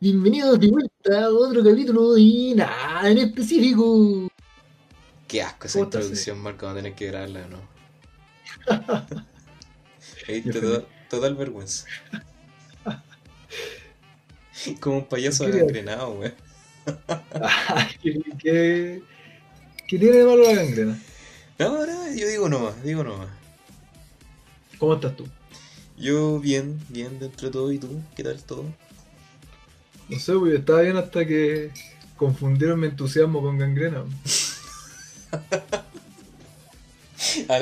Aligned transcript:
Bienvenidos 0.00 0.60
de 0.60 0.68
vuelta 0.68 1.24
a 1.24 1.28
otro 1.28 1.64
capítulo 1.64 2.16
y 2.16 2.54
nada 2.54 3.10
en 3.10 3.18
específico. 3.18 4.28
Qué 5.26 5.42
asco 5.42 5.66
esa 5.66 5.72
¿Cómo 5.80 5.84
estás, 5.86 6.02
introducción, 6.04 6.38
Marco, 6.38 6.66
vamos 6.66 6.78
a 6.78 6.82
tener 6.84 6.96
que 6.96 7.06
grabarla, 7.08 7.48
¿no? 7.48 7.58
Feliz. 9.98 10.54
total, 10.54 10.86
total 11.10 11.34
vergüenza. 11.34 11.84
Como 14.80 14.98
un 14.98 15.06
payaso 15.06 15.48
gangrenado, 15.48 16.14
güey. 16.14 16.32
¿Qué, 18.00 18.22
qué, 18.38 19.02
qué 19.88 19.98
tiene 19.98 20.18
de 20.18 20.24
malo 20.24 20.44
la 20.44 20.54
gangrena? 20.62 21.02
No, 21.58 21.84
no, 21.84 22.14
yo 22.14 22.28
digo 22.28 22.48
nomás, 22.48 22.80
digo 22.84 23.02
nomás. 23.02 23.30
¿Cómo 24.78 24.94
estás 24.94 25.16
tú? 25.16 25.26
Yo 25.96 26.38
bien, 26.38 26.78
bien 26.88 27.18
dentro 27.18 27.48
de 27.48 27.52
todo, 27.52 27.72
¿y 27.72 27.78
tú? 27.78 28.00
¿Qué 28.14 28.22
tal 28.22 28.40
todo? 28.44 28.64
No 30.08 30.18
sé, 30.18 30.32
pues 30.34 30.54
estaba 30.54 30.80
bien 30.82 30.96
hasta 30.96 31.26
que 31.26 31.70
confundieron 32.16 32.80
mi 32.80 32.86
entusiasmo 32.86 33.42
con 33.42 33.58
gangrena. 33.58 34.04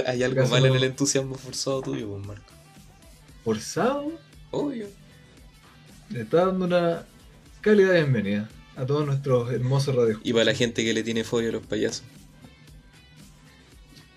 ¿Hay 0.07 0.23
algo 0.23 0.41
¿Acaso 0.41 0.53
mal 0.55 0.67
en 0.67 0.75
el 0.75 0.85
entusiasmo 0.85 1.35
forzado 1.35 1.83
tuyo, 1.83 2.09
pues, 2.09 2.27
Marco? 2.27 2.53
Forzado, 3.45 4.13
Obvio. 4.51 4.87
le 6.11 6.21
está 6.23 6.47
dando 6.47 6.67
una 6.67 7.05
cálida 7.61 7.93
bienvenida 7.93 8.49
a 8.77 8.85
todos 8.87 9.07
nuestros 9.07 9.53
hermosos 9.53 9.95
radios. 9.95 10.21
Y 10.23 10.33
para 10.33 10.45
la 10.45 10.55
gente 10.55 10.85
que 10.85 10.93
le 10.95 11.03
tiene 11.03 11.25
fobia 11.25 11.49
a 11.49 11.53
los 11.53 11.67
payasos. 11.67 12.05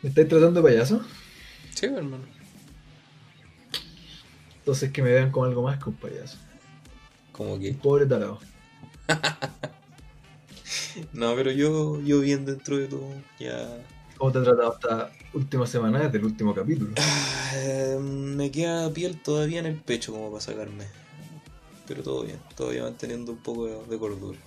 ¿Me 0.02 0.09
estáis 0.09 0.27
tratando 0.27 0.61
de 0.61 0.69
payaso? 0.69 1.02
Sí, 1.73 1.85
hermano. 1.88 2.23
Entonces 4.59 4.91
que 4.91 5.02
me 5.02 5.11
vean 5.11 5.31
como 5.31 5.45
algo 5.45 5.63
más 5.63 5.81
que 5.81 5.89
un 5.89 5.95
payaso. 5.95 6.38
Como 7.39 7.57
que. 7.57 7.73
pobre 7.81 8.05
tarado. 8.05 8.38
No, 11.13 11.33
pero 11.36 11.52
yo, 11.52 12.02
yo 12.02 12.19
bien 12.19 12.45
dentro 12.45 12.77
de 12.77 12.88
todo. 12.88 13.13
Ya. 13.39 13.81
¿Cómo 14.17 14.33
te 14.33 14.39
ha 14.39 14.44
tratado 14.44 14.73
esta 14.73 15.11
última 15.33 15.66
semana 15.66 16.00
desde 16.00 16.17
el 16.17 16.25
último 16.25 16.53
capítulo? 16.53 16.91
Ah, 16.97 17.52
eh, 17.55 17.97
me 17.97 18.52
queda 18.52 18.91
piel 18.91 19.17
todavía 19.22 19.59
en 19.59 19.67
el 19.67 19.78
pecho 19.78 20.11
como 20.11 20.30
para 20.30 20.41
sacarme. 20.41 20.86
Pero 21.88 22.03
todo 22.03 22.23
bien, 22.23 22.39
todavía 22.58 22.83
manteniendo 22.83 23.31
un 23.31 23.38
poco 23.38 23.67
de, 23.67 23.85
de 23.85 23.97
cordura. 23.97 24.38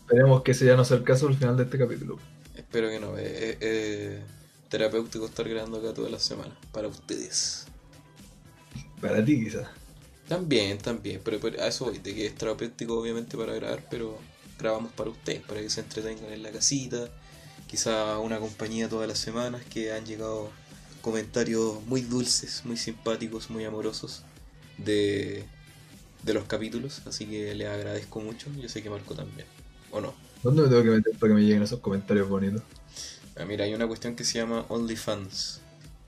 Esperemos 0.00 0.42
que 0.42 0.50
ese 0.50 0.66
ya 0.66 0.76
no 0.76 0.84
sea 0.84 0.98
el 0.98 1.04
caso 1.04 1.28
al 1.28 1.34
final 1.34 1.56
de 1.56 1.62
este 1.62 1.78
capítulo. 1.78 2.18
Espero 2.54 2.90
que 2.90 3.00
no. 3.00 3.16
Es 3.16 4.20
terapéutico 4.68 5.24
estar 5.24 5.48
grabando 5.48 5.78
acá 5.78 5.94
todas 5.94 6.10
las 6.12 6.22
semanas. 6.22 6.58
Para 6.72 6.88
ustedes. 6.88 7.66
Para 9.00 9.24
ti 9.24 9.42
quizás. 9.42 9.66
También, 10.32 10.78
también. 10.78 11.20
Pero, 11.22 11.38
pero 11.40 11.62
a 11.62 11.66
eso 11.66 11.84
voy. 11.84 11.98
De 11.98 12.14
que 12.14 12.24
es 12.24 12.34
terapéutico 12.34 12.98
obviamente 12.98 13.36
para 13.36 13.52
grabar. 13.52 13.84
Pero 13.90 14.18
grabamos 14.58 14.90
para 14.92 15.10
ustedes. 15.10 15.42
Para 15.42 15.60
que 15.60 15.68
se 15.68 15.80
entretengan 15.80 16.32
en 16.32 16.42
la 16.42 16.50
casita. 16.50 17.10
Quizá 17.66 18.18
una 18.18 18.38
compañía 18.38 18.88
todas 18.88 19.06
las 19.06 19.18
semanas. 19.18 19.62
Que 19.68 19.92
han 19.92 20.06
llegado 20.06 20.50
comentarios 21.02 21.84
muy 21.84 22.00
dulces, 22.00 22.62
muy 22.64 22.78
simpáticos, 22.78 23.50
muy 23.50 23.66
amorosos. 23.66 24.22
De, 24.78 25.44
de 26.22 26.32
los 26.32 26.44
capítulos. 26.44 27.02
Así 27.04 27.26
que 27.26 27.54
les 27.54 27.68
agradezco 27.68 28.20
mucho. 28.20 28.50
Yo 28.58 28.70
sé 28.70 28.82
que 28.82 28.88
Marco 28.88 29.14
también. 29.14 29.46
¿O 29.90 30.00
no? 30.00 30.14
¿Dónde 30.42 30.62
me 30.62 30.68
tengo 30.68 30.82
que 30.82 30.88
meter 30.88 31.12
para 31.18 31.28
que 31.30 31.34
me 31.34 31.42
lleguen 31.42 31.62
esos 31.62 31.80
comentarios 31.80 32.26
bonitos? 32.26 32.62
Ah, 33.36 33.44
mira, 33.44 33.66
hay 33.66 33.74
una 33.74 33.86
cuestión 33.86 34.16
que 34.16 34.24
se 34.24 34.38
llama 34.38 34.64
OnlyFans. 34.70 35.60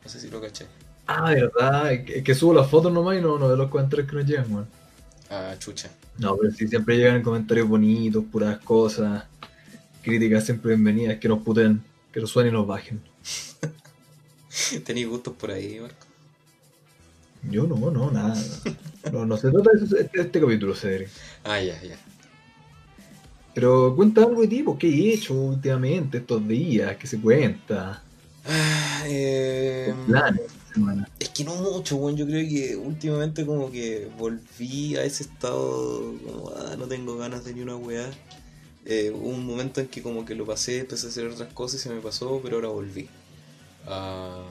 No 0.02 0.10
sé 0.10 0.18
si 0.18 0.30
lo 0.30 0.40
caché. 0.40 0.66
Ah, 1.06 1.30
verdad. 1.30 1.92
Es 1.92 2.04
que, 2.04 2.22
que 2.22 2.34
subo 2.34 2.54
las 2.54 2.68
fotos 2.68 2.92
nomás 2.92 3.18
y 3.18 3.20
no, 3.20 3.38
no 3.38 3.48
veo 3.48 3.56
los 3.56 3.70
comentarios 3.70 4.08
que 4.08 4.16
nos 4.16 4.26
llegan, 4.26 4.52
weón. 4.52 4.66
Ah, 5.30 5.54
chucha. 5.58 5.90
No, 6.18 6.36
pero 6.36 6.52
sí, 6.52 6.68
siempre 6.68 6.96
llegan 6.96 7.22
comentarios 7.22 7.68
bonitos, 7.68 8.24
puras 8.30 8.58
cosas. 8.58 9.24
Críticas 10.02 10.44
siempre 10.44 10.70
bienvenidas, 10.70 11.18
que 11.18 11.28
nos 11.28 11.42
puten, 11.42 11.82
que 12.12 12.20
nos 12.20 12.30
suenen 12.30 12.52
y 12.52 12.56
nos 12.56 12.66
bajen. 12.66 13.00
¿Tenéis 14.84 15.08
gustos 15.08 15.34
por 15.34 15.50
ahí, 15.50 15.80
Marco? 15.80 16.06
Yo 17.50 17.66
no, 17.66 17.90
no, 17.90 18.10
nada. 18.10 18.40
No, 19.12 19.26
no 19.26 19.36
se 19.36 19.50
trata 19.50 19.70
de 19.72 19.84
eso, 19.84 19.96
este, 19.96 20.20
este 20.20 20.40
capítulo, 20.40 20.74
Cedric. 20.74 21.08
Ah, 21.42 21.60
ya, 21.60 21.80
ya. 21.82 21.98
Pero 23.54 23.94
cuenta 23.94 24.22
algo 24.22 24.40
de 24.40 24.48
ti, 24.48 24.62
pues, 24.62 24.78
¿qué 24.78 24.88
he 24.88 25.14
hecho 25.14 25.34
últimamente 25.34 26.18
estos 26.18 26.46
días? 26.46 26.96
¿Qué 26.96 27.06
se 27.06 27.20
cuenta? 27.20 28.02
Ah, 28.46 29.02
eh, 29.06 29.94
Planes 30.06 30.63
semana. 30.74 31.08
es 31.18 31.28
que 31.30 31.44
no 31.44 31.54
mucho, 31.56 31.96
weón. 31.96 32.16
Yo 32.16 32.26
creo 32.26 32.46
que 32.48 32.76
últimamente 32.76 33.46
como 33.46 33.70
que 33.70 34.10
volví 34.18 34.96
a 34.96 35.04
ese 35.04 35.24
estado 35.24 36.14
como, 36.24 36.50
ah, 36.56 36.76
no 36.78 36.86
tengo 36.86 37.16
ganas 37.16 37.44
de 37.44 37.54
ni 37.54 37.62
una 37.62 37.76
weá. 37.76 38.10
Eh, 38.86 39.10
hubo 39.14 39.28
un 39.28 39.46
momento 39.46 39.80
en 39.80 39.88
que 39.88 40.02
como 40.02 40.24
que 40.24 40.34
lo 40.34 40.44
pasé, 40.44 40.80
empecé 40.80 41.06
a 41.06 41.10
hacer 41.10 41.26
otras 41.26 41.52
cosas 41.54 41.80
y 41.80 41.82
se 41.84 41.90
me 41.90 42.00
pasó, 42.00 42.40
pero 42.42 42.56
ahora 42.56 42.68
volví. 42.68 43.08
Ah, 43.86 44.42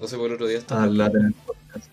no 0.00 0.08
sé, 0.08 0.16
por 0.16 0.28
el 0.28 0.34
otro 0.34 0.46
día 0.46 0.62
Ah, 0.68 0.86
la 0.86 1.10
tenés 1.10 1.34
podcast. 1.46 1.88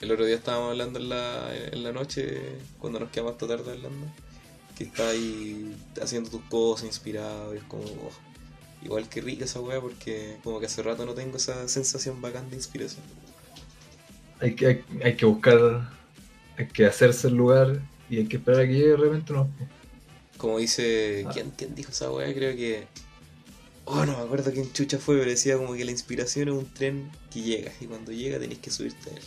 el 0.00 0.12
otro 0.12 0.26
día 0.26 0.36
estábamos 0.36 0.70
hablando 0.70 0.98
en 0.98 1.08
la, 1.08 1.50
en 1.72 1.82
la 1.82 1.92
noche, 1.92 2.40
cuando 2.78 3.00
nos 3.00 3.10
quedamos 3.10 3.32
hasta 3.32 3.46
tarde 3.46 3.72
hablando, 3.72 4.06
que 4.76 4.84
está 4.84 5.08
ahí 5.08 5.74
haciendo 6.02 6.28
tus 6.28 6.42
cosas, 6.42 6.86
inspirado, 6.86 7.54
y 7.54 7.58
es 7.58 7.64
como, 7.64 7.84
oh, 7.84 8.27
igual 8.82 9.08
que 9.08 9.20
rica 9.20 9.44
esa 9.44 9.60
weá, 9.60 9.80
porque 9.80 10.36
como 10.44 10.60
que 10.60 10.66
hace 10.66 10.82
rato 10.82 11.04
no 11.06 11.14
tengo 11.14 11.36
esa 11.36 11.66
sensación 11.68 12.20
bacán 12.20 12.48
de 12.50 12.56
inspiración. 12.56 13.02
Hay 14.40 14.54
que, 14.54 14.66
hay, 14.66 14.84
hay 15.04 15.16
que 15.16 15.26
buscar, 15.26 15.90
hay 16.56 16.66
que 16.68 16.86
hacerse 16.86 17.28
el 17.28 17.34
lugar 17.34 17.80
y 18.08 18.18
hay 18.18 18.26
que 18.26 18.36
esperar 18.36 18.60
a 18.62 18.66
que 18.66 18.72
llegue 18.74 18.88
de 18.90 18.96
repente, 18.96 19.32
no. 19.32 19.48
Como 20.36 20.58
dice, 20.58 21.24
Ah. 21.26 21.30
¿quién, 21.32 21.50
quién 21.56 21.74
dijo 21.74 21.90
esa 21.90 22.10
weá? 22.12 22.32
Creo 22.32 22.54
que... 22.56 22.86
Oh, 23.84 24.04
no 24.04 24.16
me 24.18 24.22
acuerdo 24.22 24.52
quién 24.52 24.70
chucha 24.72 24.98
fue, 24.98 25.16
pero 25.18 25.30
decía 25.30 25.56
como 25.56 25.74
que 25.74 25.84
la 25.84 25.90
inspiración 25.90 26.48
es 26.48 26.54
un 26.54 26.66
tren 26.72 27.10
que 27.32 27.40
llega, 27.40 27.72
y 27.80 27.86
cuando 27.86 28.12
llega 28.12 28.38
tenés 28.38 28.58
que 28.58 28.70
subirte 28.70 29.10
a 29.10 29.14
él. 29.14 29.22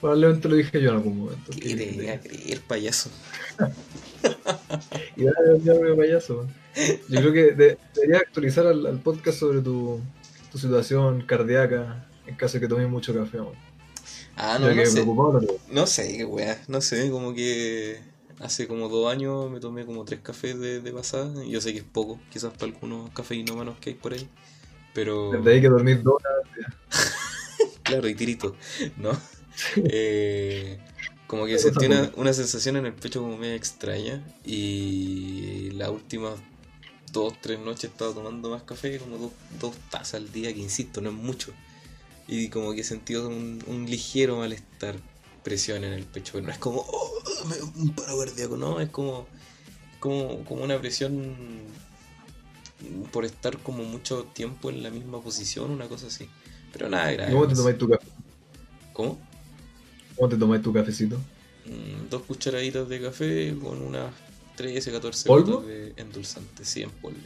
Probablemente 0.00 0.48
lo 0.48 0.56
dije 0.56 0.80
yo 0.82 0.90
en 0.90 0.96
algún 0.96 1.18
momento. 1.18 1.50
¿Qué 1.52 1.60
que- 1.60 1.76
te 1.76 1.94
iba 1.94 2.12
a 2.12 2.20
creer, 2.20 2.60
payaso? 2.60 3.10
Y 5.16 5.24
dale, 5.24 5.60
ya 5.64 5.74
me 5.74 5.94
payaso. 5.94 6.46
Yo 7.08 7.20
creo 7.20 7.32
que 7.32 7.42
de- 7.52 7.78
deberías 7.94 8.22
actualizar 8.22 8.66
al, 8.66 8.86
al 8.86 8.98
podcast 9.00 9.38
sobre 9.38 9.60
tu, 9.60 10.00
tu 10.50 10.58
situación 10.58 11.22
cardíaca 11.22 12.06
en 12.26 12.34
caso 12.36 12.54
de 12.54 12.60
que 12.60 12.68
tomes 12.68 12.88
mucho 12.88 13.14
café. 13.14 13.38
man. 13.38 13.48
Ah, 14.36 14.58
no, 14.58 14.72
no 14.74 14.86
sé. 14.86 15.04
no. 15.70 15.86
Sé, 15.86 16.16
qué 16.16 16.24
weá, 16.24 16.58
no 16.68 16.80
sé, 16.80 17.10
como 17.10 17.34
que 17.34 18.00
hace 18.40 18.66
como 18.66 18.88
dos 18.88 19.12
años 19.12 19.50
me 19.50 19.60
tomé 19.60 19.84
como 19.84 20.04
tres 20.04 20.20
cafés 20.20 20.58
de, 20.58 20.80
de 20.80 20.92
pasada. 20.92 21.44
Yo 21.44 21.60
sé 21.60 21.72
que 21.72 21.80
es 21.80 21.84
poco, 21.84 22.18
quizás 22.30 22.52
para 22.52 22.72
algunos 22.72 23.10
cafeinómanos 23.10 23.78
que 23.78 23.90
hay 23.90 23.96
por 23.96 24.14
ahí. 24.14 24.26
Pero, 24.94 25.30
Desde 25.32 25.52
ahí 25.52 25.60
que 25.60 25.68
dormir 25.68 26.02
dos 26.02 26.14
horas. 26.14 26.68
claro, 27.82 28.08
y 28.08 28.14
tirito, 28.14 28.56
¿no? 28.96 29.10
Eh, 29.76 30.78
como 31.26 31.46
que 31.46 31.58
sentí 31.58 31.86
una, 31.86 32.10
una 32.16 32.32
sensación 32.32 32.76
en 32.76 32.86
el 32.86 32.92
pecho 32.94 33.20
como 33.20 33.36
media 33.38 33.54
extraña. 33.54 34.22
Y 34.44 35.70
las 35.72 35.90
últimas 35.90 36.34
dos, 37.12 37.34
tres 37.40 37.58
noches 37.60 37.84
he 37.84 37.88
estado 37.88 38.14
tomando 38.14 38.50
más 38.50 38.62
café, 38.64 38.98
como 38.98 39.18
dos, 39.18 39.32
dos 39.60 39.76
tazas 39.90 40.14
al 40.14 40.32
día, 40.32 40.52
que 40.54 40.60
insisto, 40.60 41.00
no 41.00 41.10
es 41.10 41.16
mucho. 41.16 41.52
Y 42.28 42.48
como 42.48 42.72
que 42.74 42.82
he 42.82 42.84
sentido 42.84 43.28
un, 43.28 43.62
un 43.66 43.86
ligero 43.90 44.38
malestar, 44.38 44.96
presión 45.44 45.84
en 45.84 45.92
el 45.94 46.04
pecho. 46.06 46.40
No 46.42 46.50
es 46.52 46.58
como 46.58 46.80
"Oh, 46.88 47.10
un 47.76 47.94
paro 47.94 48.18
cardíaco, 48.18 48.56
no, 48.56 48.80
es 48.80 48.90
como, 48.90 49.26
como, 50.00 50.44
como 50.44 50.64
una 50.64 50.78
presión 50.80 51.72
por 53.12 53.24
estar 53.24 53.58
como 53.62 53.84
mucho 53.84 54.24
tiempo 54.34 54.70
en 54.70 54.82
la 54.82 54.90
misma 54.90 55.20
posición, 55.22 55.70
una 55.70 55.88
cosa 55.88 56.08
así. 56.08 56.28
Pero 56.72 56.88
nada 56.88 57.12
¿Y 57.12 57.16
grave. 57.16 57.32
cómo 57.32 57.46
te 57.48 57.54
tomáis 57.54 57.78
tu 57.78 57.88
café? 57.88 58.06
¿Cómo? 58.92 59.18
¿Cómo 60.14 60.28
te 60.28 60.36
tomáis 60.38 60.62
tu 60.62 60.72
cafecito? 60.72 61.28
Mm, 61.64 62.08
dos 62.10 62.22
cucharaditas 62.22 62.88
de 62.88 63.00
café 63.00 63.56
con 63.60 63.82
unas 63.82 64.12
13, 64.56 64.92
14 64.92 65.28
¿Polvo? 65.28 65.52
gotas 65.52 65.66
de 65.68 65.92
endulzante, 65.96 66.64
sí, 66.64 66.82
en 66.82 66.90
polvo. 66.90 67.18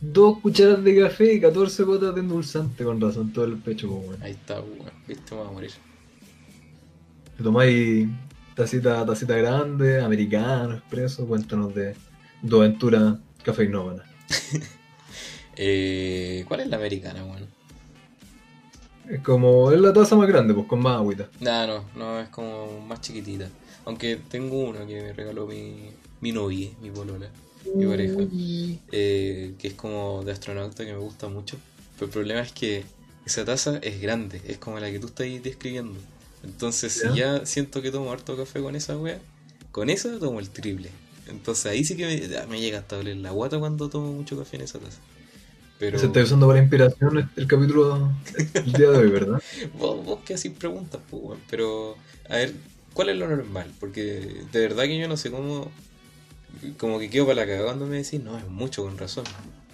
Dos 0.00 0.38
cucharadas 0.38 0.82
de 0.82 0.98
café 0.98 1.34
y 1.34 1.40
14 1.40 1.82
gotas 1.82 2.14
de 2.14 2.20
endulzante, 2.22 2.84
con 2.84 3.00
razón, 3.00 3.32
todo 3.32 3.44
el 3.44 3.58
pecho, 3.58 3.88
bueno. 3.88 4.24
Ahí 4.24 4.32
está, 4.32 4.60
weón. 4.60 4.90
Viste, 5.06 5.34
me 5.34 5.40
voy 5.40 5.48
a 5.48 5.52
morir. 5.52 5.70
¿Te 7.36 7.42
tomáis 7.42 8.08
tacita, 8.54 9.04
tacita 9.04 9.34
grande, 9.36 10.00
americano, 10.00 10.74
expreso? 10.74 11.26
Cuéntanos 11.26 11.74
de 11.74 11.94
tu 12.48 12.56
aventura 12.56 13.18
cafeinómana. 13.42 14.04
Eh, 15.62 16.44
¿Cuál 16.48 16.60
es 16.60 16.68
la 16.68 16.76
americana, 16.78 17.22
weón? 17.22 17.46
Es 19.10 19.20
como, 19.20 19.70
es 19.72 19.80
la 19.80 19.92
taza 19.92 20.16
más 20.16 20.26
grande, 20.26 20.54
pues 20.54 20.66
con 20.66 20.80
más 20.80 20.96
agüita. 20.96 21.28
Nah, 21.40 21.66
no, 21.66 21.84
no, 21.96 22.18
es 22.18 22.30
como 22.30 22.80
más 22.86 23.02
chiquitita. 23.02 23.46
Aunque 23.90 24.20
tengo 24.30 24.60
una 24.60 24.86
que 24.86 25.02
me 25.02 25.12
regaló 25.12 25.48
mi, 25.48 25.90
mi 26.20 26.30
novia, 26.30 26.70
mi 26.80 26.90
polola, 26.90 27.28
mi 27.74 27.86
pareja. 27.86 28.20
Eh, 28.92 29.54
que 29.58 29.66
es 29.66 29.74
como 29.74 30.22
de 30.22 30.30
astronauta 30.30 30.84
que 30.84 30.92
me 30.92 30.98
gusta 30.98 31.26
mucho. 31.26 31.56
Pero 31.96 32.06
el 32.06 32.12
problema 32.12 32.40
es 32.40 32.52
que 32.52 32.84
esa 33.26 33.44
taza 33.44 33.78
es 33.82 34.00
grande, 34.00 34.40
es 34.46 34.58
como 34.58 34.78
la 34.78 34.92
que 34.92 35.00
tú 35.00 35.08
estás 35.08 35.26
describiendo. 35.42 35.98
Entonces, 36.44 37.02
Ya. 37.02 37.10
si 37.10 37.18
ya 37.18 37.46
siento 37.46 37.82
que 37.82 37.90
tomo 37.90 38.12
harto 38.12 38.36
café 38.36 38.60
con 38.60 38.76
esa 38.76 38.96
wea, 38.96 39.18
Con 39.72 39.90
eso 39.90 40.08
tomo 40.20 40.38
el 40.38 40.50
triple. 40.50 40.90
Entonces 41.26 41.66
ahí 41.66 41.84
sí 41.84 41.96
que 41.96 42.06
me, 42.06 42.46
me 42.46 42.60
llega 42.60 42.78
hasta 42.78 42.94
doler 42.94 43.16
la 43.16 43.32
guata 43.32 43.58
cuando 43.58 43.88
tomo 43.88 44.12
mucho 44.12 44.38
café 44.38 44.54
en 44.54 44.62
esa 44.62 44.78
taza. 44.78 45.00
Pero 45.80 45.98
Se 45.98 46.06
está 46.06 46.22
usando 46.22 46.46
para 46.46 46.60
inspiración 46.60 47.28
el, 47.34 47.46
capítulo 47.48 48.12
del 48.54 48.72
día 48.72 48.90
de 48.90 48.98
hoy, 48.98 49.10
¿verdad? 49.10 49.42
vos, 49.76 50.04
vos 50.04 50.20
que 50.24 50.34
así 50.34 50.50
preguntas, 50.50 51.00
pues. 51.10 51.40
Pero, 51.50 51.96
a 52.28 52.36
ver, 52.36 52.54
¿cuál 53.00 53.08
es 53.08 53.16
lo 53.16 53.28
normal? 53.28 53.66
Porque 53.80 54.44
de 54.52 54.60
verdad 54.60 54.84
que 54.84 54.98
yo 54.98 55.08
no 55.08 55.16
sé 55.16 55.30
cómo. 55.30 55.72
Como 56.76 56.98
que 56.98 57.08
quedo 57.08 57.24
para 57.24 57.36
la 57.36 57.46
cagada 57.46 57.64
cuando 57.64 57.86
me 57.86 57.96
decís, 57.96 58.22
no, 58.22 58.36
es 58.36 58.46
mucho 58.46 58.82
con 58.82 58.98
razón. 58.98 59.24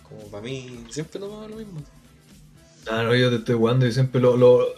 Como 0.09 0.23
para 0.31 0.45
mí, 0.45 0.85
siempre 0.91 1.19
tomaba 1.19 1.49
lo 1.49 1.57
mismo. 1.57 1.83
Ah, 2.89 3.03
no, 3.03 3.17
yo 3.17 3.29
te 3.31 3.37
estoy 3.39 3.57
jugando 3.57 3.85
y 3.85 3.91
siempre 3.91 4.21
lo, 4.21 4.37
lo 4.37 4.69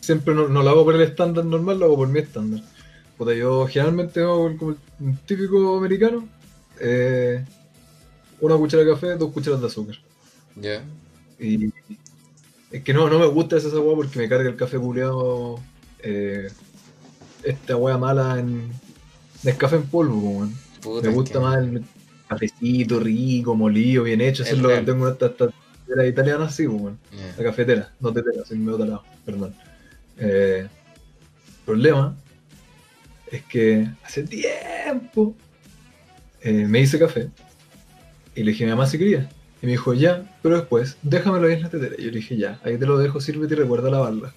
siempre 0.00 0.34
no, 0.34 0.48
no 0.48 0.62
lo 0.62 0.70
hago 0.70 0.86
por 0.86 0.94
el 0.94 1.02
estándar 1.02 1.44
normal, 1.44 1.78
lo 1.78 1.84
hago 1.84 1.96
por 1.96 2.08
mi 2.08 2.20
estándar. 2.20 2.62
Puta, 3.18 3.34
yo 3.34 3.66
generalmente 3.66 4.20
hago 4.20 4.56
como 4.56 4.70
el 4.70 5.18
típico 5.26 5.76
americano, 5.76 6.26
eh, 6.80 7.44
una 8.40 8.56
cuchara 8.56 8.82
de 8.82 8.92
café, 8.92 9.16
dos 9.16 9.30
cucharas 9.30 9.60
de 9.60 9.66
azúcar. 9.66 9.96
¿Ya? 10.56 10.82
Y 11.38 11.70
es 12.70 12.82
que 12.82 12.94
no, 12.94 13.10
no 13.10 13.18
me 13.18 13.26
gusta 13.26 13.58
esa 13.58 13.68
agua 13.68 13.94
porque 13.94 14.18
me 14.18 14.26
carga 14.26 14.48
el 14.48 14.56
café 14.56 14.78
culeado, 14.78 15.60
eh, 15.98 16.48
esta 17.44 17.76
hueá 17.76 17.98
mala 17.98 18.38
en 18.38 18.70
Nescafé 19.42 19.76
en 19.76 19.84
polvo, 19.84 20.18
weón. 20.20 20.54
Me 21.02 21.08
gusta 21.10 21.34
que- 21.34 21.38
más 21.40 21.58
el 21.58 21.82
cafecito 22.28 23.00
rico, 23.00 23.54
molido, 23.54 24.04
bien 24.04 24.20
hecho. 24.20 24.42
Eso 24.42 24.52
Es 24.52 24.56
es 24.58 24.62
lo 24.62 24.68
que 24.68 24.80
tengo 24.82 25.08
esta, 25.08 25.26
esta 25.26 25.46
cafetera 25.46 26.06
italiana 26.06 26.44
así, 26.44 26.66
weón. 26.66 26.98
Ya. 27.12 27.34
La 27.38 27.44
cafetera, 27.44 27.92
no 28.00 28.12
tetera, 28.12 28.44
sin 28.44 28.64
me 28.64 28.72
lado, 28.72 29.02
perdón. 29.24 29.54
Eh, 30.18 30.66
el 30.66 31.64
problema 31.64 32.14
es 33.30 33.42
que 33.44 33.88
hace 34.04 34.24
tiempo 34.24 35.34
eh, 36.42 36.66
me 36.66 36.80
hice 36.80 36.98
café 36.98 37.28
y 38.34 38.42
le 38.42 38.50
dije 38.52 38.64
a 38.64 38.66
mi 38.66 38.72
mamá 38.72 38.86
si 38.86 38.98
quería. 38.98 39.28
Y 39.62 39.66
me 39.66 39.72
dijo, 39.72 39.92
ya, 39.92 40.24
pero 40.42 40.56
después, 40.56 40.96
déjamelo 41.02 41.46
ahí 41.46 41.54
en 41.54 41.62
la 41.62 41.68
tetera. 41.70 41.94
Y 41.98 42.04
yo 42.04 42.10
le 42.10 42.16
dije, 42.16 42.36
ya, 42.36 42.58
ahí 42.64 42.78
te 42.78 42.86
lo 42.86 42.96
dejo, 42.98 43.20
sírvete 43.20 43.54
y 43.54 43.58
recuerda 43.58 43.90
lavarla. 43.90 44.32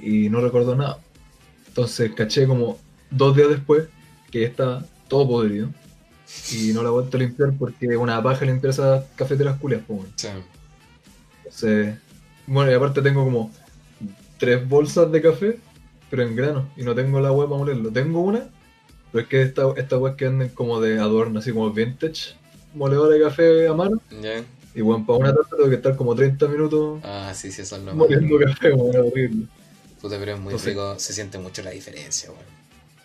Y 0.00 0.28
no 0.28 0.40
recuerdo 0.40 0.76
nada. 0.76 0.98
Entonces 1.74 2.12
caché 2.14 2.46
como 2.46 2.78
dos 3.10 3.34
días 3.34 3.48
después 3.48 3.88
que 4.30 4.44
estaba 4.44 4.84
todo 5.08 5.26
podrido. 5.26 5.70
Y 6.52 6.72
no 6.72 6.84
la 6.84 6.88
he 6.88 6.92
vuelto 6.92 7.16
a 7.16 7.20
limpiar 7.20 7.52
porque 7.58 7.96
una 7.96 8.22
paja 8.22 8.44
limpiar 8.44 8.70
esas 8.70 9.04
cafeteras 9.16 9.58
culias, 9.58 9.82
pues, 9.84 10.00
sea, 10.14 10.36
Entonces, 11.38 11.96
bueno, 12.46 12.70
y 12.70 12.74
aparte 12.74 13.02
tengo 13.02 13.24
como 13.24 13.50
tres 14.38 14.68
bolsas 14.68 15.10
de 15.10 15.20
café, 15.20 15.58
pero 16.10 16.22
en 16.22 16.36
grano, 16.36 16.68
y 16.76 16.84
no 16.84 16.94
tengo 16.94 17.20
la 17.20 17.32
hueá 17.32 17.48
para 17.48 17.58
molerlo. 17.58 17.90
Tengo 17.90 18.20
una, 18.20 18.48
pero 19.10 19.22
es 19.22 19.28
que 19.28 19.42
esta, 19.42 19.64
esta 19.76 19.98
hueá 19.98 20.14
que 20.16 20.26
anden 20.26 20.50
como 20.50 20.80
de 20.80 21.00
adorno, 21.00 21.40
así 21.40 21.50
como 21.50 21.72
vintage, 21.72 22.36
moledora 22.72 23.16
de 23.16 23.20
café 23.20 23.66
a 23.66 23.74
mano, 23.74 24.00
y 24.76 24.80
bueno, 24.80 25.04
para 25.04 25.18
una 25.18 25.34
taza 25.34 25.56
tengo 25.56 25.68
que 25.68 25.76
estar 25.76 25.96
como 25.96 26.14
30 26.14 26.46
minutos 26.48 27.00
Ah, 27.04 27.32
sí, 27.34 27.50
sí, 27.50 27.62
eso 27.62 27.76
es 27.76 27.82
lo 27.82 27.94
moliendo 27.94 28.38
café, 28.38 28.70
bueno, 28.70 29.06
horrible. 29.06 29.46
Puta, 30.04 30.18
pero 30.18 30.32
es 30.34 30.38
muy 30.38 30.50
Entonces- 30.52 30.68
rico, 30.68 30.98
se 30.98 31.14
siente 31.14 31.38
mucho 31.38 31.62
la 31.62 31.70
diferencia, 31.70 32.28
weón. 32.30 32.44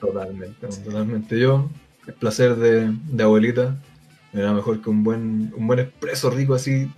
Totalmente, 0.01 0.67
totalmente. 0.67 1.39
Yo, 1.39 1.69
el 2.05 2.13
placer 2.15 2.57
de, 2.57 2.91
de 2.91 3.23
abuelita, 3.23 3.77
era 4.33 4.51
mejor 4.51 4.81
que 4.81 4.89
un 4.89 5.01
buen, 5.05 5.53
un 5.55 5.65
buen 5.65 5.79
expreso 5.79 6.29
rico 6.29 6.55
así, 6.55 6.91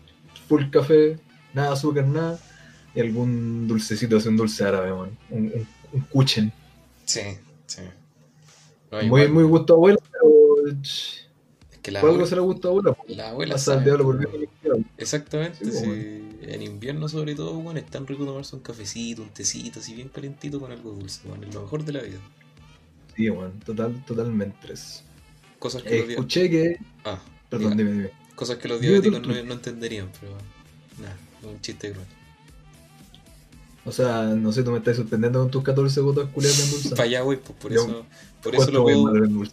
full 0.49 0.71
café, 0.71 1.19
nada 1.53 1.73
azúcar, 1.73 2.07
nada, 2.07 2.39
y 2.95 2.99
algún 2.99 3.67
dulcecito, 3.67 4.17
así 4.17 4.27
un 4.27 4.37
dulce 4.37 4.63
árabe, 4.63 4.91
man. 4.91 5.15
Un, 5.29 5.43
un, 5.53 5.67
un 5.93 6.01
kuchen. 6.01 6.51
Sí, 7.05 7.21
sí. 7.67 7.81
No, 8.89 8.97
muy, 8.97 9.05
igual, 9.05 9.29
muy 9.29 9.43
gusto 9.43 9.73
a 9.73 9.75
abuela, 9.75 9.99
pero 10.11 10.79
que 11.81 11.91
la 11.91 12.01
por 12.01 12.09
algo 12.11 12.23
abuela, 12.23 12.29
se 12.29 12.35
le 12.35 12.41
gusta 12.41 12.67
a 12.67 12.71
abuela. 12.71 12.97
la 13.07 13.29
abuela 13.29 13.57
sabe, 13.57 13.83
diablo 13.83 14.03
por 14.05 14.17
bien 14.19 14.41
limpiado. 14.41 14.79
Exactamente, 14.97 15.65
Sí, 15.65 15.71
sí. 15.71 15.85
bueno. 15.85 16.21
En 16.41 16.61
invierno 16.63 17.07
sobre 17.07 17.35
todo, 17.35 17.53
bueno, 17.53 17.79
es 17.79 17.85
tan 17.85 18.07
rico 18.07 18.25
tomarse 18.25 18.55
un 18.55 18.61
cafecito, 18.63 19.21
un 19.21 19.29
tecito, 19.29 19.79
así 19.79 19.93
bien 19.93 20.09
calentito 20.09 20.59
con 20.59 20.71
algo 20.71 20.91
dulce, 20.91 21.21
bueno, 21.27 21.45
es 21.47 21.53
lo 21.53 21.61
mejor 21.61 21.83
de 21.85 21.93
la 21.93 22.01
vida. 22.01 22.17
Sí, 23.15 23.29
bueno, 23.29 23.51
total, 23.65 24.03
totalmente. 24.05 24.73
Es- 24.73 25.03
Cosas 25.59 25.83
que 25.83 25.95
Eh, 25.95 26.01
los 26.01 26.09
escuché 26.09 26.49
que. 26.49 26.77
Ah, 27.05 27.19
Perdón, 27.49 27.77
diga. 27.77 27.89
dime, 27.89 27.91
dime. 28.03 28.11
Cosas 28.35 28.57
que 28.57 28.67
los 28.67 28.81
diabéticos 28.81 29.21
no, 29.21 29.43
no 29.43 29.53
entenderían, 29.53 30.09
pero 30.19 30.33
nada, 30.99 31.15
un 31.43 31.61
chiste 31.61 31.91
cruel. 31.91 32.07
O 33.85 33.91
sea, 33.91 34.23
no 34.35 34.51
sé, 34.51 34.63
tú 34.63 34.71
me 34.71 34.77
estás 34.79 34.97
sorprendiendo 34.97 35.39
con 35.39 35.51
tus 35.51 35.63
14 35.63 36.01
gotas 36.01 36.29
culiadas 36.29 36.57
de 36.57 36.67
dulce. 36.71 36.89
Para 36.91 37.03
allá 37.03 37.21
voy, 37.23 37.37
pues 37.37 37.57
por 37.59 37.71
Yo- 37.71 37.83
eso, 37.83 38.05
por 38.41 38.55
eso 38.55 38.65
¿Cuánto 38.71 38.71
lo 38.71 38.83
puedo? 38.83 39.43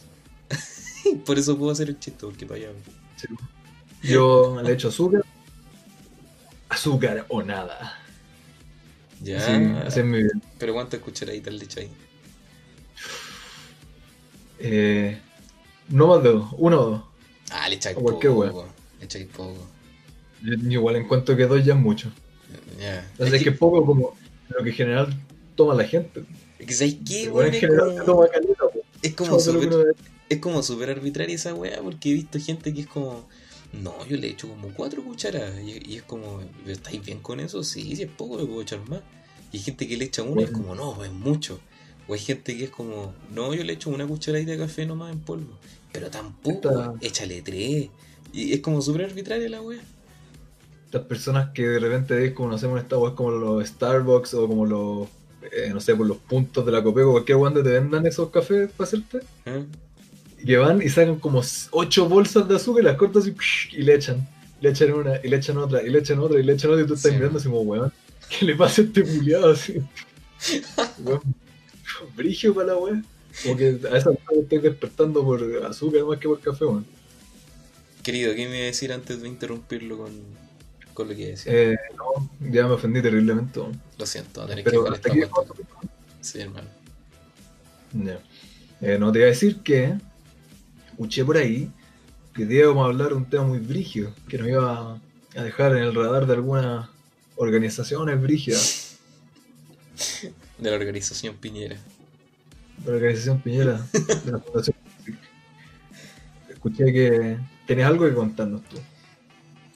por 1.27 1.39
eso 1.39 1.57
puedo 1.57 1.73
hacer 1.73 1.89
el 1.89 1.99
chiste, 1.99 2.21
porque 2.21 2.47
para 2.47 2.61
allá 2.61 2.69
voy. 2.73 2.83
Sí. 3.17 3.29
Yo 4.03 4.61
le 4.63 4.73
echo 4.73 4.89
azúcar. 4.89 5.25
Azúcar 6.69 7.25
o 7.29 7.43
nada. 7.43 7.99
Ya, 9.21 9.41
Sí, 9.41 9.53
así 9.85 10.01
es 10.01 10.07
mi 10.07 10.19
vida. 10.19 10.31
pero 10.59 10.75
¿cuántas 10.75 11.01
cucharaditas 11.01 11.53
le 11.53 11.65
echáis? 11.65 11.91
Eh, 14.61 15.19
no 15.89 16.09
más 16.09 16.23
de 16.23 16.31
dos, 16.31 16.49
uno 16.57 16.81
o 16.81 16.91
dos. 16.91 17.03
Ah, 17.51 17.69
le 17.69 17.77
echáis 17.77 17.97
poco, 17.97 18.69
le 18.99 19.05
echáis 19.05 19.27
poco. 19.27 19.67
Yo, 20.43 20.55
igual 20.55 20.97
encuentro 20.97 21.37
que 21.37 21.47
dos 21.47 21.65
ya 21.65 21.75
es 21.75 21.81
mucho. 21.81 22.13
Ya. 22.79 23.11
Es 23.19 23.43
que 23.43 23.53
poco 23.53 23.85
como 23.85 24.15
lo 24.49 24.63
que 24.63 24.71
en 24.71 24.77
general 24.77 25.15
toma 25.57 25.75
la 25.75 25.85
gente. 25.85 26.25
Es 26.59 26.67
que 26.67 26.75
¿sabes 26.75 26.97
qué, 27.07 27.29
weón? 27.29 27.53
en 27.53 27.61
general 27.61 27.91
como, 27.91 28.05
toma 28.05 28.29
caleta, 28.29 28.65
es 29.03 29.15
como 29.15 29.41
súper. 29.41 29.95
Es 30.29 30.39
como 30.39 30.63
súper 30.63 30.91
arbitraria 30.91 31.35
esa 31.35 31.55
weá, 31.55 31.81
porque 31.83 32.11
he 32.11 32.15
visto 32.15 32.39
gente 32.39 32.73
que 32.75 32.83
es 32.83 32.87
como, 32.87 33.27
no, 33.73 34.05
yo 34.07 34.17
le 34.17 34.29
echo 34.29 34.49
como 34.49 34.69
cuatro 34.75 35.03
cucharas, 35.03 35.53
y, 35.63 35.93
y 35.93 35.97
es 35.97 36.03
como, 36.03 36.41
¿estáis 36.67 37.05
bien 37.05 37.21
con 37.21 37.41
eso? 37.41 37.63
Sí, 37.63 37.97
si 37.97 38.03
es 38.03 38.11
poco, 38.11 38.39
le 38.39 38.45
puedo 38.47 38.63
echar 38.63 38.81
más. 38.89 39.01
Y 39.53 39.57
hay 39.59 39.63
gente 39.63 39.89
que 39.89 39.97
le 39.97 40.05
echa 40.05 40.23
una 40.23 40.43
y 40.43 40.45
es 40.45 40.51
como, 40.51 40.75
no, 40.75 41.03
es 41.05 41.13
mucho. 41.13 41.59
O 42.07 42.15
hay 42.15 42.21
gente 42.21 42.57
que 42.57 42.65
es 42.65 42.71
como, 42.71 43.15
no, 43.35 43.55
yo 43.55 43.65
le 43.65 43.73
echo 43.75 43.91
una 43.91 44.07
cucharadita 44.07 44.53
de 44.53 44.59
café 44.59 44.87
nomás 44.87 45.13
en 45.13 45.21
polvo. 45.21 45.53
Pero 45.93 46.11
tampoco, 46.11 46.69
Esta- 46.69 46.95
échale 47.01 47.43
tres. 47.43 47.89
Y 48.33 48.53
es 48.53 48.61
como 48.61 48.83
súper 48.83 49.05
arbitraria 49.07 49.49
la 49.49 49.63
weá. 49.63 49.81
Estas 50.87 51.03
personas 51.03 51.51
que 51.55 51.67
de 51.67 51.79
repente 51.81 52.15
ves 52.15 52.33
como 52.33 52.51
no 52.51 52.59
sé, 52.59 52.67
en 52.67 52.77
esta 52.79 52.99
web 52.99 53.15
como 53.15 53.31
los 53.31 53.67
Starbucks 53.67 54.35
o 54.35 54.49
como 54.49 54.65
los, 54.67 55.09
eh, 55.53 55.71
no 55.73 55.81
sé, 55.81 55.95
por 55.95 56.07
los 56.07 56.17
puntos 56.19 56.65
de 56.65 56.73
la 56.73 56.83
Copeco, 56.83 57.13
cualquier 57.13 57.37
weón 57.37 57.55
donde 57.55 57.71
te 57.71 57.79
vendan 57.79 58.07
esos 58.07 58.31
cafés 58.31 58.71
para 58.71 58.87
hacerte. 58.89 59.19
¿eh? 59.47 59.65
Que 60.49 60.57
van 60.57 60.81
y 60.81 60.89
sacan 60.89 61.17
como 61.17 61.43
ocho 61.73 62.09
bolsas 62.09 62.49
de 62.49 62.57
azúcar 62.57 62.83
y 62.83 62.87
las 62.87 62.97
cortan 62.97 63.21
así 63.21 63.35
y 63.73 63.83
le 63.83 63.97
echan. 63.97 64.27
Le 64.63 64.71
echan 64.71 64.95
una, 64.95 65.21
y 65.23 65.29
le 65.29 65.37
echan 65.37 65.59
otra, 65.59 65.83
y 65.83 65.91
le 65.91 65.99
echan 65.99 66.19
otra, 66.21 66.41
y 66.41 66.43
le 66.43 66.55
echan 66.55 66.71
otra, 66.71 66.85
y 66.85 66.87
tú 66.87 66.95
estás 66.95 67.11
Sí. 67.13 67.17
mirando 67.19 67.39
así 67.39 67.49
como, 67.49 67.61
weón, 67.61 67.93
¿qué 68.31 68.47
le 68.47 68.57
pasa 68.57 68.81
a 68.81 68.85
este 68.87 69.03
culiado 69.03 69.51
así? 69.51 69.75
weón, 71.05 71.21
brigio 72.17 72.55
para 72.55 72.69
la 72.69 72.77
weón. 72.77 73.05
Como 73.43 73.59
que 73.59 73.79
a 73.93 73.99
esa 73.99 74.09
hora 74.09 74.21
estoy 74.41 74.59
despertando 74.61 75.23
por 75.23 75.43
azúcar 75.67 76.05
más 76.07 76.19
que 76.19 76.29
por 76.29 76.41
café, 76.41 76.65
weón. 76.65 76.87
Querido, 78.03 78.35
¿qué 78.35 78.49
me 78.49 78.57
iba 78.57 78.63
a 78.63 78.67
decir 78.69 78.91
antes 78.91 79.21
de 79.21 79.29
interrumpirlo 79.29 79.99
con, 79.99 80.13
con 80.95 81.09
lo 81.11 81.15
que 81.15 81.21
iba 81.21 81.29
a 81.29 81.31
decir? 81.33 81.53
Eh, 81.55 81.77
no, 81.95 82.31
ya 82.51 82.67
me 82.67 82.73
ofendí 82.73 83.03
terriblemente, 83.03 83.61
weón. 83.61 83.79
Lo 83.99 84.07
siento, 84.07 84.47
que 84.47 84.63
Pero 84.63 84.81
dejar 84.85 84.95
hasta 84.97 85.13
esta 85.13 85.27
aquí. 85.43 85.63
Sí, 86.23 86.41
hermano. 86.41 86.69
Ya. 87.93 88.19
Eh, 88.81 88.97
no 88.99 89.13
te 89.13 89.19
iba 89.19 89.27
a 89.27 89.31
decir 89.31 89.59
que 89.59 89.95
escuché 90.99 91.25
por 91.25 91.37
ahí 91.37 91.71
que 92.35 92.45
te 92.45 92.55
íbamos 92.55 92.83
a 92.85 92.87
hablar 92.89 93.09
de 93.11 93.15
un 93.15 93.25
tema 93.31 93.45
muy 93.45 93.59
brígido, 93.61 94.13
que 94.29 94.37
nos 94.39 94.49
iba 94.49 95.01
a 95.37 95.43
dejar 95.43 95.73
en 95.77 95.85
el 95.85 95.95
radar 95.95 96.27
de 96.27 96.35
algunas 96.35 96.89
organizaciones 97.37 98.21
brígidas 98.21 98.97
De 100.59 100.71
la 100.71 100.77
organización 100.77 101.37
Piñera. 101.37 101.77
de 102.79 102.91
la 102.91 102.97
organización 102.97 103.41
Piñera, 103.43 103.87
de 104.25 104.33
la 104.33 104.39
Fundación. 104.39 104.77
Escuché 106.49 106.93
que 106.93 107.39
tenías 107.67 107.89
algo 107.89 108.07
que 108.07 108.15
contarnos 108.15 108.63
tú. 108.69 108.77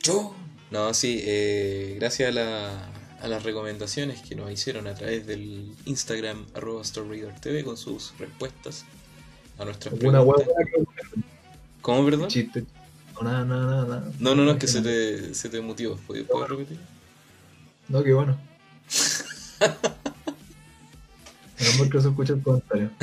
¿Yo? 0.03 0.35
No, 0.71 0.93
sí, 0.95 1.21
eh, 1.23 1.97
gracias 2.01 2.31
a, 2.31 2.33
la- 2.33 2.91
a 3.21 3.29
las 3.29 3.45
recomendaciones 3.45 4.21
que 4.23 4.35
nos 4.35 4.51
hicieron 4.51 4.87
a 4.89 4.95
través 4.95 5.27
del 5.27 5.73
Instagram 5.85 6.45
arroba 6.55 6.83
StoryReaderTV 6.83 7.63
con 7.65 7.77
sus 7.77 8.13
respuestas 8.19 8.85
a 9.63 9.65
nuestras 9.67 9.95
¿Alguna 9.95 10.19
preguntas. 10.21 10.47
que 10.75 11.21
¿Cómo, 11.81 12.05
perdón? 12.05 12.29
chiste? 12.29 12.65
No, 13.15 13.23
nada, 13.23 13.45
nada, 13.45 13.85
nada. 13.87 14.13
No, 14.19 14.35
no, 14.35 14.45
no, 14.45 14.53
es 14.53 14.57
que 14.59 14.67
se 14.69 14.81
te, 14.83 15.35
se 15.35 15.49
te 15.49 15.61
mutió. 15.61 15.97
¿Puedes, 16.07 16.25
puedes 16.27 16.49
repetir? 16.49 16.79
No, 17.89 18.03
qué 18.03 18.13
bueno. 18.13 18.39
Menos 21.61 21.89
que 21.89 21.95
no 21.95 22.01
se 22.01 22.09
escucha 22.09 22.33
el 22.35 22.43
comentario. 22.43 22.91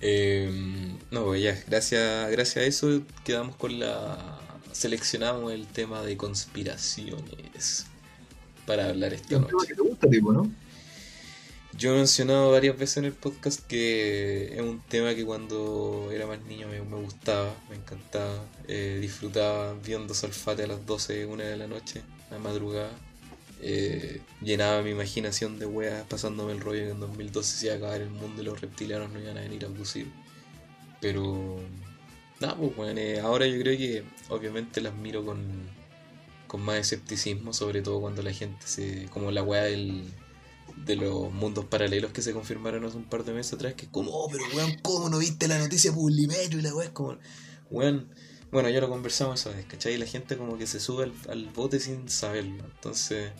Eh, 0.00 0.92
no, 1.10 1.24
pues 1.24 1.42
ya, 1.42 1.56
gracias, 1.68 2.30
gracias 2.30 2.56
a 2.64 2.66
eso 2.66 3.02
quedamos 3.24 3.56
con 3.56 3.78
la... 3.80 4.38
Seleccionamos 4.72 5.52
el 5.52 5.66
tema 5.66 6.02
de 6.02 6.16
conspiraciones 6.16 7.86
para 8.66 8.88
hablar 8.88 9.12
Es 9.12 9.22
esta 9.22 9.36
un 9.38 9.46
tema 9.46 9.58
noche. 9.58 9.68
que 9.68 9.74
te 9.74 9.82
gusta, 9.82 10.08
tipo, 10.08 10.32
¿no? 10.32 10.50
Yo 11.78 11.94
he 11.94 11.96
mencionado 11.96 12.50
varias 12.50 12.78
veces 12.78 12.98
en 12.98 13.06
el 13.06 13.12
podcast 13.12 13.66
que 13.66 14.54
es 14.54 14.60
un 14.60 14.80
tema 14.82 15.14
que 15.14 15.24
cuando 15.24 16.10
era 16.12 16.26
más 16.26 16.40
niño 16.42 16.68
me, 16.68 16.78
gustaba, 16.80 17.54
me 17.70 17.76
encantaba, 17.76 18.44
eh, 18.68 18.98
disfrutaba 19.00 19.74
viendo 19.82 20.12
Salfate 20.12 20.64
a 20.64 20.66
las 20.66 20.84
12, 20.84 21.24
1 21.24 21.42
de 21.42 21.56
la 21.56 21.66
noche, 21.66 22.02
a 22.30 22.38
madrugada. 22.38 22.92
Eh, 23.62 24.20
llenaba 24.42 24.82
mi 24.82 24.90
imaginación 24.90 25.58
de 25.58 25.66
weas 25.66 26.04
pasándome 26.08 26.52
el 26.52 26.60
rollo 26.60 26.82
que 26.82 26.90
en 26.90 27.00
2012 27.00 27.56
se 27.56 27.66
iba 27.66 27.74
a 27.74 27.78
acabar 27.78 28.00
el 28.02 28.10
mundo 28.10 28.42
y 28.42 28.44
los 28.44 28.60
reptilianos 28.60 29.10
no 29.10 29.20
iban 29.20 29.38
a 29.38 29.40
venir 29.40 29.64
a 29.64 29.68
abducir. 29.68 30.08
Pero, 31.00 31.58
nada, 32.40 32.54
pues 32.56 32.76
bueno, 32.76 33.00
eh, 33.00 33.20
ahora 33.20 33.46
yo 33.46 33.58
creo 33.60 33.78
que 33.78 34.04
obviamente 34.28 34.82
las 34.82 34.94
miro 34.94 35.24
con, 35.24 35.40
con 36.46 36.60
más 36.60 36.76
escepticismo, 36.76 37.54
sobre 37.54 37.80
todo 37.80 38.00
cuando 38.00 38.22
la 38.22 38.32
gente 38.32 38.66
se. 38.66 39.06
como 39.10 39.30
la 39.30 39.42
wea 39.42 39.62
del 39.64 40.04
de 40.84 40.96
los 40.96 41.32
mundos 41.32 41.64
paralelos 41.66 42.12
que 42.12 42.22
se 42.22 42.32
confirmaron 42.32 42.84
hace 42.84 42.96
un 42.96 43.04
par 43.04 43.24
de 43.24 43.32
meses 43.32 43.54
atrás, 43.54 43.74
que 43.74 43.86
es 43.86 43.90
como, 43.90 44.10
oh, 44.10 44.28
pero 44.30 44.44
weón, 44.54 44.76
¿cómo 44.82 45.08
no 45.08 45.18
viste 45.18 45.48
la 45.48 45.58
noticia 45.58 45.92
Publimetro? 45.92 46.58
Y 46.58 46.62
la 46.62 46.74
weón 46.74 46.86
es 46.86 46.90
como, 46.92 47.18
weón, 47.70 48.08
bueno, 48.50 48.68
ya 48.68 48.80
lo 48.80 48.88
conversamos 48.88 49.40
esa 49.40 49.50
vez, 49.56 49.64
¿cachai? 49.66 49.94
Y 49.94 49.98
la 49.98 50.06
gente 50.06 50.36
como 50.36 50.58
que 50.58 50.66
se 50.66 50.80
sube 50.80 51.04
al, 51.04 51.12
al 51.28 51.48
bote 51.50 51.80
sin 51.80 52.08
saberlo. 52.08 52.64
Entonces, 52.64 53.30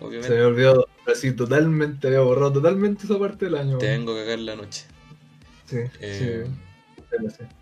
obviamente... 0.00 0.28
Se 0.28 0.34
me 0.34 0.42
olvidó, 0.44 0.86
así 1.06 1.32
totalmente, 1.32 2.06
había 2.06 2.20
borrado 2.20 2.52
totalmente 2.54 3.04
esa 3.04 3.18
parte 3.18 3.46
del 3.46 3.56
año. 3.56 3.78
Te 3.78 3.88
vengo 3.88 4.12
a 4.12 4.16
cagar 4.16 4.38
la 4.38 4.56
noche. 4.56 4.84
Sí, 5.66 5.78
Eh, 6.00 6.46
sí. 6.46 6.54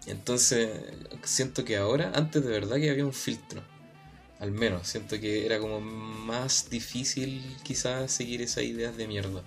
Entonces, 0.07 0.71
siento 1.23 1.64
que 1.64 1.76
ahora, 1.76 2.12
antes 2.14 2.45
de 2.45 2.50
verdad 2.50 2.76
que 2.76 2.90
había 2.90 3.04
un 3.04 3.12
filtro. 3.12 3.62
Al 4.41 4.50
menos, 4.53 4.88
siento 4.88 5.19
que 5.21 5.47
era 5.47 5.59
como 5.59 5.81
más 5.81 6.69
difícil 6.71 7.43
quizás 7.62 8.12
seguir 8.12 8.43
esas 8.43 8.64
ideas 8.64 8.97
de 8.97 9.07
mierda. 9.09 9.43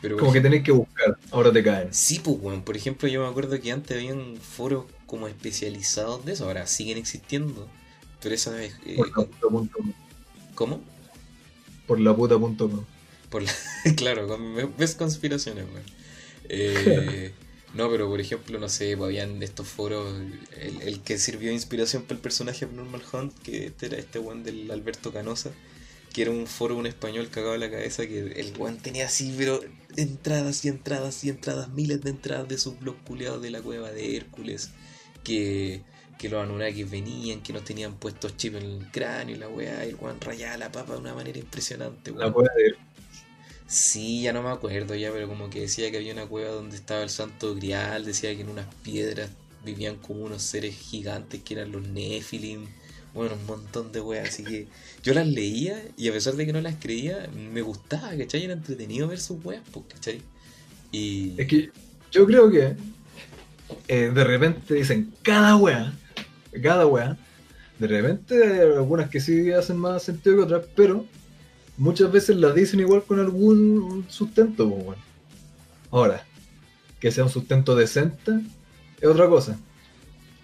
Pero 0.00 0.16
Como 0.16 0.32
que 0.32 0.40
tenés 0.40 0.62
que 0.64 0.72
buscar, 0.72 1.16
ahora 1.30 1.52
te 1.52 1.62
caen. 1.62 1.92
Sí, 1.94 2.18
pues, 2.18 2.36
weón. 2.40 2.64
Por 2.64 2.76
ejemplo, 2.76 3.08
yo 3.08 3.22
me 3.22 3.28
acuerdo 3.28 3.60
que 3.60 3.70
antes 3.72 3.96
habían 3.96 4.36
foros 4.36 4.86
como 5.06 5.28
especializados 5.28 6.24
de 6.24 6.32
eso. 6.32 6.46
Ahora 6.46 6.66
siguen 6.66 6.98
existiendo. 6.98 7.72
Pero 8.20 8.34
esa 8.34 8.50
vez... 8.52 8.74
eh, 8.84 8.96
Por 8.96 9.08
la 9.08 9.24
puta 9.26 9.48
punto 9.48 9.78
com. 9.78 9.92
¿Cómo? 10.54 10.84
Por 11.86 12.00
la 12.00 12.14
puta 12.16 12.38
punto 12.38 12.70
com. 12.70 12.84
Por 13.28 13.42
la... 13.42 13.52
claro, 13.96 14.26
con... 14.28 14.76
ves 14.76 14.94
conspiraciones, 14.96 15.66
weón. 15.70 15.84
Eh, 16.48 17.34
no, 17.72 17.90
pero 17.90 18.08
por 18.08 18.20
ejemplo, 18.20 18.58
no 18.58 18.68
sé, 18.68 18.96
pues, 18.96 19.06
habían 19.08 19.42
estos 19.42 19.66
foros, 19.68 20.14
el, 20.60 20.82
el 20.82 21.02
que 21.02 21.18
sirvió 21.18 21.48
de 21.48 21.54
inspiración 21.54 22.02
para 22.02 22.14
el 22.16 22.20
personaje 22.20 22.66
de 22.66 22.72
Normal 22.72 23.02
Hunt, 23.12 23.38
que 23.42 23.66
este 23.66 23.86
era 23.86 23.96
este 23.98 24.18
weón 24.18 24.42
del 24.44 24.70
Alberto 24.70 25.12
Canosa, 25.12 25.52
que 26.12 26.22
era 26.22 26.30
un 26.30 26.46
foro 26.46 26.76
un 26.76 26.86
español 26.86 27.30
cagado 27.30 27.54
en 27.54 27.60
la 27.60 27.70
cabeza, 27.70 28.06
que 28.06 28.20
el 28.20 28.54
weón 28.58 28.78
tenía 28.78 29.06
así, 29.06 29.34
pero 29.38 29.60
entradas 29.96 30.64
y 30.64 30.68
entradas 30.68 31.24
y 31.24 31.30
entradas, 31.30 31.70
miles 31.70 32.02
de 32.02 32.10
entradas 32.10 32.48
de 32.48 32.58
sus 32.58 32.78
blogs 32.78 33.02
culeados 33.04 33.40
de 33.42 33.50
la 33.50 33.62
cueva 33.62 33.90
de 33.90 34.16
Hércules, 34.16 34.70
que, 35.24 35.82
que 36.18 36.28
los 36.28 36.42
Anunnakis 36.42 36.90
venían, 36.90 37.42
que 37.42 37.52
nos 37.54 37.64
tenían 37.64 37.94
puestos 37.98 38.36
chip 38.36 38.56
en 38.56 38.64
el 38.64 38.90
cráneo 38.90 39.36
y 39.36 39.38
la 39.38 39.48
weá, 39.48 39.86
y 39.86 39.90
el 39.90 39.96
weón 39.96 40.20
rayaba 40.20 40.58
la 40.58 40.72
papa 40.72 40.94
de 40.94 41.00
una 41.00 41.14
manera 41.14 41.38
impresionante, 41.38 42.12
La 42.12 42.32
puede 42.32 42.48
ir. 42.66 42.91
Sí, 43.72 44.20
ya 44.20 44.34
no 44.34 44.42
me 44.42 44.50
acuerdo 44.50 44.94
ya, 44.94 45.10
pero 45.10 45.26
como 45.26 45.48
que 45.48 45.62
decía 45.62 45.90
que 45.90 45.96
había 45.96 46.12
una 46.12 46.26
cueva 46.26 46.50
donde 46.50 46.76
estaba 46.76 47.02
el 47.02 47.08
santo 47.08 47.54
grial, 47.54 48.04
decía 48.04 48.34
que 48.36 48.42
en 48.42 48.50
unas 48.50 48.66
piedras 48.82 49.30
vivían 49.64 49.96
como 49.96 50.24
unos 50.24 50.42
seres 50.42 50.74
gigantes 50.74 51.40
que 51.42 51.54
eran 51.54 51.72
los 51.72 51.88
Nephilim, 51.88 52.66
bueno, 53.14 53.34
un 53.34 53.46
montón 53.46 53.90
de 53.90 54.02
weas, 54.02 54.28
así 54.28 54.44
que 54.44 54.68
yo 55.02 55.14
las 55.14 55.26
leía 55.26 55.82
y 55.96 56.10
a 56.10 56.12
pesar 56.12 56.34
de 56.34 56.44
que 56.44 56.52
no 56.52 56.60
las 56.60 56.74
creía, 56.78 57.30
me 57.34 57.62
gustaba, 57.62 58.14
¿cachai? 58.14 58.44
Era 58.44 58.52
entretenido 58.52 59.08
ver 59.08 59.18
sus 59.18 59.42
weas, 59.42 59.62
pues, 59.72 59.86
¿cachai? 59.88 60.20
Y... 60.90 61.32
Es 61.40 61.48
que 61.48 61.70
yo 62.10 62.26
creo 62.26 62.50
que 62.50 62.76
eh, 63.88 64.10
de 64.14 64.24
repente 64.24 64.74
dicen 64.74 65.14
cada 65.22 65.56
wea, 65.56 65.94
cada 66.62 66.86
wea. 66.86 67.16
De 67.78 67.86
repente 67.86 68.34
hay 68.44 68.60
algunas 68.60 69.08
que 69.08 69.18
sí 69.18 69.50
hacen 69.50 69.78
más 69.78 70.02
sentido 70.02 70.36
que 70.36 70.42
otras, 70.42 70.66
pero 70.76 71.06
muchas 71.76 72.10
veces 72.12 72.36
las 72.36 72.54
dicen 72.54 72.80
igual 72.80 73.02
con 73.02 73.18
algún 73.18 74.04
sustento. 74.08 74.68
pues, 74.68 74.84
weón. 74.84 74.96
Ahora, 75.90 76.24
que 77.00 77.10
sea 77.10 77.24
un 77.24 77.30
sustento 77.30 77.74
decente 77.74 78.40
es 79.00 79.08
otra 79.08 79.28
cosa. 79.28 79.58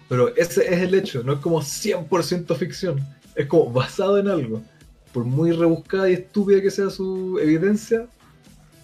Pero 0.07 0.35
ese 0.35 0.73
es 0.73 0.81
el 0.81 0.95
hecho, 0.95 1.23
no 1.23 1.33
es 1.33 1.39
como 1.39 1.61
100% 1.61 2.55
ficción, 2.57 3.07
es 3.35 3.45
como 3.47 3.71
basado 3.71 4.17
en 4.17 4.27
algo. 4.27 4.61
Por 5.13 5.23
muy 5.23 5.51
rebuscada 5.51 6.09
y 6.09 6.13
estúpida 6.13 6.61
que 6.61 6.71
sea 6.71 6.89
su 6.89 7.39
evidencia, 7.39 8.07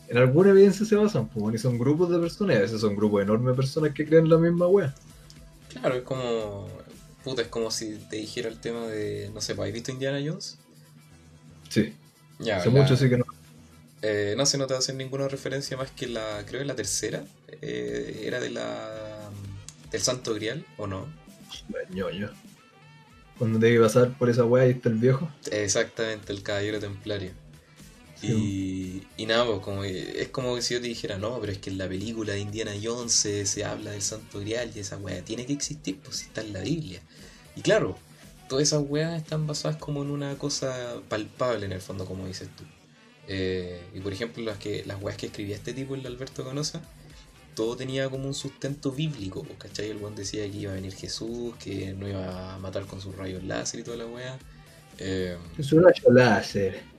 en 0.07 0.17
alguna 0.17 0.51
evidencia 0.51 0.85
se 0.85 0.95
basan, 0.95 1.27
pues, 1.27 1.41
bueno, 1.41 1.55
y 1.55 1.59
son 1.59 1.77
grupos 1.77 2.09
de 2.11 2.19
personas, 2.19 2.55
y 2.55 2.57
a 2.59 2.61
veces 2.61 2.81
son 2.81 2.95
grupos 2.95 3.23
enormes 3.23 3.47
de 3.47 3.53
personas 3.55 3.91
que 3.93 4.05
creen 4.05 4.29
la 4.29 4.37
misma 4.37 4.67
wea. 4.67 4.93
Claro, 5.69 5.95
es 5.95 6.03
como... 6.03 6.67
Puta, 7.23 7.41
es 7.41 7.47
como 7.47 7.71
si 7.71 7.95
te 8.09 8.17
dijera 8.17 8.49
el 8.49 8.59
tema 8.59 8.85
de... 8.85 9.31
No 9.33 9.41
sé, 9.41 9.53
¿has 9.53 9.73
visto 9.73 9.91
Indiana 9.91 10.19
Jones? 10.23 10.59
Sí, 11.69 11.93
Ya, 12.39 12.57
hace 12.57 12.69
la- 12.71 12.81
mucho 12.81 12.95
sí 12.97 13.09
que 13.09 13.17
no. 13.17 13.25
Eh, 14.01 14.35
no 14.37 14.45
sé, 14.45 14.57
no 14.57 14.67
te 14.67 14.73
va 14.73 14.77
a 14.77 14.79
hacer 14.79 14.95
ninguna 14.95 15.27
referencia 15.27 15.77
más 15.77 15.91
que 15.91 16.07
la, 16.07 16.43
creo 16.45 16.61
que 16.61 16.65
la 16.65 16.75
tercera, 16.75 17.23
eh, 17.61 18.23
era 18.25 18.39
de 18.39 18.51
la 18.51 19.29
del 19.91 20.01
Santo 20.01 20.33
Grial, 20.35 20.65
¿o 20.77 20.87
no? 20.87 21.07
ñoño. 21.89 22.29
Cuando 23.37 23.59
que 23.59 23.79
pasar 23.79 24.17
por 24.17 24.29
esa 24.29 24.45
wea 24.45 24.67
y 24.67 24.71
está 24.71 24.89
el 24.89 24.95
viejo. 24.95 25.29
Exactamente, 25.51 26.31
el 26.31 26.41
Caballero 26.43 26.79
Templario. 26.79 27.31
Y, 28.21 29.03
y 29.17 29.25
nada, 29.27 29.45
pues 29.45 29.59
como 29.59 29.83
es 29.83 30.29
como 30.29 30.59
si 30.61 30.73
yo 30.73 30.81
te 30.81 30.87
dijera, 30.87 31.17
no, 31.17 31.39
pero 31.39 31.51
es 31.51 31.59
que 31.59 31.69
en 31.69 31.77
la 31.77 31.87
película 31.87 32.33
de 32.33 32.39
Indiana 32.39 32.71
Jones 32.81 33.11
se, 33.11 33.45
se 33.45 33.63
habla 33.65 33.91
del 33.91 34.01
Santo 34.01 34.39
Grial 34.39 34.71
y 34.75 34.79
esa 34.79 34.97
weá 34.97 35.23
tiene 35.23 35.45
que 35.45 35.53
existir, 35.53 35.99
pues 36.01 36.17
si 36.17 36.25
está 36.25 36.41
en 36.41 36.53
la 36.53 36.61
Biblia. 36.61 37.01
Y 37.55 37.61
claro, 37.61 37.97
todas 38.47 38.63
esas 38.67 38.83
weas 38.87 39.17
están 39.21 39.47
basadas 39.47 39.77
como 39.77 40.03
en 40.03 40.11
una 40.11 40.37
cosa 40.37 41.01
palpable 41.09 41.65
en 41.65 41.71
el 41.73 41.81
fondo, 41.81 42.05
como 42.05 42.27
dices 42.27 42.53
tú. 42.55 42.65
Eh, 43.27 43.89
y 43.93 44.01
por 44.01 44.13
ejemplo, 44.13 44.43
las, 44.43 44.57
que, 44.59 44.85
las 44.85 45.01
weas 45.01 45.17
que 45.17 45.27
escribía 45.27 45.55
este 45.55 45.73
tipo, 45.73 45.95
el 45.95 46.05
Alberto 46.05 46.45
Canosa, 46.45 46.87
todo 47.53 47.77
tenía 47.77 48.09
como 48.09 48.27
un 48.27 48.35
sustento 48.35 48.91
bíblico, 48.91 49.43
pues, 49.45 49.59
¿cachai? 49.59 49.89
El 49.89 49.97
buen 49.99 50.15
decía 50.15 50.49
que 50.51 50.57
iba 50.57 50.71
a 50.73 50.75
venir 50.75 50.93
Jesús, 50.95 51.55
que 51.57 51.93
no 51.93 52.07
iba 52.09 52.55
a 52.55 52.59
matar 52.59 52.87
con 52.87 53.01
sus 53.01 53.15
rayos 53.15 53.43
láser 53.43 53.81
y 53.81 53.83
toda 53.83 53.97
la 53.97 54.07
wea. 54.07 54.43
Eh, 54.97 55.37
Es 55.57 55.71
un 55.73 55.83
rayo 55.83 56.11
láser. 56.13 56.89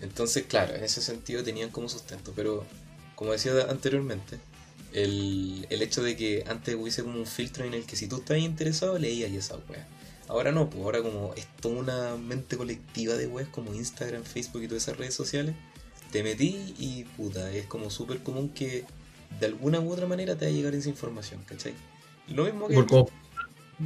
entonces, 0.00 0.46
claro, 0.46 0.74
en 0.74 0.84
ese 0.84 1.00
sentido 1.02 1.42
tenían 1.44 1.70
como 1.70 1.88
sustento, 1.88 2.32
pero 2.34 2.72
como 3.14 3.32
decía 3.32 3.52
anteriormente, 3.70 4.40
el, 4.90 5.66
el 5.70 5.82
hecho 5.82 6.02
de 6.02 6.16
que 6.16 6.44
antes 6.46 6.74
hubiese 6.74 7.02
como 7.04 7.18
un 7.18 7.26
filtro 7.26 7.64
en 7.64 7.74
el 7.74 7.86
que 7.86 7.96
si 7.96 8.08
tú 8.08 8.16
estabas 8.18 8.42
interesado 8.42 8.98
leías 8.98 9.30
y 9.30 9.36
esa 9.38 9.56
wea. 9.68 9.88
Ahora 10.32 10.50
no, 10.50 10.70
pues 10.70 10.82
ahora 10.82 11.02
como 11.02 11.34
es 11.36 11.46
toda 11.60 11.78
una 11.78 12.16
mente 12.16 12.56
colectiva 12.56 13.16
de 13.16 13.26
weas 13.26 13.48
como 13.48 13.74
Instagram, 13.74 14.22
Facebook 14.22 14.62
y 14.62 14.66
todas 14.66 14.84
esas 14.84 14.96
redes 14.96 15.12
sociales, 15.12 15.54
te 16.10 16.22
metí 16.22 16.74
y 16.78 17.04
puta, 17.04 17.52
es 17.52 17.66
como 17.66 17.90
súper 17.90 18.22
común 18.22 18.48
que 18.48 18.86
de 19.38 19.46
alguna 19.46 19.78
u 19.80 19.92
otra 19.92 20.06
manera 20.06 20.34
te 20.34 20.46
va 20.46 20.50
a 20.50 20.54
llegar 20.54 20.74
esa 20.74 20.88
información, 20.88 21.42
¿cachai? 21.44 21.74
Lo 22.28 22.44
mismo 22.44 22.66
que... 22.66 23.04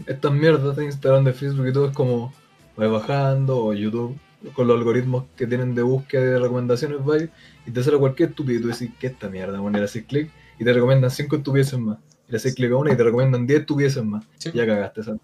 Estas 0.07 0.33
mierdas 0.33 0.77
de 0.77 0.85
Instagram, 0.85 1.25
de 1.25 1.33
Facebook 1.33 1.67
y 1.67 1.73
todo 1.73 1.87
es 1.87 1.95
como 1.97 2.33
vas 2.77 2.91
bajando 2.93 3.65
o 3.65 3.75
YouTube 3.75 4.17
con 4.53 4.69
los 4.69 4.79
algoritmos 4.79 5.25
que 5.35 5.49
tienen 5.49 5.75
de 5.75 5.83
búsqueda 5.83 6.23
de 6.23 6.39
recomendaciones 6.39 7.05
vais 7.05 7.29
y 7.67 7.73
te 7.73 7.83
sale 7.83 7.99
cualquier 7.99 8.29
estupidez 8.29 8.61
y 8.61 8.63
tú 8.63 8.69
decís 8.69 8.91
que 9.01 9.09
esta 9.09 9.29
mierda, 9.29 9.59
bueno, 9.59 9.79
y 9.79 9.81
le 9.81 9.87
haces 9.87 10.05
clic 10.05 10.31
y 10.61 10.65
te 10.65 10.73
recomiendan 10.73 11.11
5 11.11 11.37
estupideces 11.37 11.81
más. 11.81 11.99
Y 12.29 12.31
le 12.31 12.37
haces 12.37 12.55
clic 12.55 12.71
a 12.71 12.77
una 12.77 12.93
y 12.93 12.97
te 12.97 13.03
recomiendan 13.03 13.49
10 13.49 13.61
estupideces 13.61 14.05
más. 14.05 14.25
Sí. 14.39 14.53
Ya 14.55 14.65
cagaste 14.65 15.01
esa 15.01 15.17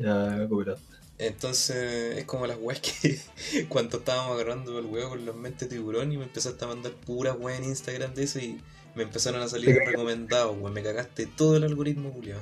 Ya 0.00 0.46
cooperaste. 0.48 0.90
Entonces 1.18 2.16
es 2.16 2.24
como 2.24 2.46
las 2.46 2.56
weas 2.58 2.80
que 2.80 3.20
cuando 3.68 3.98
estábamos 3.98 4.34
agarrando 4.34 4.78
el 4.78 4.86
huevo 4.86 5.10
con 5.10 5.26
los 5.26 5.36
mentes 5.36 5.68
tiburón 5.68 6.12
y 6.12 6.16
me 6.16 6.24
empezaste 6.24 6.64
a 6.64 6.68
mandar 6.68 6.92
puras 6.92 7.36
weas 7.38 7.60
en 7.60 7.66
Instagram 7.66 8.14
de 8.14 8.22
eso 8.24 8.38
y 8.38 8.58
me 8.94 9.02
empezaron 9.02 9.42
a 9.42 9.48
salir 9.48 9.76
recomendados, 9.86 10.56
weón. 10.58 10.72
Me 10.72 10.82
cagaste 10.82 11.26
todo 11.26 11.56
el 11.56 11.64
algoritmo, 11.64 12.10
culiado. 12.10 12.40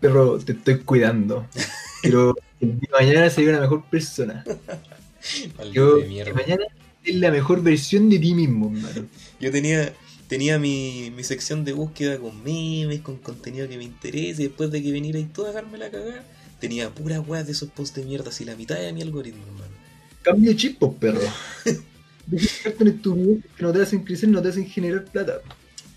Pero 0.00 0.38
te 0.38 0.52
estoy 0.52 0.78
cuidando. 0.78 1.46
De 2.02 2.88
mañana 2.90 3.28
seas 3.30 3.48
una 3.48 3.60
mejor 3.60 3.84
persona. 3.84 4.44
Yo, 5.72 5.96
de 5.96 6.08
mierda. 6.08 6.32
mañana 6.32 6.64
es 7.04 7.14
la 7.16 7.30
mejor 7.30 7.62
versión 7.62 8.08
de 8.08 8.18
ti 8.18 8.34
mismo, 8.34 8.66
hermano. 8.66 9.06
Yo 9.40 9.50
tenía, 9.50 9.92
tenía 10.28 10.58
mi, 10.58 11.12
mi 11.14 11.24
sección 11.24 11.64
de 11.64 11.72
búsqueda 11.72 12.18
con 12.18 12.42
memes, 12.42 13.00
con 13.00 13.16
contenido 13.16 13.68
que 13.68 13.76
me 13.76 13.84
interese. 13.84 14.42
y 14.42 14.46
Después 14.46 14.70
de 14.70 14.82
que 14.82 14.92
viniera 14.92 15.18
y 15.18 15.24
todo 15.24 15.46
a 15.46 15.48
dejarme 15.48 15.78
la 15.78 15.90
cagada, 15.90 16.24
tenía 16.60 16.90
puras 16.90 17.26
weas 17.26 17.46
de 17.46 17.52
esos 17.52 17.70
posts 17.70 17.96
de 17.96 18.04
mierda, 18.04 18.30
así 18.30 18.44
la 18.44 18.56
mitad 18.56 18.76
de 18.76 18.92
mi 18.92 19.02
algoritmo, 19.02 19.42
hermano. 19.46 19.72
Cambia 20.22 20.54
chip, 20.56 20.78
pues, 20.78 20.92
perro. 20.98 21.20
Deja 22.26 22.70
de 22.70 22.76
en 22.80 22.88
estupideces 22.88 23.44
que 23.56 23.62
no 23.62 23.72
te 23.72 23.82
hacen 23.82 24.04
crecer, 24.04 24.28
no 24.28 24.42
te 24.42 24.48
hacen 24.48 24.66
generar 24.68 25.04
plata. 25.04 25.40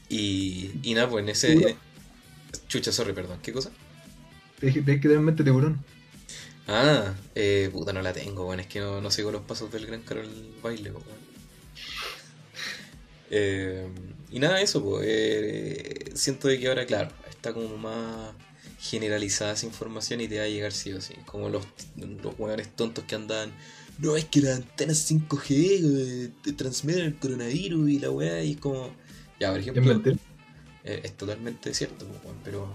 Y, 0.08 0.72
y 0.84 0.94
nada, 0.94 1.10
pues 1.10 1.24
en 1.24 1.30
ese. 1.30 1.53
En- 1.53 1.75
chucha, 2.68 2.91
sorry, 2.91 3.13
perdón. 3.13 3.39
¿Qué 3.44 3.51
cosa? 3.51 3.72
Tienes 4.60 4.75
que 4.86 4.98
tener 5.00 5.18
en 5.18 5.24
mente 5.24 5.44
tiburón. 5.44 5.84
Ah, 6.68 7.13
eh, 7.36 7.70
puta, 7.74 7.91
no 7.91 8.01
la 8.01 8.13
tengo, 8.13 8.48
weón. 8.48 8.60
Es 8.62 8.68
que 8.68 8.80
no, 8.80 9.01
no 9.01 9.12
sigo 9.12 9.32
los 9.32 9.41
pasos 9.41 9.72
del 9.72 9.86
gran 9.88 10.01
Carol 10.03 10.30
baile, 10.62 10.91
weón. 10.91 11.03
Eh, 13.30 13.88
y 14.32 14.39
nada, 14.39 14.62
eso, 14.62 14.84
pues. 14.84 15.06
eh, 15.08 16.12
siento 16.13 16.48
de 16.48 16.60
que 16.60 16.68
ahora, 16.68 16.86
claro, 16.86 17.12
está 17.30 17.53
como 17.53 17.77
más 17.77 18.34
generalizada 18.81 19.53
esa 19.53 19.65
información 19.67 20.21
y 20.21 20.27
te 20.27 20.39
va 20.39 20.45
a 20.45 20.47
llegar 20.47 20.71
sí 20.73 20.91
o 20.93 21.01
sí. 21.01 21.13
Como 21.25 21.50
los, 21.50 21.65
los 21.97 22.33
hueones 22.38 22.75
tontos 22.75 23.03
que 23.05 23.15
andan. 23.15 23.51
No, 24.00 24.15
es 24.15 24.25
que 24.25 24.41
las 24.41 24.57
antenas 24.57 25.09
5G 25.11 25.50
eh, 25.83 26.29
te 26.43 26.53
transmiten 26.53 27.03
el 27.05 27.15
coronavirus 27.17 27.89
y 27.89 28.00
la 28.00 28.09
weá, 28.09 28.43
y 28.43 28.53
es 28.53 28.57
como. 28.57 28.89
Ya, 29.39 29.50
por 29.51 29.59
Es 29.59 29.67
ejemplo. 29.67 29.83
mentira. 29.93 30.17
Eh, 30.83 31.01
es 31.03 31.15
totalmente 31.15 31.73
cierto, 31.75 32.07
pues, 32.07 32.33
pero, 32.43 32.73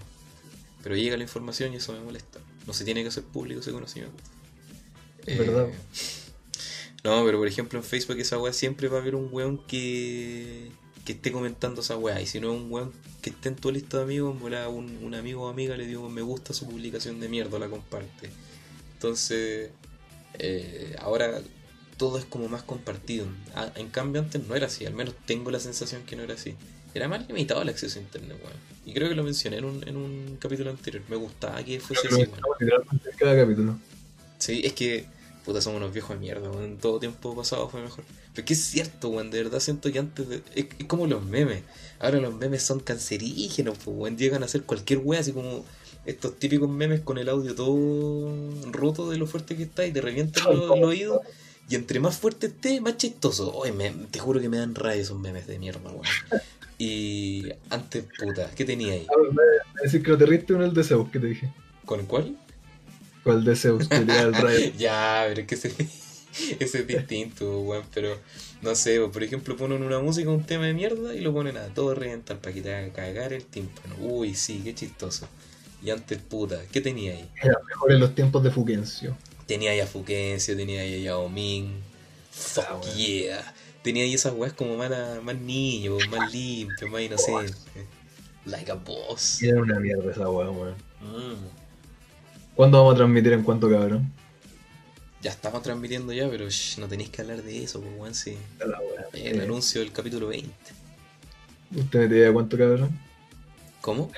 pero 0.81 0.95
llega 0.95 1.17
la 1.17 1.23
información 1.23 1.73
y 1.73 1.77
eso 1.77 1.91
me 1.93 1.99
molesta. 1.99 2.39
No 2.65 2.73
se 2.73 2.85
tiene 2.85 3.01
que 3.01 3.09
hacer 3.09 3.23
público 3.23 3.59
ese 3.59 3.71
conocimiento. 3.71 4.23
Es 5.25 5.37
verdad. 5.37 5.67
No, 7.03 7.23
pero 7.25 7.37
por 7.37 7.47
ejemplo 7.47 7.79
en 7.79 7.85
Facebook 7.85 8.17
esa 8.19 8.37
weá 8.37 8.53
siempre 8.53 8.87
va 8.87 8.97
a 8.97 9.01
haber 9.01 9.15
un 9.15 9.29
weón 9.31 9.57
que, 9.67 10.71
que 11.05 11.13
esté 11.13 11.31
comentando 11.31 11.81
esa 11.81 11.97
weá. 11.97 12.21
Y 12.21 12.27
si 12.27 12.39
no 12.39 12.53
es 12.53 12.59
un 12.61 12.71
weón 12.71 12.93
que 13.29 13.35
esté 13.35 13.49
en 13.49 13.55
tu 13.55 13.71
lista 13.71 13.97
de 13.97 14.03
amigos, 14.03 14.39
volada 14.39 14.69
un, 14.69 14.99
un 15.03 15.15
amigo 15.15 15.43
o 15.43 15.49
amiga 15.49 15.75
le 15.75 15.85
digo 15.85 16.09
me 16.09 16.21
gusta 16.21 16.53
su 16.53 16.65
publicación 16.65 17.19
de 17.19 17.27
mierda, 17.27 17.59
la 17.59 17.67
comparte. 17.67 18.29
Entonces, 18.93 19.69
eh, 20.39 20.95
ahora 20.99 21.41
todo 21.97 22.17
es 22.17 22.25
como 22.25 22.47
más 22.47 22.63
compartido. 22.63 23.27
Ah, 23.55 23.71
en 23.75 23.89
cambio 23.89 24.21
antes 24.21 24.47
no 24.47 24.55
era 24.55 24.67
así, 24.67 24.85
al 24.85 24.93
menos 24.93 25.13
tengo 25.25 25.51
la 25.51 25.59
sensación 25.59 26.03
que 26.03 26.15
no 26.15 26.23
era 26.23 26.35
así. 26.35 26.55
Era 26.93 27.07
más 27.07 27.27
limitado 27.27 27.61
el 27.61 27.69
acceso 27.69 27.99
a 27.99 28.01
internet, 28.01 28.37
weón. 28.41 28.57
Y 28.85 28.93
creo 28.93 29.09
que 29.09 29.15
lo 29.15 29.23
mencioné 29.23 29.57
en 29.57 29.65
un, 29.65 29.87
en 29.87 29.97
un 29.97 30.37
capítulo 30.39 30.69
anterior. 30.69 31.03
Me 31.09 31.17
gustaba 31.17 31.61
que 31.63 31.79
fuese 31.79 32.07
Creo 32.07 32.25
que 32.25 32.65
así, 32.65 33.09
en 33.09 33.17
cada 33.17 33.35
capítulo. 33.35 33.77
Sí, 34.37 34.61
es 34.63 34.73
que, 34.73 35.05
puta, 35.47 35.61
somos 35.61 35.77
unos 35.81 35.91
viejos 35.93 36.11
de 36.11 36.19
mierda, 36.19 36.51
weón. 36.51 36.63
En 36.65 36.77
todo 36.77 36.99
tiempo 36.99 37.35
pasado 37.35 37.67
fue 37.69 37.81
mejor. 37.81 38.03
Pero 38.35 38.45
que 38.45 38.53
es 38.53 38.63
cierto, 38.63 39.09
weón. 39.09 39.31
De 39.31 39.41
verdad 39.43 39.59
siento 39.59 39.91
que 39.91 39.97
antes. 39.99 40.27
de- 40.29 40.43
es, 40.53 40.67
es 40.77 40.85
como 40.85 41.07
los 41.07 41.23
memes. 41.25 41.63
Ahora 41.99 42.19
los 42.19 42.35
memes 42.35 42.61
son 42.61 42.79
cancerígenos, 42.81 43.77
pues, 43.83 43.97
weón. 43.97 44.17
Llegan 44.17 44.43
a 44.43 44.45
hacer 44.45 44.61
cualquier 44.63 44.99
wea, 44.99 45.21
así 45.21 45.31
como 45.31 45.65
estos 46.05 46.37
típicos 46.37 46.69
memes 46.69 47.01
con 47.01 47.17
el 47.17 47.27
audio 47.29 47.55
todo 47.55 48.29
roto 48.71 49.09
de 49.09 49.17
lo 49.17 49.25
fuerte 49.27 49.55
que 49.57 49.63
está 49.63 49.85
y 49.85 49.91
te 49.91 50.01
revientan 50.01 50.43
los, 50.45 50.67
los 50.67 50.79
oídos. 50.81 51.21
Y 51.69 51.75
entre 51.75 51.99
más 51.99 52.17
fuerte 52.17 52.47
esté, 52.47 52.79
más 52.79 52.97
chistoso. 52.97 53.51
Oye, 53.55 53.71
me- 53.71 53.91
te 54.11 54.19
juro 54.19 54.39
que 54.39 54.49
me 54.49 54.57
dan 54.57 54.75
rabia 54.75 55.01
esos 55.01 55.19
memes 55.19 55.47
de 55.47 55.57
mierda, 55.59 55.89
weón. 55.89 56.01
Y 56.79 57.49
antes, 57.71 58.05
puta, 58.19 58.51
¿qué 58.55 58.63
tenía 58.63 58.93
ahí? 58.93 59.07
Ah, 59.09 59.15
me 59.33 59.41
a 59.41 59.83
decir 59.83 60.03
que 60.03 60.11
no 60.11 60.17
te 60.19 60.27
riste 60.27 60.53
con 60.53 60.61
el 60.61 60.75
de 60.75 60.83
Zeus 60.83 61.09
que 61.09 61.19
te 61.19 61.25
dije. 61.25 61.51
¿Con 61.85 62.05
cuál? 62.05 62.37
Con 63.27 63.39
el 63.39 63.43
de 63.43 63.55
Zeus, 63.57 63.89
que 63.89 63.99
tenía 63.99 64.21
el 64.21 64.33
rayo. 64.33 64.71
ya, 64.77 65.25
pero 65.27 65.41
es 65.41 65.47
que 65.47 65.55
ese, 65.55 65.69
ese 66.59 66.79
es 66.79 66.87
distinto, 66.87 67.59
weón. 67.61 67.83
Pero 67.93 68.17
no 68.61 68.73
sé, 68.73 69.01
por 69.01 69.21
ejemplo, 69.21 69.57
ponen 69.57 69.83
una 69.83 69.99
música, 69.99 70.29
un 70.29 70.45
tema 70.45 70.65
de 70.65 70.73
mierda 70.73 71.13
y 71.13 71.19
lo 71.19 71.33
ponen 71.33 71.57
a 71.57 71.65
todo 71.67 71.93
reventar 71.93 72.39
para 72.39 72.55
haga 72.55 72.93
cagar 72.93 73.33
el 73.33 73.43
tímpano. 73.43 73.95
Uy, 73.99 74.33
sí, 74.33 74.61
qué 74.63 74.73
chistoso. 74.73 75.27
Y 75.83 75.89
antes, 75.89 76.19
puta, 76.19 76.61
¿qué 76.71 76.79
tenía 76.79 77.11
ahí? 77.11 77.29
Era 77.43 77.59
mejor 77.67 77.91
en 77.91 77.99
los 77.99 78.15
tiempos 78.15 78.41
de 78.43 78.49
Fuquencio. 78.49 79.17
Tenía 79.45 79.71
ahí 79.71 79.81
a 79.81 79.87
Fuquencio, 79.87 80.55
tenía 80.55 80.81
ahí 80.81 81.01
a 81.01 81.03
Yao 81.03 81.27
Ming. 81.27 81.81
Fuck 82.31 82.65
Ah, 82.69 82.81
yeah. 82.95 83.53
Tenía 83.83 84.03
ahí 84.03 84.13
esas 84.13 84.33
weas 84.33 84.53
como 84.53 84.77
más, 84.77 84.89
más 85.21 85.35
niños, 85.35 86.01
más 86.09 86.31
limpios, 86.31 86.89
más 86.89 87.01
inocentes. 87.01 87.57
Like 88.45 88.71
a 88.71 88.75
boss. 88.75 89.43
Era 89.43 89.61
una 89.61 89.81
mierda 89.81 90.11
esa 90.11 90.29
weá, 90.29 90.49
weón. 90.49 90.75
Mm. 91.01 91.56
¿Cuándo 92.57 92.79
vamos 92.79 92.95
a 92.95 92.97
transmitir 92.97 93.33
en 93.33 93.43
cuanto 93.43 93.69
cabrón? 93.69 94.11
Ya 95.21 95.29
estamos 95.31 95.61
transmitiendo 95.61 96.11
ya, 96.11 96.27
pero 96.29 96.47
no 96.79 96.87
tenéis 96.87 97.09
que 97.11 97.21
hablar 97.21 97.43
de 97.43 97.63
eso, 97.63 97.81
pues, 97.81 97.93
weón, 97.97 98.15
sí. 98.15 98.37
La 98.59 98.79
weá. 98.79 99.07
El 99.13 99.39
Eh, 99.39 99.43
anuncio 99.43 99.81
del 99.81 99.91
capítulo 99.91 100.27
20. 100.27 100.51
¿Usted 101.75 101.99
metía 102.09 102.29
a 102.29 102.33
cuánto 102.33 102.57
cabrón? 102.57 102.99
¿Cómo? 103.81 104.11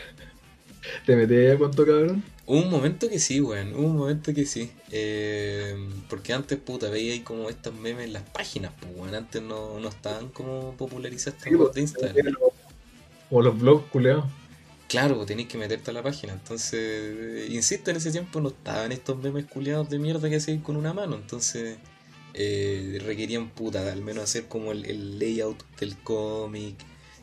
¿Te 1.05 1.15
metías 1.17 1.55
a 1.55 1.58
cuánto 1.58 1.86
cabrón? 1.86 2.24
Un 2.46 2.69
momento 2.69 3.10
que 3.10 3.19
sí, 3.19 3.41
weón. 3.41 3.74
Un 3.75 3.98
momento 3.98 4.33
que 4.33 4.46
sí. 4.46 4.72
Eh, 4.90 5.75
porque 6.09 6.33
antes, 6.33 6.57
puta, 6.59 6.90
veía 6.90 7.14
ahí 7.14 7.20
como 7.22 7.50
estos 7.50 7.74
memes 7.75 8.05
en 8.05 8.14
las 8.14 8.24
páginas, 8.24 8.72
pues, 8.79 8.92
weón. 8.96 9.16
Antes 9.16 9.42
no, 9.42 9.79
no 9.79 9.90
estaban 9.90 10.29
como 10.29 10.74
popularizadas 10.77 11.42
Sí, 11.44 11.50
pues, 11.55 11.74
de 11.74 11.81
Instagram. 11.81 12.33
Como 13.29 13.42
los 13.42 13.59
blogs 13.59 13.85
culeados. 13.90 14.25
Claro, 14.90 15.16
pues 15.16 15.28
tenéis 15.28 15.48
que 15.48 15.58
meterte 15.58 15.92
a 15.92 15.94
la 15.94 16.02
página. 16.04 16.34
Entonces, 16.34 17.50
insisto, 17.52 17.92
en 17.92 17.98
ese 17.98 18.12
tiempo 18.12 18.42
no 18.42 18.50
estaban 18.50 18.92
estos 18.92 19.18
memes 19.22 19.46
culiados 19.46 19.88
de 19.90 20.00
mierda 20.00 20.30
que 20.30 20.38
hacían 20.38 20.60
con 20.62 20.75
una 20.75 20.94
mano. 20.94 21.16
Entonces, 21.16 21.78
eh, 22.34 23.00
requerían 23.06 23.50
puta, 23.52 23.92
al 23.92 24.02
menos 24.02 24.24
hacer 24.24 24.48
como 24.48 24.72
el, 24.72 24.86
el 24.86 25.20
layout 25.20 25.64
del 25.80 25.96
cómic. 26.00 26.75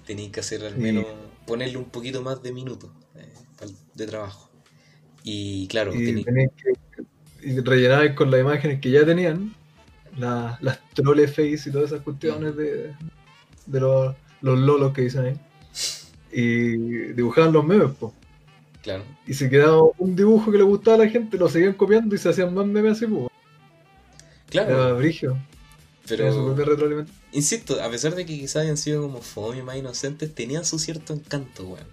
Tenéis 0.07 0.31
que 0.31 0.41
hacer 0.41 0.65
al 0.65 0.75
Sí. 0.75 0.81
menos, 0.81 1.05
ponerle 1.45 1.77
un 1.77 1.87
poquito 1.87 2.23
más 2.23 2.41
de 2.41 2.53
minutos 2.53 2.91
eh, 3.17 3.67
de 3.95 4.07
trabajo. 4.07 4.49
Y 5.25 5.67
claro, 5.67 5.93
Y 5.93 5.99
tenéis- 6.07 6.25
tenías 6.25 6.51
que 6.57 6.73
y 7.43 7.61
rellenabas 7.61 8.13
con 8.15 8.31
las 8.31 8.41
imágenes 8.41 8.81
que 8.81 8.91
ya 8.93 9.05
tenían, 9.05 9.55
la- 10.17 10.57
las 10.61 10.79
troll 10.95 11.27
face 11.29 11.63
y 11.67 11.73
todas 11.73 11.91
esas 11.91 12.03
cuestiones 12.05 12.57
de, 12.57 12.95
de 13.67 13.81
los, 13.81 14.15
los 14.41 14.59
lolos 14.59 14.93
que 14.93 15.03
dicen 15.03 15.25
ahí. 15.27 15.41
Y 16.39 16.77
dibujaban 17.15 17.51
los 17.51 17.65
memes, 17.65 17.93
po. 17.93 18.13
claro. 18.83 19.05
Y 19.27 19.33
se 19.33 19.49
quedaba 19.49 19.81
un 19.97 20.15
dibujo 20.15 20.53
que 20.53 20.59
le 20.59 20.65
gustaba 20.65 20.97
a 20.97 21.07
la 21.07 21.09
gente, 21.09 21.39
lo 21.39 21.49
seguían 21.49 21.73
copiando 21.73 22.15
y 22.15 22.19
se 22.19 22.29
hacían 22.29 22.53
más 22.53 22.67
memes 22.67 22.99
así, 22.99 23.07
po. 23.07 23.33
Claro, 24.51 24.99
brigio. 24.99 25.39
Era 26.11 26.31
su 26.31 26.55
pero 26.55 27.07
insisto, 27.33 27.83
a 27.83 27.91
pesar 27.91 28.15
de 28.15 28.27
que 28.27 28.39
quizás 28.39 28.65
hayan 28.65 28.77
sido 28.77 29.01
como 29.01 29.23
fome 29.23 29.63
más 29.63 29.77
inocentes, 29.79 30.35
tenían 30.35 30.67
su 30.67 30.79
cierto 30.79 31.15
encanto, 31.15 31.69
weón. 31.69 31.87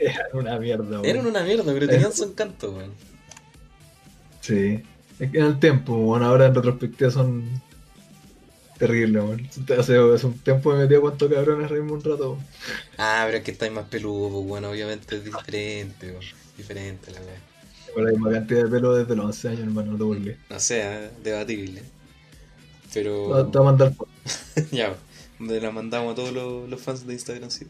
Era 0.00 0.26
una 0.32 0.58
mierda, 0.58 1.00
weón. 1.00 1.04
Eran 1.04 1.26
una 1.26 1.44
mierda, 1.44 1.72
pero 1.72 1.86
tenían 1.86 2.12
su 2.12 2.24
encanto, 2.24 2.72
weón. 2.72 2.90
Sí. 4.40 4.82
Es 5.20 5.30
que 5.30 5.38
en 5.38 5.44
el 5.44 5.60
tiempo, 5.60 5.96
bueno, 5.98 6.26
ahora 6.26 6.46
en 6.46 6.54
retrospectiva 6.56 7.12
son 7.12 7.44
terribles, 8.78 9.22
weón. 9.22 9.50
Hace, 9.78 9.96
hace 9.98 10.26
un 10.26 10.38
tiempo 10.40 10.72
me 10.72 10.80
metí 10.80 10.94
a 10.94 11.00
cuánto 11.00 11.28
cabrones 11.28 11.70
reírme 11.70 11.92
un 11.92 12.02
rato. 12.04 12.38
Ah, 12.96 13.22
pero 13.26 13.38
es 13.38 13.44
que 13.44 13.50
estáis 13.52 13.72
más 13.72 13.86
peludo, 13.88 14.30
pues 14.30 14.46
bueno, 14.46 14.70
obviamente 14.70 15.16
es 15.16 15.24
diferente, 15.24 16.10
weón. 16.12 16.24
Diferente 16.56 17.10
la 17.10 17.22
weá. 17.22 17.42
Con 17.92 18.04
la 18.04 18.10
misma 18.12 18.30
cantidad 18.32 18.64
de 18.64 18.70
pelo 18.70 18.94
desde 18.94 19.14
los 19.16 19.26
11 19.26 19.48
años, 19.48 19.60
hermano, 19.62 19.92
no 19.92 19.98
te 19.98 20.04
burles. 20.04 20.38
No 20.48 20.58
sé, 20.60 20.82
eh, 20.82 21.10
debatible. 21.22 21.82
Pero. 22.92 23.50
Te 23.50 23.58
voy 23.58 23.66
a 23.66 23.70
mandar 23.70 23.94
ya, 24.72 24.96
le 25.40 25.60
la 25.60 25.70
mandamos 25.70 26.12
a 26.12 26.16
todos 26.16 26.32
los, 26.32 26.68
los 26.68 26.80
fans 26.80 27.06
de 27.06 27.14
Instagram, 27.14 27.50
sí. 27.50 27.66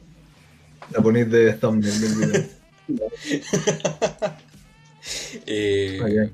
La 0.91 1.01
ponís 1.03 1.31
de 1.31 1.55
thumbnail 1.55 2.01
del 2.01 2.15
video. 2.15 2.43
Eh, 5.47 5.99
Ok. 6.01 6.33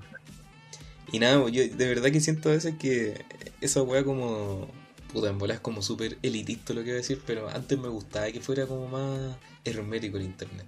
Y 1.12 1.18
nada, 1.18 1.49
yo 1.49 1.62
de 1.68 1.88
verdad 1.88 2.11
que 2.11 2.20
siento 2.20 2.51
a 2.51 2.53
veces 2.53 2.75
que 2.79 3.25
esa 3.61 3.83
weá 3.83 4.05
como. 4.05 4.68
Puta, 5.12 5.29
en 5.29 5.38
bola 5.38 5.55
es 5.55 5.61
como 5.61 5.83
súper 5.83 6.18
elitista 6.23 6.73
lo 6.73 6.83
que 6.83 6.90
voy 6.90 6.94
a 6.94 6.96
decir, 6.96 7.20
pero 7.27 7.49
antes 7.49 7.77
me 7.77 7.88
gustaba 7.88 8.31
que 8.31 8.40
fuera 8.40 8.66
como 8.66 8.87
más 8.87 9.37
hermético 9.64 10.18
el 10.18 10.25
internet. 10.25 10.66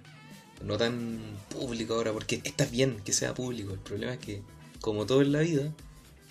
No 0.61 0.77
tan 0.77 1.21
público 1.49 1.93
ahora, 1.93 2.11
porque 2.11 2.41
está 2.43 2.65
bien 2.65 2.97
que 3.05 3.13
sea 3.13 3.33
público. 3.33 3.71
El 3.71 3.79
problema 3.79 4.13
es 4.13 4.19
que, 4.19 4.41
como 4.81 5.05
todo 5.05 5.21
en 5.21 5.31
la 5.31 5.39
vida, 5.39 5.71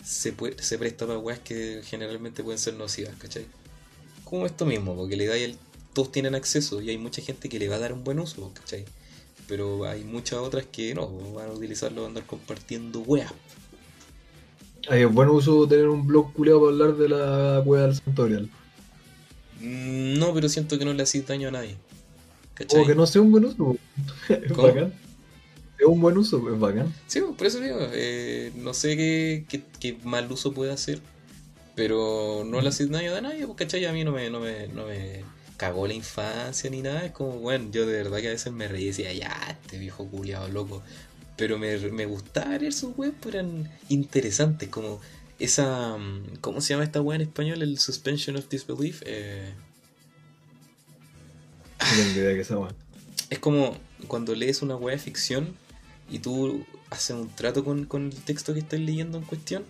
se, 0.04 0.32
puede, 0.32 0.62
se 0.62 0.78
presta 0.78 1.06
para 1.06 1.18
weas 1.18 1.38
que 1.38 1.80
generalmente 1.84 2.42
pueden 2.42 2.58
ser 2.58 2.74
nocivas, 2.74 3.14
¿cachai? 3.16 3.46
Como 4.24 4.44
esto 4.44 4.66
mismo, 4.66 4.94
porque 4.94 5.16
le 5.16 5.26
da 5.26 5.36
el, 5.36 5.56
todos 5.94 6.12
tienen 6.12 6.34
acceso 6.34 6.80
y 6.80 6.90
hay 6.90 6.98
mucha 6.98 7.22
gente 7.22 7.48
que 7.48 7.58
le 7.58 7.68
va 7.68 7.76
a 7.76 7.78
dar 7.78 7.92
un 7.92 8.04
buen 8.04 8.18
uso, 8.18 8.52
¿cachai? 8.54 8.84
Pero 9.48 9.84
hay 9.84 10.04
muchas 10.04 10.38
otras 10.38 10.66
que 10.66 10.94
no, 10.94 11.08
van 11.32 11.48
a 11.48 11.52
utilizarlo 11.52 11.96
para 12.02 12.08
andar 12.08 12.26
compartiendo 12.26 13.00
weas. 13.00 13.32
Hay 14.88 15.04
buen 15.04 15.28
uso 15.28 15.66
tener 15.68 15.88
un 15.88 16.06
blog 16.06 16.32
culeado 16.32 16.60
para 16.60 16.72
hablar 16.72 16.96
de 16.96 17.08
la 17.08 17.62
cueva 17.64 17.86
del 17.86 17.94
Santorial. 17.96 18.50
Mm, 19.60 20.18
No, 20.18 20.34
pero 20.34 20.48
siento 20.48 20.78
que 20.78 20.84
no 20.84 20.92
le 20.92 21.02
hacís 21.02 21.26
daño 21.26 21.48
a 21.48 21.52
nadie. 21.52 21.76
¿Cachai? 22.54 22.80
O 22.80 22.86
que 22.86 22.94
no 22.94 23.06
sea 23.06 23.22
un 23.22 23.30
buen 23.32 23.44
uso. 23.44 23.76
es 24.28 24.52
¿Cómo? 24.52 24.68
bacán. 24.68 24.92
Es 25.78 25.86
un 25.86 26.00
buen 26.00 26.16
uso, 26.16 26.52
es 26.52 26.58
bacán. 26.60 26.94
Sí, 27.06 27.20
por 27.36 27.46
eso 27.46 27.60
digo, 27.60 27.78
eh, 27.92 28.52
no 28.56 28.74
sé 28.74 28.96
qué, 28.96 29.44
qué, 29.48 29.62
qué 29.80 29.98
mal 30.04 30.30
uso 30.30 30.52
puede 30.52 30.72
hacer, 30.72 31.00
pero 31.74 32.44
no 32.46 32.60
le 32.60 32.68
haces 32.68 32.90
daño 32.90 33.14
a 33.14 33.20
nadie, 33.20 33.46
¿cachai? 33.56 33.84
A 33.86 33.92
mí 33.92 34.04
no 34.04 34.12
me, 34.12 34.30
no, 34.30 34.40
me, 34.40 34.68
no 34.68 34.86
me 34.86 35.24
cagó 35.56 35.86
la 35.86 35.94
infancia 35.94 36.70
ni 36.70 36.82
nada, 36.82 37.04
es 37.06 37.12
como, 37.12 37.38
bueno, 37.38 37.68
yo 37.72 37.86
de 37.86 37.94
verdad 37.94 38.18
que 38.20 38.28
a 38.28 38.32
veces 38.32 38.52
me 38.52 38.68
reí 38.68 38.84
y 38.84 38.86
decía, 38.88 39.12
ya, 39.12 39.32
este 39.50 39.78
viejo 39.78 40.06
culiado 40.08 40.48
loco, 40.48 40.82
pero 41.36 41.58
me, 41.58 41.76
me 41.90 42.06
gustaba 42.06 42.58
leer 42.58 42.72
sus 42.72 42.96
webs, 42.96 43.26
eran 43.26 43.70
interesantes, 43.88 44.68
como 44.68 45.00
esa, 45.38 45.96
mm, 45.96 46.36
¿cómo 46.40 46.60
se 46.60 46.74
llama 46.74 46.84
esta 46.84 47.00
web 47.00 47.16
en 47.16 47.22
español? 47.22 47.62
El 47.62 47.78
Suspension 47.78 48.36
of 48.36 48.48
Disbelief. 48.48 49.02
Eh, 49.04 49.52
idea 52.14 52.34
que. 52.34 52.46
Es 53.30 53.38
como 53.38 53.76
cuando 54.06 54.34
lees 54.34 54.62
una 54.62 54.76
weá 54.76 54.94
de 54.94 55.02
ficción 55.02 55.56
y 56.10 56.18
tú 56.18 56.64
haces 56.90 57.16
un 57.16 57.28
trato 57.34 57.64
con, 57.64 57.86
con 57.86 58.04
el 58.06 58.22
texto 58.22 58.54
que 58.54 58.60
estás 58.60 58.80
leyendo 58.80 59.18
en 59.18 59.24
cuestión, 59.24 59.64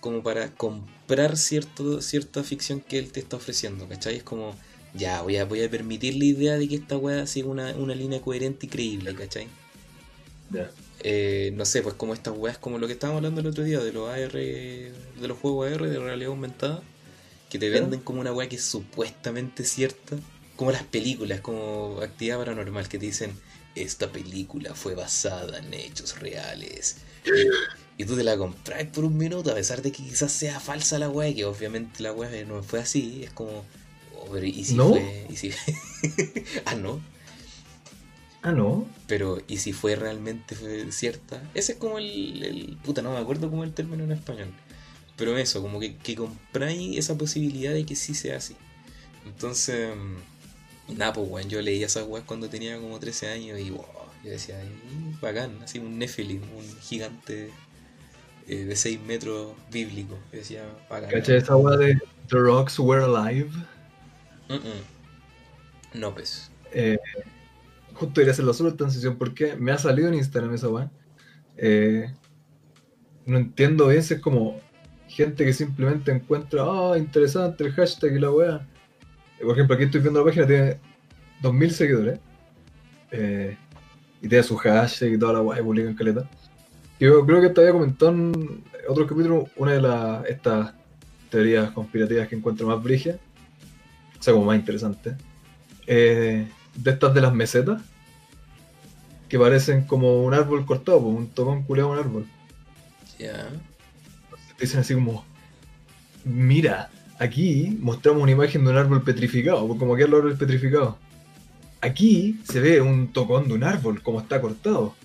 como 0.00 0.22
para 0.22 0.54
comprar 0.54 1.36
cierto, 1.36 2.00
cierta 2.00 2.42
ficción 2.42 2.80
que 2.80 2.98
él 2.98 3.12
te 3.12 3.20
está 3.20 3.36
ofreciendo, 3.36 3.88
¿cachai? 3.88 4.16
Es 4.16 4.22
como 4.22 4.56
Ya, 4.94 5.22
voy 5.22 5.36
a, 5.36 5.44
voy 5.44 5.62
a 5.62 5.70
permitir 5.70 6.16
la 6.16 6.24
idea 6.24 6.58
de 6.58 6.68
que 6.68 6.76
esta 6.76 6.96
weá 6.96 7.26
siga 7.26 7.48
una, 7.48 7.74
una 7.76 7.94
línea 7.94 8.20
coherente 8.22 8.66
y 8.66 8.68
creíble, 8.68 9.14
¿cachai? 9.14 9.48
Ya. 10.50 10.70
Eh, 11.02 11.52
no 11.54 11.64
sé, 11.64 11.82
pues 11.82 11.94
como 11.94 12.12
estas 12.12 12.34
weas, 12.36 12.58
como 12.58 12.78
lo 12.78 12.86
que 12.86 12.92
estábamos 12.92 13.18
hablando 13.18 13.40
el 13.40 13.46
otro 13.46 13.64
día, 13.64 13.80
de 13.80 13.92
los 13.92 14.08
AR, 14.08 14.32
de 14.32 14.92
los 15.28 15.38
juegos 15.38 15.72
AR, 15.72 15.88
de 15.88 15.98
realidad 15.98 16.30
aumentada, 16.30 16.82
que 17.48 17.58
te 17.58 17.70
venden 17.70 18.00
como 18.00 18.20
una 18.20 18.32
wea 18.32 18.48
que 18.48 18.56
es 18.56 18.64
supuestamente 18.64 19.64
cierta, 19.64 20.16
como 20.56 20.72
las 20.72 20.82
películas, 20.84 21.40
como 21.40 21.98
actividad 22.02 22.38
paranormal, 22.38 22.88
que 22.88 22.98
te 22.98 23.06
dicen, 23.06 23.32
esta 23.74 24.12
película 24.12 24.74
fue 24.74 24.94
basada 24.94 25.58
en 25.58 25.72
hechos 25.72 26.18
reales. 26.20 26.98
Y, 27.24 27.30
y 28.02 28.04
tú 28.04 28.16
te 28.16 28.22
la 28.22 28.36
compras 28.36 28.84
por 28.92 29.04
un 29.04 29.16
minuto, 29.16 29.50
a 29.50 29.54
pesar 29.54 29.80
de 29.80 29.92
que 29.92 30.02
quizás 30.02 30.32
sea 30.32 30.60
falsa 30.60 30.98
la 30.98 31.08
wea, 31.08 31.34
que 31.34 31.46
obviamente 31.46 32.02
la 32.02 32.12
wea 32.12 32.44
no 32.44 32.62
fue 32.62 32.80
así, 32.80 33.22
es 33.24 33.30
como, 33.30 33.64
oh, 34.16 34.28
pero 34.30 34.44
¿y 34.44 34.64
si 34.64 34.74
¿No? 34.74 34.90
fue? 34.90 35.26
¿Y 35.30 35.36
si... 35.36 35.50
ah, 36.66 36.74
no. 36.74 37.00
Ah, 38.42 38.52
no. 38.52 38.86
Pero, 39.06 39.38
¿y 39.48 39.58
si 39.58 39.72
fue 39.72 39.96
realmente 39.96 40.56
cierta? 40.92 41.42
Ese 41.54 41.72
es 41.72 41.78
como 41.78 41.98
el, 41.98 42.42
el- 42.42 42.76
Puta, 42.82 43.02
no 43.02 43.12
me 43.12 43.18
acuerdo 43.18 43.50
cómo 43.50 43.64
es 43.64 43.68
el 43.68 43.74
término 43.74 44.04
en 44.04 44.12
español. 44.12 44.48
Pero 45.16 45.36
eso, 45.38 45.62
como 45.62 45.80
que, 45.80 45.96
que 45.96 46.16
compráis 46.16 46.98
esa 46.98 47.18
posibilidad 47.18 47.72
de 47.72 47.84
que 47.86 47.96
sí 47.96 48.14
sea 48.14 48.36
así. 48.38 48.56
Entonces, 49.26 49.94
mm, 49.96 50.96
nada, 50.98 51.12
pues, 51.14 51.28
weón, 51.30 51.48
yo 51.50 51.62
leía 51.62 51.86
esas 51.86 52.06
weas 52.06 52.24
cuando 52.26 52.48
tenía 52.50 52.78
como 52.80 52.98
13 53.00 53.28
años 53.28 53.58
y, 53.60 53.70
wow, 53.70 53.86
yo 54.24 54.30
decía, 54.30 54.58
"Ay, 54.60 54.70
bacán, 55.20 55.62
así 55.62 55.78
un 55.78 55.98
Nephilim, 55.98 56.42
un 56.56 56.80
gigante 56.82 57.50
eh, 58.48 58.64
de 58.64 58.76
6 58.76 59.00
metros 59.00 59.54
bíblico. 59.70 60.18
Yo 60.32 60.38
decía, 60.40 60.64
bacán. 60.90 61.10
¿Cachai 61.10 61.36
esa 61.36 61.56
weá 61.56 61.76
de 61.76 61.94
The 62.28 62.36
Rocks 62.38 62.78
Were 62.78 63.04
Alive? 63.04 63.50
Mm, 64.48 64.54
mm. 64.56 64.84
No, 65.94 66.14
pues. 66.14 66.50
Eh, 66.72 66.96
justo 68.00 68.14
quería 68.14 68.32
hacer 68.32 68.46
la 68.46 68.54
sola 68.54 68.74
transición 68.74 69.16
porque 69.16 69.56
me 69.56 69.72
ha 69.72 69.78
salido 69.78 70.08
en 70.08 70.14
Instagram 70.14 70.54
esa 70.54 70.68
weá. 70.68 70.90
Eh, 71.58 72.10
no 73.26 73.36
entiendo 73.36 73.88
bien 73.88 74.02
si 74.02 74.14
es 74.14 74.20
como 74.20 74.58
gente 75.06 75.44
que 75.44 75.52
simplemente 75.52 76.10
encuentra, 76.10 76.62
ah, 76.64 76.96
interesante 76.96 77.62
el 77.64 77.72
hashtag 77.72 78.16
y 78.16 78.20
la 78.20 78.30
weá. 78.30 78.66
Eh, 79.38 79.44
Por 79.44 79.52
ejemplo, 79.52 79.74
aquí 79.76 79.84
estoy 79.84 80.00
viendo 80.00 80.20
la 80.20 80.24
página, 80.24 80.46
tiene 80.46 80.78
2000 81.42 81.70
seguidores. 81.72 82.20
Eh, 83.10 83.56
y 84.22 84.28
tiene 84.28 84.44
su 84.44 84.56
hashtag 84.56 85.12
y 85.12 85.18
toda 85.18 85.34
la 85.34 85.42
weá 85.42 85.60
y 85.60 85.62
publican 85.62 85.94
caleta. 85.94 86.28
Yo 86.98 87.26
creo 87.26 87.42
que 87.42 87.50
te 87.50 87.60
había 87.60 87.72
comentado 87.72 88.12
en 88.12 88.64
otro 88.88 89.06
capítulo 89.06 89.46
una 89.56 89.72
de 89.72 89.82
las 89.82 90.26
estas 90.26 90.72
teorías 91.28 91.70
conspirativas 91.72 92.28
que 92.28 92.36
encuentro 92.36 92.66
más 92.66 92.82
brigia, 92.82 93.18
o 94.18 94.22
sea, 94.22 94.32
como 94.32 94.46
más 94.46 94.56
interesante. 94.56 95.16
De 95.86 96.46
estas 96.84 97.14
de 97.14 97.20
las 97.20 97.34
mesetas, 97.34 97.82
que 99.30 99.38
parecen 99.38 99.84
como 99.84 100.22
un 100.24 100.34
árbol 100.34 100.66
cortado, 100.66 100.98
un 100.98 101.28
tocón 101.28 101.62
culeado 101.62 101.90
a 101.90 101.92
un 101.92 101.98
árbol. 102.00 102.26
Ya. 103.16 103.48
Te 104.56 104.64
dicen 104.64 104.80
así 104.80 104.92
como, 104.92 105.24
mira, 106.24 106.90
aquí 107.18 107.78
mostramos 107.80 108.22
una 108.22 108.32
imagen 108.32 108.64
de 108.64 108.72
un 108.72 108.76
árbol 108.76 109.02
petrificado, 109.02 109.66
como 109.78 109.94
que 109.94 110.02
el 110.02 110.12
árbol 110.12 110.36
petrificado. 110.36 110.98
Aquí 111.80 112.40
se 112.44 112.60
ve 112.60 112.80
un 112.80 113.12
tocón 113.12 113.46
de 113.46 113.54
un 113.54 113.62
árbol, 113.62 114.02
como 114.02 114.20
está 114.20 114.40
cortado. 114.40 114.96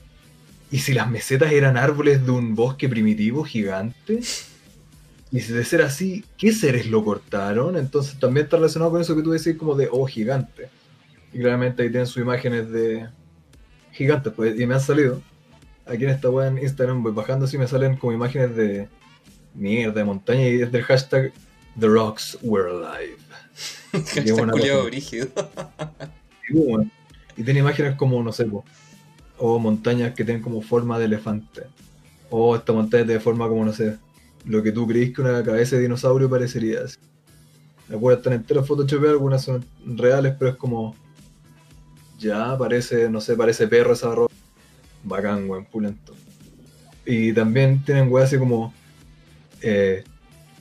Y 0.71 0.79
si 0.79 0.93
las 0.93 1.09
mesetas 1.09 1.51
eran 1.51 1.77
árboles 1.77 2.25
de 2.25 2.31
un 2.31 2.55
bosque 2.55 2.89
primitivo 2.89 3.43
gigante, 3.43 4.21
y 5.31 5.39
si 5.39 5.53
de 5.53 5.63
ser 5.63 5.83
así, 5.83 6.25
¿qué 6.35 6.51
seres 6.51 6.87
lo 6.87 7.03
cortaron? 7.03 7.77
Entonces 7.77 8.19
también 8.19 8.45
está 8.45 8.57
relacionado 8.57 8.91
con 8.91 9.01
eso 9.01 9.15
que 9.15 9.21
tú 9.21 9.31
decís 9.31 9.55
como 9.55 9.75
de, 9.75 9.87
oh, 9.91 10.07
gigante. 10.07 10.69
Y 11.31 11.39
claramente 11.39 11.83
ahí 11.83 11.89
tienen 11.91 12.07
sus 12.07 12.23
imágenes 12.23 12.71
de 12.71 13.07
gigantes, 13.95 14.33
pues, 14.35 14.59
y 14.59 14.67
me 14.67 14.75
han 14.75 14.81
salido. 14.81 15.21
Aquí 15.85 16.03
en 16.03 16.09
esta 16.09 16.29
web 16.29 16.47
en 16.47 16.63
Instagram 16.63 17.03
voy 17.03 17.13
bajando 17.13 17.45
así 17.45 17.57
me 17.57 17.67
salen 17.67 17.95
como 17.95 18.11
imágenes 18.11 18.55
de 18.55 18.87
mierda, 19.53 19.93
de 19.93 20.03
montaña, 20.03 20.47
y 20.47 20.61
es 20.61 20.71
del 20.71 20.83
hashtag 20.83 21.31
The 21.79 21.87
Rocks 21.87 22.37
Were 22.41 22.69
Alive. 22.71 23.17
Hashtag 23.91 24.51
cosa. 24.51 24.83
brígido. 24.83 25.27
Y, 26.49 26.53
bueno, 26.53 26.89
y 27.37 27.43
tiene 27.43 27.61
imágenes 27.61 27.95
como, 27.95 28.21
no 28.21 28.31
sé, 28.31 28.45
po, 28.45 28.65
o 29.37 29.59
montañas 29.59 30.13
que 30.13 30.25
tienen 30.25 30.43
como 30.43 30.61
forma 30.61 30.99
de 30.99 31.05
elefante. 31.05 31.63
O 32.29 32.55
esta 32.55 32.73
montaña 32.73 33.05
tiene 33.05 33.19
forma 33.19 33.47
como, 33.47 33.63
no 33.63 33.73
sé, 33.73 33.97
lo 34.45 34.61
que 34.61 34.71
tú 34.71 34.87
creís 34.87 35.13
que 35.13 35.21
una 35.21 35.43
cabeza 35.43 35.75
de 35.75 35.83
dinosaurio 35.83 36.29
parecería. 36.29 36.81
así. 36.83 36.97
Algunas 37.89 38.17
están 38.17 38.33
enteras 38.33 38.67
photoshopeadas, 38.67 39.13
algunas 39.13 39.43
son 39.43 39.65
reales, 39.85 40.35
pero 40.37 40.51
es 40.51 40.57
como. 40.57 40.95
Ya, 42.19 42.57
parece, 42.57 43.09
no 43.09 43.21
sé, 43.21 43.35
parece 43.35 43.67
perro 43.67 43.93
esa 43.93 44.13
ropa. 44.15 44.33
Bacán, 45.03 45.49
weón, 45.49 45.65
pulento. 45.65 46.15
Y 47.05 47.33
también 47.33 47.83
tienen 47.83 48.11
weas 48.11 48.27
así 48.29 48.37
como. 48.37 48.73
eh, 49.61 50.03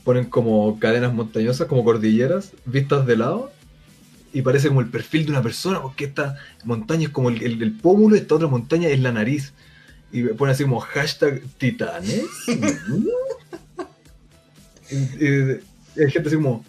ponen 0.05 0.27
como 0.27 0.79
cadenas 0.79 1.15
montañosas, 1.15 1.67
como 1.67 1.83
cordilleras, 1.85 2.53
vistas 2.67 3.07
de 3.07 3.17
lado. 3.17 3.51
Y 4.35 4.43
parece 4.43 4.69
como 4.69 4.81
el 4.81 4.89
perfil 4.89 5.25
de 5.27 5.31
una 5.31 5.43
persona, 5.43 5.81
porque 5.81 6.05
esta 6.07 6.37
montaña 6.65 7.05
es 7.05 7.09
como 7.11 7.31
el, 7.31 7.43
el, 7.43 7.63
el 7.63 7.73
pómulo, 7.73 8.17
esta 8.17 8.35
otra 8.35 8.49
montaña 8.49 8.89
es 8.89 9.01
la 9.01 9.13
nariz. 9.13 9.53
Y 10.13 10.25
ponen 10.25 10.55
así 10.55 10.65
como 10.65 10.81
hashtag 10.81 11.41
titanes. 11.59 12.25
Y, 14.91 14.97
y- 14.97 15.61
y 15.97 16.03
hay 16.03 16.11
gente 16.11 16.29
así 16.29 16.37
como, 16.37 16.65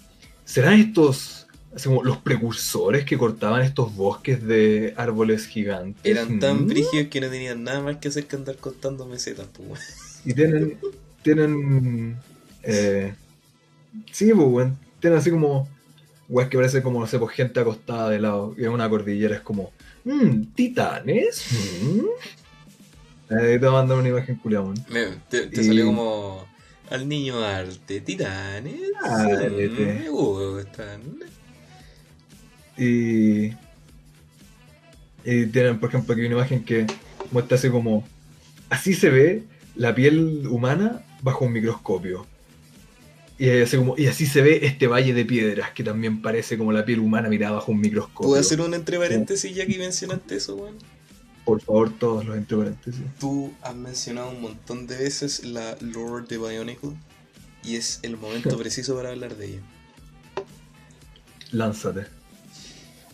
¿serán 0.45 0.79
estos 0.79 1.44
así 1.75 1.89
como 1.89 2.03
los 2.03 2.17
precursores 2.17 3.03
que 3.05 3.17
cortaban 3.17 3.61
estos 3.61 3.93
bosques 3.95 4.41
de 4.45 4.93
árboles 4.97 5.45
gigantes? 5.47 5.99
Eran 6.03 6.39
tan 6.39 6.63
Mm. 6.63 6.67
brígidos 6.67 7.07
que 7.09 7.21
no 7.21 7.29
tenían 7.29 7.63
nada 7.63 7.81
más 7.81 7.97
que 7.97 8.07
hacer 8.07 8.25
que 8.25 8.35
andar 8.37 8.55
contando 8.57 9.05
mesetas, 9.05 9.47
pues. 9.53 10.21
Y 10.25 10.33
tienen. 10.33 10.77
Tienen. 11.21 12.17
Eh, 12.63 13.13
sí, 14.11 14.31
pues. 14.33 14.69
Tienen 14.99 15.19
así 15.19 15.29
como. 15.29 15.67
Weas 16.27 16.49
que 16.49 16.57
parece 16.57 16.81
como, 16.81 16.99
no 16.99 17.05
sé, 17.05 17.19
pues 17.19 17.35
gente 17.35 17.59
acostada 17.59 18.09
de 18.09 18.19
lado. 18.19 18.55
Y 18.57 18.63
en 18.63 18.69
una 18.69 18.89
cordillera 18.89 19.35
es 19.35 19.41
como. 19.41 19.71
Mmm, 20.05 20.45
titanes. 20.55 21.45
Mm. 21.83 23.33
Ahí 23.33 23.59
te 23.59 23.69
mandan 23.69 23.97
una 23.99 24.09
imagen 24.09 24.35
culiada, 24.35 24.71
te, 25.29 25.47
te 25.47 25.61
Y- 25.61 25.65
salió 25.65 25.87
como 25.87 26.45
al 26.91 27.07
niño 27.09 27.43
arte, 27.43 28.01
titanes. 28.01 28.75
Ah, 29.03 29.27
me 29.49 30.09
gustan. 30.09 31.01
Y. 32.77 33.53
Y 35.27 35.47
tienen, 35.47 35.79
por 35.79 35.89
ejemplo, 35.89 36.13
aquí 36.13 36.23
una 36.25 36.35
imagen 36.35 36.63
que 36.63 36.85
muestra 37.31 37.57
así 37.57 37.69
como. 37.69 38.07
Así 38.69 38.93
se 38.93 39.09
ve 39.09 39.43
la 39.75 39.93
piel 39.93 40.47
humana 40.47 41.03
bajo 41.21 41.45
un 41.45 41.53
microscopio. 41.53 42.25
Y 43.37 43.49
así, 43.49 43.77
como, 43.77 43.97
y 43.97 44.07
así 44.07 44.25
se 44.25 44.41
ve 44.41 44.65
este 44.65 44.87
valle 44.87 45.13
de 45.13 45.25
piedras 45.25 45.71
que 45.71 45.83
también 45.83 46.21
parece 46.21 46.57
como 46.57 46.71
la 46.71 46.85
piel 46.85 46.99
humana 46.99 47.27
mirada 47.27 47.55
bajo 47.55 47.71
un 47.71 47.81
microscopio. 47.81 48.29
¿Puedo 48.29 48.39
hacer 48.39 48.61
un 48.61 48.73
entre 48.73 48.97
paréntesis 48.97 49.53
ya 49.53 49.65
que 49.65 49.77
mencionaste 49.77 50.37
eso, 50.37 50.55
weón? 50.55 50.77
Por 51.43 51.61
favor, 51.61 51.91
todos 51.97 52.25
los 52.25 52.37
entre 52.37 52.57
paréntesis. 52.57 53.01
Tú 53.19 53.53
has 53.61 53.75
mencionado 53.75 54.29
un 54.29 54.41
montón 54.41 54.87
de 54.87 54.97
veces 54.97 55.43
la 55.43 55.77
lore 55.81 56.25
de 56.27 56.37
Bionicle 56.37 56.91
y 57.63 57.75
es 57.75 57.99
el 58.03 58.15
momento 58.15 58.57
preciso 58.59 58.95
para 58.95 59.09
hablar 59.09 59.35
de 59.35 59.45
ella. 59.47 59.61
Lánzate. 61.51 62.05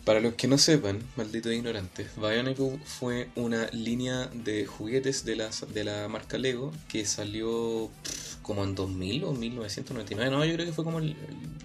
Para 0.06 0.20
los 0.20 0.34
que 0.34 0.48
no 0.48 0.58
sepan, 0.58 1.00
malditos 1.16 1.54
ignorantes, 1.54 2.08
Bionicle 2.18 2.80
fue 2.86 3.30
una 3.36 3.68
línea 3.72 4.28
de 4.34 4.66
juguetes 4.66 5.26
de 5.26 5.36
la, 5.36 5.50
de 5.74 5.84
la 5.84 6.08
marca 6.08 6.40
Lego 6.40 6.72
que 6.88 7.06
salió 7.06 7.90
pff, 8.04 8.38
como 8.42 8.64
en 8.64 8.74
2000 8.74 9.24
o 9.26 9.32
1999. 9.34 10.32
No, 10.36 10.44
yo 10.44 10.54
creo 10.56 10.66
que 10.66 10.74
fue 10.74 10.84
como 10.84 10.98
el, 11.00 11.16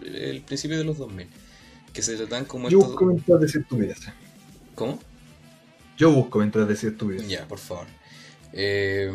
el- 0.04 0.16
el 0.16 0.40
principio 0.42 0.76
de 0.76 0.84
los 0.84 0.98
2000. 0.98 1.26
Que 1.94 2.02
se 2.02 2.14
tratan 2.16 2.44
como 2.44 2.68
Yo 2.68 2.78
estos... 2.78 2.92
busco 2.92 3.06
mientras 3.06 3.40
decir 3.40 3.62
estupideces. 3.62 4.12
¿Cómo? 4.74 4.98
Yo 5.96 6.12
busco 6.12 6.38
mientras 6.38 6.68
decir 6.68 6.90
estupideces. 6.90 7.26
Ya, 7.28 7.48
por 7.48 7.58
favor. 7.58 7.86
Eh, 8.52 9.10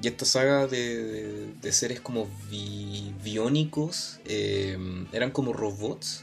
y 0.00 0.06
esta 0.06 0.24
saga 0.24 0.68
de, 0.68 1.02
de- 1.02 1.46
de 1.60 1.72
seres 1.72 2.00
como 2.00 2.28
bi- 2.48 3.12
biónicos 3.24 4.20
eh, 4.24 4.78
eran 5.12 5.32
como 5.32 5.52
robots 5.52 6.22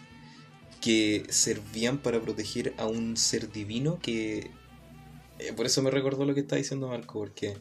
que 0.83 1.25
servían 1.29 1.99
para 1.99 2.21
proteger 2.21 2.73
a 2.77 2.87
un 2.87 3.17
ser 3.17 3.51
divino 3.51 3.99
que... 4.01 4.51
eh, 5.39 5.53
por 5.55 5.65
eso 5.67 5.81
me 5.83 5.91
recordó 5.91 6.25
lo 6.25 6.33
que 6.35 6.41
está 6.41 6.55
diciendo 6.57 6.87
Marco, 6.89 7.19
porque... 7.19 7.57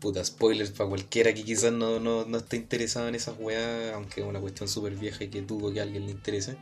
Puta, 0.00 0.24
spoilers 0.24 0.72
para 0.72 0.90
cualquiera 0.90 1.34
que 1.34 1.44
quizás 1.44 1.72
no, 1.72 2.00
no, 2.00 2.26
no 2.26 2.38
esté 2.38 2.56
interesado 2.58 3.08
en 3.08 3.16
esas 3.16 3.36
weas, 3.38 3.94
aunque 3.94 4.20
es 4.22 4.26
una 4.26 4.40
cuestión 4.40 4.68
súper 4.68 4.96
vieja 4.96 5.24
y 5.24 5.28
que 5.30 5.42
dudo 5.42 5.72
que 5.72 5.80
a 5.80 5.84
alguien 5.84 6.06
le 6.06 6.12
interese. 6.12 6.56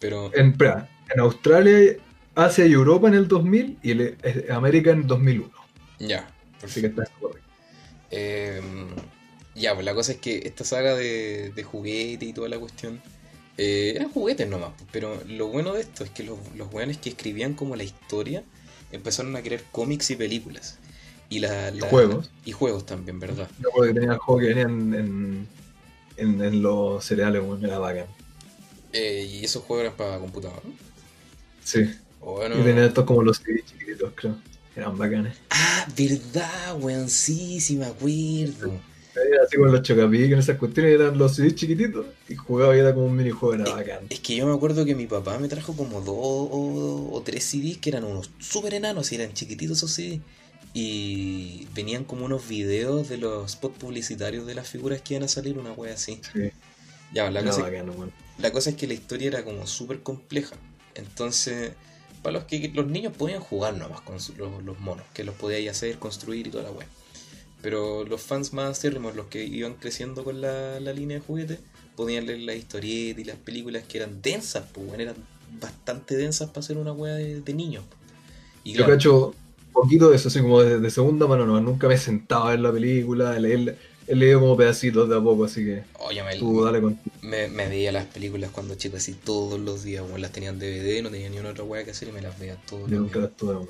Pero... 0.00 0.34
En, 0.34 0.56
en 1.14 1.20
Australia, 1.20 1.96
Asia 2.34 2.66
y 2.66 2.72
Europa 2.72 3.08
en 3.08 3.14
el 3.14 3.28
2000 3.28 3.78
y 3.82 3.90
el- 3.90 4.16
eh, 4.22 4.46
América 4.50 4.90
en 4.90 5.06
2001. 5.06 5.50
Ya, 6.00 6.28
Así 6.62 6.80
que 6.80 6.88
está. 6.88 7.04
Eh, 8.10 8.60
ya, 9.54 9.74
pues 9.74 9.84
la 9.84 9.94
cosa 9.94 10.12
es 10.12 10.18
que 10.18 10.38
esta 10.46 10.64
saga 10.64 10.94
de, 10.94 11.52
de 11.54 11.62
juguete 11.64 12.26
y 12.26 12.32
toda 12.32 12.48
la 12.48 12.58
cuestión 12.58 13.02
Eh, 13.58 13.92
eran 13.96 14.10
juguetes 14.10 14.48
nomás, 14.48 14.72
pero 14.92 15.22
lo 15.26 15.48
bueno 15.48 15.74
de 15.74 15.80
esto 15.82 16.04
es 16.04 16.10
que 16.10 16.22
los, 16.22 16.38
los 16.56 16.72
weones 16.72 16.98
que 16.98 17.10
escribían 17.10 17.54
como 17.54 17.76
la 17.76 17.82
historia 17.84 18.44
empezaron 18.92 19.34
a 19.36 19.42
crear 19.42 19.62
cómics 19.72 20.10
y 20.10 20.16
películas. 20.16 20.78
Y, 21.28 21.40
la, 21.40 21.70
Y 21.74 21.80
juegos. 21.80 22.30
Y 22.44 22.52
juegos 22.52 22.86
también, 22.86 23.20
¿verdad? 23.20 23.50
Yo 23.58 23.68
recuerdo 23.68 23.94
que 23.94 24.00
tenía 24.00 24.18
juegos 24.18 24.42
que 24.42 24.48
venían 24.54 24.94
en, 24.94 25.48
en, 26.16 26.42
en 26.42 26.62
los 26.62 27.04
cereales, 27.04 27.42
weón, 27.42 27.64
era 27.64 27.78
bacán. 27.78 28.06
Eh, 28.92 29.26
y 29.30 29.44
esos 29.44 29.62
juegos 29.64 29.84
eran 29.86 29.96
para 29.96 30.18
computador, 30.18 30.64
¿no? 30.64 30.78
Sí. 31.62 31.88
Bueno, 32.20 32.56
Y 32.56 32.62
tenían 32.64 32.86
estos 32.86 33.04
como 33.04 33.22
los 33.22 33.38
CD 33.38 33.62
chiquititos, 33.64 34.12
creo. 34.14 34.36
Eran 34.74 34.96
bacanes. 34.98 35.36
Ah, 35.50 35.86
verdad, 35.96 36.76
weón, 36.80 37.08
sí, 37.10 37.60
sí 37.60 37.76
me 37.76 37.86
acuerdo. 37.86 38.84
Era 39.26 39.42
así 39.44 39.56
con 39.56 39.72
los 39.72 39.82
chocapic, 39.82 40.32
en 40.32 40.38
esas 40.38 40.58
cuestiones 40.58 40.94
eran 40.94 41.18
los 41.18 41.34
CD 41.36 41.54
chiquititos. 41.54 42.06
Y 42.28 42.34
jugaba 42.36 42.76
y 42.76 42.80
era 42.80 42.94
como 42.94 43.06
un 43.06 43.16
minijuego, 43.16 43.54
era 43.54 43.68
bacán. 43.74 44.06
Es 44.08 44.20
que 44.20 44.36
yo 44.36 44.46
me 44.46 44.54
acuerdo 44.54 44.84
que 44.84 44.94
mi 44.94 45.06
papá 45.06 45.38
me 45.38 45.48
trajo 45.48 45.74
como 45.76 46.00
dos 46.00 46.16
o, 46.16 47.10
o 47.12 47.22
tres 47.22 47.44
CDs 47.44 47.78
que 47.78 47.90
eran 47.90 48.04
unos 48.04 48.30
súper 48.38 48.74
enanos 48.74 49.12
y 49.12 49.16
eran 49.16 49.32
chiquititos 49.34 49.78
esos 49.78 49.92
CDs. 49.92 50.20
Y 50.74 51.66
venían 51.74 52.04
como 52.04 52.24
unos 52.26 52.46
videos 52.48 53.08
de 53.08 53.16
los 53.18 53.52
spots 53.52 53.78
publicitarios 53.78 54.46
de 54.46 54.54
las 54.54 54.68
figuras 54.68 55.00
que 55.02 55.14
iban 55.14 55.24
a 55.24 55.28
salir, 55.28 55.58
una 55.58 55.72
wea 55.72 55.94
así. 55.94 56.20
Sí, 56.32 56.50
Ya, 57.12 57.30
la 57.30 57.40
era 57.40 57.50
cosa, 57.50 57.62
weón. 57.62 58.12
la 58.38 58.52
cosa 58.52 58.70
es 58.70 58.76
que 58.76 58.86
la 58.86 58.94
historia 58.94 59.28
era 59.28 59.44
como 59.44 59.66
súper 59.66 60.02
compleja. 60.02 60.56
Entonces, 60.94 61.72
para 62.22 62.34
los 62.34 62.44
que 62.44 62.70
los 62.74 62.86
niños 62.86 63.14
podían 63.16 63.40
jugar 63.40 63.74
nomás 63.76 64.00
con 64.02 64.16
los, 64.16 64.62
los 64.64 64.78
monos, 64.80 65.04
que 65.14 65.24
los 65.24 65.34
podíais 65.34 65.70
hacer, 65.70 65.98
construir 65.98 66.46
y 66.46 66.50
toda 66.50 66.64
la 66.64 66.70
wea. 66.72 66.86
Pero 67.68 68.02
los 68.06 68.22
fans 68.22 68.54
más 68.54 68.70
acérrimos, 68.78 69.14
los 69.14 69.26
que 69.26 69.44
iban 69.44 69.74
creciendo 69.74 70.24
con 70.24 70.40
la, 70.40 70.80
la 70.80 70.94
línea 70.94 71.18
de 71.18 71.22
juguetes, 71.22 71.58
podían 71.96 72.24
leer 72.24 72.38
las 72.40 72.56
historietas 72.56 73.20
y 73.20 73.24
las 73.24 73.36
películas 73.36 73.84
que 73.86 73.98
eran 73.98 74.22
densas, 74.22 74.64
pues 74.72 74.98
eran 74.98 75.16
bastante 75.60 76.16
densas 76.16 76.48
para 76.48 76.62
ser 76.62 76.78
una 76.78 76.92
wea 76.94 77.12
de, 77.16 77.42
de 77.42 77.52
niños. 77.52 77.84
Y 78.64 78.72
Yo 78.72 78.84
claro, 78.84 78.94
cacho 78.94 79.34
poquito 79.70 80.08
de 80.08 80.16
eso, 80.16 80.28
así 80.28 80.40
como 80.40 80.62
de, 80.62 80.80
de 80.80 80.90
segunda 80.90 81.26
mano, 81.26 81.44
no, 81.44 81.60
nunca 81.60 81.88
me 81.88 81.98
sentaba 81.98 82.46
a 82.48 82.50
ver 82.52 82.60
la 82.60 82.72
película, 82.72 83.32
a 83.32 83.38
leer, 83.38 83.78
he 84.06 84.14
leído 84.16 84.40
como 84.40 84.56
pedacitos 84.56 85.06
de 85.06 85.16
a 85.18 85.20
poco, 85.20 85.44
así 85.44 85.62
que 85.66 85.84
oye, 85.98 86.22
me, 86.22 86.36
tú 86.38 86.64
dale 86.64 86.80
con 86.80 86.98
me, 87.20 87.48
me 87.48 87.68
veía 87.68 87.92
las 87.92 88.06
películas 88.06 88.50
cuando 88.50 88.76
chico 88.76 88.96
así 88.96 89.12
todos 89.12 89.60
los 89.60 89.82
días, 89.82 90.02
bueno, 90.04 90.16
las 90.16 90.32
tenían 90.32 90.58
DVD, 90.58 91.02
no 91.02 91.10
tenía 91.10 91.28
ni 91.28 91.38
una 91.38 91.50
otra 91.50 91.64
wea 91.64 91.84
que 91.84 91.90
hacer 91.90 92.08
y 92.08 92.12
me 92.12 92.22
las 92.22 92.38
veía 92.38 92.56
todos 92.56 92.90
nunca 92.90 93.18
días. 93.18 93.20
las 93.20 93.36
tuve. 93.36 93.66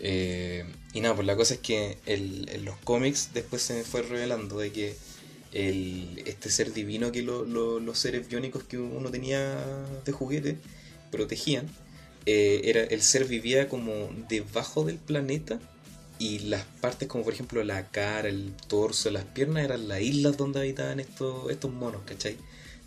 Eh, 0.00 0.64
y 0.92 1.00
nada, 1.00 1.14
pues 1.14 1.26
la 1.26 1.36
cosa 1.36 1.54
es 1.54 1.60
que 1.60 1.98
en 2.06 2.64
los 2.64 2.76
cómics 2.78 3.30
después 3.32 3.62
se 3.62 3.74
me 3.74 3.84
fue 3.84 4.02
revelando 4.02 4.58
de 4.58 4.72
que 4.72 4.96
este 5.52 6.50
ser 6.50 6.72
divino 6.72 7.12
que 7.12 7.22
lo- 7.22 7.44
lo- 7.44 7.78
los 7.78 7.98
seres 7.98 8.28
biónicos 8.28 8.64
que 8.64 8.76
uno 8.78 9.10
tenía 9.10 9.64
de 10.04 10.12
juguete 10.12 10.56
protegían, 11.12 11.68
eh, 12.26 12.62
era 12.64 12.82
el 12.82 13.02
ser 13.02 13.24
vivía 13.26 13.68
como 13.68 14.10
debajo 14.28 14.84
del 14.84 14.96
planeta 14.96 15.60
y 16.18 16.40
las 16.40 16.64
partes 16.80 17.08
como 17.08 17.22
por 17.24 17.32
ejemplo 17.34 17.62
la 17.64 17.88
cara, 17.90 18.28
el 18.28 18.52
torso, 18.68 19.10
las 19.10 19.24
piernas 19.24 19.64
eran 19.64 19.86
las 19.88 20.00
islas 20.00 20.36
donde 20.36 20.60
habitaban 20.60 20.98
estos, 21.00 21.50
estos 21.50 21.72
monos, 21.72 22.02
¿cachai? 22.04 22.36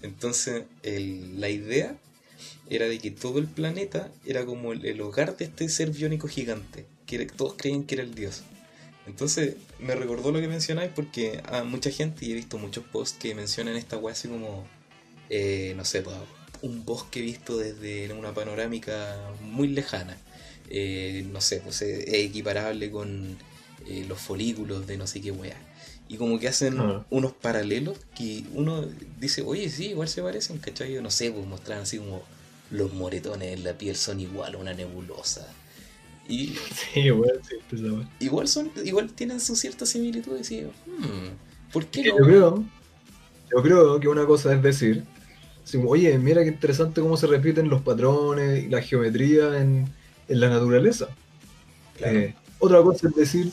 Entonces 0.02 0.64
el- 0.84 1.40
la 1.40 1.50
idea 1.50 1.96
era 2.70 2.88
de 2.88 3.00
que 3.00 3.12
todo 3.12 3.40
el 3.40 3.48
planeta 3.48 4.12
era 4.26 4.46
como 4.46 4.74
el 4.74 5.00
hogar 5.02 5.38
de 5.38 5.46
este 5.46 5.70
ser 5.70 5.92
biónico 5.92 6.28
gigante, 6.28 6.86
que 7.08 7.26
todos 7.26 7.56
creían 7.58 7.84
que 7.84 7.96
era 7.96 8.04
el 8.04 8.14
dios. 8.14 8.44
Entonces 9.08 9.56
me 9.80 9.96
recordó 9.96 10.32
lo 10.32 10.40
que 10.40 10.48
mencionáis 10.48 10.92
porque 10.94 11.42
a 11.46 11.64
mucha 11.64 11.90
gente, 11.90 12.26
y 12.26 12.32
he 12.32 12.36
visto 12.36 12.58
muchos 12.60 12.84
posts 12.84 13.18
que 13.18 13.34
mencionan 13.34 13.76
esta 13.78 13.98
weá 13.98 14.12
así 14.14 14.28
como, 14.28 14.68
eh, 15.30 15.74
no 15.76 15.86
sé, 15.86 16.04
un 16.62 16.84
bosque 16.86 17.22
visto 17.22 17.58
desde 17.58 18.12
una 18.14 18.34
panorámica 18.34 19.18
muy 19.42 19.70
lejana. 19.70 20.18
Eh, 20.70 21.26
no 21.32 21.40
sé, 21.40 21.62
pues 21.62 21.82
eh, 21.82 22.04
es 22.08 22.26
equiparable 22.30 22.92
con 22.92 23.38
eh, 23.88 24.06
los 24.08 24.20
folículos 24.20 24.86
de 24.86 24.98
no 24.98 25.08
sé 25.08 25.22
qué 25.22 25.32
weá. 25.32 25.56
Y 26.10 26.18
como 26.18 26.40
que 26.40 26.48
hacen 26.50 26.78
Ah. 26.80 27.06
unos 27.10 27.34
paralelos 27.34 27.98
que 28.16 28.44
uno 28.54 28.86
dice, 29.20 29.42
oye, 29.44 29.70
sí, 29.70 29.88
igual 29.88 30.10
se 30.10 30.22
parecen, 30.22 30.58
¿cachai? 30.58 30.92
Yo 30.94 31.02
no 31.02 31.12
sé, 31.12 31.32
pues 31.32 31.46
mostraban 31.46 31.84
así 31.84 31.98
como 31.98 32.22
los 32.72 32.92
moretones 32.94 33.54
en 33.54 33.64
la 33.64 33.78
piel 33.78 33.96
son 33.96 34.20
igual 34.20 34.56
a 34.56 34.58
una 34.58 34.74
nebulosa. 34.74 35.48
Y 36.28 36.56
Sí, 36.74 37.12
weón, 37.12 37.42
sí, 37.48 37.56
weá. 37.72 38.10
igual 38.20 38.48
son, 38.48 38.72
igual 38.84 39.14
dienen 39.16 39.40
su 39.40 39.56
cierta 39.56 39.86
similitud 39.86 40.38
y 40.50 40.64
hmm, 40.64 41.38
¿por 41.72 41.86
qué 41.88 42.04
no? 42.04 42.18
Yo 42.18 42.26
creo, 42.26 42.66
yo 43.52 43.64
creo 43.64 44.00
que 44.00 44.08
una 44.08 44.26
cosa 44.26 44.54
es 44.54 44.62
decir, 44.62 45.06
así 45.64 45.78
oye, 45.86 46.18
mira 46.20 46.44
qué 46.44 46.50
interesante 46.50 47.02
cómo 47.02 47.18
se 47.18 47.28
repiten 47.28 47.70
los 47.70 47.82
patrones 47.82 48.64
y 48.66 48.70
la 48.70 48.82
geometría 48.82 49.62
en, 49.62 49.94
en 50.28 50.40
la 50.40 50.50
naturaleza. 50.50 51.10
Claro. 51.98 52.20
Eh, 52.20 52.36
otra 52.60 52.82
cosa 52.82 53.08
es 53.10 53.16
decir, 53.16 53.52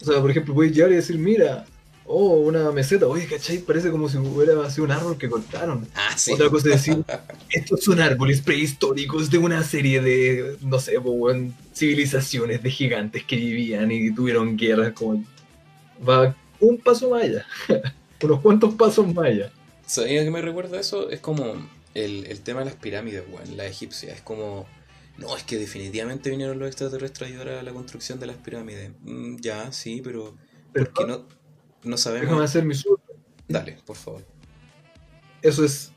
o 0.00 0.04
sea, 0.04 0.20
por 0.20 0.30
ejemplo, 0.30 0.54
puedes 0.54 0.72
llegar 0.74 0.92
y 0.92 0.96
decir, 0.96 1.18
mira, 1.18 1.71
oh, 2.04 2.36
una 2.36 2.70
meseta, 2.72 3.06
oye, 3.06 3.26
¿cachai? 3.26 3.58
Parece 3.58 3.90
como 3.90 4.08
si 4.08 4.18
hubiera 4.18 4.68
sido 4.70 4.84
un 4.84 4.92
árbol 4.92 5.18
que 5.18 5.28
cortaron. 5.30 5.88
Ah, 5.94 6.16
sí. 6.16 6.32
Otra 6.32 6.50
cosa 6.50 6.68
es 6.68 6.84
decir, 6.84 7.04
estos 7.50 7.82
son 7.82 8.00
árboles 8.00 8.40
prehistóricos 8.42 9.30
de 9.30 9.38
una 9.38 9.62
serie 9.62 10.00
de, 10.00 10.56
no 10.60 10.78
sé, 10.80 11.00
pues, 11.00 11.52
civilizaciones 11.74 12.62
de 12.62 12.70
gigantes 12.70 13.24
que 13.24 13.36
vivían 13.36 13.90
y 13.90 14.14
tuvieron 14.14 14.56
guerras, 14.56 14.92
como 14.92 15.24
va 16.06 16.36
un 16.60 16.78
paso 16.78 17.10
más 17.10 17.24
allá, 17.24 17.46
unos 18.22 18.40
cuantos 18.40 18.74
pasos 18.74 19.12
más 19.12 19.26
allá. 19.26 19.52
¿Sabía 19.86 20.24
que 20.24 20.30
me 20.30 20.42
recuerda 20.42 20.80
eso? 20.80 21.10
Es 21.10 21.20
como 21.20 21.54
el, 21.94 22.26
el 22.26 22.40
tema 22.42 22.60
de 22.60 22.66
las 22.66 22.76
pirámides, 22.76 23.24
weón, 23.28 23.56
la 23.56 23.66
egipcia. 23.66 24.12
Es 24.14 24.22
como, 24.22 24.66
no, 25.16 25.36
es 25.36 25.44
que 25.44 25.58
definitivamente 25.58 26.30
vinieron 26.30 26.58
los 26.58 26.68
extraterrestres 26.68 27.30
a 27.30 27.32
ayudar 27.32 27.48
a 27.50 27.62
la 27.62 27.72
construcción 27.72 28.20
de 28.20 28.26
las 28.26 28.36
pirámides. 28.38 28.92
Mm, 29.02 29.36
ya, 29.40 29.72
sí, 29.72 30.00
pero 30.02 30.36
Pero 30.72 30.86
¿por 30.86 30.94
qué 30.94 31.04
no, 31.04 31.26
no 31.84 31.96
déjame 31.96 32.20
sabemos? 32.20 32.44
hacer 32.44 32.64
mi 32.64 32.74
sur. 32.74 33.00
Dale, 33.48 33.78
por 33.84 33.96
favor. 33.96 34.24
Eso 35.42 35.64
es 35.64 35.92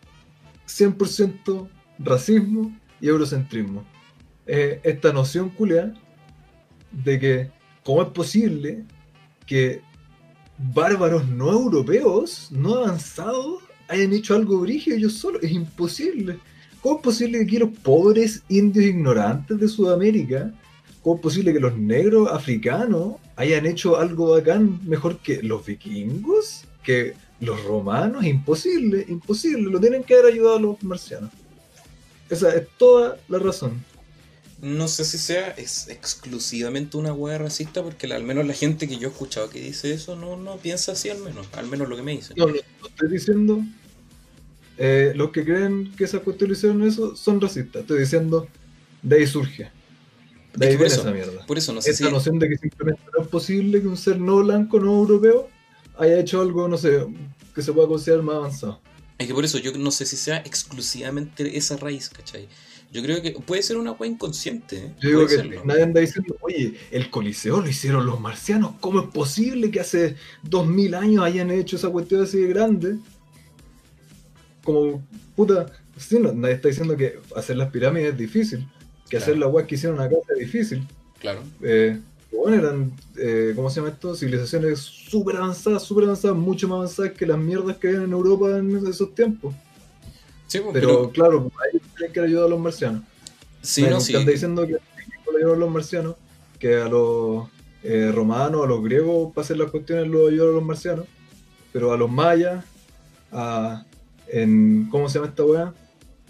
100% 0.68 1.70
racismo 2.00 2.76
y 3.00 3.08
eurocentrismo. 3.08 3.86
Eh, 4.48 4.80
esta 4.84 5.14
noción 5.14 5.50
culia 5.50 5.94
de 6.92 7.20
que, 7.20 7.52
¿cómo 7.84 8.02
es 8.02 8.10
posible 8.10 8.84
que 9.46 9.82
bárbaros 10.74 11.28
no 11.28 11.52
europeos, 11.52 12.50
no 12.52 12.76
avanzados, 12.76 13.64
hayan 13.88 14.14
hecho 14.14 14.36
algo 14.36 14.60
brígido 14.60 14.98
ellos 14.98 15.14
solos? 15.14 15.44
Es 15.44 15.52
imposible. 15.52 16.40
¿Cómo 16.82 16.98
es 16.98 17.02
posible 17.04 17.40
que 17.40 17.44
aquí 17.46 17.58
los 17.58 17.78
pobres 17.80 18.44
indios 18.50 18.86
ignorantes 18.86 19.60
de 19.60 19.68
Sudamérica, 19.68 20.54
cómo 21.06 21.18
es 21.18 21.22
posible 21.22 21.54
que 21.54 21.60
los 21.60 21.78
negros 21.78 22.28
africanos 22.32 23.18
hayan 23.36 23.68
hecho 23.68 23.98
algo 24.00 24.32
bacán 24.32 24.80
mejor 24.88 25.20
que 25.20 25.44
los 25.44 25.64
vikingos? 25.64 26.64
Que 26.84 27.14
los 27.40 27.64
romanos, 27.64 28.26
imposible, 28.26 29.06
imposible, 29.08 29.70
lo 29.70 29.80
tienen 29.80 30.04
que 30.04 30.16
haber 30.16 30.34
ayudado 30.34 30.56
a 30.56 30.60
los 30.60 30.82
marcianos. 30.82 31.30
Esa 32.28 32.56
es 32.56 32.68
toda 32.80 33.20
la 33.28 33.38
razón. 33.38 33.84
No 34.64 34.88
sé 34.88 35.06
si 35.06 35.20
sea 35.20 35.50
es 35.50 35.90
exclusivamente 35.90 36.98
una 36.98 37.14
hueá 37.14 37.38
racista, 37.38 37.84
porque 37.84 38.08
la- 38.08 38.16
al 38.16 38.24
menos 38.24 38.48
la 38.48 38.54
gente 38.54 38.88
que 38.88 38.98
yo 38.98 39.10
he 39.10 39.12
escuchado 39.12 39.48
que 39.52 39.60
dice 39.62 39.94
eso 39.94 40.16
no, 40.16 40.38
no 40.38 40.58
piensa 40.58 40.94
así, 40.94 41.10
al 41.10 41.20
menos, 41.20 41.48
al 41.54 41.68
menos 41.68 41.88
lo 41.88 41.96
que 41.98 42.02
me 42.02 42.14
dicen. 42.14 42.36
No, 42.36 42.48
no, 42.48 42.54
no 42.82 42.88
estoy 42.88 43.10
diciendo. 43.12 43.62
eh, 44.78 45.14
los 45.16 45.30
que 45.32 45.44
creen 45.46 45.94
que 45.96 46.06
esas 46.06 46.22
cuestiones 46.22 46.58
hicieron 46.58 46.82
eso 46.84 47.16
son 47.16 47.40
racistas. 47.40 47.82
Estoy 47.84 48.00
diciendo, 48.00 48.48
de 49.04 49.16
ahí 49.18 49.28
surge. 49.28 49.70
De 50.56 50.66
Es 50.66 50.72
ahí 50.72 50.74
que 50.74 50.78
por 50.78 50.88
eso, 50.88 51.02
esa 51.02 51.12
mierda. 51.12 51.46
Por 51.46 51.58
eso 51.58 51.74
no 51.74 51.82
sé 51.82 51.92
Esta 51.92 52.06
si. 52.06 52.12
noción 52.12 52.40
de 52.40 52.50
que 52.50 52.58
simplemente 52.58 53.02
no 53.16 53.24
es 53.24 53.28
posible 53.30 53.82
que 53.82 53.88
un 53.88 53.98
ser 53.98 54.20
no 54.20 54.38
blanco, 54.38 54.80
no 54.80 54.92
europeo, 54.94 55.50
haya 55.98 56.20
hecho 56.20 56.42
algo, 56.42 56.68
no 56.68 56.78
sé, 56.78 57.06
que 57.54 57.62
se 57.62 57.74
pueda 57.74 57.88
considerar 57.88 58.24
más 58.24 58.36
avanzado. 58.36 58.82
Es 59.18 59.28
que 59.28 59.34
por 59.34 59.46
eso 59.46 59.58
yo 59.58 59.72
no 59.78 59.92
sé 59.92 60.06
si 60.06 60.18
sea 60.18 60.38
exclusivamente 60.38 61.58
esa 61.58 61.78
raíz, 61.78 62.10
¿cachai? 62.10 62.48
Yo 62.92 63.02
creo 63.02 63.22
que 63.22 63.32
puede 63.32 63.62
ser 63.64 63.78
una 63.78 63.92
hueá 63.92 64.10
inconsciente. 64.10 64.78
¿eh? 64.78 64.94
Yo 65.02 65.10
digo 65.10 65.28
que 65.28 65.36
serlo. 65.36 65.62
nadie 65.66 65.84
anda 65.84 66.02
diciendo, 66.02 66.38
oye, 66.42 66.76
el 66.92 67.10
Coliseo 67.10 67.60
lo 67.60 67.68
hicieron 67.70 68.06
los 68.06 68.20
marcianos, 68.20 68.74
¿cómo 68.80 69.02
es 69.02 69.08
posible 69.08 69.72
que 69.72 69.80
hace 69.82 70.16
dos 70.44 70.68
mil 70.68 70.96
años 70.96 71.24
hayan 71.24 71.52
hecho 71.52 71.76
esa 71.76 71.90
cuestión 71.90 72.24
así 72.24 72.40
de 72.40 72.48
grande? 72.48 72.98
Como, 74.64 75.06
puta, 75.36 75.66
sí, 75.98 76.20
no, 76.20 76.32
nadie 76.34 76.56
está 76.56 76.70
diciendo 76.70 76.96
que 76.96 77.20
hacer 77.36 77.58
las 77.58 77.70
pirámides 77.70 78.14
es 78.14 78.18
difícil, 78.18 78.68
que 79.10 79.18
hacer 79.18 79.38
la 79.38 79.48
weá 79.48 79.66
que 79.66 79.76
hicieron 79.76 80.00
acá 80.00 80.16
es 80.34 80.40
difícil. 80.40 80.88
Claro. 81.20 81.42
Eh, 81.62 82.00
bueno, 82.32 82.58
eran, 82.58 82.92
eh, 83.18 83.54
¿cómo 83.56 83.70
se 83.70 83.78
llama 83.78 83.90
esto? 83.90 84.16
Civilizaciones 84.16 84.80
súper 84.80 85.38
avanzadas, 85.38 85.84
súper 85.84 86.06
avanzadas, 86.06 86.38
mucho 86.38 86.68
más 86.68 86.78
avanzadas 86.78 87.14
que 87.14 87.26
las 87.26 87.38
mierdas 87.38 87.78
que 87.78 87.88
había 87.88 88.04
en 88.04 88.12
Europa 88.12 88.58
en 88.58 88.86
esos 88.88 89.16
tiempos. 89.16 89.54
Sí, 90.48 90.60
pues, 90.60 90.74
Pero, 90.74 90.88
pero, 90.88 91.12
claro, 91.12 91.52
ahí 91.64 91.80
tienen 91.98 92.14
que 92.14 92.20
ayudar 92.20 92.46
a 92.46 92.50
los 92.50 92.60
marcianos. 92.60 93.04
sí, 93.62 93.84
no, 93.84 94.00
sí. 94.00 94.16
anda 94.16 94.32
diciendo 94.32 94.66
que 94.68 94.74
le 94.74 95.38
ayudaron 95.38 95.58
a 95.58 95.60
los 95.60 95.72
marcianos, 95.72 96.16
que 96.60 96.76
a 96.76 96.88
los 96.88 97.48
eh, 97.84 98.12
romanos, 98.14 98.64
a 98.64 98.68
los 98.68 98.84
griegos, 98.84 99.34
para 99.34 99.44
hacer 99.44 99.58
las 99.58 99.72
cuestiones, 99.72 100.08
lo 100.08 100.28
ayudaron 100.28 100.54
a 100.54 100.58
los 100.58 100.66
marcianos, 100.66 101.06
pero 101.72 101.94
a 101.94 101.98
los 101.98 102.12
mayas, 102.12 102.64
a, 103.32 103.86
en, 104.28 104.88
¿cómo 104.92 105.10
se 105.10 105.16
llama 105.20 105.30
esta 105.30 105.44
weá? 105.44 105.74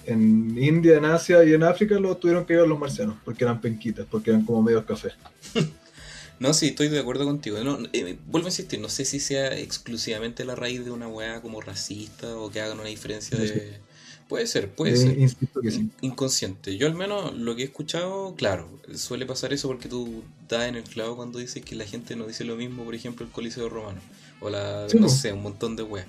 En 0.08 0.58
India, 0.58 0.98
en 0.98 1.06
Asia 1.06 1.44
y 1.44 1.54
en 1.54 1.64
África 1.64 2.00
lo 2.00 2.16
tuvieron 2.18 2.46
que 2.46 2.54
llevar 2.54 2.68
los 2.70 2.80
marcianos, 2.80 3.18
porque 3.26 3.44
eran 3.44 3.60
penquitas, 3.62 4.06
porque 4.10 4.30
eran 4.32 4.46
como 4.46 4.62
medios 4.62 4.86
café. 4.86 5.10
No, 6.38 6.54
sí, 6.54 6.68
estoy 6.68 6.90
de 6.90 7.00
acuerdo 7.00 7.24
contigo. 7.24 7.64
No, 7.64 7.80
eh, 7.94 8.18
vuelvo 8.28 8.48
a 8.48 8.50
insistir, 8.50 8.82
no 8.82 8.90
sé 8.90 9.06
si 9.06 9.22
sea 9.22 9.58
exclusivamente 9.58 10.44
la 10.44 10.54
raíz 10.54 10.84
de 10.84 10.92
una 10.92 11.08
weá 11.08 11.42
como 11.42 11.62
racista 11.62 12.36
o 12.36 12.52
que 12.52 12.60
hagan 12.60 12.78
una 12.80 12.90
diferencia 12.90 13.38
de... 13.38 13.78
Puede 14.28 14.46
ser, 14.48 14.70
puede 14.76 14.96
Eh, 14.96 14.98
ser. 14.98 15.18
insisto 15.18 15.62
que 15.62 15.72
sí. 15.72 15.90
Inconsciente. 16.02 16.76
Yo 16.78 16.88
al 16.88 16.94
menos 16.96 17.34
lo 17.36 17.56
que 17.56 17.62
he 17.62 17.66
escuchado, 17.66 18.36
claro, 18.36 18.68
suele 18.96 19.26
pasar 19.26 19.54
eso 19.54 19.70
porque 19.70 19.88
tú 19.88 20.24
das 20.50 20.68
en 20.68 20.76
el 20.76 20.84
clavo 20.84 21.16
cuando 21.16 21.40
dices 21.40 21.64
que 21.64 21.76
la 21.76 21.86
gente 21.86 22.18
no 22.18 22.28
dice 22.28 22.44
lo 22.44 22.58
mismo, 22.58 22.84
por 22.84 22.96
ejemplo, 22.96 23.26
el 23.26 23.32
Coliseo 23.32 23.70
Romano. 23.70 24.02
O 24.42 24.50
la, 24.50 24.90
Sí, 24.90 24.98
no 25.00 25.08
sé, 25.08 25.32
un 25.32 25.42
montón 25.44 25.78
de 25.78 25.84
weas. 25.84 26.08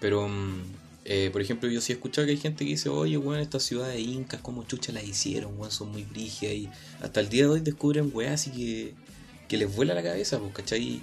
Pero, 0.00 0.28
mm, 0.28 0.60
eh, 1.04 1.30
por 1.32 1.40
ejemplo, 1.42 1.68
yo 1.68 1.80
sí 1.80 1.92
he 1.92 1.96
escuchado 1.96 2.26
que 2.26 2.32
hay 2.32 2.38
gente 2.38 2.64
que 2.64 2.70
dice, 2.72 2.88
oye, 2.88 3.16
weón, 3.18 3.40
estas 3.40 3.62
ciudades 3.64 4.00
incas, 4.00 4.40
como 4.40 4.62
chucha 4.64 4.92
las 4.92 5.04
hicieron, 5.04 5.58
weón, 5.58 5.72
son 5.72 5.90
muy 5.90 6.04
brígidas. 6.04 6.54
Y 6.54 6.68
hasta 7.00 7.20
el 7.20 7.28
día 7.28 7.44
de 7.44 7.50
hoy 7.50 7.60
descubren 7.60 8.10
weas 8.14 8.34
así 8.40 8.50
que, 8.50 8.94
que 9.48 9.56
les 9.56 9.74
vuela 9.74 9.94
la 9.94 10.02
cabeza, 10.02 10.38
pues, 10.38 10.52
¿cachai? 10.54 11.02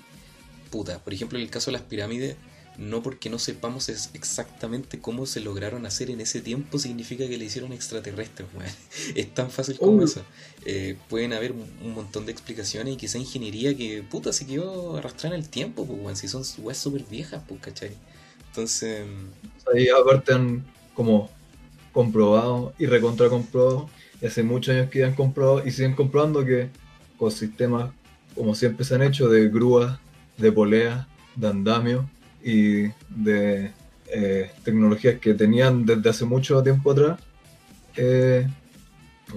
Puta, 0.72 1.00
por 1.04 1.14
ejemplo, 1.14 1.38
en 1.38 1.44
el 1.46 1.50
caso 1.50 1.72
de 1.72 1.74
las 1.78 1.82
pirámides, 1.82 2.36
no 2.78 3.04
porque 3.04 3.30
no 3.30 3.40
sepamos 3.40 3.90
es- 3.90 4.10
exactamente 4.14 5.00
cómo 5.00 5.26
se 5.26 5.42
lograron 5.42 5.86
hacer 5.86 6.10
en 6.12 6.22
ese 6.22 6.40
tiempo 6.40 6.80
significa 6.80 7.28
que 7.28 7.38
le 7.38 7.44
hicieron 7.46 7.74
extraterrestres, 7.74 8.48
weón. 8.56 8.72
Es 9.16 9.34
tan 9.34 9.52
fácil 9.52 9.78
como 9.78 10.00
Oh. 10.02 10.06
eso. 10.06 10.24
Eh, 10.66 10.96
pueden 11.10 11.34
haber 11.34 11.52
un 11.52 11.68
un 11.84 11.94
montón 11.94 12.26
de 12.26 12.32
explicaciones 12.32 12.94
y 12.94 12.98
quizá 12.98 13.18
ingeniería 13.18 13.76
que, 13.76 14.02
puta, 14.04 14.32
se 14.32 14.46
quedó 14.46 14.96
arrastrada 14.98 15.36
en 15.36 15.42
el 15.42 15.50
tiempo, 15.50 15.86
pues, 15.86 16.00
weón. 16.00 16.16
Si 16.16 16.28
son 16.30 16.44
weas 16.60 16.78
súper 16.78 17.04
viejas, 17.04 17.44
pues, 17.48 17.60
¿cachai? 17.62 17.92
Entonces, 18.50 19.06
Ahí 19.74 19.88
aparte 19.90 20.34
han 20.34 20.64
como 20.94 21.30
comprobado 21.92 22.74
y 22.80 22.86
recontra 22.86 23.30
comprobado, 23.30 23.90
y 24.22 24.26
hace 24.26 24.44
muchos 24.44 24.76
años 24.76 24.90
que 24.90 25.04
han 25.04 25.14
comprobado 25.14 25.66
y 25.66 25.72
siguen 25.72 25.96
comprobando 25.96 26.44
que 26.46 26.70
con 27.18 27.32
sistemas 27.32 27.92
como 28.36 28.56
siempre 28.56 28.86
se 28.86 28.96
han 28.96 29.04
hecho 29.04 29.28
de 29.28 29.50
grúas, 29.50 30.00
de 30.38 30.52
poleas, 30.52 31.06
de 31.36 31.48
andamio 31.48 32.10
y 32.44 32.84
de 33.10 33.72
eh, 34.08 34.52
tecnologías 34.64 35.20
que 35.20 35.34
tenían 35.34 35.86
desde 35.86 36.10
hace 36.10 36.26
mucho 36.26 36.62
tiempo 36.64 36.92
atrás, 36.92 37.20
eh, 37.96 38.48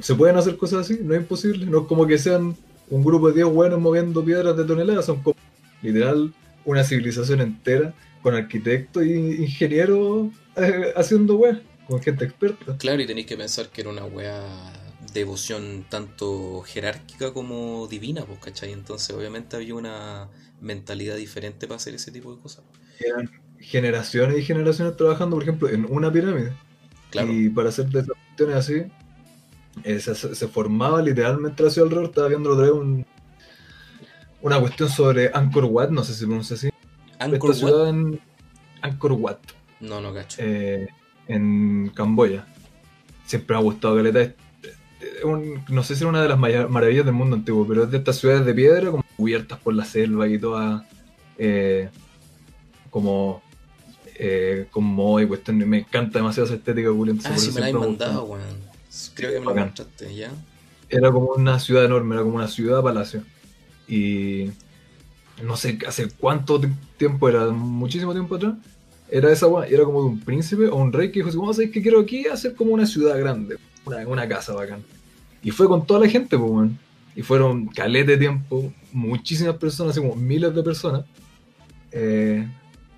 se 0.00 0.14
pueden 0.14 0.36
hacer 0.36 0.56
cosas 0.56 0.80
así, 0.80 1.00
no 1.02 1.14
es 1.14 1.20
imposible, 1.20 1.66
no 1.66 1.80
es 1.80 1.86
como 1.86 2.06
que 2.06 2.18
sean 2.18 2.56
un 2.88 3.04
grupo 3.04 3.28
de 3.28 3.34
10 3.34 3.46
buenos 3.48 3.80
moviendo 3.80 4.24
piedras 4.24 4.56
de 4.56 4.64
toneladas, 4.64 5.04
son 5.04 5.22
como 5.22 5.36
literal 5.82 6.32
una 6.64 6.84
civilización 6.84 7.40
entera 7.40 7.92
con 8.22 8.34
arquitectos 8.34 9.04
y 9.04 9.12
ingenieros 9.42 10.28
eh, 10.56 10.92
haciendo 10.96 11.36
weas, 11.36 11.58
con 11.86 12.00
gente 12.02 12.24
experta. 12.24 12.78
claro, 12.78 13.02
y 13.02 13.06
tenéis 13.06 13.26
que 13.26 13.36
pensar 13.36 13.70
que 13.70 13.80
era 13.82 13.90
una 13.90 14.04
wea 14.04 14.72
devoción 15.12 15.84
tanto 15.88 16.62
jerárquica 16.62 17.32
como 17.32 17.86
divina, 17.88 18.24
pues, 18.24 18.38
¿cachai? 18.40 18.72
Entonces, 18.72 19.14
obviamente 19.14 19.56
había 19.56 19.74
una 19.74 20.30
mentalidad 20.60 21.16
diferente 21.16 21.66
para 21.66 21.76
hacer 21.76 21.94
ese 21.94 22.12
tipo 22.12 22.34
de 22.34 22.40
cosas. 22.40 22.64
Eran 22.98 23.30
generaciones 23.58 24.38
y 24.38 24.42
generaciones 24.42 24.96
trabajando, 24.96 25.36
por 25.36 25.42
ejemplo, 25.42 25.68
en 25.68 25.86
una 25.90 26.10
pirámide. 26.12 26.52
Claro. 27.10 27.32
Y 27.32 27.48
para 27.50 27.68
hacer 27.70 27.86
de 27.86 28.00
esas 28.00 28.16
cuestiones 28.16 28.56
así, 28.56 28.82
eh, 29.84 30.00
se, 30.00 30.14
se 30.14 30.48
formaba 30.48 31.02
literalmente 31.02 31.62
la 31.62 31.70
ciudad 31.70 31.86
alrededor. 31.88 32.10
Estaba 32.10 32.28
viendo 32.28 32.50
otra 32.52 32.64
vez 32.64 32.72
un- 32.74 33.06
una 34.42 34.60
cuestión 34.60 34.88
sobre 34.88 35.30
Angkor 35.32 35.64
Wat, 35.66 35.90
no 35.90 36.04
sé 36.04 36.14
si 36.14 36.26
pronuncia 36.26 36.56
así. 36.56 36.68
Angkor 37.22 37.50
Esta 37.52 37.66
ciudad 37.66 37.88
en 37.88 38.20
Angkor 38.80 39.12
Wat, 39.12 39.38
no, 39.80 40.00
no 40.00 40.12
cacho. 40.14 40.40
eh, 40.42 40.88
en 41.28 41.90
Camboya. 41.94 42.46
Siempre 43.26 43.54
me 43.56 43.60
ha 43.60 43.62
gustado 43.64 43.96
Caleta. 43.96 44.20
Es- 44.20 44.34
es 45.00 45.24
un- 45.24 45.64
no 45.68 45.82
sé 45.82 45.94
si 45.96 46.02
es 46.04 46.08
una 46.08 46.22
de 46.22 46.28
las 46.28 46.38
maravillas 46.38 47.04
del 47.04 47.14
mundo 47.14 47.36
antiguo, 47.36 47.66
pero 47.66 47.84
es 47.84 47.90
de 47.90 47.98
estas 47.98 48.16
ciudades 48.16 48.44
de 48.44 48.54
piedra, 48.54 48.90
como 48.90 49.04
cubiertas 49.16 49.58
por 49.60 49.74
la 49.74 49.84
selva 49.84 50.28
y 50.28 50.38
todas. 50.38 50.82
eh, 51.38 51.88
como. 52.90 53.42
Eh, 54.24 54.66
con 54.70 54.84
moho 54.84 55.20
y 55.20 55.26
cuestiones. 55.26 55.66
Me 55.66 55.78
encanta 55.78 56.18
demasiado 56.18 56.46
esa 56.46 56.54
estética 56.56 56.90
opulenta. 56.90 57.30
ah, 57.32 57.38
sí, 57.38 57.50
me 57.52 57.60
la 57.60 57.66
has 57.68 57.72
mandado, 57.72 58.24
weón. 58.24 58.42
Creo 59.14 59.32
que 59.32 59.40
me 59.40 59.54
la 59.54 59.64
mostraste, 59.64 60.14
¿ya? 60.14 60.30
Era 60.88 61.10
como 61.10 61.30
una 61.32 61.58
ciudad 61.58 61.84
enorme, 61.86 62.14
era 62.14 62.22
como 62.22 62.36
una 62.36 62.46
ciudad 62.48 62.82
palacio. 62.82 63.24
Y 63.88 64.50
no 65.42 65.56
sé 65.56 65.78
hace 65.86 66.08
cuánto 66.10 66.60
ti- 66.60 66.68
tiempo 66.96 67.28
era, 67.28 67.48
muchísimo 67.48 68.12
tiempo 68.12 68.36
atrás. 68.36 68.54
Era 69.10 69.30
esa 69.30 69.46
era 69.68 69.84
como 69.84 70.02
de 70.02 70.08
un 70.08 70.20
príncipe 70.20 70.68
o 70.68 70.76
un 70.76 70.92
rey 70.92 71.08
que 71.10 71.18
dijo 71.18 71.28
así, 71.28 71.36
vamos 71.36 71.56
hacer 71.56 71.70
que 71.70 71.82
quiero 71.82 72.00
aquí 72.00 72.26
hacer 72.26 72.54
como 72.54 72.72
una 72.72 72.86
ciudad 72.86 73.18
grande, 73.18 73.58
una, 73.84 74.06
una 74.08 74.28
casa 74.28 74.54
bacán. 74.54 74.82
Y 75.42 75.50
fue 75.50 75.66
con 75.66 75.86
toda 75.86 76.00
la 76.00 76.08
gente, 76.08 76.38
pues. 76.38 76.70
Y 77.14 77.22
fueron 77.22 77.66
calete 77.66 78.12
de 78.12 78.16
tiempo, 78.16 78.72
muchísimas 78.92 79.56
personas, 79.56 79.92
así 79.92 80.00
como 80.00 80.16
miles 80.16 80.54
de 80.54 80.62
personas. 80.62 81.04
Eh, 81.90 82.48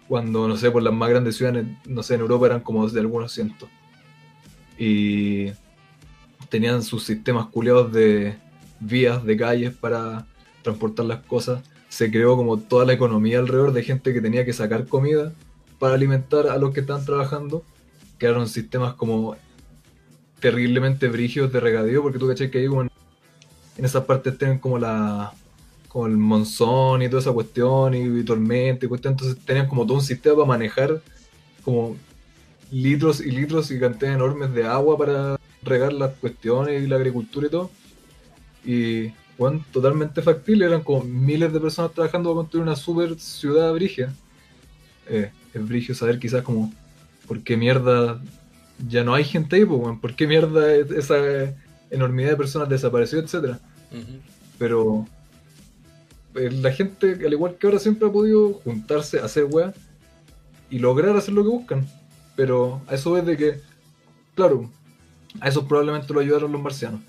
cuando, 0.06 0.46
no 0.46 0.56
sé, 0.56 0.70
por 0.70 0.82
las 0.82 0.94
más 0.94 1.08
grandes 1.08 1.36
ciudades, 1.36 1.66
no 1.86 2.02
sé, 2.02 2.14
en 2.14 2.20
Europa 2.20 2.46
eran 2.46 2.60
como 2.60 2.86
de 2.86 3.00
algunos 3.00 3.32
cientos. 3.32 3.68
Y 4.78 5.46
tenían 6.48 6.82
sus 6.82 7.02
sistemas 7.02 7.46
culeados 7.46 7.92
de 7.92 8.36
vías, 8.78 9.24
de 9.24 9.36
calles 9.36 9.74
para 9.74 10.26
transportar 10.62 11.06
las 11.06 11.20
cosas. 11.24 11.62
Se 11.94 12.10
creó 12.10 12.36
como 12.36 12.58
toda 12.58 12.84
la 12.84 12.92
economía 12.92 13.38
alrededor 13.38 13.72
de 13.72 13.84
gente 13.84 14.12
que 14.12 14.20
tenía 14.20 14.44
que 14.44 14.52
sacar 14.52 14.88
comida 14.88 15.32
para 15.78 15.94
alimentar 15.94 16.48
a 16.48 16.58
los 16.58 16.74
que 16.74 16.80
estaban 16.80 17.04
trabajando. 17.04 17.62
Crearon 18.18 18.48
sistemas 18.48 18.94
como 18.94 19.36
terriblemente 20.40 21.06
brígidos 21.06 21.52
de 21.52 21.60
regadío, 21.60 22.02
porque 22.02 22.18
tú 22.18 22.26
caché 22.26 22.50
que 22.50 22.58
ahí 22.58 22.64
en 22.64 23.84
esas 23.84 24.04
partes 24.06 24.36
tienen 24.36 24.58
como 24.58 24.76
la 24.76 25.32
como 25.86 26.08
el 26.08 26.16
monzón 26.16 27.02
y 27.02 27.08
toda 27.08 27.20
esa 27.20 27.30
cuestión 27.30 27.94
y, 27.94 28.00
y 28.00 28.24
tormenta 28.24 28.84
y 28.84 28.88
cuestión, 28.88 29.12
entonces 29.12 29.38
tenían 29.44 29.68
como 29.68 29.86
todo 29.86 29.98
un 29.98 30.02
sistema 30.02 30.34
para 30.34 30.48
manejar 30.48 31.00
como 31.64 31.96
litros 32.72 33.20
y 33.20 33.30
litros 33.30 33.70
y 33.70 33.78
cantidades 33.78 34.16
enormes 34.16 34.52
de 34.52 34.64
agua 34.64 34.98
para 34.98 35.36
regar 35.62 35.92
las 35.92 36.10
cuestiones 36.14 36.82
y 36.82 36.88
la 36.88 36.96
agricultura 36.96 37.46
y 37.46 37.50
todo. 37.50 37.70
Y 38.64 39.12
bueno, 39.38 39.64
totalmente 39.72 40.22
factible, 40.22 40.66
eran 40.66 40.82
como 40.82 41.02
miles 41.04 41.52
de 41.52 41.60
personas 41.60 41.92
trabajando 41.92 42.30
para 42.30 42.36
construir 42.42 42.62
una 42.62 42.76
super 42.76 43.18
ciudad 43.18 43.72
brigia. 43.72 44.12
Eh, 45.08 45.30
es 45.52 45.68
brigio 45.68 45.94
saber 45.94 46.18
quizás 46.18 46.42
como 46.42 46.72
por 47.26 47.42
qué 47.42 47.56
mierda 47.56 48.20
ya 48.88 49.04
no 49.04 49.14
hay 49.14 49.24
gente 49.24 49.56
ahí, 49.56 49.64
pues, 49.64 49.98
por 50.00 50.14
qué 50.14 50.26
mierda 50.26 50.72
es- 50.74 50.90
esa 50.90 51.16
enormidad 51.90 52.30
de 52.30 52.36
personas 52.36 52.68
desapareció, 52.68 53.18
etcétera. 53.18 53.60
Ujú. 53.92 54.18
Pero 54.58 55.06
eh, 56.36 56.50
la 56.50 56.72
gente, 56.72 57.12
al 57.24 57.32
igual 57.32 57.56
que 57.56 57.66
ahora, 57.66 57.78
siempre 57.78 58.08
ha 58.08 58.12
podido 58.12 58.54
juntarse, 58.64 59.20
hacer 59.20 59.44
weas 59.44 59.74
y 60.70 60.78
lograr 60.80 61.16
hacer 61.16 61.34
lo 61.34 61.42
que 61.44 61.48
buscan. 61.50 61.86
Pero 62.34 62.80
a 62.88 62.94
eso 62.94 63.16
es 63.16 63.24
de 63.24 63.36
que, 63.36 63.60
claro, 64.34 64.68
a 65.40 65.48
eso 65.48 65.66
probablemente 65.68 66.12
lo 66.12 66.18
ayudaron 66.20 66.50
los 66.50 66.60
marcianos. 66.60 67.00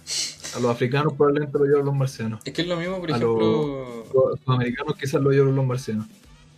A 0.56 0.60
los 0.60 0.72
africanos 0.72 1.14
probablemente 1.14 1.58
lo 1.58 1.66
ayudaron 1.66 1.86
los 1.86 1.96
marcianos. 1.96 2.40
Es 2.46 2.54
que 2.54 2.62
es 2.62 2.68
lo 2.68 2.78
mismo, 2.78 3.00
por 3.00 3.12
A 3.12 3.16
ejemplo. 3.18 4.06
Los 4.14 4.40
americanos 4.46 4.96
quizás 5.00 5.22
lo 5.22 5.30
ayudaron 5.30 5.56
los 5.56 5.66
marcianos. 5.66 6.08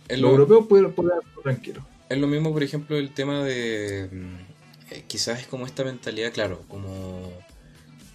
Los 0.08 0.20
lo- 0.20 0.28
europeos 0.30 0.66
pueden, 0.68 0.86
estar 0.86 1.42
tranquilos. 1.42 1.84
Es 2.08 2.18
lo 2.18 2.26
mismo, 2.26 2.52
por 2.52 2.62
ejemplo, 2.62 2.96
el 2.96 3.10
tema 3.12 3.42
de. 3.44 4.08
mm, 4.10 4.94
eh, 4.94 5.04
quizás 5.06 5.40
es 5.40 5.46
como 5.46 5.66
esta 5.66 5.84
mentalidad, 5.84 6.32
claro, 6.32 6.62
como. 6.68 7.32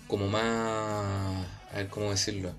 Como 0.07 0.27
más. 0.27 1.45
A 1.71 1.77
ver, 1.77 1.87
¿cómo 1.89 2.09
decirlo? 2.11 2.53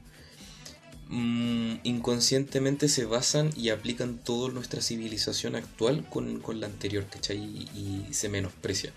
Mm, 1.09 1.75
inconscientemente 1.85 2.89
se 2.89 3.05
basan 3.05 3.51
y 3.57 3.69
aplican 3.69 4.19
toda 4.19 4.53
nuestra 4.53 4.81
civilización 4.81 5.55
actual 5.55 6.05
con, 6.09 6.41
con 6.41 6.61
la 6.61 6.67
anterior, 6.67 7.05
¿cachai? 7.11 7.39
Y, 7.39 8.07
y 8.09 8.15
se 8.15 8.29
menosprecia. 8.29 8.93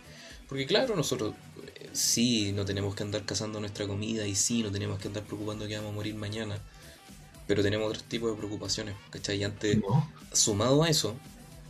Porque, 0.48 0.66
claro, 0.66 0.96
nosotros 0.96 1.34
sí 1.98 2.52
no 2.54 2.66
tenemos 2.66 2.96
que 2.96 3.04
andar 3.04 3.26
cazando 3.26 3.60
nuestra 3.60 3.88
comida 3.88 4.28
y 4.28 4.36
sí 4.36 4.64
no 4.64 4.72
tenemos 4.72 5.00
que 5.00 5.08
andar 5.10 5.24
preocupando 5.26 5.68
que 5.68 5.76
vamos 5.78 5.92
a 5.92 5.96
morir 5.96 6.16
mañana. 6.16 6.62
Pero 7.48 7.64
tenemos 7.64 7.88
otros 7.90 8.04
tipos 8.06 8.32
de 8.32 8.38
preocupaciones, 8.38 8.96
¿cachai? 9.10 9.38
Y 9.40 9.44
antes 9.44 9.78
¿no? 9.78 10.12
sumado 10.34 10.84
a 10.84 10.90
eso, 10.90 11.16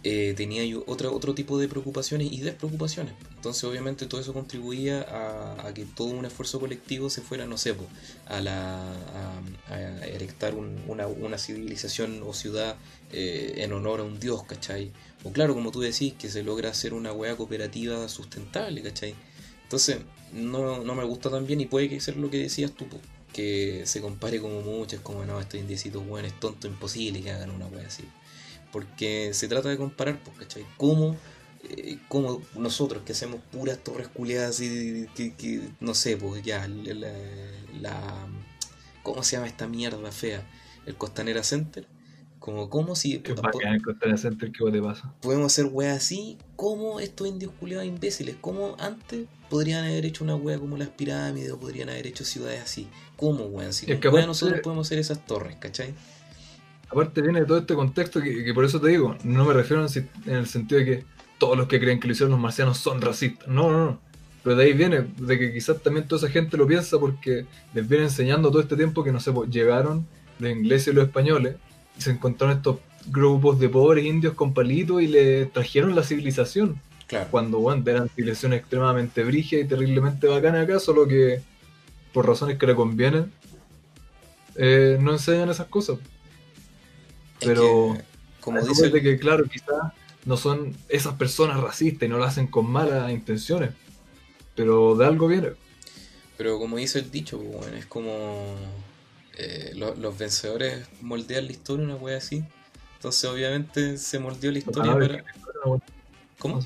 eh, 0.03 0.33
tenía 0.37 0.65
yo 0.65 0.83
otro, 0.87 1.13
otro 1.15 1.35
tipo 1.35 1.59
de 1.59 1.67
preocupaciones 1.67 2.31
y 2.31 2.41
despreocupaciones. 2.41 3.15
Entonces, 3.35 3.63
obviamente, 3.65 4.07
todo 4.07 4.21
eso 4.21 4.33
contribuía 4.33 5.01
a, 5.03 5.67
a 5.67 5.73
que 5.73 5.85
todo 5.85 6.09
un 6.09 6.25
esfuerzo 6.25 6.59
colectivo 6.59 7.09
se 7.09 7.21
fuera, 7.21 7.45
no 7.45 7.57
sé, 7.57 7.73
po, 7.75 7.91
a, 8.25 8.41
la, 8.41 8.91
a, 8.93 9.41
a 9.73 10.05
erectar 10.07 10.55
un- 10.55 10.83
una, 10.87 11.07
una 11.07 11.37
civilización 11.37 12.23
o 12.25 12.33
ciudad 12.33 12.77
eh, 13.11 13.55
en 13.57 13.73
honor 13.73 13.99
a 14.01 14.03
un 14.03 14.19
dios, 14.19 14.43
¿cachai? 14.45 14.91
O 15.23 15.31
claro, 15.31 15.53
como 15.55 15.71
tú 15.71 15.81
decís, 15.81 16.13
que 16.15 16.29
se 16.29 16.43
logra 16.43 16.69
hacer 16.69 16.93
una 16.93 17.11
hueá 17.13 17.35
cooperativa 17.35 18.07
sustentable, 18.09 18.81
¿cachai? 18.83 19.15
Entonces, 19.67 19.97
no, 20.31 20.83
no 20.83 20.95
me 20.95 21.03
gusta 21.03 21.29
tan 21.29 21.45
bien 21.45 21.59
y 21.59 21.65
puede 21.65 21.89
que 21.89 21.99
sea 21.99 22.15
lo 22.15 22.29
que 22.29 22.37
decías 22.37 22.71
tú, 22.71 22.85
que 23.33 23.83
se 23.85 24.01
compare 24.01 24.39
como 24.39 24.61
muchas, 24.61 25.01
como 25.01 25.25
no, 25.25 25.39
estos 25.41 25.59
indiecitos 25.59 26.03
hueones 26.07 26.39
tonto, 26.39 26.67
imposible 26.67 27.21
que 27.21 27.31
hagan 27.31 27.51
una 27.51 27.67
hueá 27.67 27.87
así. 27.87 28.03
Porque 28.71 29.33
se 29.33 29.47
trata 29.47 29.69
de 29.69 29.77
comparar, 29.77 30.19
pues, 30.23 30.37
¿cachai? 30.37 30.65
Cómo 30.77 31.17
eh, 31.63 31.97
como 32.07 32.41
nosotros 32.55 33.03
que 33.03 33.11
hacemos 33.11 33.41
puras 33.51 33.83
torres 33.83 34.07
culeadas 34.07 34.61
y 34.61 35.07
que, 35.15 35.33
que, 35.33 35.61
no 35.79 35.93
sé, 35.95 36.15
pues 36.15 36.43
ya, 36.43 36.67
la, 36.67 37.11
la, 37.81 38.27
¿Cómo 39.03 39.23
se 39.23 39.35
llama 39.35 39.47
esta 39.47 39.67
mierda 39.67 40.11
fea? 40.11 40.43
El 40.85 40.95
Costanera 40.95 41.43
Center. 41.43 41.87
Como, 42.47 42.69
¿cómo 42.69 42.95
si... 42.95 43.19
Qué 43.19 43.33
bacán 43.33 43.73
el 43.73 43.83
¿qué 43.83 44.71
te 44.71 44.81
pasa? 44.81 45.13
Podemos 45.21 45.47
hacer 45.47 45.65
weas 45.65 45.97
así, 45.97 46.37
como 46.55 47.01
estos 47.01 47.27
indios 47.27 47.51
culeados 47.59 47.85
imbéciles, 47.85 48.37
como 48.39 48.77
antes 48.79 49.25
podrían 49.49 49.83
haber 49.83 50.05
hecho 50.05 50.23
una 50.23 50.37
wea 50.37 50.57
como 50.57 50.77
las 50.77 50.87
pirámides 50.87 51.51
o 51.51 51.59
podrían 51.59 51.89
haber 51.89 52.07
hecho 52.07 52.23
ciudades 52.23 52.61
así. 52.61 52.87
¿Cómo, 53.17 53.43
weón? 53.47 53.73
Si 53.73 53.91
Es 53.91 53.99
que 53.99 54.07
wea 54.07 54.25
nosotros 54.25 54.61
podemos 54.61 54.87
hacer 54.87 54.97
esas 54.97 55.25
torres, 55.25 55.57
¿cachai? 55.59 55.93
Aparte 56.89 57.21
viene 57.21 57.41
de 57.41 57.45
todo 57.45 57.57
este 57.57 57.73
contexto 57.73 58.21
que, 58.21 58.45
que 58.45 58.53
por 58.53 58.63
eso 58.63 58.79
te 58.79 58.87
digo, 58.87 59.17
no 59.25 59.43
me 59.43 59.53
refiero 59.53 59.85
en, 59.85 60.33
el 60.33 60.47
sentido 60.47 60.79
de 60.79 60.85
que 60.85 61.05
todos 61.39 61.57
los 61.57 61.67
que 61.67 61.81
creen 61.81 61.99
que 61.99 62.07
lo 62.07 62.13
hicieron 62.13 62.31
los 62.31 62.39
marcianos 62.39 62.77
son 62.77 63.01
racistas. 63.01 63.49
No, 63.49 63.69
no, 63.69 63.85
no. 63.87 63.99
Pero 64.45 64.55
de 64.55 64.63
ahí 64.63 64.71
viene, 64.71 65.05
de 65.17 65.37
que 65.37 65.51
quizás 65.51 65.83
también 65.83 66.07
toda 66.07 66.25
esa 66.25 66.31
gente 66.31 66.55
lo 66.55 66.65
piensa 66.65 66.97
porque 66.97 67.45
les 67.73 67.89
viene 67.89 68.05
enseñando 68.05 68.51
todo 68.51 68.61
este 68.61 68.77
tiempo 68.77 69.03
que, 69.03 69.11
no 69.11 69.19
sé, 69.19 69.33
pues, 69.33 69.49
llegaron 69.49 70.07
los 70.39 70.49
ingleses 70.49 70.93
y 70.93 70.95
los 70.95 71.07
españoles 71.07 71.57
se 71.97 72.11
encontraron 72.11 72.57
estos 72.57 72.77
grupos 73.07 73.59
de 73.59 73.69
pobres 73.69 74.05
indios 74.05 74.33
con 74.33 74.53
palitos 74.53 75.01
y 75.01 75.07
le 75.07 75.45
trajeron 75.47 75.95
la 75.95 76.03
civilización. 76.03 76.79
Claro. 77.07 77.27
Cuando, 77.31 77.59
bueno, 77.59 77.83
eran 77.85 78.09
civilizaciones 78.09 78.59
extremadamente 78.59 79.23
brígidas 79.23 79.65
y 79.65 79.67
terriblemente 79.67 80.27
bacanas 80.27 80.63
acá, 80.63 80.79
solo 80.79 81.07
que 81.07 81.41
por 82.11 82.27
razones 82.27 82.57
que 82.57 82.67
le 82.67 82.75
convienen, 82.75 83.31
eh, 84.55 84.97
no 84.99 85.13
enseñan 85.13 85.49
esas 85.49 85.67
cosas. 85.67 85.99
Es 87.39 87.47
Pero 87.47 87.93
que, 87.95 88.03
como 88.41 88.61
dice 88.61 88.89
de 88.89 89.01
que, 89.01 89.17
claro, 89.17 89.45
quizás 89.45 89.93
no 90.25 90.35
son 90.35 90.75
esas 90.89 91.13
personas 91.13 91.61
racistas 91.61 92.07
y 92.07 92.09
no 92.09 92.17
lo 92.17 92.25
hacen 92.25 92.47
con 92.47 92.69
malas 92.69 93.11
intenciones, 93.11 93.69
pero 94.55 94.95
de 94.95 95.05
algo 95.05 95.27
viene. 95.27 95.51
Pero 96.37 96.59
como 96.59 96.77
dice 96.77 96.99
el 96.99 97.09
dicho, 97.09 97.39
pues, 97.39 97.65
weón, 97.65 97.73
es 97.75 97.85
como 97.85 98.55
eh, 99.37 99.71
lo- 99.75 99.95
los 99.95 100.17
vencedores 100.17 100.87
moldean 101.01 101.45
la 101.45 101.51
historia, 101.51 101.85
una 101.85 101.95
wea 101.95 102.17
así. 102.17 102.43
Entonces 102.95 103.25
obviamente 103.29 103.97
se 103.97 104.19
moldeó 104.19 104.51
la 104.51 104.57
historia 104.59 104.93
para... 104.93 105.05
creen 105.07 105.23
la 105.25 105.31
historia, 105.35 105.85
¿Cómo? 106.39 106.59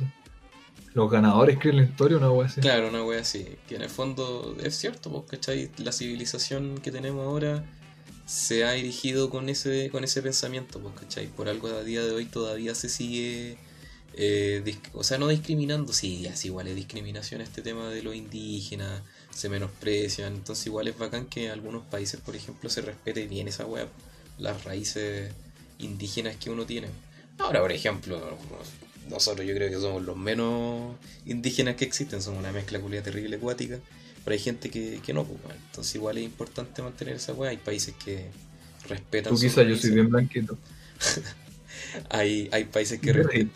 Los 0.94 1.10
ganadores 1.10 1.58
creen 1.60 1.78
la 1.78 1.84
historia, 1.84 2.18
una 2.18 2.32
wea 2.32 2.48
así. 2.48 2.60
Claro, 2.62 2.90
una 2.90 3.04
wea 3.04 3.22
así. 3.22 3.46
Que 3.68 3.76
en 3.76 3.82
el 3.82 3.90
fondo 3.90 4.56
es 4.64 4.76
cierto, 4.76 5.26
¿cachai? 5.26 5.70
La 5.78 5.92
civilización 5.92 6.78
que 6.80 6.92
tenemos 6.92 7.26
ahora 7.26 7.64
se 8.26 8.64
ha 8.66 8.76
erigido 8.76 9.30
con 9.30 9.50
ese, 9.50 9.90
con 9.90 10.04
ese 10.04 10.22
pensamiento, 10.22 10.80
pues, 10.80 10.94
¿cachai? 11.00 11.28
Por 11.28 11.48
algo 11.50 11.68
a 11.70 11.84
día 11.84 12.02
de 12.04 12.12
hoy 12.12 12.26
todavía 12.26 12.76
se 12.76 12.90
sigue, 12.90 13.58
eh, 14.14 14.64
o 14.94 15.04
sea, 15.04 15.18
no 15.18 15.28
discriminando, 15.28 15.94
sí, 15.94 16.28
así 16.28 16.48
igual 16.50 16.68
es 16.68 16.76
discriminación 16.76 17.42
este 17.42 17.62
tema 17.62 17.90
de 17.90 18.04
los 18.04 18.16
indígenas, 18.16 19.02
se 19.34 19.50
menosprecian, 19.50 20.34
entonces 20.34 20.68
igual 20.68 20.88
es 20.88 20.98
bacán 20.98 21.26
que 21.26 21.46
en 21.46 21.52
algunos 21.52 21.84
países, 21.84 22.20
por 22.20 22.36
ejemplo, 22.36 22.70
se 22.70 22.82
respete 22.82 23.28
bien 23.28 23.48
esa 23.48 23.66
wea, 23.66 23.88
las 24.38 24.64
raíces 24.64 25.32
indígenas 25.80 26.36
que 26.36 26.50
uno 26.50 26.66
tiene. 26.66 26.88
Ahora, 27.40 27.62
por 27.62 27.72
ejemplo, 27.72 28.38
nosotros 29.10 29.48
yo 29.48 29.56
creo 29.56 29.70
que 29.70 29.78
somos 29.78 30.04
los 30.04 30.18
menos 30.18 30.96
indígenas 31.26 31.76
que 31.76 31.86
existen, 31.86 32.22
somos 32.22 32.40
una 32.40 32.52
mezcla 32.52 32.80
culia 32.80 33.02
terrible 33.02 33.38
acuática, 33.38 33.80
pero 34.24 34.34
hay 34.34 34.40
gente 34.40 34.70
que, 34.70 35.00
que 35.04 35.14
no, 35.14 35.26
pues, 35.26 35.42
bueno, 35.42 35.60
entonces 35.68 35.96
igual 35.96 36.18
es 36.18 36.24
importante 36.24 36.82
mantener 36.82 37.16
esa 37.16 37.34
weá, 37.34 37.52
hay 37.52 37.58
países 37.58 37.96
que 38.04 38.28
respetan 38.88 39.34
Tú 39.34 39.40
quizás 39.40 39.68
yo 39.68 39.76
soy 39.78 39.92
bien 39.92 40.10
blanquito. 40.10 40.58
hay, 42.10 42.50
hay 42.52 42.66
países 42.66 43.00
que 43.00 43.14
respetan 43.14 43.52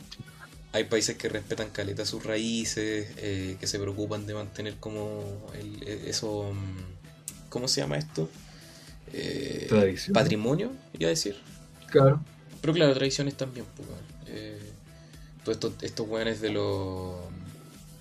hay 0.76 0.84
países 0.84 1.15
que 1.15 1.30
respetan 1.30 1.69
caleta 1.69 2.05
sus 2.05 2.23
raíces, 2.26 3.07
eh, 3.17 3.55
que 3.59 3.65
se 3.65 3.80
preocupan 3.80 4.28
de 4.28 4.34
mantener 4.34 4.76
como 4.76 5.23
el, 5.57 5.82
e- 5.88 6.09
eso, 6.09 6.51
mm, 6.53 7.49
¿cómo 7.49 7.67
se 7.69 7.80
llama 7.80 7.97
esto? 7.97 8.30
Eh, 9.13 9.67
Tradición. 9.69 10.13
patrimonio, 10.13 10.71
iba 10.99 11.07
a 11.07 11.09
decir. 11.09 11.38
Claro. 11.89 12.19
Pero 12.59 12.73
claro, 12.73 12.93
tradiciones 12.93 13.36
también, 13.36 13.65
pues. 13.76 13.88
Eh, 14.28 14.59
todos 15.43 15.55
estos, 15.55 15.73
estos 15.84 16.07
weones 16.09 16.41
de 16.41 16.49
los... 16.49 17.15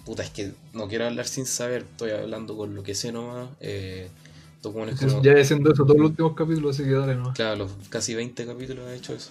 Puta, 0.05 0.22
es 0.25 0.31
que 0.31 0.53
no 0.72 0.89
quiero 0.89 1.07
hablar 1.07 1.29
sin 1.29 1.47
saber, 1.47 1.83
estoy 1.83 2.11
hablando 2.11 2.57
con 2.57 2.75
lo 2.75 2.83
que 2.83 2.95
sé 2.97 3.12
nomás. 3.12 3.51
Eh, 3.61 4.09
estos 4.57 4.75
weones 4.75 4.99
como... 4.99 5.22
Ya 5.22 5.41
haciendo 5.41 5.72
eso 5.72 5.85
todos 5.85 6.01
los 6.01 6.11
últimos 6.11 6.35
capítulos, 6.35 6.75
así 6.75 6.89
que 6.89 6.95
dale 6.95 7.14
nomás. 7.14 7.37
Claro, 7.37 7.55
los 7.57 7.70
casi 7.89 8.14
20 8.16 8.45
capítulos 8.47 8.85
ha 8.89 8.95
hecho 8.95 9.14
eso. 9.14 9.31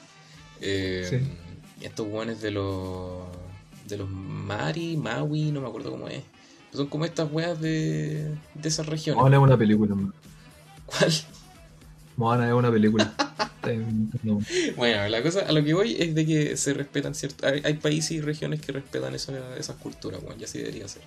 Eh, 0.62 1.06
Sí. 1.10 1.18
Estos 1.82 2.08
guanes 2.08 2.42
de 2.42 2.52
los. 2.52 3.24
de 3.88 3.98
los 3.98 4.10
Mari, 4.10 4.96
Maui, 4.98 5.52
no 5.52 5.62
me 5.62 5.68
acuerdo 5.68 5.92
cómo 5.92 6.08
es. 6.08 6.22
Pero 6.72 6.84
son 6.84 6.88
como 6.88 7.06
estas 7.06 7.32
weas 7.32 7.60
de. 7.60 8.34
de 8.56 8.68
esas 8.70 8.86
regiones. 8.88 9.20
Moana 9.22 9.38
es 9.38 9.44
una 9.44 9.58
película, 9.58 9.96
man. 9.96 10.14
¿Cuál? 10.86 11.14
Moana 12.18 12.48
es 12.48 12.54
una 12.54 12.72
película. 12.72 13.14
Bueno, 14.76 15.08
la 15.08 15.24
cosa 15.24 15.46
a 15.48 15.52
lo 15.54 15.64
que 15.64 15.74
voy 15.74 15.96
es 15.98 16.14
de 16.14 16.26
que 16.26 16.58
se 16.58 16.74
respetan 16.74 17.16
ciertos. 17.16 17.50
Hay, 17.50 17.62
hay 17.64 17.76
países 17.76 18.12
y 18.12 18.20
regiones 18.20 18.60
que 18.60 18.74
respetan 18.74 19.16
esa- 19.16 19.56
esas 19.56 19.78
culturas, 19.78 20.20
weón, 20.22 20.38
y 20.38 20.44
así 20.44 20.58
debería 20.58 20.86
ser. 20.90 21.02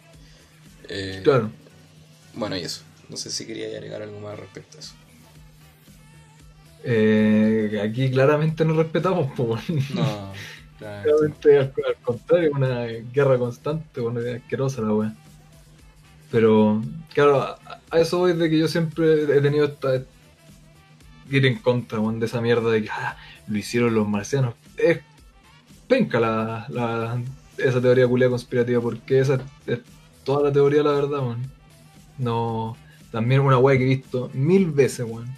Eh, 0.89 1.21
Claro. 1.23 1.51
Bueno, 2.33 2.57
y 2.57 2.63
eso. 2.63 2.81
No 3.11 3.19
sé 3.19 3.31
si 3.31 3.45
quería 3.47 3.67
agregar 3.69 4.01
algo 4.01 4.19
más 4.21 4.39
respecto 4.39 4.79
a 4.79 4.81
eso. 4.81 4.95
Eh, 6.85 7.81
aquí 7.83 8.11
claramente 8.11 8.65
no 8.65 8.75
respetamos, 8.75 9.31
pues. 9.37 9.69
No, 9.95 10.33
Claramente 10.79 11.59
al, 11.59 11.73
al 11.87 11.97
contrario, 12.03 12.51
una 12.55 12.85
guerra 13.13 13.39
constante, 13.39 14.01
bueno, 14.01 14.21
es 14.21 14.43
asquerosa 14.43 14.83
la 14.83 14.93
wea. 14.93 15.15
Pero, 16.31 16.83
claro, 17.15 17.41
a, 17.41 17.99
eso 17.99 18.19
voy 18.19 18.35
de 18.35 18.51
que 18.51 18.59
yo 18.59 18.69
siempre 18.69 19.23
he 19.23 19.41
tenido 19.41 19.65
esta. 19.65 20.03
ir 21.31 21.47
en 21.47 21.59
contra, 21.59 22.01
weón, 22.01 22.21
de 22.21 22.27
esa 22.27 22.41
mierda 22.41 22.71
de 22.71 22.83
que 22.83 22.91
ah, 22.91 23.17
lo 23.47 23.57
hicieron 23.59 23.95
los 23.95 24.09
marcianos. 24.09 24.55
Es 24.77 25.01
penca 25.89 26.19
la, 26.21 26.67
la, 26.69 27.21
esa 27.59 27.81
teoría 27.81 28.09
culia 28.09 28.29
conspirativa, 28.29 28.81
porque 28.81 29.21
esa 29.21 29.41
es 29.67 29.81
toda 30.25 30.45
la 30.45 30.53
teoría, 30.53 30.83
la 30.83 30.93
verdad, 30.93 31.21
weón. 31.21 31.51
No. 32.19 32.77
También 33.13 33.41
una 33.41 33.59
wea 33.59 33.79
que 33.79 33.85
he 33.85 33.89
visto 33.89 34.31
mil 34.35 34.71
veces, 34.71 35.07
weón. 35.09 35.29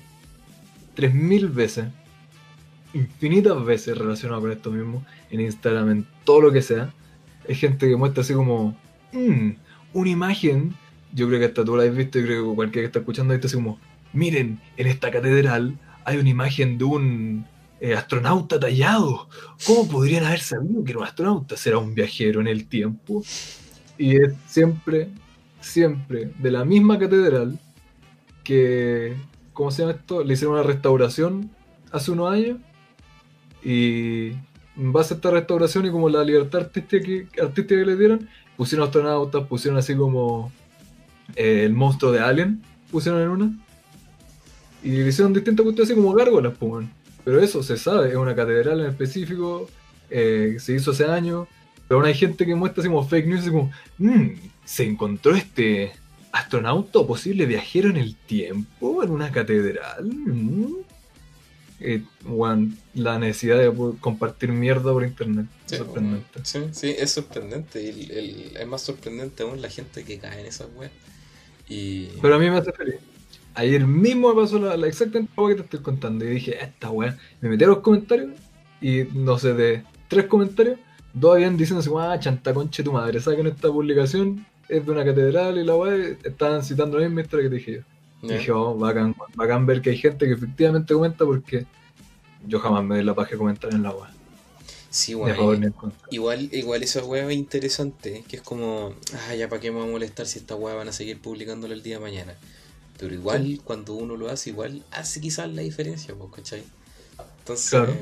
Tres 0.94 1.14
mil 1.14 1.48
veces 1.48 1.86
infinitas 2.94 3.64
veces 3.64 3.96
relacionado 3.96 4.40
con 4.40 4.52
esto 4.52 4.70
mismo, 4.70 5.04
en 5.30 5.40
Instagram, 5.40 5.90
en 5.90 6.06
todo 6.24 6.40
lo 6.42 6.52
que 6.52 6.62
sea, 6.62 6.92
hay 7.48 7.54
gente 7.54 7.88
que 7.88 7.96
muestra 7.96 8.22
así 8.22 8.34
como, 8.34 8.76
"Mm, 9.12 9.50
una 9.92 10.10
imagen, 10.10 10.74
yo 11.12 11.26
creo 11.28 11.38
que 11.40 11.46
hasta 11.46 11.64
tú 11.64 11.76
la 11.76 11.84
has 11.84 11.94
visto, 11.94 12.18
yo 12.18 12.26
creo 12.26 12.50
que 12.50 12.54
cualquiera 12.56 12.82
que 12.82 12.86
está 12.86 12.98
escuchando 13.00 13.34
esto 13.34 13.46
así 13.46 13.56
como, 13.56 13.78
miren, 14.12 14.60
en 14.76 14.86
esta 14.86 15.10
catedral 15.10 15.78
hay 16.04 16.18
una 16.18 16.28
imagen 16.28 16.78
de 16.78 16.84
un 16.84 17.46
eh, 17.80 17.94
astronauta 17.94 18.58
tallado, 18.58 19.28
¿cómo 19.64 19.86
podrían 19.88 20.24
haber 20.24 20.40
sabido 20.40 20.82
que 20.82 20.90
era 20.90 20.98
un 20.98 21.06
astronauta? 21.06 21.56
¿Será 21.56 21.78
un 21.78 21.94
viajero 21.94 22.40
en 22.40 22.48
el 22.48 22.66
tiempo? 22.66 23.22
Y 23.96 24.16
es 24.16 24.32
siempre, 24.46 25.08
siempre 25.60 26.32
de 26.38 26.50
la 26.50 26.64
misma 26.64 26.98
catedral 26.98 27.58
que, 28.42 29.14
¿cómo 29.52 29.70
se 29.70 29.82
llama 29.82 29.92
esto? 29.92 30.24
Le 30.24 30.34
hicieron 30.34 30.54
una 30.54 30.64
restauración 30.64 31.50
hace 31.92 32.10
unos 32.10 32.32
años 32.32 32.58
y 33.64 34.30
en 34.76 34.92
base 34.92 35.14
a 35.14 35.16
esta 35.16 35.30
restauración 35.30 35.86
y 35.86 35.90
como 35.90 36.08
la 36.08 36.22
libertad 36.24 36.62
artística 36.62 37.04
que, 37.04 37.26
artística 37.40 37.80
que 37.80 37.86
le 37.86 37.96
dieron, 37.96 38.28
pusieron 38.56 38.86
astronautas, 38.86 39.46
pusieron 39.46 39.78
así 39.78 39.94
como 39.94 40.52
eh, 41.34 41.64
el 41.64 41.72
monstruo 41.74 42.12
de 42.12 42.20
Alien, 42.20 42.62
pusieron 42.90 43.20
en 43.22 43.28
una. 43.28 43.52
Y 44.82 45.00
hicieron 45.02 45.32
distintas 45.32 45.64
cuestiones 45.64 45.90
así 45.90 46.00
como 46.00 46.14
gárgolas, 46.14 46.54
pues. 46.58 46.86
Pero 47.24 47.40
eso 47.40 47.62
se 47.62 47.76
sabe, 47.76 48.10
es 48.10 48.16
una 48.16 48.34
catedral 48.34 48.80
en 48.80 48.86
específico, 48.86 49.68
eh, 50.08 50.56
se 50.60 50.74
hizo 50.74 50.92
hace 50.92 51.04
años. 51.06 51.48
Pero 51.86 51.98
aún 51.98 52.06
hay 52.06 52.14
gente 52.14 52.46
que 52.46 52.54
muestra 52.54 52.82
así 52.82 52.88
como 52.88 53.06
fake 53.06 53.26
news, 53.26 53.40
así 53.40 53.50
como, 53.50 53.70
"Mm, 53.98 54.28
se 54.64 54.84
encontró 54.84 55.34
este 55.34 55.92
astronauta 56.32 57.04
posible 57.06 57.46
viajero 57.46 57.90
en 57.90 57.96
el 57.96 58.14
tiempo 58.14 59.02
en 59.02 59.10
una 59.10 59.30
catedral. 59.32 60.04
Mm". 60.04 60.66
Eh, 61.80 62.02
la 62.94 63.18
necesidad 63.18 63.58
de 63.58 63.72
compartir 64.00 64.50
mierda 64.50 64.92
por 64.92 65.04
internet. 65.04 65.46
Sí, 65.66 65.76
sorprendente. 65.76 66.40
Sí, 66.42 66.58
sí, 66.72 66.94
es 66.98 67.12
sorprendente. 67.12 67.82
Y 67.82 67.88
el- 67.88 68.10
el- 68.10 68.56
es 68.56 68.66
más 68.66 68.82
sorprendente 68.82 69.42
aún 69.44 69.60
la 69.62 69.68
gente 69.70 70.04
que 70.04 70.18
cae 70.18 70.40
en 70.40 70.46
esas 70.46 70.68
weas. 70.74 70.90
Y. 71.68 72.06
Pero 72.20 72.34
a 72.34 72.38
mí 72.38 72.50
me 72.50 72.56
hace 72.56 72.72
feliz. 72.72 72.96
Ayer 73.54 73.86
mismo 73.86 74.32
me 74.34 74.40
pasó 74.42 74.58
la, 74.58 74.76
la 74.76 74.86
exactamente 74.86 75.32
que 75.36 75.54
te 75.54 75.62
estoy 75.62 75.80
contando. 75.80 76.24
Y 76.24 76.28
dije, 76.28 76.62
esta 76.62 76.90
weá. 76.90 77.16
Me 77.40 77.48
metí 77.48 77.64
a 77.64 77.68
los 77.68 77.78
comentarios 77.80 78.30
y 78.80 79.04
no 79.14 79.38
sé, 79.38 79.54
de 79.54 79.82
tres 80.08 80.26
comentarios, 80.26 80.78
dos 81.12 81.34
habían 81.34 81.56
diciendo 81.56 81.80
así, 81.80 81.90
ah, 81.96 82.18
chanta 82.20 82.54
conche 82.54 82.82
tu 82.82 82.92
madre. 82.92 83.20
¿Sabes 83.20 83.36
que 83.36 83.40
en 83.48 83.54
esta 83.54 83.68
publicación 83.68 84.46
es 84.68 84.84
de 84.84 84.92
una 84.92 85.04
catedral 85.04 85.58
y 85.58 85.64
la 85.64 85.74
weá? 85.76 86.16
Estaban 86.24 86.62
citando 86.64 86.98
la 86.98 87.06
misma 87.06 87.22
historia 87.22 87.44
que 87.44 87.50
te 87.50 87.56
dije 87.56 87.72
yo. 87.72 87.80
Ya. 88.22 88.38
Dije, 88.38 88.52
oh, 88.52 88.74
bacán, 88.76 89.14
bacán 89.34 89.66
ver 89.66 89.80
que 89.80 89.90
hay 89.90 89.98
gente 89.98 90.26
que 90.26 90.32
efectivamente 90.32 90.94
comenta 90.94 91.24
porque 91.24 91.66
yo 92.46 92.58
jamás 92.60 92.84
me 92.84 92.96
doy 92.96 93.04
la 93.04 93.14
paja 93.14 93.30
de 93.30 93.38
comentar 93.38 93.72
en 93.72 93.82
la 93.82 93.90
weá. 93.92 94.10
Sí, 94.90 95.14
bueno, 95.14 95.36
contra. 95.76 96.08
igual, 96.10 96.48
igual 96.52 96.82
esa 96.82 97.04
weá 97.04 97.26
es 97.30 97.36
interesante, 97.36 98.24
que 98.26 98.36
es 98.36 98.42
como, 98.42 98.94
ah, 99.28 99.34
ya 99.34 99.48
para 99.48 99.60
qué 99.60 99.70
me 99.70 99.78
voy 99.78 99.88
a 99.88 99.92
molestar 99.92 100.26
si 100.26 100.38
esta 100.38 100.54
weá 100.56 100.74
van 100.74 100.88
a 100.88 100.92
seguir 100.92 101.20
publicándolo 101.20 101.74
el 101.74 101.82
día 101.82 101.96
de 101.96 102.00
mañana. 102.02 102.34
Pero 102.98 103.14
igual, 103.14 103.60
cuando 103.64 103.94
uno 103.94 104.16
lo 104.16 104.28
hace, 104.30 104.50
igual 104.50 104.82
hace 104.90 105.20
quizás 105.20 105.48
la 105.52 105.62
diferencia, 105.62 106.14
pues, 106.16 106.30
¿cachai? 106.34 106.64
Entonces, 107.40 107.70
Claro. 107.70 107.94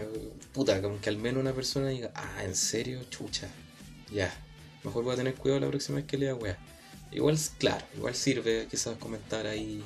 puta, 0.52 0.80
como 0.80 1.00
que 1.00 1.08
al 1.10 1.18
menos 1.18 1.40
una 1.40 1.52
persona 1.52 1.88
diga, 1.88 2.10
ah, 2.14 2.44
¿en 2.44 2.54
serio? 2.56 3.00
Chucha, 3.10 3.48
ya. 4.12 4.32
Mejor 4.84 5.04
voy 5.04 5.14
a 5.14 5.16
tener 5.16 5.34
cuidado 5.34 5.60
la 5.60 5.68
próxima 5.68 5.96
vez 5.96 6.06
que 6.06 6.16
lea 6.18 6.34
weá. 6.34 6.56
Igual, 7.12 7.36
claro, 7.58 7.84
igual 7.96 8.14
sirve 8.14 8.66
quizás 8.70 8.96
comentar 8.98 9.46
ahí, 9.46 9.84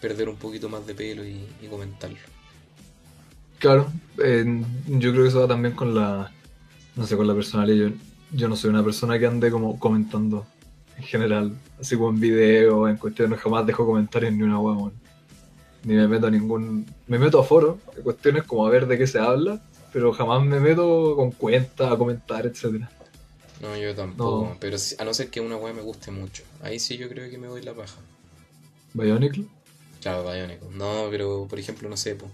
perder 0.00 0.28
un 0.28 0.36
poquito 0.36 0.68
más 0.68 0.86
de 0.86 0.94
pelo 0.94 1.24
y, 1.24 1.46
y 1.62 1.66
comentarlo. 1.68 2.18
Claro, 3.58 3.90
eh, 4.22 4.44
yo 4.86 5.10
creo 5.12 5.22
que 5.24 5.28
eso 5.28 5.40
va 5.40 5.48
también 5.48 5.74
con 5.74 5.94
la, 5.94 6.30
no 6.94 7.06
sé, 7.06 7.16
con 7.16 7.26
la 7.26 7.34
personalidad. 7.34 7.88
Yo, 7.88 7.94
yo 8.32 8.48
no 8.48 8.56
soy 8.56 8.70
una 8.70 8.84
persona 8.84 9.18
que 9.18 9.26
ande 9.26 9.50
como 9.50 9.78
comentando 9.78 10.46
en 10.96 11.04
general, 11.04 11.52
así 11.80 11.96
como 11.96 12.10
en 12.10 12.20
video, 12.20 12.88
en 12.88 12.96
cuestiones, 12.96 13.40
jamás 13.40 13.66
dejo 13.66 13.86
comentarios 13.86 14.32
ni 14.32 14.42
una 14.42 14.58
hueá. 14.58 14.90
Ni 15.84 15.94
me 15.94 16.08
meto 16.08 16.26
a 16.26 16.30
ningún, 16.30 16.86
me 17.06 17.18
meto 17.18 17.40
a 17.40 17.44
foros, 17.44 17.76
en 17.96 18.02
cuestiones 18.02 18.42
como 18.44 18.66
a 18.66 18.70
ver 18.70 18.86
de 18.86 18.98
qué 18.98 19.06
se 19.06 19.18
habla, 19.18 19.62
pero 19.92 20.12
jamás 20.12 20.44
me 20.44 20.58
meto 20.60 21.14
con 21.16 21.30
cuenta 21.32 21.92
a 21.92 21.96
comentar, 21.98 22.46
etcétera. 22.46 22.90
No, 23.60 23.76
yo 23.76 23.94
tampoco, 23.94 24.48
No. 24.48 24.56
pero 24.60 24.76
a 24.98 25.04
no 25.04 25.14
ser 25.14 25.30
que 25.30 25.40
una 25.40 25.56
weá 25.56 25.72
me 25.72 25.80
guste 25.82 26.10
mucho. 26.10 26.42
Ahí 26.60 26.78
sí 26.78 26.96
yo 26.98 27.08
creo 27.08 27.30
que 27.30 27.38
me 27.38 27.46
doy 27.46 27.62
la 27.62 27.72
paja. 27.72 27.96
Bionicle, 28.94 29.46
Claro, 30.00 30.22
Bionicle. 30.30 30.68
No, 30.72 31.08
pero 31.10 31.46
por 31.48 31.58
ejemplo, 31.58 31.88
no 31.88 31.96
sé, 31.96 32.14
po, 32.14 32.30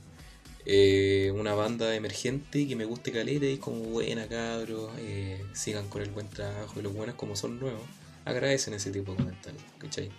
eh, 0.66 1.32
una 1.34 1.54
banda 1.54 1.94
emergente 1.94 2.66
que 2.68 2.76
me 2.76 2.84
guste 2.84 3.12
caleta 3.12 3.46
y 3.46 3.56
como 3.58 3.78
buena, 3.84 4.26
cabros, 4.28 4.90
eh, 4.98 5.42
sigan 5.54 5.88
con 5.88 6.02
el 6.02 6.10
buen 6.10 6.28
trabajo 6.28 6.78
y 6.78 6.82
los 6.82 6.92
buenos 6.94 7.14
como 7.16 7.34
son 7.36 7.58
nuevos, 7.58 7.82
agradecen 8.24 8.74
ese 8.74 8.90
tipo 8.90 9.12
de 9.12 9.18
comentarios, 9.18 9.62
¿cachai? 9.78 10.10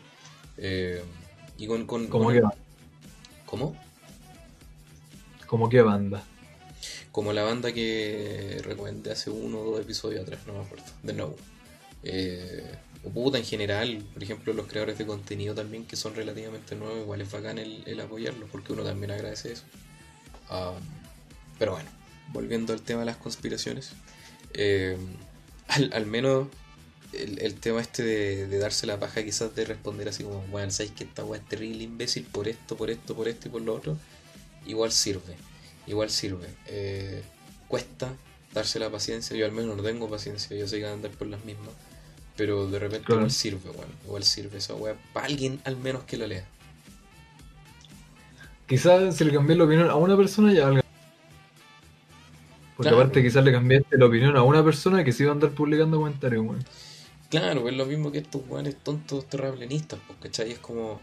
Eh, 0.57 1.01
y 1.57 1.67
con... 1.67 1.85
con 1.85 2.07
como 2.07 2.25
con- 2.25 2.33
que 2.33 2.41
banda, 2.41 2.57
¿Cómo? 3.45 3.75
como 5.47 5.69
que 5.69 5.81
banda. 5.81 6.23
Como 7.11 7.31
la 7.31 7.43
banda 7.43 7.71
que 7.71 8.59
recomendé 8.63 9.11
hace 9.11 9.29
uno 9.29 9.59
o 9.59 9.71
dos 9.71 9.81
episodios 9.81 10.23
atrás, 10.23 10.39
no 10.47 10.53
me 10.53 10.59
acuerdo. 10.61 10.85
The 11.05 11.13
No. 11.13 11.35
Eh, 12.03 12.75
o 13.03 13.09
puta 13.09 13.37
en 13.37 13.45
general, 13.45 14.03
por 14.13 14.23
ejemplo, 14.23 14.53
los 14.53 14.67
creadores 14.67 14.97
de 14.97 15.05
contenido 15.05 15.53
también 15.53 15.85
que 15.85 15.95
son 15.95 16.15
relativamente 16.15 16.75
nuevos, 16.75 16.99
igual 16.99 17.21
es 17.21 17.31
bacán 17.31 17.57
el, 17.57 17.83
el 17.85 17.99
apoyarlos, 17.99 18.49
porque 18.49 18.73
uno 18.73 18.83
también 18.83 19.11
agradece 19.11 19.51
eso. 19.53 19.63
Ah, 20.49 20.73
pero 21.59 21.73
bueno, 21.73 21.89
volviendo 22.31 22.73
al 22.73 22.81
tema 22.81 23.01
de 23.01 23.05
las 23.07 23.17
conspiraciones, 23.17 23.91
eh, 24.53 24.97
al, 25.67 25.91
al 25.93 26.05
menos 26.05 26.47
el, 27.11 27.39
el 27.39 27.55
tema 27.55 27.81
este 27.81 28.03
de, 28.03 28.47
de 28.47 28.57
darse 28.57 28.87
la 28.87 28.99
paja 28.99 29.23
quizás 29.23 29.53
de 29.55 29.65
responder 29.65 30.09
así 30.09 30.23
como, 30.23 30.41
bueno, 30.47 30.71
sabéis 30.71 30.93
que 30.93 31.03
esta 31.03 31.23
weá 31.23 31.39
es 31.39 31.47
terrible 31.47 31.83
imbécil 31.83 32.23
por 32.23 32.47
esto, 32.47 32.75
por 32.75 32.89
esto, 32.89 33.15
por 33.15 33.27
esto 33.27 33.47
y 33.47 33.51
por 33.51 33.61
lo 33.61 33.75
otro, 33.75 33.97
igual 34.65 34.91
sirve, 34.91 35.35
igual 35.87 36.09
sirve. 36.09 36.47
Eh, 36.67 37.21
cuesta 37.67 38.13
darse 38.53 38.79
la 38.79 38.89
paciencia, 38.89 39.35
yo 39.35 39.45
al 39.45 39.51
menos 39.51 39.75
no 39.75 39.83
tengo 39.83 40.09
paciencia, 40.09 40.55
yo 40.55 40.67
sé 40.67 40.79
que 40.79 40.87
andar 40.87 41.11
por 41.11 41.27
las 41.27 41.43
mismas, 41.43 41.73
pero 42.35 42.67
de 42.67 42.79
repente 42.79 43.05
Claro. 43.05 43.21
igual 43.21 43.31
sirve, 43.31 43.69
bueno, 43.71 43.91
igual 44.05 44.23
sirve 44.23 44.57
esa 44.57 44.73
weá, 44.75 44.95
para 45.13 45.27
alguien 45.27 45.59
al 45.65 45.77
menos 45.77 46.03
que 46.03 46.17
lo 46.17 46.27
lea. 46.27 46.45
Quizás 48.67 49.15
si 49.15 49.23
le 49.25 49.33
cambié 49.33 49.55
la 49.55 49.65
opinión 49.65 49.89
a 49.89 49.95
una 49.95 50.15
persona 50.17 50.53
ya 50.53 50.67
algo. 50.67 50.81
Porque 52.75 52.89
Claro. 52.89 52.97
aparte 53.03 53.21
quizás 53.21 53.43
le 53.43 53.51
cambiaste 53.51 53.97
la 53.97 54.05
opinión 54.05 54.35
a 54.35 54.43
una 54.43 54.63
persona 54.63 55.03
que 55.03 55.11
sí 55.11 55.23
iba 55.23 55.31
a 55.31 55.35
andar 55.35 55.51
publicando 55.51 55.97
comentarios, 55.97 56.43
weón. 56.45 56.65
Claro, 57.29 57.67
es 57.67 57.75
lo 57.75 57.85
mismo 57.85 58.11
que 58.11 58.19
estos 58.19 58.41
weones 58.47 58.75
tontos 58.83 59.27
terraplenistas, 59.27 59.99
pues, 60.07 60.19
¿cachai? 60.21 60.51
Es 60.51 60.59
como. 60.59 60.99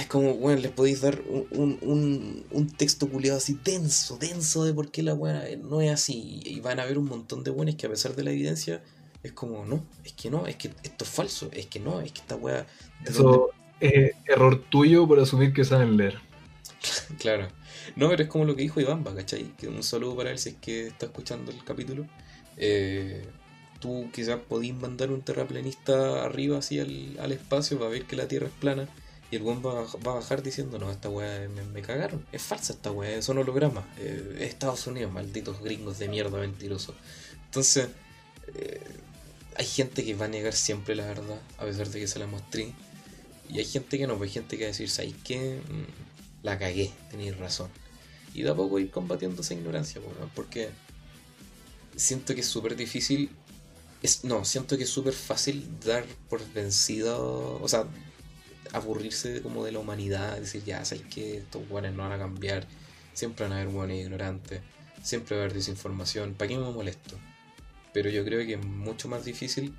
Es 0.00 0.06
como, 0.06 0.32
weón, 0.32 0.62
les 0.62 0.70
podéis 0.70 1.02
dar 1.02 1.20
un, 1.28 1.46
un, 1.50 1.78
un, 1.82 2.44
un 2.50 2.70
texto 2.70 3.06
culiado 3.08 3.36
así 3.36 3.58
denso, 3.62 4.16
denso 4.16 4.64
de 4.64 4.72
por 4.72 4.90
qué 4.90 5.02
la 5.02 5.12
weá 5.14 5.44
no 5.62 5.82
es 5.82 5.90
así. 5.92 6.40
Y 6.44 6.60
van 6.60 6.80
a 6.80 6.84
haber 6.84 6.96
un 6.98 7.04
montón 7.06 7.44
de 7.44 7.50
weones 7.50 7.74
que 7.76 7.86
a 7.86 7.90
pesar 7.90 8.14
de 8.16 8.24
la 8.24 8.30
evidencia, 8.30 8.82
es 9.22 9.32
como, 9.32 9.64
no, 9.64 9.84
es 10.04 10.12
que 10.12 10.30
no, 10.30 10.46
es 10.46 10.56
que 10.56 10.70
esto 10.82 11.04
es 11.04 11.10
falso, 11.10 11.48
es 11.52 11.66
que 11.66 11.80
no, 11.80 12.00
es 12.00 12.12
que 12.12 12.20
esta 12.20 12.36
weá. 12.36 12.66
¿de 13.02 13.10
dónde 13.10 13.10
Eso 13.10 13.50
es 13.80 14.12
error 14.26 14.62
tuyo 14.68 15.06
por 15.06 15.20
asumir 15.20 15.52
que 15.52 15.64
saben 15.64 15.96
leer. 15.96 16.18
Claro. 17.18 17.48
No, 17.96 18.08
pero 18.08 18.22
es 18.22 18.28
como 18.28 18.44
lo 18.44 18.54
que 18.54 18.62
dijo 18.62 18.80
Ivamba, 18.80 19.14
¿cachai? 19.14 19.52
Que 19.56 19.66
un 19.66 19.82
saludo 19.82 20.16
para 20.16 20.30
él 20.30 20.38
si 20.38 20.50
es 20.50 20.56
que 20.56 20.86
está 20.88 21.06
escuchando 21.06 21.50
el 21.50 21.64
capítulo. 21.64 22.06
Eh, 22.56 23.24
tú 23.80 24.10
quizás 24.12 24.38
podís 24.40 24.74
mandar 24.74 25.10
un 25.10 25.22
terraplanista 25.22 26.24
arriba 26.24 26.58
así 26.58 26.78
al, 26.78 27.18
al 27.18 27.32
espacio 27.32 27.78
para 27.78 27.90
ver 27.90 28.04
que 28.04 28.16
la 28.16 28.28
Tierra 28.28 28.46
es 28.46 28.52
plana. 28.52 28.88
Y 29.30 29.36
el 29.36 29.42
weón 29.42 29.62
va, 29.64 29.82
va 30.06 30.12
a 30.12 30.14
bajar 30.16 30.42
diciendo, 30.42 30.78
no, 30.78 30.90
esta 30.90 31.08
weá 31.08 31.48
me, 31.48 31.62
me 31.64 31.82
cagaron. 31.82 32.24
Es 32.32 32.42
falsa 32.42 32.72
esta 32.72 32.90
weá, 32.92 33.20
son 33.22 33.38
hologramas. 33.38 33.84
Eh, 33.98 34.36
es 34.36 34.48
Estados 34.48 34.86
Unidos, 34.86 35.12
malditos 35.12 35.60
gringos 35.60 35.98
de 35.98 36.08
mierda 36.08 36.38
mentirosos. 36.38 36.94
Entonces, 37.46 37.88
eh, 38.54 38.80
hay 39.58 39.66
gente 39.66 40.04
que 40.04 40.14
va 40.14 40.26
a 40.26 40.28
negar 40.28 40.54
siempre 40.54 40.94
la 40.94 41.04
verdad, 41.04 41.40
a 41.58 41.64
pesar 41.64 41.88
de 41.88 41.98
que 41.98 42.06
se 42.06 42.20
la 42.20 42.28
mostré. 42.28 42.72
Y 43.50 43.58
hay 43.58 43.64
gente 43.64 43.98
que 43.98 44.06
no, 44.06 44.16
pues 44.16 44.30
hay 44.30 44.34
gente 44.34 44.56
que 44.56 44.64
va 44.64 44.68
a 44.68 44.72
decir, 44.72 44.88
¿sabes 44.88 45.14
qué? 45.24 45.60
Mm, 45.68 46.44
la 46.44 46.58
cagué, 46.58 46.92
tenéis 47.10 47.36
razón. 47.36 47.68
Y 48.34 48.42
de 48.42 48.50
a 48.50 48.54
poco 48.54 48.78
ir 48.78 48.90
combatiendo 48.90 49.42
esa 49.42 49.54
ignorancia, 49.54 50.00
pues, 50.00 50.14
porque 50.34 50.70
siento 51.96 52.34
que 52.34 52.42
es 52.42 52.46
súper 52.46 52.76
difícil. 52.76 53.30
No, 54.22 54.44
siento 54.44 54.76
que 54.76 54.84
es 54.84 54.90
súper 54.90 55.12
fácil 55.12 55.68
dar 55.84 56.04
por 56.28 56.40
vencido, 56.52 57.60
o 57.60 57.66
sea, 57.66 57.84
aburrirse 58.72 59.42
como 59.42 59.64
de 59.64 59.72
la 59.72 59.80
humanidad, 59.80 60.38
decir, 60.38 60.62
ya, 60.64 60.84
sabes 60.84 61.04
que 61.06 61.38
estos 61.38 61.68
buenos 61.68 61.94
no 61.94 62.04
van 62.04 62.12
a 62.12 62.18
cambiar, 62.18 62.68
siempre 63.12 63.46
van 63.46 63.54
a 63.54 63.60
haber 63.60 63.74
buenos 63.74 63.96
ignorantes, 63.96 64.60
siempre 65.02 65.34
va 65.34 65.42
a 65.42 65.44
haber 65.46 65.56
desinformación, 65.56 66.34
¿para 66.34 66.48
qué 66.48 66.58
me 66.58 66.70
molesto? 66.70 67.18
Pero 67.92 68.10
yo 68.10 68.24
creo 68.24 68.46
que 68.46 68.54
es 68.54 68.64
mucho 68.64 69.08
más 69.08 69.24
difícil 69.24 69.74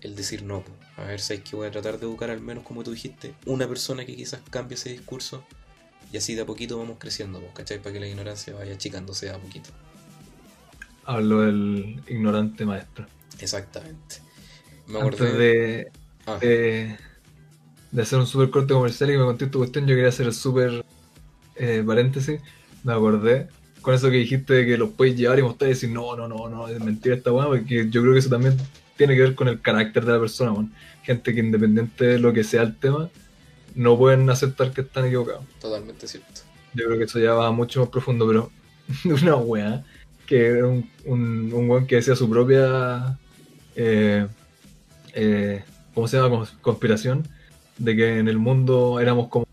el 0.00 0.16
decir 0.16 0.42
no. 0.42 0.64
A 0.96 1.04
ver, 1.04 1.20
sabes 1.20 1.42
que 1.42 1.56
voy 1.56 1.66
a 1.68 1.70
tratar 1.70 1.98
de 1.98 2.06
educar 2.06 2.30
al 2.30 2.40
menos 2.40 2.64
como 2.64 2.82
tú 2.84 2.92
dijiste, 2.92 3.34
una 3.46 3.68
persona 3.68 4.04
que 4.06 4.16
quizás 4.16 4.42
cambie 4.50 4.76
ese 4.76 4.90
discurso 4.90 5.44
y 6.12 6.16
así 6.18 6.34
de 6.34 6.42
a 6.42 6.46
poquito 6.46 6.78
vamos 6.78 6.98
creciendo, 6.98 7.52
¿cachai? 7.54 7.80
Para 7.82 7.92
que 7.94 8.00
la 8.00 8.08
ignorancia 8.08 8.54
vaya 8.54 8.74
achicándose 8.74 9.26
de 9.26 9.32
a 9.32 9.40
poquito. 9.40 9.70
Hablo 11.04 11.40
del 11.42 12.02
ignorante 12.08 12.64
maestro. 12.66 13.06
Exactamente. 13.38 14.16
Me 14.86 14.98
Antes 14.98 15.00
acordé 15.00 15.32
de, 15.32 15.92
Ah, 16.26 16.38
de, 16.40 16.96
de 17.90 18.02
hacer 18.02 18.18
un 18.18 18.26
super 18.26 18.50
corte 18.50 18.74
comercial 18.74 19.10
y 19.10 19.14
que 19.14 19.18
me 19.18 19.24
conté 19.24 19.46
tu 19.46 19.58
cuestión, 19.58 19.86
yo 19.86 19.94
quería 19.94 20.08
hacer 20.08 20.26
el 20.26 20.34
super 20.34 20.84
eh, 21.56 21.82
paréntesis. 21.86 22.40
Me 22.84 22.92
acordé 22.92 23.48
con 23.86 23.94
eso 23.94 24.10
que 24.10 24.16
dijiste 24.16 24.52
de 24.52 24.66
que 24.66 24.76
los 24.76 24.90
puedes 24.90 25.16
llevar 25.16 25.38
y 25.38 25.42
mostrar 25.42 25.70
y 25.70 25.74
decir, 25.74 25.90
no, 25.90 26.16
no, 26.16 26.26
no, 26.26 26.48
no, 26.48 26.66
es 26.66 26.80
mentira 26.80 27.14
esta 27.14 27.30
weá, 27.30 27.46
porque 27.46 27.88
yo 27.88 28.00
creo 28.02 28.14
que 28.14 28.18
eso 28.18 28.28
también 28.28 28.56
tiene 28.96 29.14
que 29.14 29.20
ver 29.22 29.36
con 29.36 29.46
el 29.46 29.60
carácter 29.60 30.04
de 30.04 30.12
la 30.12 30.18
persona. 30.18 30.52
Gente 31.04 31.32
que 31.32 31.38
independiente 31.38 32.04
de 32.04 32.18
lo 32.18 32.32
que 32.32 32.42
sea 32.42 32.62
el 32.62 32.74
tema, 32.74 33.08
no 33.76 33.96
pueden 33.96 34.28
aceptar 34.28 34.72
que 34.72 34.80
están 34.80 35.04
equivocados. 35.06 35.44
totalmente 35.60 36.08
cierto. 36.08 36.40
Yo 36.74 36.86
creo 36.86 36.98
que 36.98 37.04
eso 37.04 37.20
ya 37.20 37.34
va 37.34 37.52
mucho 37.52 37.78
más 37.78 37.88
profundo, 37.90 38.26
pero 38.26 38.50
una 39.22 39.36
weá 39.36 39.84
que 40.26 40.46
era 40.46 40.66
un, 40.66 40.90
un, 41.04 41.52
un 41.52 41.70
weón 41.70 41.86
que 41.86 41.94
decía 41.94 42.16
su 42.16 42.28
propia, 42.28 43.16
eh, 43.76 44.26
eh, 45.14 45.62
¿cómo 45.94 46.08
se 46.08 46.16
llama? 46.16 46.34
Cons- 46.34 46.58
Conspiración, 46.60 47.28
de 47.78 47.94
que 47.94 48.18
en 48.18 48.26
el 48.26 48.38
mundo 48.38 48.98
éramos 48.98 49.28
como, 49.28 49.46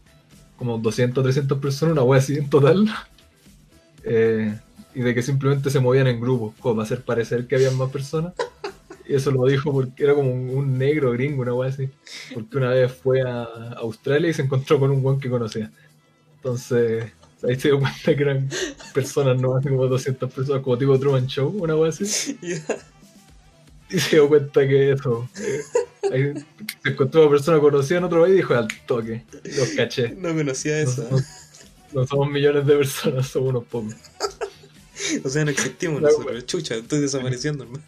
como 0.57 0.79
200, 0.79 1.23
300 1.23 1.59
personas, 1.59 1.93
una 1.93 2.01
weá 2.01 2.19
así 2.19 2.35
en 2.35 2.49
total, 2.49 2.89
eh, 4.03 4.57
y 4.95 5.01
de 5.01 5.13
que 5.15 5.21
simplemente 5.23 5.69
se 5.69 5.79
movían 5.79 6.07
en 6.07 6.19
grupos, 6.21 6.53
como 6.59 6.81
hacer 6.81 7.01
parecer 7.03 7.47
que 7.47 7.55
habían 7.55 7.77
más 7.77 7.89
personas. 7.91 8.33
Y 9.07 9.15
eso 9.15 9.31
lo 9.31 9.45
dijo 9.45 9.71
porque 9.71 10.03
era 10.03 10.13
como 10.13 10.31
un, 10.31 10.49
un 10.49 10.77
negro 10.77 11.11
gringo, 11.11 11.41
una 11.41 11.53
weá 11.53 11.69
así. 11.69 11.89
Porque 12.33 12.57
una 12.57 12.69
vez 12.69 12.91
fue 12.93 13.21
a 13.21 13.43
Australia 13.77 14.29
y 14.29 14.33
se 14.33 14.43
encontró 14.43 14.79
con 14.79 14.91
un 14.91 15.03
weón 15.03 15.19
que 15.19 15.29
conocía. 15.29 15.71
Entonces, 16.37 17.11
ahí 17.47 17.55
se 17.59 17.69
dio 17.69 17.79
cuenta 17.79 18.15
que 18.15 18.21
eran 18.23 18.47
personas, 18.93 19.39
no 19.41 19.55
así 19.57 19.67
como 19.69 19.87
200 19.87 20.31
personas, 20.31 20.61
como 20.61 20.77
tipo 20.77 20.97
Truman 20.99 21.27
Show, 21.27 21.49
una 21.59 21.75
wea 21.75 21.89
así. 21.89 22.37
Y 23.89 23.99
se 23.99 24.15
dio 24.15 24.27
cuenta 24.27 24.67
que 24.67 24.91
eso. 24.93 25.27
eh, 25.39 25.61
ahí 26.11 26.33
se 26.83 26.89
encontró 26.89 27.21
una 27.21 27.29
persona 27.31 27.59
conocida 27.59 27.97
en 27.99 28.03
otro 28.05 28.21
país 28.21 28.33
y 28.33 28.37
dijo 28.37 28.53
al 28.55 28.67
toque. 28.87 29.23
Los 29.57 29.69
caché. 29.75 30.15
No 30.17 30.33
conocía 30.33 30.77
No, 30.83 30.89
eso. 30.89 31.07
no- 31.11 31.17
no 31.17 31.23
somos 32.07 32.29
millones 32.29 32.65
de 32.65 32.75
personas, 32.77 33.27
somos 33.27 33.49
unos 33.49 33.63
pocos. 33.65 33.93
O 35.25 35.29
sea, 35.29 35.43
no 35.43 35.51
existimos 35.51 36.01
La 36.01 36.09
nosotros. 36.09 36.45
Chucha, 36.45 36.75
estoy 36.75 37.01
desapareciendo, 37.01 37.63
hermano. 37.65 37.83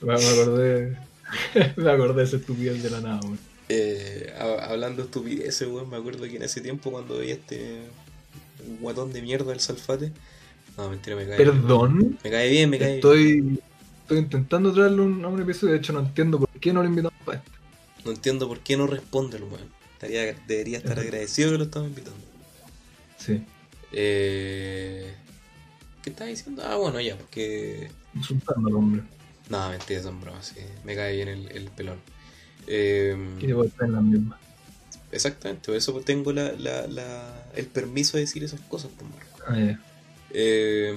Me 0.00 0.14
acordé. 0.14 0.98
Me 1.76 1.90
acordé 1.90 2.14
de 2.14 2.22
ese 2.24 2.36
estupidez 2.36 2.82
de 2.82 2.90
la 2.90 3.00
nada, 3.00 3.20
weón. 3.22 3.38
Eh, 3.68 4.32
ha- 4.38 4.66
hablando 4.70 5.02
de 5.02 5.06
estupideces, 5.06 5.68
weón, 5.68 5.88
me 5.90 5.96
acuerdo 5.96 6.24
que 6.24 6.36
en 6.36 6.42
ese 6.42 6.60
tiempo 6.60 6.90
cuando 6.90 7.18
veía 7.18 7.34
este 7.34 7.82
guatón 8.80 9.12
de 9.12 9.22
mierda 9.22 9.50
del 9.50 9.60
Salfate, 9.60 10.12
No, 10.76 10.88
mentira, 10.90 11.14
me 11.16 11.26
cae 11.26 11.36
bien. 11.38 11.50
Perdón. 11.50 12.18
Me 12.24 12.30
cae 12.30 12.50
bien, 12.50 12.70
me 12.70 12.78
cae 12.78 12.86
bien. 12.88 12.96
Estoy, 12.98 13.60
estoy 14.02 14.18
intentando 14.18 14.72
traerle 14.72 15.02
un, 15.02 15.24
a 15.24 15.28
un 15.28 15.40
episodio. 15.40 15.72
De 15.74 15.78
hecho, 15.78 15.92
no 15.92 16.00
entiendo 16.00 16.38
por 16.40 16.48
qué 16.60 16.72
no 16.72 16.82
lo 16.82 16.88
invitamos 16.88 17.18
para 17.24 17.38
esto. 17.38 17.50
No 18.04 18.10
entiendo 18.10 18.48
por 18.48 18.58
qué 18.60 18.76
no 18.76 18.86
responde 18.86 19.36
el 19.36 19.44
weón. 19.44 19.68
Debería 20.48 20.78
estar 20.78 20.98
agradecido 20.98 21.52
que 21.52 21.58
lo 21.58 21.64
estamos 21.64 21.88
invitando. 21.90 22.18
Sí. 23.24 23.42
Eh... 23.92 25.14
¿Qué 26.02 26.10
estás 26.10 26.28
diciendo? 26.28 26.62
Ah, 26.66 26.76
bueno, 26.76 27.00
ya, 27.00 27.16
porque... 27.16 27.90
Insultándolo, 28.14 28.78
hombre. 28.78 29.02
No, 29.48 29.70
mentira, 29.70 30.02
son 30.02 30.20
bromas, 30.20 30.46
sí. 30.46 30.60
Me 30.84 30.94
cae 30.94 31.14
bien 31.16 31.28
el, 31.28 31.50
el 31.52 31.70
pelón. 31.70 31.98
Eh, 32.66 33.16
Que 33.40 33.54
puede 33.54 33.68
estar 33.68 33.86
en 33.88 33.92
la 33.94 34.00
misma. 34.00 34.38
exactamente, 35.12 35.66
por 35.66 35.76
eso 35.76 35.92
tengo 36.00 36.32
la, 36.32 36.52
la, 36.52 36.86
la- 36.86 37.46
el 37.54 37.66
permiso 37.66 38.16
de 38.16 38.22
decir 38.22 38.42
esas 38.44 38.60
cosas, 38.60 38.90
Marco. 39.00 39.44
Ah, 39.46 39.56
ya. 39.58 39.80
Eh, 40.30 40.94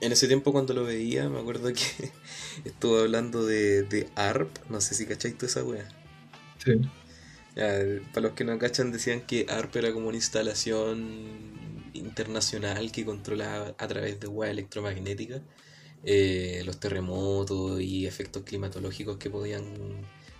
en 0.00 0.12
ese 0.12 0.28
tiempo 0.28 0.52
cuando 0.52 0.74
lo 0.74 0.84
veía, 0.84 1.28
me 1.28 1.38
acuerdo 1.40 1.72
que 1.72 2.12
estuvo 2.64 2.98
hablando 2.98 3.44
de, 3.46 3.82
de 3.84 4.08
ARP, 4.16 4.56
no 4.70 4.80
sé 4.80 4.94
si 4.94 5.06
cacháis 5.06 5.34
toda 5.36 5.48
esa 5.48 5.64
wea. 5.64 5.88
Sí. 6.64 6.72
Para 7.58 8.28
los 8.28 8.32
que 8.32 8.44
no 8.44 8.58
cachan, 8.58 8.92
decían 8.92 9.22
que 9.22 9.46
ARP 9.48 9.76
era 9.76 9.92
como 9.92 10.08
una 10.08 10.16
instalación 10.16 11.90
internacional 11.92 12.92
que 12.92 13.04
controlaba 13.04 13.74
a 13.78 13.88
través 13.88 14.20
de 14.20 14.28
weas 14.28 14.52
electromagnéticas 14.52 15.42
eh, 16.04 16.62
los 16.64 16.78
terremotos 16.78 17.80
y 17.80 18.06
efectos 18.06 18.44
climatológicos 18.44 19.16
que 19.16 19.30
podían, 19.30 19.64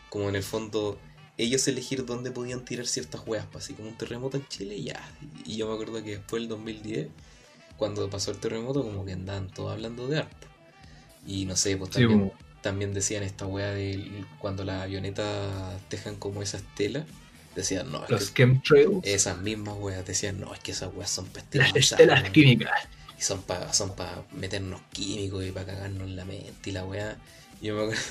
como 0.08 0.28
en 0.28 0.36
el 0.36 0.42
fondo, 0.42 0.98
ellos 1.36 1.66
elegir 1.68 2.06
dónde 2.06 2.30
podían 2.30 2.64
tirar 2.64 2.86
ciertas 2.86 3.22
weas, 3.26 3.46
pues, 3.50 3.64
así 3.64 3.74
como 3.74 3.88
un 3.88 3.96
terremoto 3.96 4.36
en 4.36 4.46
Chile, 4.48 4.80
ya. 4.80 5.00
Y 5.44 5.56
yo 5.56 5.66
me 5.68 5.74
acuerdo 5.74 6.02
que 6.02 6.10
después 6.10 6.42
del 6.42 6.48
2010, 6.48 7.08
cuando 7.76 8.08
pasó 8.08 8.30
el 8.30 8.38
terremoto, 8.38 8.82
como 8.82 9.04
que 9.04 9.12
andaban 9.12 9.50
todos 9.50 9.72
hablando 9.72 10.06
de 10.06 10.18
ARP. 10.18 10.32
Y 11.26 11.44
no 11.44 11.56
sé, 11.56 11.76
pues 11.76 11.90
también, 11.90 12.32
también 12.68 12.94
decían 12.94 13.22
esta 13.22 13.46
wea 13.46 13.72
de 13.72 14.26
cuando 14.38 14.64
las 14.64 14.82
avionetas 14.82 15.82
dejan 15.90 16.16
como 16.16 16.42
esas 16.42 16.62
telas, 16.74 17.06
decían, 17.54 17.90
no, 17.92 18.06
es 18.06 18.10
Los 18.10 18.30
que 18.32 18.32
chemtrails. 18.32 19.02
esas 19.02 19.38
mismas 19.40 19.76
weas 19.78 20.04
decían, 20.06 20.40
no, 20.40 20.54
es 20.54 20.60
que 20.60 20.72
esas 20.72 20.92
weas 20.94 21.10
son 21.10 21.30
Las 21.52 21.72
pestilosas. 21.72 21.74
estelas 21.74 22.22
weón, 22.22 22.32
químicas. 22.32 22.88
Y 23.18 23.22
son 23.22 23.42
para 23.44 23.72
son 23.72 23.94
pa 23.96 24.26
meternos 24.32 24.82
químicos 24.92 25.44
y 25.44 25.52
para 25.52 25.66
cagarnos 25.66 26.08
la 26.10 26.24
mente 26.24 26.70
y 26.70 26.72
la 26.72 26.84
wea. 26.86 27.18
Yo 27.60 27.74
me 27.76 27.82
acuerdo, 27.82 28.02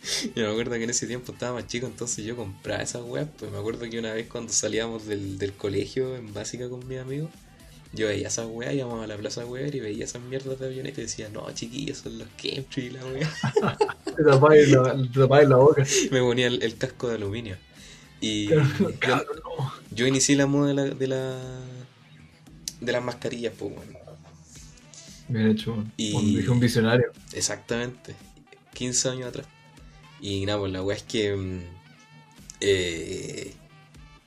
yo 0.36 0.44
me 0.46 0.50
acuerdo 0.50 0.72
que 0.76 0.84
en 0.84 0.90
ese 0.90 1.06
tiempo 1.06 1.32
estaba 1.32 1.54
más 1.60 1.66
chico, 1.66 1.86
entonces 1.86 2.24
yo 2.24 2.36
compraba 2.36 2.82
esas 2.82 3.02
weas. 3.04 3.28
Pues 3.38 3.50
me 3.52 3.58
acuerdo 3.58 3.88
que 3.90 3.98
una 3.98 4.12
vez 4.14 4.28
cuando 4.28 4.52
salíamos 4.52 5.06
del, 5.06 5.38
del 5.38 5.56
colegio 5.56 6.16
en 6.16 6.32
básica 6.34 6.68
con 6.68 6.86
mis 6.88 6.98
amigos, 7.00 7.30
yo 7.94 8.08
veía 8.08 8.28
esas 8.28 8.46
weas, 8.46 8.74
íbamos 8.74 9.02
a 9.02 9.06
la 9.06 9.16
plaza 9.16 9.44
wear 9.46 9.74
y 9.74 9.80
veía 9.80 10.04
esas 10.04 10.22
mierdas 10.22 10.58
de 10.58 10.66
avioneta 10.66 11.00
y 11.00 11.04
decía, 11.04 11.28
no 11.28 11.50
chiquillos, 11.52 11.98
son 11.98 12.18
los 12.18 12.28
chemtrails 12.36 12.76
y 12.76 12.90
la 12.90 13.04
wea. 13.06 13.32
Te 14.16 14.22
tapáis 14.24 14.68
la, 14.70 14.92
te 15.12 15.46
la 15.46 15.56
boca. 15.56 15.84
me 16.10 16.20
ponía 16.20 16.46
el, 16.46 16.62
el 16.62 16.76
casco 16.76 17.08
de 17.08 17.14
aluminio. 17.16 17.56
Y 18.20 18.46
yo, 18.48 18.60
Cabrón, 18.98 19.40
no. 19.44 19.72
yo 19.90 20.06
inicié 20.06 20.36
la 20.36 20.46
moda 20.46 20.68
de 20.68 20.74
la, 20.74 20.84
de 20.94 21.06
la 21.06 21.38
de 22.80 22.92
las 22.92 23.02
mascarillas, 23.02 23.52
pues 23.58 23.74
bueno. 23.74 23.98
Bien 25.28 25.50
hecho. 25.50 25.84
Y- 25.96 26.36
dije 26.36 26.50
un 26.50 26.60
visionario. 26.60 27.10
Exactamente, 27.32 28.14
15 28.74 29.08
años 29.08 29.28
atrás. 29.28 29.46
Y 30.20 30.44
nada, 30.46 30.58
pues 30.60 30.72
la 30.72 30.82
weá 30.82 30.96
es 30.96 31.02
que 31.02 31.34
mm, 31.34 31.60
eh, 32.60 33.54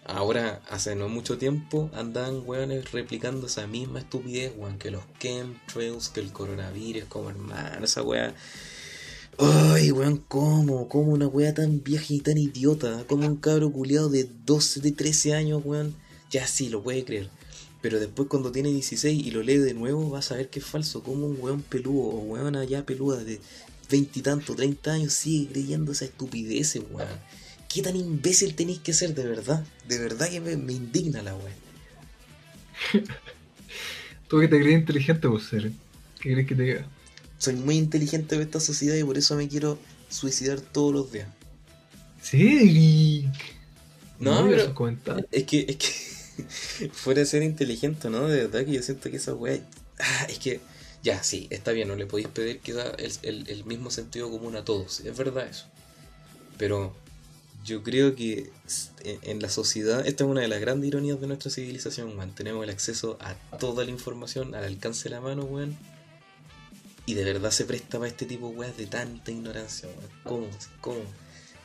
ahora, 0.08 0.62
hace 0.70 0.96
no 0.96 1.10
mucho 1.10 1.38
tiempo, 1.38 1.90
andaban 1.94 2.42
weones 2.46 2.92
replicando 2.92 3.48
esa 3.48 3.68
misma 3.68 4.00
estupidez, 4.00 4.54
weón, 4.58 4.78
que 4.78 4.92
los 4.92 5.04
chemtrails, 5.20 6.10
que 6.10 6.22
el 6.22 6.32
coronavirus, 6.32 7.06
como 7.06 7.30
hermano, 7.30 7.86
esa 7.86 8.02
weá. 8.02 8.34
Ay, 9.38 9.92
weón, 9.92 10.18
¿cómo? 10.28 10.90
¿Cómo 10.90 11.12
una 11.12 11.28
weá 11.28 11.54
tan 11.54 11.84
vieja 11.84 12.06
y 12.10 12.22
tan 12.22 12.38
idiota? 12.38 13.06
Como 13.08 13.28
un 13.28 13.36
cabro 13.36 13.72
culiado 13.72 14.10
de 14.10 14.28
12, 14.46 14.80
de 14.82 14.92
13 14.92 15.34
años, 15.36 15.62
weón. 15.64 15.96
Ya 16.32 16.48
sí, 16.48 16.70
lo 16.70 16.82
puede 16.82 17.06
creer. 17.06 17.30
Pero 17.82 18.00
después 18.00 18.28
cuando 18.30 18.52
tiene 18.52 18.72
16 18.72 19.26
y 19.26 19.32
lo 19.32 19.44
lee 19.44 19.58
de 19.58 19.74
nuevo, 19.74 20.10
vas 20.10 20.32
a 20.32 20.36
ver 20.36 20.50
que 20.50 20.60
es 20.60 20.66
falso. 20.66 21.04
Como 21.04 21.28
un 21.28 21.38
weón 21.40 21.62
peludo 21.62 22.08
o 22.08 22.20
weón 22.22 22.56
allá 22.56 22.86
peluda 22.86 23.24
de 23.24 23.40
20 23.92 24.20
y 24.20 24.22
tanto, 24.24 24.56
30 24.56 24.92
años 24.92 25.14
sigue 25.14 25.52
creyendo 25.52 25.92
esa 25.92 26.06
estupidez, 26.06 26.76
weón. 26.92 27.08
¿Qué 27.70 27.82
tan 27.82 27.96
imbécil 27.96 28.56
tenéis 28.56 28.80
que 28.82 28.94
ser 28.94 29.14
de 29.16 29.26
verdad? 29.28 29.66
De 29.84 29.98
verdad 30.00 30.30
que 30.30 30.42
me, 30.42 30.58
me 30.58 30.74
indigna 30.74 31.22
la 31.22 31.36
weón. 31.36 31.62
Tú 34.28 34.40
que 34.40 34.48
te 34.48 34.60
crees 34.60 34.80
inteligente, 34.80 35.28
pues, 35.30 35.46
serio. 35.48 35.74
¿Qué 36.20 36.34
crees 36.34 36.48
que 36.48 36.56
te 36.56 36.64
diga? 36.64 36.92
Soy 37.40 37.56
muy 37.56 37.78
inteligente 37.78 38.38
de 38.38 38.44
esta 38.44 38.60
sociedad 38.60 38.96
y 38.96 39.04
por 39.04 39.18
eso 39.18 39.36
me 39.36 39.48
quiero 39.50 39.80
suicidar 40.08 40.62
todos 40.62 40.94
los 40.94 41.12
días. 41.12 41.30
Sí, 42.22 43.32
No, 44.20 44.44
digas 44.44 44.70
pero-. 45.06 45.28
Es 45.32 45.46
que, 45.46 45.66
es 45.70 45.78
que 45.78 46.90
fuera 46.94 47.22
de 47.22 47.26
ser 47.26 47.44
inteligente, 47.44 48.10
¿no? 48.10 48.28
De 48.28 48.38
verdad 48.48 48.66
que 48.66 48.74
yo 48.74 48.82
siento 48.84 49.10
que 49.12 49.18
esa 49.18 49.34
weá. 49.34 49.60
Ah, 50.00 50.26
es 50.30 50.40
que, 50.40 50.68
ya, 51.04 51.24
sí, 51.24 51.48
está 51.52 51.72
bien, 51.72 51.88
no 51.88 51.96
le 51.96 52.06
podéis 52.08 52.30
pedir 52.30 52.62
el, 52.98 53.12
el, 53.24 53.50
el 53.50 53.66
mismo 53.66 53.92
sentido 53.92 54.30
común 54.30 54.56
a 54.56 54.66
todos, 54.66 55.00
es 55.02 55.18
verdad 55.18 55.48
eso. 55.48 55.68
Pero 56.58 56.96
yo 57.68 57.84
creo 57.84 58.16
que 58.16 58.50
s- 58.66 58.90
en, 59.04 59.42
la 59.42 59.50
sociedad, 59.50 60.08
esta 60.08 60.24
es 60.24 60.30
una 60.30 60.42
de 60.42 60.48
las 60.48 60.60
grandes 60.60 60.88
ironías 60.88 61.22
de 61.22 61.28
nuestra 61.28 61.52
civilización, 61.52 62.18
weón. 62.18 62.34
Tenemos 62.34 62.64
el 62.64 62.70
acceso 62.72 63.18
a 63.22 63.36
toda 63.60 63.84
la 63.86 63.92
información 63.92 64.56
al 64.56 64.64
alcance 64.64 65.04
de 65.10 65.16
la 65.16 65.22
mano, 65.22 65.44
weón. 65.44 65.78
Y 67.06 67.14
de 67.14 67.24
verdad 67.24 67.52
se 67.52 67.66
presta 67.66 67.98
para 68.00 68.10
este 68.10 68.26
tipo 68.26 68.48
weas 68.50 68.76
de 68.78 68.86
tanta 68.88 69.32
ignorancia, 69.32 69.88
weón. 69.90 70.10
¿Cómo? 70.24 70.48
¿Cómo? 70.82 71.02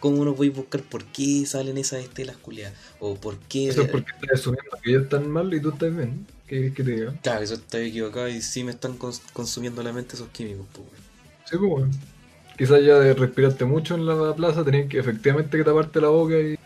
¿Cómo 0.01 0.17
uno 0.21 0.35
puede 0.35 0.51
buscar 0.51 0.83
por 0.83 1.05
qué 1.05 1.47
salen 1.47 1.79
esas 1.79 2.01
estelas 2.03 2.37
culiadas? 2.37 2.75
O 2.99 3.15
por 3.15 3.39
qué. 3.39 3.69
Eso 3.69 3.83
es 3.83 3.89
porque 3.89 4.11
estás 4.21 4.41
asumiendo 4.41 4.71
que 4.83 4.91
ellos 4.91 5.03
están 5.05 5.31
mal 5.31 5.55
y 5.55 5.61
tú 5.61 5.71
estás 5.71 5.97
bien. 5.97 6.27
¿Qué 6.49 6.57
quieres 6.57 6.75
que 6.75 6.83
te 6.85 6.91
diga? 6.91 7.15
Claro, 7.23 7.43
eso 7.45 7.55
está 7.55 7.81
equivocado 7.81 8.29
y 8.29 8.43
sí 8.43 8.65
me 8.65 8.73
están 8.73 8.99
cons- 8.99 9.23
consumiendo 9.33 9.83
la 9.83 9.93
mente 9.93 10.17
esos 10.17 10.29
químicos, 10.31 10.67
pues, 10.73 10.87
weón. 10.89 11.03
Sí, 11.45 11.57
pues, 11.57 11.71
bueno. 11.71 11.91
Quizás 12.63 12.81
ya 12.85 12.97
de 13.01 13.13
respirarte 13.15 13.65
mucho 13.65 13.97
en 13.97 14.07
la 14.07 14.37
plaza 14.37 14.65
tenías 14.65 14.89
que 14.89 15.01
efectivamente 15.01 15.59
que 15.59 15.65
taparte 15.65 16.01
la 16.01 16.07
boca 16.11 16.39
y 16.39 16.57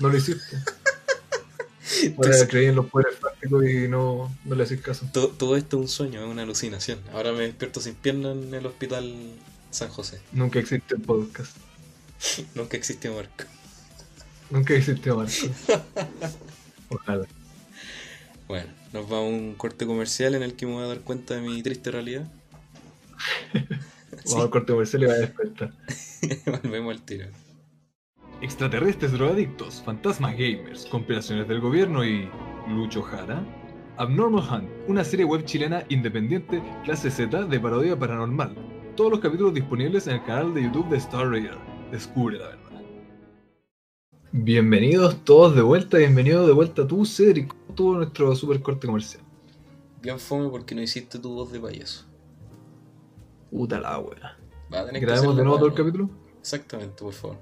no 0.00 0.08
lo 0.08 0.16
hiciste. 0.16 0.56
Ahora 2.16 2.48
creí 2.48 2.66
en 2.66 2.74
los 2.74 2.86
poderes 2.86 3.16
fácticos 3.16 3.64
y 3.64 3.86
no, 3.86 4.36
no 4.44 4.54
le 4.56 4.64
haces 4.64 4.80
caso. 4.80 5.06
to- 5.12 5.28
todo 5.28 5.56
esto 5.56 5.76
es 5.76 5.82
un 5.82 5.88
sueño, 5.88 6.20
es 6.20 6.26
una 6.28 6.42
alucinación. 6.42 6.98
Ahora 7.12 7.30
me 7.30 7.42
despierto 7.44 7.80
sin 7.80 7.94
pierna 7.94 8.32
en 8.32 8.52
el 8.54 8.66
hospital 8.66 9.14
San 9.70 9.88
José. 9.88 10.20
Nunca 10.32 10.58
existe 10.58 10.96
el 10.96 11.02
podcast. 11.02 11.56
Nunca 12.56 12.76
existió 12.76 13.14
Marco. 13.14 13.44
Nunca 14.50 14.74
existe 14.74 15.12
Marco. 15.12 15.32
Ojalá. 16.88 17.24
Bueno, 18.48 18.68
nos 18.92 19.08
vamos 19.08 19.32
a 19.32 19.36
un 19.36 19.54
corte 19.54 19.86
comercial 19.86 20.34
en 20.34 20.42
el 20.42 20.54
que 20.54 20.66
me 20.66 20.72
voy 20.72 20.82
a 20.82 20.88
dar 20.88 21.02
cuenta 21.02 21.34
de 21.34 21.40
mi 21.42 21.62
triste 21.62 21.92
realidad. 21.92 22.26
Vamos 24.30 24.44
al 24.44 24.50
corte 24.50 24.72
comercial 24.72 25.02
y 25.02 25.06
va 25.06 25.12
a 25.12 25.16
despertar. 25.16 25.72
Volvemos 26.62 26.94
al 26.94 27.02
tiro. 27.02 27.26
Extraterrestres 28.40 29.12
drogadictos, 29.12 29.82
fantasmas 29.82 30.32
gamers, 30.36 30.86
compilaciones 30.86 31.48
del 31.48 31.60
gobierno 31.60 32.04
y. 32.04 32.28
Lucho 32.68 33.02
Jara. 33.02 33.44
Abnormal 33.96 34.44
Hunt, 34.50 34.68
una 34.88 35.04
serie 35.04 35.24
web 35.24 35.44
chilena 35.44 35.84
independiente, 35.88 36.62
clase 36.84 37.10
Z 37.10 37.44
de 37.44 37.60
parodia 37.60 37.98
paranormal. 37.98 38.54
Todos 38.94 39.12
los 39.12 39.20
capítulos 39.20 39.54
disponibles 39.54 40.06
en 40.06 40.14
el 40.14 40.24
canal 40.24 40.52
de 40.52 40.64
YouTube 40.64 40.88
de 40.90 40.96
Star 40.98 41.30
Raider. 41.30 41.56
Descubre 41.90 42.38
la 42.38 42.48
verdad. 42.48 42.82
Bienvenidos 44.32 45.24
todos 45.24 45.54
de 45.54 45.62
vuelta, 45.62 45.96
bienvenido 45.96 46.46
de 46.46 46.52
vuelta 46.52 46.86
tú, 46.86 47.06
Cedric, 47.06 47.48
con 47.48 47.76
todo 47.76 47.94
nuestro 47.94 48.34
super 48.34 48.60
corte 48.60 48.86
comercial. 48.86 49.22
Bien 50.02 50.18
fome 50.18 50.50
porque 50.50 50.74
no 50.74 50.82
hiciste 50.82 51.18
tu 51.18 51.32
voz 51.32 51.50
de 51.52 51.60
payaso. 51.60 52.04
Puta 53.50 53.80
la 53.80 53.98
wea. 53.98 54.36
Va 54.72 54.80
a 54.80 54.86
tener 54.86 55.00
¿Grabemos 55.02 55.36
de 55.36 55.42
nuevo 55.44 55.58
todo 55.58 55.68
el 55.68 55.74
capítulo? 55.74 56.10
Exactamente, 56.40 57.02
por 57.02 57.12
favor. 57.12 57.36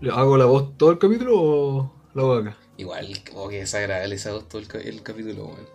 ¿Le 0.00 0.10
¿Hago 0.10 0.36
la 0.36 0.44
voz 0.46 0.76
todo 0.76 0.90
el 0.92 0.98
capítulo 0.98 1.32
o 1.40 1.92
la 2.14 2.22
hago 2.22 2.34
acá? 2.34 2.56
Igual, 2.76 3.08
oh, 3.34 3.48
que 3.48 3.58
desagradable 3.60 4.14
esa 4.14 4.32
voz 4.32 4.48
todo 4.48 4.60
el, 4.60 4.66
ca- 4.68 4.78
el 4.78 5.02
capítulo, 5.02 5.46
weón. 5.46 5.66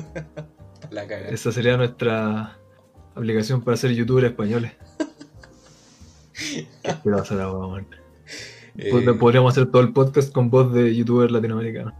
la 0.90 1.06
caga. 1.06 1.28
Esa 1.28 1.52
sería 1.52 1.76
nuestra 1.76 2.58
aplicación 3.14 3.62
para 3.62 3.76
ser 3.76 3.92
youtubers 3.92 4.28
españoles. 4.28 4.72
¿Qué 6.82 7.10
va 7.10 7.18
a 7.18 7.22
hacer 7.22 7.40
ahora, 7.40 7.68
man? 7.68 7.86
Eh, 8.76 8.90
Pod- 8.90 9.18
Podríamos 9.18 9.52
hacer 9.52 9.70
todo 9.70 9.82
el 9.82 9.92
podcast 9.92 10.32
con 10.32 10.48
voz 10.50 10.72
de 10.72 10.94
youtuber 10.94 11.30
latinoamericano. 11.30 11.92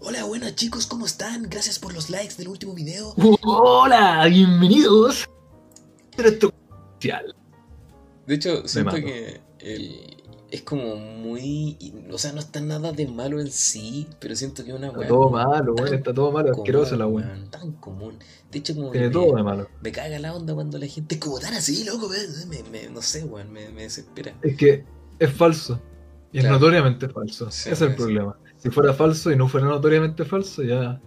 Hola, 0.00 0.24
buenas 0.24 0.54
chicos, 0.56 0.86
¿cómo 0.86 1.06
están? 1.06 1.44
Gracias 1.48 1.78
por 1.78 1.94
los 1.94 2.10
likes 2.10 2.34
del 2.36 2.48
último 2.48 2.74
video. 2.74 3.14
Hola, 3.44 4.26
bienvenidos 4.28 5.28
a 6.18 6.22
nuestro 6.22 6.52
comercial. 6.52 7.34
De 8.26 8.34
hecho, 8.34 8.66
siento 8.66 8.96
que 8.96 9.40
el, 9.60 10.16
es 10.50 10.62
como 10.62 10.96
muy. 10.96 11.76
O 12.10 12.18
sea, 12.18 12.32
no 12.32 12.40
está 12.40 12.60
nada 12.60 12.92
de 12.92 13.06
malo 13.06 13.40
en 13.40 13.50
sí, 13.50 14.08
pero 14.20 14.34
siento 14.34 14.64
que 14.64 14.72
una 14.72 14.88
Está 14.88 14.98
weá. 14.98 15.08
todo 15.08 15.30
malo, 15.30 15.74
weón, 15.74 15.94
está 15.94 16.12
todo 16.14 16.32
malo, 16.32 16.50
común, 16.52 16.60
asqueroso 16.62 16.96
la 16.96 17.06
weón, 17.06 17.50
Tan 17.50 17.72
común. 17.72 18.18
De 18.50 18.58
hecho, 18.58 18.74
como 18.74 18.90
Tiene 18.90 19.10
todo 19.10 19.32
me, 19.32 19.38
de 19.38 19.42
malo. 19.44 19.68
me 19.82 19.92
caga 19.92 20.18
la 20.18 20.34
onda 20.34 20.54
cuando 20.54 20.78
la 20.78 20.86
gente 20.86 21.16
es 21.16 21.20
como 21.20 21.38
tan 21.38 21.54
así, 21.54 21.84
loco, 21.84 22.08
me, 22.48 22.62
me- 22.70 22.88
no 22.90 23.02
sé, 23.02 23.24
weón, 23.24 23.52
me, 23.52 23.68
me 23.70 23.82
desespera. 23.82 24.34
Es 24.42 24.56
que 24.56 24.84
es 25.18 25.32
falso. 25.32 25.80
Y 26.32 26.38
es 26.38 26.44
notoriamente 26.44 27.08
falso. 27.08 27.50
Sí, 27.50 27.70
Ese 27.70 27.72
es 27.72 27.80
el 27.82 27.90
sí. 27.90 27.96
problema. 27.96 28.36
Si 28.58 28.70
fuera 28.70 28.92
falso 28.92 29.30
y 29.30 29.36
no 29.36 29.48
fuera 29.48 29.66
notoriamente 29.68 30.24
falso, 30.24 30.62
ya 30.62 31.00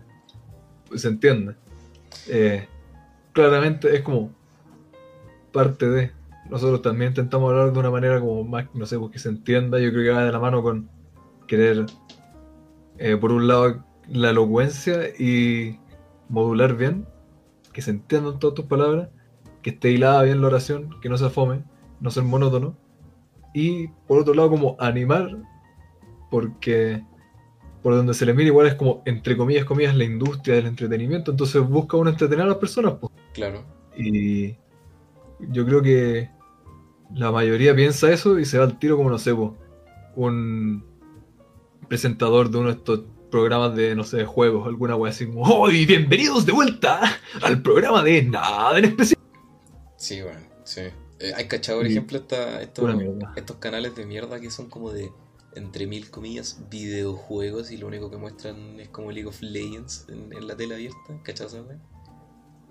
pues, 0.88 1.02
se 1.02 1.10
entiende. 1.10 1.56
Eh, 2.28 2.68
claramente 3.34 3.94
es 3.96 4.02
como 4.02 4.32
parte 5.52 5.88
de. 5.88 6.12
Nosotros 6.50 6.82
también 6.82 7.12
intentamos 7.12 7.52
hablar 7.52 7.72
de 7.72 7.80
una 7.80 7.92
manera 7.92 8.20
como 8.20 8.44
más, 8.44 8.66
no 8.74 8.86
sé, 8.86 8.98
pues 8.98 9.12
que 9.12 9.20
se 9.20 9.30
entienda. 9.30 9.80
Yo 9.80 9.92
creo 9.92 10.04
que 10.04 10.10
va 10.12 10.26
de 10.26 10.32
la 10.32 10.40
mano 10.40 10.64
con 10.64 10.90
querer, 11.48 11.86
eh, 12.98 13.18
por 13.18 13.32
un 13.32 13.48
lado, 13.48 13.84
la 14.08 14.32
elocuencia 14.32 15.10
y 15.20 15.80
modular 16.28 16.76
bien, 16.76 17.06
que 17.72 17.82
se 17.82 17.92
entiendan 17.92 18.40
todas 18.40 18.56
tus 18.56 18.66
palabras, 18.66 19.10
que 19.62 19.72
esté 19.72 19.92
hilada 19.92 20.24
bien 20.24 20.42
la 20.42 20.48
oración, 20.48 20.96
que 21.02 21.10
no 21.10 21.18
se 21.18 21.26
afome, 21.26 21.64
no 22.00 22.10
ser 22.10 22.24
monótono. 22.24 22.76
Y 23.54 23.88
por 24.08 24.20
otro 24.20 24.34
lado, 24.34 24.50
como 24.50 24.76
animar, 24.80 25.38
porque 26.32 27.04
por 27.82 27.96
donde 27.96 28.14
se 28.14 28.26
le 28.26 28.34
mira 28.34 28.48
igual 28.48 28.68
es 28.68 28.76
como, 28.76 29.02
entre 29.06 29.38
comillas, 29.38 29.66
comillas, 29.66 29.96
la 29.96 30.04
industria 30.04 30.56
del 30.56 30.68
entretenimiento. 30.68 31.32
Entonces 31.32 31.62
busca 31.68 31.98
uno 31.98 32.10
entretener 32.10 32.46
a 32.46 32.50
las 32.50 32.58
personas. 32.58 32.96
pues. 33.00 33.12
Claro. 33.34 33.64
Y 33.98 34.56
yo 35.40 35.66
creo 35.66 35.82
que 35.82 36.30
la 37.14 37.32
mayoría 37.32 37.76
piensa 37.76 38.12
eso 38.12 38.40
y 38.40 38.46
se 38.46 38.58
va 38.58 38.66
al 38.66 38.78
tiro 38.80 38.98
como, 38.98 39.10
no 39.10 39.18
sé, 39.18 39.34
po, 39.34 39.58
un 40.16 40.84
presentador 41.88 42.50
de 42.52 42.58
uno 42.58 42.70
de 42.70 42.76
estos 42.76 43.02
programas 43.32 43.76
de, 43.76 43.96
no 43.96 44.04
sé, 44.04 44.18
de 44.18 44.26
juegos, 44.26 44.68
alguna 44.68 44.96
wea 44.96 45.12
así 45.12 45.28
como, 45.28 45.42
¡Oh, 45.44 45.70
y 45.70 45.86
bienvenidos 45.86 46.46
de 46.46 46.52
vuelta 46.52 47.02
al 47.42 47.62
programa 47.62 48.04
de 48.04 48.24
nada 48.24 48.78
en 48.78 48.86
especial! 48.86 49.20
Sí, 49.98 50.22
bueno, 50.22 50.40
sí. 50.64 50.82
Eh, 51.20 51.34
hay 51.36 51.48
cachado, 51.48 51.80
por 51.80 51.88
ejemplo, 51.88 52.18
esta, 52.18 52.62
estos, 52.62 52.90
estos 53.36 53.58
canales 53.58 53.96
de 53.96 54.06
mierda 54.06 54.40
que 54.40 54.50
son 54.50 54.70
como 54.70 54.92
de, 54.92 55.12
entre 55.56 55.88
mil 55.88 56.10
comillas, 56.10 56.62
videojuegos 56.70 57.72
y 57.72 57.78
lo 57.78 57.88
único 57.88 58.10
que 58.10 58.18
muestran 58.18 58.80
es 58.80 58.90
como 58.90 59.12
League 59.12 59.28
of 59.28 59.42
Legends 59.42 60.06
en, 60.10 60.32
en 60.32 60.48
la 60.48 60.56
tele 60.56 60.76
abierta, 60.76 61.22
¿cachado 61.24 61.50
esa? 61.50 61.80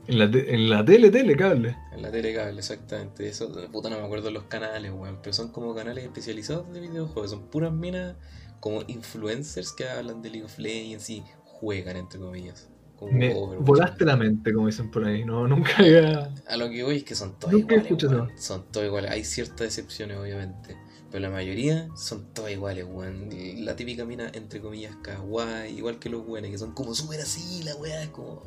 En 0.09 0.19
la, 0.19 0.31
te- 0.31 0.55
en 0.55 0.71
la 0.71 0.85
tele, 0.85 1.11
tele, 1.11 1.37
cable. 1.37 1.77
En 1.93 2.03
la 2.03 2.11
tele 2.11 2.35
cable, 2.35 2.59
exactamente. 2.59 3.29
Eso, 3.29 3.53
puta, 3.71 3.91
no 3.91 3.99
me 3.99 4.05
acuerdo 4.07 4.31
los 4.31 4.45
canales, 4.45 4.91
weón. 4.93 5.19
Pero 5.23 5.35
son 5.35 5.51
como 5.53 5.75
canales 5.75 6.05
especializados 6.05 6.73
de 6.73 6.81
videojuegos. 6.81 7.31
Son 7.31 7.49
puras 7.49 7.73
minas 7.73 8.17
como 8.61 8.83
influencers 8.89 9.73
que 9.73 9.89
hablan 9.89 10.23
de 10.23 10.31
League 10.31 10.47
of 10.47 10.59
Legends 10.59 11.11
y 11.11 11.23
juegan, 11.45 11.97
entre 11.97 12.19
comillas. 12.19 12.69
Como 12.97 13.13
Me 13.13 13.33
Overwatch. 13.35 13.67
volaste 13.67 14.05
la 14.05 14.17
mente, 14.17 14.53
como 14.53 14.67
dicen 14.67 14.91
por 14.91 15.05
ahí. 15.07 15.25
No, 15.25 15.47
nunca 15.49 15.71
había... 15.79 16.35
A 16.49 16.57
lo 16.57 16.71
que 16.71 16.83
voy 16.83 16.97
es 16.97 17.05
que 17.05 17.15
son 17.15 17.39
todos 17.39 17.53
Nunca 17.53 17.75
iguales, 17.77 18.03
weón. 18.05 18.33
Son 18.39 18.65
todos 18.73 18.87
iguales. 18.87 19.11
Hay 19.11 19.25
ciertas 19.25 19.67
excepciones, 19.67 20.17
obviamente. 20.17 20.77
Pero 21.11 21.21
la 21.23 21.31
mayoría 21.31 21.89
son 21.97 22.33
todos 22.35 22.51
iguales, 22.51 22.87
weón. 22.89 23.29
La 23.65 23.77
típica 23.77 24.05
mina, 24.05 24.31
entre 24.33 24.61
comillas, 24.61 24.97
kawaii. 25.03 25.77
Igual 25.77 25.99
que 25.99 26.09
los 26.09 26.27
weones, 26.27 26.51
que 26.51 26.59
son 26.59 26.73
como 26.73 26.95
súper 26.95 27.21
así, 27.21 27.63
la 27.63 27.75
weá 27.77 28.03
es 28.03 28.09
como... 28.09 28.43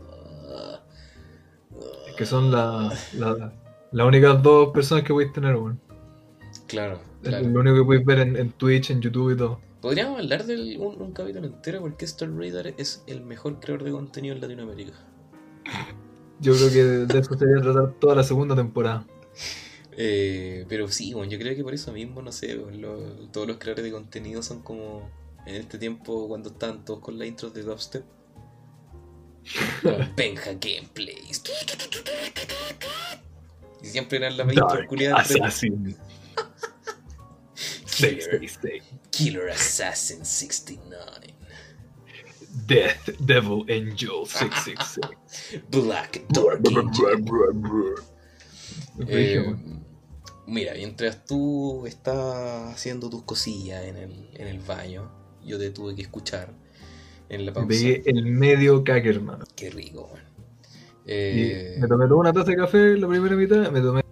Es 2.07 2.15
que 2.15 2.25
son 2.25 2.51
las 2.51 3.13
la, 3.13 3.53
las 3.91 4.07
únicas 4.07 4.41
dos 4.43 4.69
personas 4.73 5.03
que 5.03 5.13
podéis 5.13 5.33
tener, 5.33 5.55
weón. 5.55 5.79
Claro, 6.67 6.99
Es. 7.23 7.41
Lo 7.47 7.59
único 7.61 7.77
que 7.77 7.83
podéis 7.83 8.05
ver 8.05 8.19
en, 8.19 8.35
en 8.35 8.51
Twitch, 8.51 8.91
en 8.91 9.01
YouTube 9.01 9.33
y 9.33 9.37
todo. 9.37 9.59
Podríamos 9.81 10.19
hablar 10.19 10.45
de 10.45 10.77
un, 10.77 11.01
un 11.01 11.11
capítulo 11.11 11.47
entero 11.47 11.81
porque 11.81 12.05
Star 12.05 12.29
Radar 12.31 12.73
es 12.77 13.03
el 13.07 13.21
mejor 13.21 13.59
creador 13.59 13.83
de 13.83 13.91
contenido 13.91 14.35
en 14.35 14.41
Latinoamérica. 14.41 14.93
Yo 16.39 16.53
creo 16.55 16.69
que 16.71 16.83
de 17.13 17.19
eso 17.19 17.37
sería 17.37 17.61
tratar 17.61 17.93
toda 17.99 18.15
la 18.15 18.23
segunda 18.23 18.55
temporada. 18.55 19.05
Eh, 19.97 20.65
pero 20.69 20.87
sí, 20.87 21.13
bueno, 21.13 21.31
yo 21.31 21.37
creo 21.37 21.55
que 21.55 21.63
por 21.63 21.73
eso 21.73 21.91
mismo, 21.91 22.21
no 22.21 22.31
sé, 22.31 22.55
lo- 22.55 23.29
todos 23.31 23.47
los 23.47 23.57
creadores 23.57 23.83
de 23.85 23.91
contenido 23.91 24.41
son 24.41 24.61
como 24.61 25.09
en 25.45 25.55
este 25.55 25.77
tiempo 25.77 26.27
cuando 26.27 26.49
estaban 26.49 26.83
todos 26.85 26.99
con 27.01 27.17
la 27.19 27.25
intro 27.25 27.49
de 27.49 27.63
dubstep. 27.63 28.03
Benja 30.15 30.53
Gameplays. 30.53 31.43
Y 33.81 33.87
siempre 33.87 34.17
eran 34.17 34.37
la 34.37 34.43
intro 34.43 34.67
Dark 34.67 34.87
culiada 34.87 35.23
de 35.23 35.41
Assassin. 35.43 35.97
666. 37.85 38.83
Killer 39.09 39.49
Assassin 39.49 40.25
69. 40.25 41.33
Death 42.67 43.17
Devil 43.19 43.65
Angel 43.69 44.25
666. 44.25 45.61
Black 45.71 46.23
Dark 46.29 46.61
Angel. 46.67 47.25
Eh, 49.07 49.55
mira, 50.45 50.73
mientras 50.73 51.25
tú 51.25 51.85
estás 51.87 52.73
haciendo 52.73 53.09
tus 53.09 53.23
cosillas 53.23 53.83
en 53.85 53.97
el, 53.97 54.29
en 54.33 54.47
el 54.47 54.59
baño, 54.59 55.11
yo 55.43 55.57
te 55.57 55.71
tuve 55.71 55.95
que 55.95 56.01
escuchar 56.01 56.53
en 57.31 57.45
la 57.45 57.53
pausa. 57.53 57.67
pegué 57.67 58.03
el 58.05 58.25
medio 58.25 58.83
caque, 58.83 59.09
hermano. 59.09 59.45
Qué 59.55 59.69
rico, 59.69 60.09
Eh, 61.07 61.77
me 61.79 61.87
tomé 61.87 62.05
toda 62.05 62.19
una 62.19 62.33
taza 62.33 62.51
de 62.51 62.57
café 62.57 62.95
la 62.97 63.07
primera 63.07 63.35
mitad, 63.35 63.71
me 63.71 63.81
tomé 63.81 64.03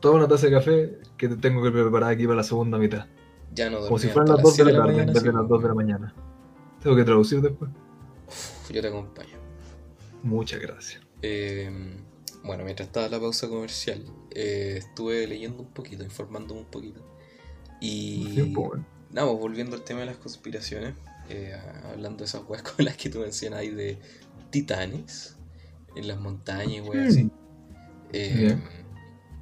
toda 0.00 0.16
una 0.16 0.26
taza 0.28 0.46
de 0.46 0.52
café 0.52 0.98
que 1.16 1.28
te 1.28 1.36
tengo 1.36 1.62
que 1.62 1.70
preparar 1.70 2.10
aquí 2.10 2.24
para 2.24 2.38
la 2.38 2.42
segunda 2.42 2.78
mitad. 2.78 3.06
ya 3.54 3.70
no 3.70 3.80
Como 3.80 3.98
si 3.98 4.08
fueran 4.08 4.34
las 4.34 4.42
2 4.42 4.56
de 4.56 4.64
la 4.64 4.72
tarde 4.72 4.92
mañana, 4.92 5.20
sí, 5.20 5.26
las 5.26 5.48
2 5.48 5.62
de 5.62 5.68
la 5.68 5.74
mañana. 5.74 6.14
Tengo 6.82 6.96
que 6.96 7.04
traducir 7.04 7.40
después. 7.40 7.70
Uf, 8.26 8.70
Yo 8.70 8.80
te 8.80 8.88
acompaño. 8.88 9.36
Muchas 10.22 10.60
gracias. 10.60 11.00
Eh, 11.20 11.70
bueno, 12.42 12.64
mientras 12.64 12.88
estaba 12.88 13.08
la 13.08 13.20
pausa 13.20 13.48
comercial, 13.48 14.02
eh, 14.34 14.74
estuve 14.78 15.26
leyendo 15.28 15.62
un 15.62 15.68
poquito, 15.68 16.02
informándome 16.02 16.60
un 16.60 16.66
poquito. 16.66 17.00
Y. 17.80 18.34
Tiempo. 18.34 18.74
Nada, 19.10 19.28
pues, 19.28 19.40
volviendo 19.40 19.76
al 19.76 19.82
tema 19.82 20.00
de 20.00 20.06
las 20.06 20.16
conspiraciones, 20.16 20.94
eh, 21.32 21.56
hablando 21.90 22.18
de 22.18 22.24
esas 22.24 22.42
weas 22.46 22.62
con 22.70 22.84
las 22.84 22.96
que 22.96 23.08
tú 23.08 23.20
mencionas 23.20 23.60
ahí 23.60 23.70
de 23.70 23.98
titanes 24.50 25.36
en 25.96 26.08
las 26.08 26.20
montañas, 26.20 26.86
weas 26.86 27.08
así. 27.08 27.30
Eh, 28.12 28.34
Bien. 28.36 28.62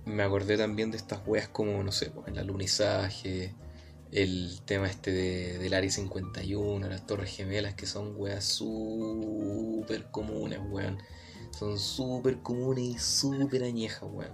me 0.05 0.23
acordé 0.23 0.57
también 0.57 0.91
de 0.91 0.97
estas 0.97 1.21
weas 1.27 1.49
como, 1.49 1.83
no 1.83 1.91
sé, 1.91 2.11
pues, 2.11 2.29
el 2.29 2.39
alunizaje, 2.39 3.55
el 4.13 4.61
tema 4.65 4.89
este 4.89 5.13
de, 5.13 5.59
del 5.59 5.75
Área 5.75 5.91
51, 5.91 6.89
las 6.89 7.07
Torres 7.07 7.31
Gemelas, 7.31 7.75
que 7.75 7.87
son 7.87 8.15
weas 8.17 8.45
súper 8.45 10.11
comunes, 10.11 10.61
weón. 10.71 10.99
Son 11.59 11.79
súper 11.79 12.39
comunes 12.39 12.85
y 12.85 12.99
súper 12.99 13.65
añejas, 13.65 14.09
weón. 14.11 14.33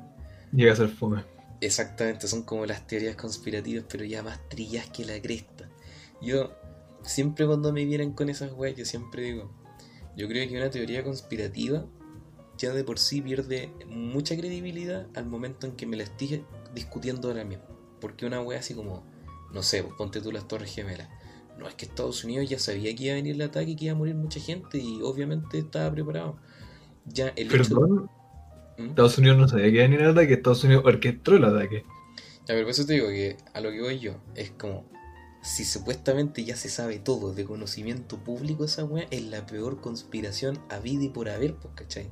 Llega 0.52 0.72
a 0.72 0.76
ser 0.76 0.88
fome. 0.88 1.24
Exactamente, 1.60 2.28
son 2.28 2.42
como 2.42 2.66
las 2.66 2.86
teorías 2.86 3.16
conspirativas, 3.16 3.84
pero 3.88 4.04
ya 4.04 4.22
más 4.22 4.46
trillas 4.48 4.88
que 4.90 5.04
la 5.04 5.20
cresta. 5.20 5.68
Yo, 6.20 6.54
siempre 7.06 7.46
cuando 7.46 7.72
me 7.72 7.84
vienen 7.84 8.12
con 8.12 8.28
esas 8.28 8.52
weas, 8.52 8.76
yo 8.76 8.84
siempre 8.84 9.22
digo, 9.22 9.50
yo 10.16 10.28
creo 10.28 10.48
que 10.48 10.56
una 10.56 10.70
teoría 10.70 11.02
conspirativa 11.04 11.84
ya 12.58 12.72
de 12.72 12.84
por 12.84 12.98
sí 12.98 13.20
pierde 13.20 13.70
mucha 13.86 14.36
credibilidad 14.36 15.06
al 15.14 15.26
momento 15.26 15.66
en 15.66 15.72
que 15.76 15.86
me 15.86 15.96
la 15.96 16.04
esté 16.04 16.42
discutiendo 16.74 17.28
ahora 17.28 17.44
mismo. 17.44 17.64
Porque 18.00 18.24
una 18.26 18.40
wea 18.40 18.58
así 18.60 18.74
como, 18.74 19.04
no 19.52 19.62
sé, 19.62 19.82
pues, 19.82 19.94
ponte 19.96 20.20
tú 20.20 20.32
las 20.32 20.48
Torres 20.48 20.74
Gemelas. 20.74 21.08
No 21.58 21.68
es 21.68 21.74
que 21.74 21.84
Estados 21.86 22.24
Unidos 22.24 22.48
ya 22.48 22.58
sabía 22.58 22.94
que 22.94 23.04
iba 23.04 23.12
a 23.12 23.16
venir 23.16 23.34
el 23.34 23.42
ataque 23.42 23.70
y 23.70 23.76
que 23.76 23.86
iba 23.86 23.94
a 23.94 23.96
morir 23.96 24.14
mucha 24.14 24.40
gente 24.40 24.78
y 24.78 25.00
obviamente 25.02 25.58
estaba 25.58 25.90
preparado. 25.90 26.36
Ya 27.06 27.28
el 27.36 27.46
hecho- 27.46 27.56
Perdón, 27.76 28.10
¿Mm? 28.78 28.84
Estados 28.90 29.16
Unidos 29.18 29.38
no 29.38 29.48
sabía 29.48 29.64
que 29.66 29.70
iba 29.72 29.84
a 29.84 29.88
venir 29.88 30.00
el 30.02 30.10
ataque, 30.10 30.34
Estados 30.34 30.64
Unidos 30.64 30.82
orquestó 30.86 31.36
el 31.36 31.44
ataque. 31.44 31.84
Ya, 32.40 32.54
pero 32.54 32.62
por 32.62 32.70
eso 32.70 32.86
te 32.86 32.92
digo 32.94 33.08
que 33.08 33.36
a 33.54 33.60
lo 33.60 33.70
que 33.70 33.80
voy 33.80 33.98
yo 33.98 34.16
es 34.34 34.50
como 34.52 34.84
si 35.46 35.64
supuestamente 35.64 36.44
ya 36.44 36.56
se 36.56 36.68
sabe 36.68 36.98
todo 36.98 37.32
de 37.32 37.44
conocimiento 37.44 38.18
público 38.18 38.64
esa 38.64 38.84
weá, 38.84 39.06
es 39.12 39.22
la 39.22 39.46
peor 39.46 39.80
conspiración 39.80 40.58
habida 40.68 41.04
y 41.04 41.08
por 41.08 41.28
haber, 41.28 41.54
pues, 41.54 41.72
¿cachai? 41.76 42.10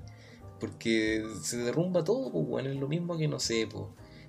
Porque 0.61 1.26
se 1.43 1.57
derrumba 1.57 2.05
todo, 2.05 2.30
pues, 2.30 2.45
weón, 2.47 2.68
es 2.68 2.76
lo 2.76 2.87
mismo 2.87 3.18
que 3.18 3.26
no 3.26 3.41
sé, 3.41 3.66
pues, 3.68 3.87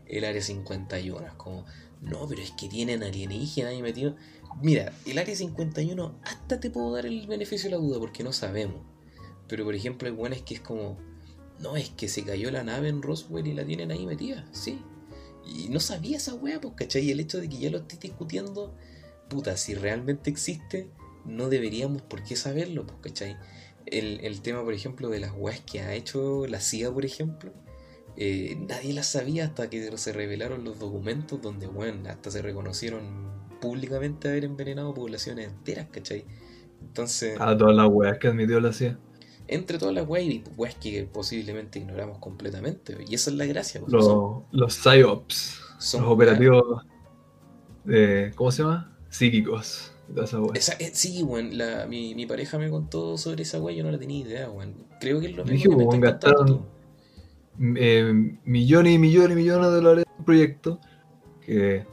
el 0.07 0.25
área 0.25 0.41
51, 0.41 1.27
es 1.27 1.33
como, 1.33 1.65
no, 2.01 2.27
pero 2.27 2.41
es 2.41 2.49
que 2.51 2.67
tienen 2.67 3.03
alienígenas 3.03 3.73
ahí 3.73 3.83
metido. 3.83 4.15
Mira, 4.63 4.91
el 5.05 5.19
área 5.19 5.35
51 5.35 6.19
hasta 6.23 6.59
te 6.59 6.71
puedo 6.71 6.91
dar 6.91 7.05
el 7.05 7.27
beneficio 7.27 7.69
de 7.69 7.75
la 7.75 7.81
duda 7.81 7.99
porque 7.99 8.23
no 8.23 8.33
sabemos. 8.33 8.81
Pero 9.47 9.65
por 9.65 9.75
ejemplo, 9.75 10.07
hay 10.07 10.15
weones 10.15 10.41
que 10.41 10.55
es 10.55 10.61
como, 10.61 10.97
no, 11.59 11.75
es 11.77 11.89
que 11.91 12.07
se 12.07 12.23
cayó 12.23 12.49
la 12.49 12.63
nave 12.63 12.89
en 12.89 13.03
Roswell 13.03 13.45
y 13.45 13.53
la 13.53 13.65
tienen 13.65 13.91
ahí 13.91 14.07
metida, 14.07 14.47
sí. 14.51 14.81
Y 15.45 15.69
no 15.69 15.79
sabía 15.79 16.17
esa 16.17 16.33
wea, 16.33 16.59
pues, 16.59 16.73
¿cachai? 16.75 17.03
Y 17.03 17.11
el 17.11 17.19
hecho 17.19 17.39
de 17.39 17.47
que 17.47 17.59
ya 17.59 17.69
lo 17.69 17.77
estés 17.77 17.99
discutiendo, 17.99 18.73
puta, 19.29 19.57
si 19.57 19.75
realmente 19.75 20.29
existe, 20.29 20.89
no 21.25 21.49
deberíamos 21.49 22.01
por 22.01 22.23
qué 22.23 22.35
saberlo, 22.35 22.85
pues, 22.85 22.99
¿cachai? 23.01 23.37
El, 23.85 24.19
el 24.23 24.41
tema, 24.41 24.63
por 24.63 24.73
ejemplo, 24.73 25.09
de 25.09 25.19
las 25.19 25.31
weas 25.35 25.59
que 25.61 25.81
ha 25.81 25.93
hecho 25.93 26.47
la 26.47 26.59
CIA, 26.59 26.91
por 26.91 27.05
ejemplo, 27.05 27.51
eh, 28.17 28.57
nadie 28.67 28.93
las 28.93 29.07
sabía 29.07 29.45
hasta 29.45 29.69
que 29.69 29.95
se 29.97 30.13
revelaron 30.13 30.63
los 30.63 30.79
documentos 30.79 31.41
donde, 31.41 31.67
bueno, 31.67 32.09
hasta 32.09 32.31
se 32.31 32.41
reconocieron 32.41 33.03
públicamente 33.61 34.29
haber 34.29 34.45
envenenado 34.45 34.93
poblaciones 34.93 35.47
enteras, 35.49 35.87
¿cachai? 35.91 36.25
Entonces, 36.81 37.37
A 37.39 37.57
todas 37.57 37.75
las 37.75 37.87
weas 37.89 38.17
que 38.19 38.27
admitió 38.27 38.59
la 38.59 38.71
CIA. 38.73 38.97
entre 39.47 39.77
todas 39.77 39.93
las 39.93 40.07
weas 40.07 40.25
y 40.25 40.43
weas 40.57 40.75
que 40.75 41.03
posiblemente 41.03 41.79
ignoramos 41.79 42.19
completamente. 42.19 42.97
Y 43.07 43.15
esa 43.15 43.29
es 43.31 43.35
la 43.37 43.45
gracia. 43.45 43.81
pues, 43.81 43.91
Los, 43.93 44.05
son- 44.05 44.43
los 44.51 44.77
PSYOPs, 44.77 45.61
son 45.79 46.01
los 46.03 46.11
operativos, 46.11 46.83
de, 47.83 48.31
¿cómo 48.35 48.51
se 48.51 48.63
llama? 48.63 48.94
Psíquicos. 49.17 49.91
esa 50.53 50.73
eh, 50.73 50.91
sí, 50.93 51.23
weón, 51.23 51.57
la- 51.57 51.85
mi, 51.87 52.13
mi 52.15 52.25
pareja 52.25 52.57
me 52.57 52.69
contó 52.69 53.17
sobre 53.17 53.43
esa 53.43 53.59
wea, 53.61 53.75
yo 53.75 53.83
no 53.83 53.91
la 53.91 53.97
tenía 53.97 54.19
idea, 54.25 54.49
weón. 54.49 54.73
Creo 54.99 55.19
que 55.19 55.27
es 55.27 55.35
lo 55.35 55.43
Dije, 55.43 55.67
mismo 55.69 55.89
que 55.89 55.97
me 55.97 56.07
gastaron- 56.07 56.45
tú. 56.47 56.65
eh, 57.77 58.37
millones 58.43 58.93
y 58.93 58.97
millones 58.99 59.31
y 59.31 59.35
millones 59.41 59.67
de 59.67 59.75
dólares 59.75 60.05
en 60.07 60.19
un 60.19 60.25
proyecto 60.25 60.79
que 61.45 61.85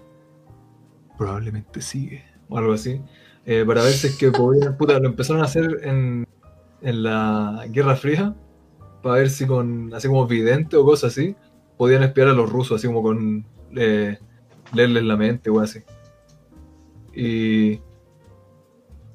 probablemente 1.17 1.81
sigue 1.81 2.25
o 2.49 2.59
algo 2.59 2.73
así 2.73 3.01
eh, 3.47 3.65
para 3.67 3.83
ver 3.83 3.93
si 3.93 4.09
es 4.09 4.17
que 4.17 4.31
podían, 4.31 4.77
puta, 4.79 4.99
lo 4.99 5.09
empezaron 5.09 5.43
a 5.43 5.45
hacer 5.47 5.81
en, 5.85 6.27
en 6.81 7.03
la 7.03 7.65
Guerra 7.71 7.97
Fría 7.97 8.35
para 9.03 9.17
ver 9.17 9.31
si 9.31 9.47
con 9.47 9.93
así 9.95 10.09
como 10.09 10.27
vidente 10.27 10.77
o 10.77 10.85
cosas 10.85 11.13
así 11.13 11.35
podían 11.77 12.03
espiar 12.03 12.29
a 12.29 12.33
los 12.33 12.51
rusos 12.51 12.77
así 12.79 12.87
como 12.87 13.03
con 13.03 13.45
eh, 13.77 14.19
leerles 14.75 15.05
la 15.05 15.17
mente 15.17 15.51
o 15.51 15.61
así 15.61 15.81
y 17.15 17.81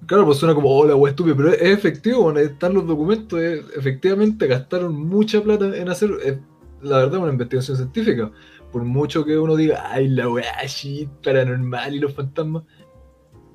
Claro, 0.06 0.26
pues 0.26 0.38
suena 0.38 0.56
como, 0.56 0.70
hola, 0.70 0.96
wea 0.96 1.10
estúpido, 1.10 1.36
pero 1.36 1.52
es, 1.52 1.62
efectivo, 1.62 2.24
bueno, 2.24 2.40
están 2.40 2.74
los 2.74 2.88
documentos, 2.88 3.42
es- 3.42 3.66
efectivamente 3.76 4.48
gastaron 4.48 4.96
mucha 4.96 5.42
plata 5.42 5.76
en 5.76 5.90
hacer, 5.90 6.12
eh, 6.24 6.40
la 6.82 7.00
verdad, 7.00 7.20
una 7.20 7.34
investigación 7.34 7.76
científica. 7.76 8.32
Por 8.72 8.84
mucho 8.86 9.26
que 9.26 9.38
uno 9.38 9.58
diga, 9.58 9.84
ay, 9.92 10.08
la 10.08 10.30
wea, 10.30 10.66
shit, 10.66 11.10
paranormal 11.24 11.94
y 11.96 12.00
los 12.00 12.14
fantasmas. 12.14 12.64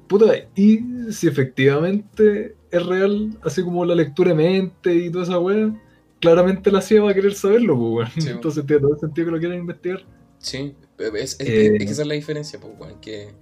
Puta, 0.09 0.35
y 0.55 0.81
si 1.11 1.27
efectivamente 1.27 2.55
es 2.71 2.87
real, 2.87 3.31
así 3.45 3.63
como 3.63 3.85
la 3.87 3.95
lectura 3.95 4.31
de 4.31 4.35
mente 4.35 4.95
y 4.95 5.11
toda 5.11 5.25
esa 5.25 5.39
wea, 5.39 5.73
claramente 6.21 6.71
la 6.71 6.83
CIA 6.83 7.03
va 7.03 7.11
a 7.13 7.15
querer 7.15 7.33
saberlo, 7.33 7.79
pues. 7.79 8.11
Sí, 8.19 8.29
Entonces 8.29 8.67
tiene 8.67 8.83
todo 8.83 8.93
el 8.95 9.01
sentido 9.01 9.27
que 9.27 9.33
lo 9.33 9.39
quieran 9.39 9.59
investigar. 9.59 10.05
Sí, 10.39 10.75
es, 10.99 11.15
es- 11.15 11.41
Eh, 11.41 11.77
es 11.77 11.87
que 11.87 11.93
esa 11.93 12.03
es 12.03 12.09
la 12.09 12.15
diferencia, 12.15 12.61
pues, 12.61 12.73
weón, 12.79 13.01
que 13.01 13.33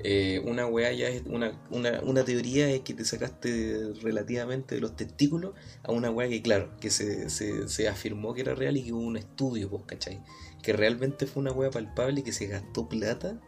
eh, 0.00 0.42
una 0.44 0.66
weá 0.66 0.92
ya 0.92 1.08
es 1.08 1.22
una, 1.26 1.52
una, 1.70 2.00
una 2.02 2.24
teoría 2.24 2.68
es 2.70 2.80
que 2.80 2.94
te 2.94 3.04
sacaste 3.04 3.94
relativamente 4.02 4.74
de 4.74 4.80
los 4.80 4.94
testículos 4.94 5.54
a 5.82 5.92
una 5.92 6.10
weá 6.10 6.28
que, 6.28 6.42
claro, 6.42 6.70
que 6.80 6.90
se, 6.90 7.30
se, 7.30 7.68
se 7.68 7.88
afirmó 7.88 8.34
que 8.34 8.42
era 8.42 8.54
real 8.54 8.76
y 8.76 8.84
que 8.84 8.92
hubo 8.92 9.02
un 9.02 9.16
estudio, 9.16 9.70
pues, 9.70 9.84
¿cachai? 9.86 10.20
Que 10.62 10.72
realmente 10.72 11.26
fue 11.26 11.40
una 11.40 11.52
weá 11.52 11.70
palpable 11.70 12.20
y 12.20 12.22
que 12.22 12.32
se 12.32 12.46
gastó 12.46 12.88
plata 12.88 13.40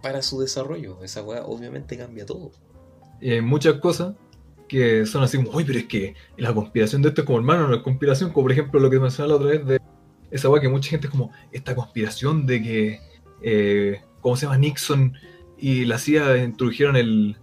para 0.00 0.22
su 0.22 0.40
desarrollo. 0.40 1.02
Esa 1.02 1.22
weá 1.22 1.44
obviamente 1.44 1.96
cambia 1.96 2.24
todo. 2.24 2.52
Hay 3.20 3.40
muchas 3.40 3.74
cosas 3.74 4.14
que 4.68 5.04
son 5.06 5.22
así 5.22 5.38
como, 5.38 5.50
uy, 5.56 5.64
pero 5.64 5.78
es 5.78 5.86
que 5.86 6.14
la 6.36 6.54
conspiración 6.54 7.02
de 7.02 7.08
esto 7.08 7.22
es 7.22 7.26
como 7.26 7.38
hermano, 7.38 7.66
no 7.66 7.74
es 7.74 7.82
conspiración, 7.82 8.30
como 8.30 8.44
por 8.44 8.52
ejemplo 8.52 8.78
lo 8.78 8.90
que 8.90 9.00
mencionaba 9.00 9.30
la 9.30 9.36
otra 9.36 9.58
vez 9.58 9.66
de 9.66 9.80
esa 10.30 10.48
weá 10.48 10.60
que 10.60 10.68
mucha 10.68 10.90
gente 10.90 11.06
es 11.06 11.10
como, 11.10 11.32
esta 11.50 11.74
conspiración 11.74 12.46
de 12.46 12.62
que, 12.62 13.00
eh, 13.42 14.02
¿cómo 14.20 14.36
se 14.36 14.46
llama? 14.46 14.58
Nixon 14.58 15.14
y 15.58 15.84
la 15.84 15.98
CIA 15.98 16.38
introdujeron 16.44 16.96
el, 16.96 17.36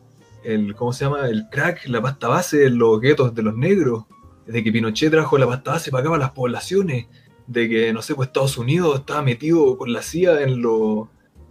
el, 0.44 0.76
¿cómo 0.76 0.94
se 0.94 1.06
llama? 1.06 1.28
El 1.28 1.50
crack, 1.50 1.88
la 1.88 2.02
pasta 2.02 2.28
base 2.28 2.66
en 2.66 2.78
los 2.78 3.00
guetos 3.02 3.34
de 3.36 3.44
los 3.44 3.56
negros, 3.56 4.06
de 4.48 4.64
que 4.64 4.72
Pinochet 4.72 5.12
trajo 5.12 5.38
la 5.38 5.48
pasta 5.48 5.72
base 5.72 5.92
para 5.92 6.02
acá 6.02 6.10
para 6.12 6.24
las 6.24 6.32
poblaciones, 6.32 7.08
de 7.48 7.70
que, 7.70 7.94
no 7.94 8.02
sé, 8.02 8.16
pues 8.16 8.28
Estados 8.28 8.58
Unidos 8.58 9.00
estaba 9.00 9.22
metido 9.22 9.78
con 9.78 9.92
la 9.94 10.02
CIA 10.02 10.42
en 10.44 10.62
los... 10.62 11.08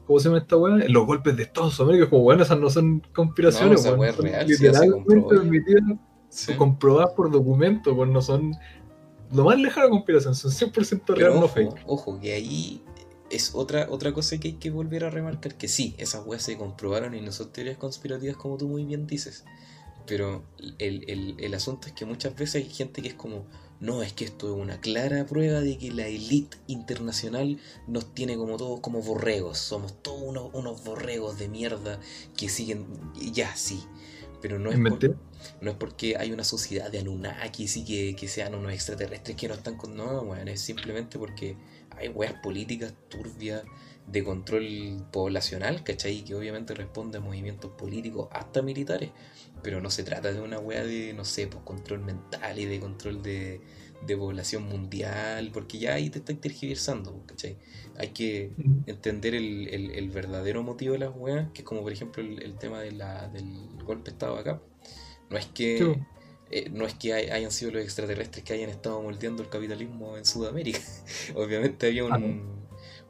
¿Cómo 0.06 0.18
se 0.20 0.28
llama 0.28 0.38
esta 0.38 0.56
weá? 0.58 0.84
En 0.84 0.92
los 0.92 1.06
golpes 1.06 1.34
de 1.36 1.44
Estados 1.44 1.80
Unidos, 1.80 2.08
como 2.10 2.22
bueno, 2.22 2.42
esas 2.42 2.58
no 2.58 2.68
son 2.68 3.00
conspiraciones, 3.14 3.84
No, 3.86 3.92
weá 3.94 4.12
son 4.12 4.24
real, 4.26 4.46
literalmente 4.46 5.72
Sí. 6.28 6.52
comprobadas 6.54 7.12
por 7.14 7.30
documentos, 7.30 7.94
pues 7.94 8.10
no 8.10 8.20
son 8.20 8.54
lo 9.32 9.44
más 9.44 9.58
lejano 9.58 9.86
de 9.86 9.90
conspiración, 9.90 10.34
son 10.34 10.50
100% 10.50 11.14
real, 11.14 11.30
Pero 11.30 11.34
no 11.34 11.38
ojo, 11.46 11.48
fake. 11.48 11.82
ojo, 11.86 12.20
que 12.20 12.32
ahí 12.34 12.82
es 13.36 13.52
otra, 13.54 13.86
otra 13.90 14.12
cosa 14.12 14.38
que 14.38 14.48
hay 14.48 14.54
que 14.54 14.70
volver 14.70 15.04
a 15.04 15.10
remarcar, 15.10 15.56
que 15.56 15.68
sí, 15.68 15.94
esas 15.98 16.24
weas 16.26 16.42
se 16.42 16.56
comprobaron 16.56 17.14
y 17.14 17.20
no 17.20 17.32
son 17.32 17.52
teorías 17.52 17.76
conspirativas 17.78 18.36
como 18.36 18.56
tú 18.58 18.68
muy 18.68 18.84
bien 18.84 19.06
dices. 19.06 19.44
Pero 20.06 20.44
el, 20.78 21.04
el- 21.08 21.36
el 21.38 21.54
asunto 21.54 21.88
es 21.88 21.94
que 21.94 22.04
muchas 22.04 22.34
veces 22.36 22.56
hay 22.56 22.70
gente 22.70 23.00
que 23.02 23.08
es 23.08 23.14
como, 23.14 23.46
no, 23.80 24.02
es 24.02 24.12
que 24.12 24.24
esto 24.26 24.54
es 24.54 24.60
una 24.62 24.80
clara 24.80 25.24
prueba 25.26 25.60
de 25.60 25.78
que 25.78 25.92
la 25.92 26.06
élite 26.08 26.58
internacional 26.66 27.58
nos 27.88 28.14
tiene 28.14 28.36
como 28.36 28.56
todos 28.58 28.80
como 28.80 29.00
borregos, 29.02 29.58
somos 29.58 30.02
todos 30.02 30.22
unos, 30.22 30.50
unos 30.54 30.84
borregos 30.84 31.38
de 31.38 31.48
mierda 31.48 32.00
que 32.36 32.48
siguen, 32.50 32.86
ya, 33.32 33.54
sí. 33.56 33.82
Pero 34.42 34.58
no 34.58 34.70
es, 34.72 34.78
no 35.60 35.70
es 35.70 35.76
porque 35.76 36.16
hay 36.16 36.32
una 36.32 36.44
sociedad 36.44 36.90
de 36.90 36.98
Anunnakis 37.00 37.76
y 37.78 37.84
que, 37.84 38.16
que 38.16 38.28
sean 38.28 38.54
unos 38.54 38.72
extraterrestres 38.72 39.36
que 39.36 39.48
no 39.48 39.54
están 39.54 39.76
con. 39.76 39.96
No, 39.96 40.20
weón, 40.22 40.48
es 40.48 40.60
simplemente 40.60 41.18
porque 41.18 41.56
hay 41.96 42.08
weas 42.08 42.34
políticas 42.34 42.94
turbias 43.08 43.64
de 44.06 44.22
control 44.24 45.06
poblacional, 45.12 45.82
¿cachai? 45.84 46.24
Que 46.24 46.34
obviamente 46.34 46.74
responde 46.74 47.18
a 47.18 47.20
movimientos 47.20 47.70
políticos, 47.72 48.28
hasta 48.32 48.62
militares. 48.62 49.10
Pero 49.62 49.80
no 49.80 49.90
se 49.90 50.02
trata 50.04 50.32
de 50.32 50.40
una 50.40 50.58
wea 50.58 50.84
de, 50.84 51.14
no 51.14 51.24
sé, 51.24 51.46
pues 51.46 51.62
control 51.64 52.00
mental 52.00 52.58
y 52.58 52.66
de 52.66 52.80
control 52.80 53.22
de, 53.22 53.60
de 54.06 54.16
población 54.16 54.64
mundial, 54.64 55.50
porque 55.52 55.78
ya 55.78 55.94
ahí 55.94 56.10
te 56.10 56.18
está 56.18 56.34
tergiversando, 56.34 57.24
¿cachai? 57.26 57.56
Hay 57.96 58.08
que 58.08 58.52
entender 58.86 59.34
el, 59.34 59.68
el- 59.68 59.90
el 59.92 60.10
verdadero 60.10 60.62
motivo 60.62 60.92
de 60.92 60.98
las 61.00 61.12
weas, 61.16 61.50
que 61.52 61.62
es 61.62 61.64
como 61.66 61.82
por 61.82 61.92
ejemplo 61.92 62.22
el, 62.22 62.42
el 62.42 62.58
tema 62.58 62.80
de 62.80 62.92
la, 62.92 63.28
del 63.28 63.46
golpe 63.84 64.10
de 64.10 64.10
estado 64.12 64.36
acá. 64.36 64.60
No 65.30 65.38
es 65.38 65.46
que 65.46 65.78
Sí, 65.78 65.84
bo. 65.84 65.98
Eh, 66.50 66.68
no 66.70 66.86
es 66.86 66.94
que 66.94 67.12
hay- 67.14 67.28
hayan 67.30 67.50
sido 67.50 67.72
los 67.72 67.82
extraterrestres 67.82 68.44
que 68.44 68.52
hayan 68.54 68.70
estado 68.70 69.00
moldeando 69.02 69.42
el 69.42 69.48
capitalismo 69.48 70.16
en 70.16 70.24
Sudamérica. 70.24 70.78
Obviamente 71.34 71.86
había 71.86 72.04
un, 72.04 72.12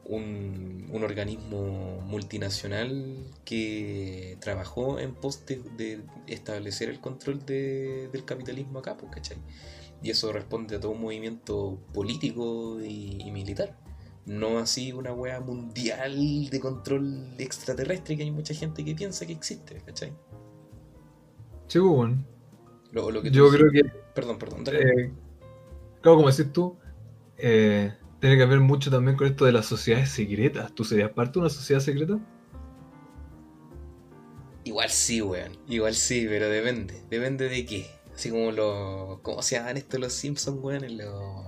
un, 0.05 0.87
un 0.91 1.03
organismo 1.03 2.01
multinacional 2.01 3.15
que 3.43 4.37
trabajó 4.39 4.99
en 4.99 5.13
pos 5.15 5.45
de, 5.45 5.61
de 5.77 6.01
establecer 6.27 6.89
el 6.89 6.99
control 6.99 7.45
de- 7.45 8.09
del 8.11 8.23
capitalismo 8.25 8.79
acá, 8.79 8.95
pues, 8.97 9.11
¿cachai? 9.13 9.37
Y 10.03 10.11
eso 10.11 10.31
responde 10.31 10.75
a 10.75 10.79
todo 10.79 10.91
un 10.91 11.01
movimiento 11.01 11.79
político 11.93 12.79
y, 12.81 13.17
y 13.25 13.31
militar. 13.31 13.77
No 14.25 14.57
así 14.59 14.91
una 14.91 15.13
wea 15.13 15.39
mundial 15.39 16.49
de 16.49 16.59
control 16.59 17.35
extraterrestre 17.37 18.17
que 18.17 18.23
hay 18.23 18.31
mucha 18.31 18.53
gente 18.53 18.83
que 18.83 18.95
piensa 18.95 19.25
que 19.25 19.33
existe, 19.33 19.81
¿cachai? 19.85 20.09
Sí, 21.67 21.79
pues, 21.79 21.83
bueno. 21.83 22.25
Lo, 22.95 23.11
lo 23.11 23.21
que 23.21 23.29
tú 23.29 23.35
Yo 23.35 23.49
creo 23.49 23.69
que 23.71 23.83
Perdón, 24.13 24.39
perdón. 24.39 24.63
Eh, 24.71 25.11
claro, 26.01 26.15
como 26.15 26.31
decís 26.31 26.53
tú, 26.53 26.77
eh, 27.37 27.93
tiene 28.21 28.37
que 28.37 28.45
ver 28.45 28.61
mucho 28.61 28.89
también 28.89 29.17
con 29.17 29.27
esto 29.27 29.43
de 29.43 29.51
las 29.51 29.65
sociedades 29.65 30.09
secretas. 30.09 30.73
¿Tú 30.73 30.85
serías 30.85 31.11
parte 31.11 31.33
de 31.33 31.39
una 31.39 31.49
sociedad 31.49 31.81
secreta? 31.81 32.17
Igual 34.63 34.89
sí, 34.89 35.21
weón. 35.21 35.57
Igual 35.67 35.93
sí, 35.93 36.25
pero 36.29 36.47
depende. 36.47 37.03
Depende 37.09 37.49
de 37.49 37.65
qué. 37.65 37.91
Así 38.15 38.29
como 38.29 38.53
los. 38.53 39.19
¿Cómo 39.19 39.41
se 39.41 39.57
llaman 39.57 39.75
estos 39.75 39.99
los 39.99 40.13
Simpsons, 40.13 40.57
weón? 40.63 40.85
En 40.85 40.97
Los. 40.97 41.43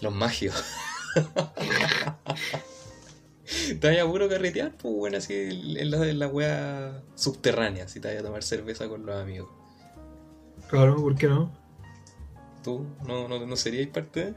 Los 0.00 0.12
magios. 0.12 0.60
te 3.80 3.86
vayas 3.86 4.06
a 4.06 4.10
puro 4.10 4.28
carretear, 4.28 4.72
pues, 4.76 4.94
weón, 4.96 5.14
así 5.14 5.34
en 5.34 5.90
la, 5.90 6.08
en 6.08 6.18
la 6.18 6.28
wea 6.28 7.02
subterránea. 7.14 7.88
Si 7.88 8.00
te 8.00 8.08
vayas 8.08 8.22
a 8.22 8.26
tomar 8.26 8.42
cerveza 8.42 8.88
con 8.88 9.06
los 9.06 9.16
amigos. 9.16 9.48
Claro, 10.68 10.96
¿por 10.96 11.14
qué 11.14 11.28
no? 11.28 11.52
¿Tú 12.64 12.84
no, 13.06 13.28
no, 13.28 13.46
no 13.46 13.56
seríais 13.56 13.88
parte 13.88 14.26
de? 14.26 14.34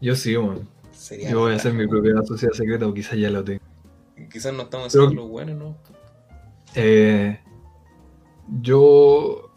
Yo 0.00 0.16
sí, 0.16 0.34
bueno. 0.34 0.66
Sería. 0.90 1.30
Yo 1.30 1.40
voy 1.40 1.52
a 1.52 1.56
hacer 1.56 1.72
mi 1.72 1.86
propia 1.86 2.14
sociedad 2.24 2.52
secreta 2.52 2.86
o 2.86 2.92
quizás 2.94 3.18
ya 3.18 3.30
la 3.30 3.44
tengo. 3.44 3.60
Quizás 4.30 4.52
no 4.52 4.62
estamos 4.62 4.92
Pero- 4.92 5.04
haciendo 5.04 5.22
los 5.22 5.30
buenos, 5.30 5.56
¿no? 5.56 5.76
Eh, 6.74 7.38
yo 8.60 9.50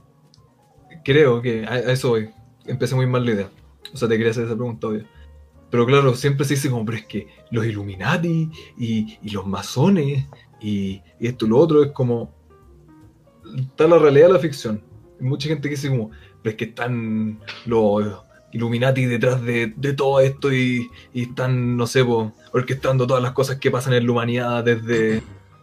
creo 1.03 1.41
que 1.41 1.66
a 1.66 1.80
eso 1.80 2.09
voy. 2.09 2.30
Empecé 2.66 2.95
muy 2.95 3.07
mal 3.07 3.26
la 3.26 3.32
idea. 3.32 3.49
O 3.93 3.97
sea, 3.97 4.07
te 4.07 4.18
quería 4.18 4.32
hacer 4.32 4.45
esa 4.45 4.55
pregunta, 4.55 4.88
obvio. 4.88 5.05
Pero 5.70 5.86
claro, 5.86 6.13
siempre 6.16 6.45
se 6.45 6.55
dice 6.55 6.70
como, 6.70 6.86
pero 6.86 6.97
es 6.97 7.05
que 7.05 7.28
los 7.51 7.66
Illuminati 7.66 8.49
y, 8.78 9.18
los 9.32 9.45
masones 9.45 10.26
y, 10.61 11.01
esto 11.20 11.45
y 11.45 11.49
lo 11.49 11.57
otro 11.57 11.84
es 11.84 11.91
como... 11.91 12.34
Está 13.57 13.88
la 13.88 13.99
realidad 13.99 14.28
de 14.28 14.34
la 14.34 14.39
ficción. 14.39 14.84
Hay 15.20 15.26
mucha 15.28 15.47
gente 15.47 15.70
que 15.70 15.76
dice 15.76 15.89
como, 15.89 16.11
pero 16.41 16.51
es 16.51 16.55
que 16.55 16.66
están 16.66 17.39
los 17.66 18.26
Illuminati 18.51 19.05
detrás 19.05 19.41
de, 19.43 19.68
todo 19.97 20.22
esto 20.22 20.53
y, 20.53 20.89
están, 21.13 21.76
no 21.76 21.88
sé, 21.88 22.05
po, 22.05 22.32
orquestando 22.53 23.05
todas 23.05 23.22
las 23.22 23.34
cosas 23.34 23.57
que 23.57 23.70
pasan 23.70 23.93
en 23.93 24.05
la 24.05 24.11
humanidad 24.11 24.63
desde 24.63 25.22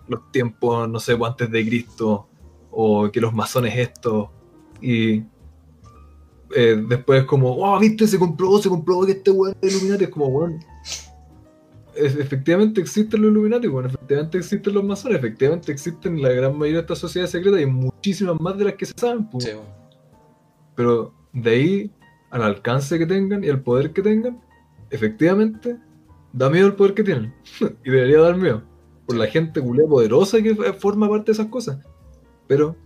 los 0.09 0.31
tiempos, 0.31 0.89
no 0.89 1.01
sé, 1.01 1.17
antes 1.25 1.51
de 1.51 1.67
Cristo, 1.67 2.29
o 2.71 3.11
que 3.11 3.21
los 3.21 3.33
masones 3.33 3.77
esto, 3.77 4.31
y 4.81 5.23
eh, 6.55 6.83
después 6.89 7.25
como, 7.25 7.55
wow, 7.57 7.79
viste, 7.79 8.07
se 8.07 8.19
comprobó, 8.19 8.59
se 8.61 8.69
comprobó 8.69 9.07
que 9.07 9.13
este 9.13 9.31
weón 9.31 9.55
es 9.61 9.75
Illuminati, 9.75 10.05
es 10.05 10.11
como, 10.11 10.27
weón, 10.27 10.61
es- 11.95 12.17
efectivamente 12.17 12.81
existen 12.81 13.23
los 13.23 13.31
Illuminati, 13.31 13.67
bueno, 13.69 13.89
efectivamente 13.89 14.39
existen 14.39 14.75
los 14.75 14.85
masones, 14.85 15.19
efectivamente 15.19 15.73
existen 15.73 16.21
la 16.23 16.31
gran 16.31 16.53
mayoría 16.57 16.79
de 16.79 16.83
estas 16.83 16.99
sociedades 16.99 17.31
secretas 17.31 17.61
y 17.61 17.67
muchísimas 17.67 18.41
más 18.41 18.57
de 18.57 18.65
las 18.65 18.75
que 18.75 18.87
se 18.87 18.95
saben, 18.97 19.29
pues. 19.29 19.45
Sí. 19.45 19.51
Pero 20.75 21.13
de 21.33 21.51
ahí 21.51 21.91
al 22.31 22.43
alcance 22.43 22.99
que 22.99 23.07
tengan 23.07 23.45
y 23.45 23.49
el 23.49 23.61
poder 23.61 23.93
que 23.93 24.01
tengan, 24.03 24.41
efectivamente, 24.91 25.77
da 26.33 26.49
miedo 26.49 26.67
el 26.67 26.75
poder 26.75 26.95
que 26.95 27.05
tienen. 27.05 27.35
y 27.85 27.91
debería 27.91 28.21
dar 28.21 28.37
miedo. 28.37 28.63
Por 29.07 29.17
la 29.17 29.27
gente 29.27 29.61
culé 29.61 29.85
poderosa 29.85 30.41
que 30.43 30.55
forma 30.55 31.09
parte 31.11 31.27
de 31.27 31.33
esas 31.33 31.47
cosas. 31.49 31.79
Pero, 32.47 32.77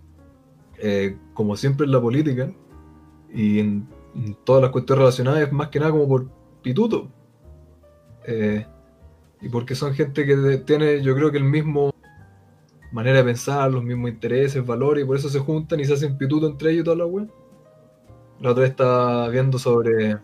eh, 0.78 1.16
como 1.34 1.56
siempre 1.56 1.86
en 1.86 1.92
la 1.92 2.00
política 2.00 2.52
y 3.36 3.60
en, 3.60 3.86
todas 4.44 4.62
las 4.62 4.70
cuestiones 4.70 5.00
relacionadas, 5.00 5.42
es 5.42 5.52
más 5.52 5.68
que 5.68 5.78
nada 5.78 5.92
como 5.92 6.08
por 6.08 6.26
pituto. 6.62 7.08
Eh, 8.26 8.66
y 9.42 9.48
porque 9.50 9.74
son 9.74 9.92
gente 9.92 10.24
que 10.24 10.56
tiene, 10.64 11.02
yo 11.02 11.14
creo 11.14 11.30
que 11.30 11.36
el 11.36 11.44
mismo 11.44 11.92
manera 12.92 13.18
de 13.18 13.24
pensar, 13.24 13.70
los 13.70 13.84
mismos 13.84 14.10
intereses, 14.10 14.64
valores, 14.64 15.04
y 15.04 15.06
por 15.06 15.16
eso 15.18 15.28
se 15.28 15.38
juntan 15.38 15.80
y 15.80 15.84
se 15.84 15.92
hacen 15.92 16.16
pituto 16.16 16.46
entre 16.46 16.70
ellos 16.70 16.80
y 16.80 16.84
toda 16.84 16.96
la 16.96 17.06
web. 17.06 17.30
La 18.40 18.52
otra 18.52 18.62
vez 18.62 18.70
estaba 18.70 19.28
viendo 19.28 19.58
sobre 19.58 20.16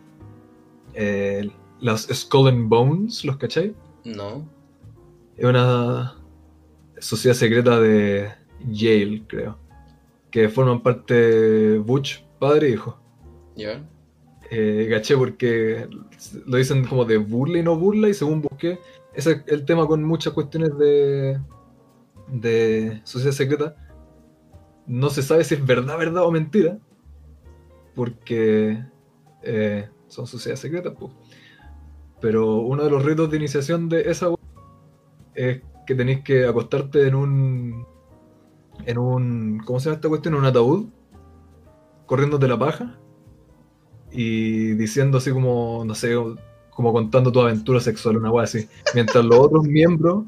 eh, 0.95 1.51
las 1.81 2.09
Skull 2.11 2.49
and 2.49 2.69
Bones, 2.71 3.27
¿los 3.27 3.37
cachai? 3.37 3.75
No. 4.05 4.49
Es 5.37 5.45
una 5.45 6.15
sociedad 6.99 7.37
secreta 7.37 7.79
de 7.79 8.31
Yale, 8.71 9.23
creo. 9.27 9.59
Que 10.31 10.49
forman 10.49 10.83
parte 10.83 11.77
Butch, 11.77 12.25
padre 12.39 12.69
e 12.69 12.71
hijo. 12.71 13.02
¿Ya? 13.57 13.83
Eh, 14.51 15.03
porque 15.17 15.89
lo 16.47 16.59
dicen 16.59 16.85
como 16.85 17.07
de 17.07 17.17
burla 17.17 17.59
y 17.59 17.63
no 17.63 17.79
burla, 17.79 18.11
y 18.11 18.15
según 18.15 18.43
busqué, 18.43 18.79
ese 19.15 19.33
es 19.33 19.43
el 19.47 19.65
tema 19.65 19.87
con 19.87 20.05
muchas 20.05 20.35
cuestiones 20.35 20.77
de, 20.77 21.41
de 22.29 23.01
sociedad 23.05 23.33
secreta. 23.33 23.77
No 24.87 25.09
se 25.09 25.23
sabe 25.23 25.45
si 25.45 25.55
es 25.55 25.65
verdad, 25.65 25.97
verdad 25.97 26.25
o 26.25 26.31
mentira, 26.31 26.79
porque 27.95 28.85
eh, 29.43 29.89
son 30.09 30.27
sociedades 30.27 30.61
secretas. 30.61 30.93
Pero 32.21 32.59
uno 32.59 32.85
de 32.85 32.91
los 32.91 33.03
ritos 33.05 33.31
de 33.31 33.39
iniciación 33.39 33.89
de 33.89 34.11
esa 34.11 34.29
es 35.35 35.63
que 35.87 35.95
tenéis 35.95 36.21
que 36.25 36.45
acostarte 36.45 37.09
en 37.09 37.15
un. 37.15 37.87
en 38.85 38.99
un. 38.99 39.63
¿Cómo 39.65 39.81
se 39.81 39.87
llama 39.87 39.97
esta 39.97 40.09
cuestión? 40.11 40.35
En 40.35 40.41
un 40.41 40.47
ataúd, 40.47 40.87
corriéndote 42.07 42.47
la 42.49 42.59
paja 42.59 42.99
y 44.13 44.73
diciendo 44.75 45.19
así 45.19 45.31
como, 45.31 45.85
no 45.85 45.95
sé, 45.95 46.15
como 46.71 46.93
contando 46.93 47.33
tu 47.33 47.41
aventura 47.41 47.81
sexual, 47.81 48.17
una 48.17 48.31
wea 48.31 48.45
así. 48.45 48.69
Mientras 48.95 49.25
los 49.25 49.39
otros 49.39 49.65
miembros 49.65 50.25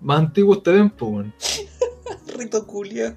más 0.00 0.20
antiguos 0.20 0.62
te 0.62 0.72
ven, 0.72 0.90
pues, 0.90 1.26
Rito 2.36 2.66
culia. 2.66 3.16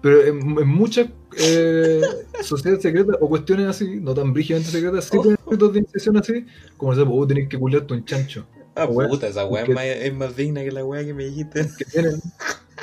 Pero 0.00 0.22
en, 0.24 0.66
muchas 0.66 1.08
eh, 1.38 2.00
sociedades 2.42 2.82
secretas 2.82 3.16
o 3.20 3.28
cuestiones 3.28 3.66
así, 3.66 4.00
no 4.00 4.14
tan 4.14 4.32
brígidamente 4.32 4.70
secretas, 4.70 5.04
sí 5.04 5.18
tienen 5.20 5.38
ritos 5.46 5.72
de 5.72 5.78
iniciación 5.80 6.16
así, 6.16 6.46
como 6.76 6.94
se 6.94 7.02
vos 7.02 7.28
tenés 7.28 7.48
que 7.48 7.58
culiarte 7.58 7.92
un 7.92 8.04
chancho. 8.04 8.46
Ah, 8.74 8.86
puta, 8.86 9.26
esa 9.26 9.44
weá 9.44 9.64
es 9.64 9.68
más, 9.68 9.84
es 9.84 10.14
más, 10.14 10.36
digna 10.36 10.62
que 10.62 10.72
la 10.72 10.84
weá 10.84 11.04
que 11.04 11.12
me 11.12 11.24
dijiste. 11.26 11.64
Porque 11.64 11.84
tienen, 11.84 12.20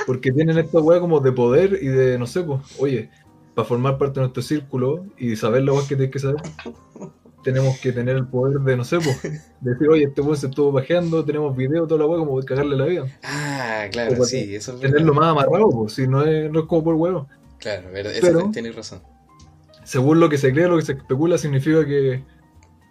porque 0.05 0.31
tienen 0.31 0.57
esta 0.59 0.79
weá 0.79 0.99
como 0.99 1.19
de 1.19 1.31
poder 1.31 1.79
y 1.81 1.87
de, 1.87 2.19
no 2.19 2.27
sé, 2.27 2.43
pues, 2.43 2.61
oye, 2.77 3.09
para 3.57 3.67
formar 3.67 3.97
parte 3.97 4.19
de 4.19 4.27
nuestro 4.27 4.43
círculo 4.43 5.07
y 5.17 5.35
saber 5.35 5.67
weá 5.67 5.81
que 5.81 5.95
tienes 5.95 6.11
que 6.11 6.19
saber, 6.19 6.39
tenemos 7.43 7.79
que 7.79 7.91
tener 7.91 8.15
el 8.15 8.27
poder 8.27 8.59
de, 8.59 8.77
no 8.77 8.83
sé, 8.83 8.99
pues, 8.99 9.19
decir, 9.61 9.89
oye, 9.89 10.03
este 10.03 10.21
weón 10.21 10.37
se 10.37 10.45
estuvo 10.45 10.71
bajeando, 10.71 11.25
tenemos 11.25 11.57
video, 11.57 11.87
toda 11.87 12.01
la 12.01 12.05
weá, 12.05 12.19
como 12.19 12.39
de 12.39 12.45
cagarle 12.45 12.77
la 12.77 12.85
vida. 12.85 13.05
Ah, 13.23 13.87
claro, 13.91 14.23
sí, 14.25 14.55
eso 14.55 14.75
es 14.75 14.81
Tenerlo 14.81 15.11
más 15.11 15.29
amarrado, 15.29 15.71
pues, 15.71 15.93
si 15.93 16.07
no 16.07 16.23
es, 16.23 16.51
no 16.51 16.59
es 16.59 16.65
como 16.67 16.83
por 16.83 16.93
huevo. 16.93 17.27
Claro, 17.57 17.89
eso 17.89 18.51
tienes 18.53 18.75
razón. 18.75 19.01
Según 19.83 20.19
lo 20.19 20.29
que 20.29 20.37
se 20.37 20.53
cree, 20.53 20.67
lo 20.67 20.77
que 20.77 20.85
se 20.85 20.91
especula, 20.91 21.39
significa 21.39 21.83
que 21.83 22.23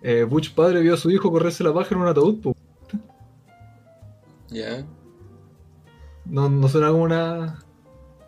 eh, 0.02 0.24
Butch 0.24 0.52
padre 0.52 0.80
vio 0.80 0.94
a 0.94 0.96
su 0.96 1.12
hijo 1.12 1.30
correrse 1.30 1.62
la 1.62 1.72
paja 1.72 1.94
en 1.94 2.00
un 2.00 2.08
ataúd, 2.08 2.40
pues. 2.42 2.56
Ya. 4.48 4.84
¿No, 6.24 6.48
¿No 6.48 6.68
suena 6.68 6.90
como 6.90 7.04
una 7.04 7.60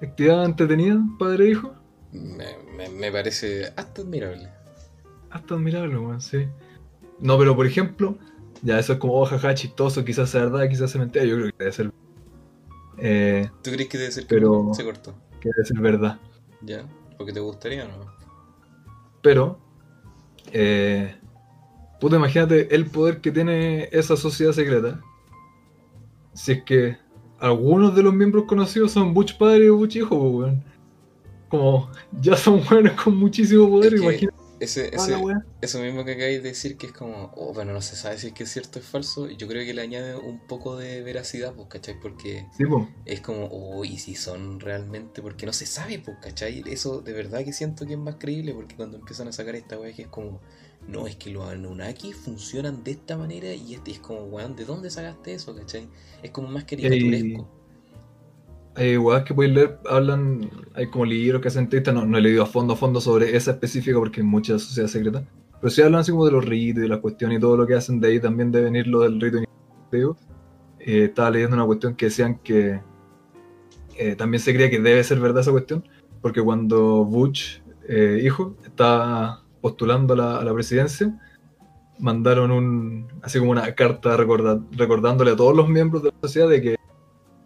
actividad 0.01 0.45
entretenida, 0.45 1.01
padre 1.19 1.47
e 1.47 1.51
hijo? 1.51 1.78
Me, 2.13 2.89
me 2.89 3.13
parece 3.13 3.67
hasta 3.77 4.03
admirable 4.03 4.49
hasta 5.31 5.55
admirable, 5.55 5.99
weón, 5.99 6.21
sí. 6.21 6.47
No, 7.21 7.39
pero 7.39 7.55
por 7.55 7.67
ejemplo, 7.67 8.17
ya 8.63 8.79
eso 8.79 8.95
es 8.95 8.99
como, 8.99 9.15
oh, 9.15 9.27
jaja, 9.27 9.55
chistoso, 9.55 10.05
quizás 10.05 10.31
sea 10.31 10.45
verdad, 10.45 10.69
quizás 10.69 10.91
sea 10.91 11.01
mentira, 11.01 11.25
yo 11.25 11.37
creo 11.37 11.51
que 11.51 11.57
debe 11.59 11.73
ser. 11.73 11.93
Eh, 12.99 13.51
¿Tú 13.63 13.71
crees 13.71 13.89
que 13.89 13.99
debe 13.99 14.13
ser 14.13 14.27
pero, 14.29 14.69
que 14.71 14.75
se 14.75 14.85
cortó? 14.85 15.15
Que 15.41 15.51
debe 15.51 15.65
ser 15.65 15.81
verdad. 15.81 16.19
Ya, 16.63 16.85
porque 17.17 17.33
te 17.33 17.41
gustaría, 17.41 17.85
¿no? 17.85 18.13
Pero, 19.23 19.59
eh, 20.53 21.15
puta, 22.01 22.17
imagínate 22.17 22.75
el 22.75 22.87
poder 22.87 23.21
que 23.21 23.31
tiene 23.31 23.89
esa 23.93 24.17
sociedad 24.17 24.53
secreta. 24.53 25.01
Si 26.33 26.53
es 26.53 26.63
que 26.63 26.97
algunos 27.41 27.95
de 27.95 28.03
los 28.03 28.15
miembros 28.15 28.45
conocidos 28.45 28.93
son 28.93 29.13
Butch 29.13 29.37
padre 29.37 29.71
o 29.71 29.77
Butch 29.77 29.97
hijo, 29.97 30.17
weón. 30.17 30.65
Como 31.49 31.91
ya 32.21 32.37
son 32.37 32.63
buenos 32.65 33.01
con 33.03 33.17
muchísimo 33.17 33.69
poder, 33.69 33.95
imagínate 33.95 34.49
ese, 34.61 34.91
eso 35.61 35.81
mismo 35.81 36.05
que 36.05 36.13
acabáis 36.13 36.43
de 36.43 36.49
decir, 36.49 36.77
que 36.77 36.87
es 36.87 36.93
como, 36.93 37.33
oh, 37.37 37.53
bueno, 37.53 37.73
no 37.73 37.81
se 37.81 37.97
sabe 37.97 38.19
si 38.19 38.29
es 38.29 38.33
que 38.33 38.45
es 38.45 38.51
cierto 38.51 38.79
o 38.79 38.83
es 38.83 38.89
falso, 38.89 39.29
yo 39.31 39.47
creo 39.47 39.65
que 39.65 39.75
le 39.75 39.83
añade 39.83 40.17
un 40.17 40.41
poco 40.41 40.77
de 40.77 41.03
veracidad, 41.03 41.55
pues, 41.55 41.69
¿cachai? 41.69 41.99
Porque 42.01 42.47
es 43.05 43.21
como, 43.21 43.47
oh, 43.47 43.85
y 43.85 43.99
si 43.99 44.15
son 44.15 44.61
realmente, 44.61 45.23
porque 45.23 45.47
no 45.47 45.53
se 45.53 45.67
sabe, 45.67 45.99
pues, 45.99 46.17
¿cachai? 46.21 46.63
Eso 46.67 47.01
de 47.01 47.13
verdad 47.13 47.45
que 47.45 47.53
siento 47.53 47.87
que 47.87 47.93
es 47.93 47.99
más 47.99 48.17
creíble, 48.19 48.53
porque 48.53 48.75
cuando 48.75 48.99
empiezan 48.99 49.29
a 49.29 49.33
sacar 49.33 49.55
esta 49.55 49.79
weá 49.79 49.93
que 49.93 50.03
es 50.03 50.09
como, 50.09 50.41
no, 50.87 51.07
es 51.07 51.17
que 51.17 51.31
los 51.31 51.49
Anunnaki 51.49 52.13
funcionan 52.13 52.83
de 52.83 52.93
esta 52.93 53.17
manera 53.17 53.53
y 53.53 53.75
este 53.75 53.93
es 53.93 54.01
como, 54.01 54.23
weón, 54.25 54.57
¿de 54.57 54.65
dónde 54.65 54.91
sacaste 54.91 55.35
eso, 55.35 55.55
¿cachai? 55.55 55.89
Es 56.23 56.31
como 56.31 56.49
más 56.49 56.65
caricaturesco 56.65 57.58
hay 58.79 58.91
igual 58.91 59.25
que 59.25 59.35
puedes 59.35 59.53
leer, 59.53 59.79
hablan, 59.91 60.49
hay 60.75 60.87
como 60.87 61.05
libros 61.05 61.43
que 61.43 61.49
hacen 61.49 61.65
entrevistas, 61.65 61.95
no, 61.95 62.07
no 62.07 62.17
he 62.17 62.21
leído 62.21 62.45
a 62.45 62.47
fondo 62.47 62.75
a 62.75 62.77
fondo 62.77 63.01
sobre 63.01 63.37
esa 63.37 63.51
específica 63.51 63.99
porque 63.99 64.21
hay 64.21 64.27
muchas 64.27 64.63
sociedades 64.63 64.93
secretas, 64.93 65.25
pero 65.61 65.71
sí 65.71 65.83
hablan 65.83 66.01
así 66.01 66.13
como 66.13 66.25
de 66.27 66.33
los 66.33 66.45
ritos 66.45 66.85
y 66.85 66.89
las 66.89 67.01
cuestiones 67.01 67.39
y 67.39 67.41
todo 67.41 67.57
lo 67.57 67.67
que 67.67 67.75
hacen 67.75 68.01
de 68.01 68.09
ahí 68.09 68.21
también 68.21 68.53
de 68.53 68.61
venir 68.61 68.87
lo 68.87 69.01
del 69.01 69.21
rito 69.21 69.39
iniciativo. 69.39 70.17
Eh, 70.79 71.05
estaba 71.05 71.31
leyendo 71.31 71.57
una 71.57 71.67
cuestión 71.67 71.97
que 71.97 72.07
decían 72.07 72.39
que 72.39 72.81
eh, 73.97 74.15
también 74.15 74.41
se 74.41 74.55
creía 74.55 74.71
que 74.71 74.81
debe 74.81 75.03
ser 75.03 75.19
verdad 75.19 75.41
esa 75.41 75.51
cuestión, 75.51 75.85
porque 76.23 76.41
cuando 76.41 77.05
Butch, 77.05 77.61
eh, 77.89 78.21
hijo, 78.23 78.55
estaba 78.65 79.43
postulando 79.61 80.15
a 80.15 80.45
la, 80.45 80.55
presidencia, 80.55 81.19
mandaron 81.99 82.53
un 82.53 83.09
así 83.23 83.41
como 83.41 83.51
una 83.51 83.75
carta 83.75 84.17
recordándole 84.17 85.33
a 85.33 85.37
todos 85.37 85.57
los 85.57 85.69
miembros 85.69 86.05
de 86.05 86.11
la 86.11 86.17
sociedad 86.23 86.49
de 86.49 86.63
que 86.63 86.79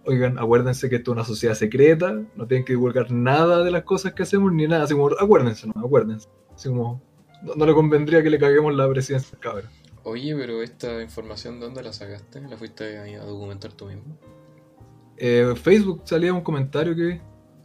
oigan, 0.05 0.39
acuérdense 0.39 0.89
que 0.89 0.97
esto 0.97 1.13
es 1.13 1.17
una 1.17 1.25
sociedad 1.25 1.55
secreta, 1.55 2.21
no 2.35 2.47
tienen 2.47 2.65
que 2.65 2.73
divulgar 2.73 3.11
nada 3.11 3.63
de 3.63 3.71
las 3.71 3.85
cosas 3.85 4.15
que 4.15 4.23
hacemos 4.23 4.53
ni 4.53 4.67
nada, 4.67 4.85
así 4.85 4.95
como, 4.95 5.09
acuérdense, 5.19 5.67
no, 5.67 5.75
acuérdense. 5.85 6.29
Así 6.55 6.69
como, 6.69 7.03
no, 7.57 7.67
le 7.67 7.75
convendría 7.75 8.23
que 8.23 8.31
le 8.31 8.39
caguemos 8.39 8.75
la 8.75 8.89
presidencia 8.89 9.39
cabrón. 9.39 9.71
Oye, 10.05 10.35
pero 10.35 10.63
esta 10.63 11.01
información, 11.03 11.61
¿de 11.61 11.67
dónde 11.67 11.83
la 11.83 11.93
sacaste? 11.93 12.41
¿La 12.41 12.57
fuiste 12.57 12.99
a, 12.99 13.25
documentar 13.25 13.73
tú 13.73 13.87
mismo? 13.87 14.19
Eh, 15.17 15.55
Facebook 15.57 16.03
salía 16.05 16.33
un 16.33 16.41
comentario 16.41 16.97
que 16.97 17.21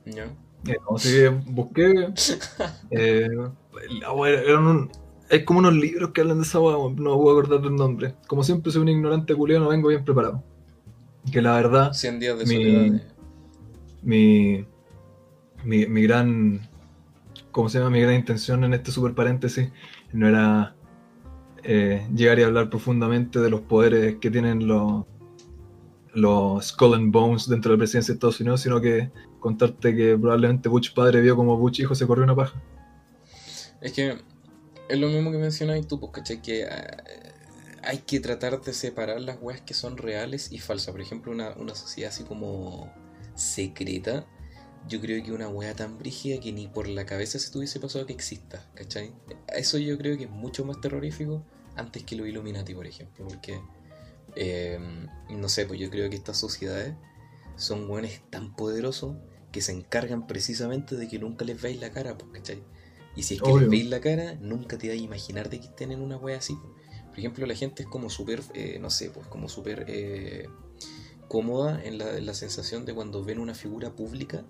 Ya. 0.05 0.25
Eh, 0.67 0.77
así 0.93 1.09
que 1.09 1.29
busqué. 1.29 2.13
eh, 2.91 3.29
eran 4.45 4.91
hay 5.29 5.43
como 5.43 5.59
unos 5.59 5.73
libros 5.73 6.11
que 6.11 6.21
hablan 6.21 6.37
de 6.37 6.43
esa 6.43 6.59
no 6.59 6.89
me 6.89 7.09
voy 7.09 7.29
a 7.29 7.31
acordar 7.31 7.61
del 7.61 7.75
nombre. 7.75 8.15
Como 8.27 8.43
siempre 8.43 8.71
soy 8.71 8.83
un 8.83 8.89
ignorante 8.89 9.35
culiado, 9.35 9.65
no 9.65 9.71
vengo 9.71 9.89
bien 9.89 10.05
preparado 10.05 10.43
que 11.31 11.41
la 11.41 11.53
verdad... 11.53 11.93
100 11.93 12.19
días 12.19 12.39
de 12.39 12.45
mi, 12.45 12.55
soledad. 12.55 13.01
Mi, 14.03 14.65
mi, 15.63 16.01
gran... 16.03 16.69
¿Cómo 17.51 17.69
se 17.69 17.79
llama? 17.79 17.89
Mi 17.89 18.01
gran 18.01 18.15
intención 18.15 18.63
en 18.63 18.73
este 18.73 18.91
super 18.91 19.13
paréntesis 19.13 19.69
no 20.13 20.27
era 20.27 20.75
eh, 21.63 22.07
llegar 22.15 22.39
y 22.39 22.43
hablar 22.43 22.69
profundamente 22.69 23.39
de 23.39 23.49
los 23.49 23.61
poderes 23.61 24.17
que 24.17 24.29
tienen 24.29 24.67
los, 24.67 25.05
los 26.13 26.65
Skull 26.65 26.95
and 26.95 27.11
Bones 27.11 27.49
dentro 27.49 27.71
de 27.71 27.77
la 27.77 27.79
presidencia 27.79 28.13
de 28.13 28.17
Estados 28.17 28.39
Unidos, 28.39 28.61
sino 28.61 28.79
que 28.79 29.11
contarte 29.39 29.95
que 29.95 30.17
probablemente 30.17 30.69
Butch 30.69 30.93
padre 30.93 31.21
vio 31.21 31.35
como 31.35 31.57
Butch 31.57 31.79
hijo 31.79 31.95
se 31.95 32.07
corrió 32.07 32.23
una 32.23 32.35
paja. 32.35 32.61
Es 33.81 33.93
que 33.93 34.17
es 34.89 34.99
lo 34.99 35.07
mismo 35.07 35.31
que 35.31 35.37
mencionáis 35.37 35.87
tú, 35.87 35.99
pues, 35.99 36.11
¿cachai? 36.13 36.41
Que 36.41 36.63
eh, 36.63 36.67
hay 37.87 37.99
que 37.99 38.19
tratar 38.19 38.61
de 38.61 38.73
separar 38.73 39.21
las 39.21 39.37
weas 39.41 39.61
que 39.61 39.73
son 39.73 39.95
reales 39.95 40.51
y 40.51 40.59
falsas. 40.59 40.91
Por 40.91 40.99
ejemplo, 40.99 41.31
una, 41.31 41.75
sociedad 41.75 42.11
así 42.11 42.23
como 42.23 42.91
secreta, 43.33 44.27
yo 44.89 44.99
creo 44.99 45.23
que 45.23 45.31
una 45.31 45.47
wea 45.47 45.73
tan 45.73 45.97
brígida 45.97 46.39
que 46.41 46.51
ni 46.51 46.67
por 46.67 46.89
la 46.89 47.05
cabeza 47.05 47.39
se 47.39 47.49
tuviese 47.49 47.79
pasado 47.79 48.05
que 48.05 48.11
exista, 48.11 48.69
¿cachai? 48.75 49.13
Eso 49.55 49.77
yo 49.77 49.97
creo 49.97 50.17
que 50.17 50.25
es 50.25 50.29
mucho 50.29 50.65
más 50.65 50.81
terrorífico 50.81 51.45
antes 51.77 52.03
que 52.03 52.17
los 52.17 52.27
Illuminati, 52.27 52.73
por 52.73 52.87
ejemplo, 52.87 53.25
porque, 53.25 53.61
em, 54.35 55.07
no 55.29 55.47
sé, 55.47 55.65
pues 55.65 55.79
yo 55.79 55.89
creo 55.89 56.09
que 56.09 56.17
estas 56.17 56.37
sociedades 56.37 56.93
son 57.55 57.89
weones 57.89 58.21
tan 58.29 58.53
poderosos 58.53 59.15
que 59.53 59.61
se 59.61 59.71
encargan 59.71 60.27
precisamente 60.27 60.97
de 60.97 61.07
que 61.07 61.19
nunca 61.19 61.45
les 61.45 61.61
veáis 61.61 61.79
la 61.79 61.91
cara, 61.91 62.17
pues, 62.17 62.31
¿cachai? 62.33 62.61
Y 63.15 63.23
si 63.23 63.35
es 63.35 63.41
que 63.41 63.53
les 63.53 63.69
veis 63.69 63.85
la 63.87 64.01
cara, 64.01 64.35
nunca 64.41 64.77
te 64.77 64.89
vas 64.89 64.97
a 64.97 65.01
imaginar 65.01 65.49
de 65.49 65.59
que 65.59 65.67
estén 65.67 65.91
en 65.91 66.01
una 66.01 66.17
wea 66.17 66.37
así. 66.37 66.57
Por 67.17 67.21
ejemplo, 67.21 67.47
la 67.47 67.55
gente 67.55 67.81
es 67.81 67.89
como 67.89 68.11
súper, 68.11 68.43
eh, 68.53 68.77
no 68.79 68.91
sé, 68.91 69.09
pues 69.09 69.25
como 69.25 69.49
súper 69.49 69.85
eh, 69.87 70.47
cómoda 71.27 71.83
en 71.83 71.97
la, 71.97 72.15
en 72.15 72.27
la, 72.27 72.35
sensación 72.35 72.85
de 72.85 72.93
cuando 72.93 73.23
ven 73.23 73.39
una 73.39 73.55
figura 73.55 73.95
pública. 73.95 74.45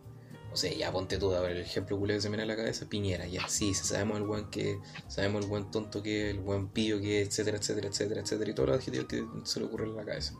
O 0.52 0.58
sea, 0.58 0.74
ya 0.74 0.92
ponte 0.92 1.18
ver, 1.18 1.52
el 1.52 1.62
ejemplo 1.62 1.98
culé 1.98 2.16
que 2.16 2.20
se 2.20 2.28
me 2.28 2.36
viene 2.36 2.52
a 2.52 2.54
la 2.54 2.62
cabeza, 2.62 2.90
Piñera, 2.90 3.26
ya, 3.26 3.48
sí, 3.48 3.74
sabemos 3.74 4.18
el 4.18 4.24
buen 4.24 4.50
que, 4.50 4.82
sabemos 5.08 5.46
el 5.46 5.50
buen 5.50 5.72
tonto 5.72 6.04
que 6.04 6.30
el 6.30 6.40
buen 6.40 6.68
pillo 6.68 7.00
que 7.00 7.22
etcétera, 7.22 7.56
etcétera, 7.56 7.88
etcétera, 7.88 8.20
etcétera, 8.20 8.52
y 8.52 8.54
todos 8.54 8.68
los 8.68 8.80
adjetivos 8.80 9.08
que 9.08 9.26
se 9.46 9.62
le 9.62 9.66
ocurren 9.68 9.92
en 9.92 9.96
la 9.96 10.04
cabeza. 10.04 10.34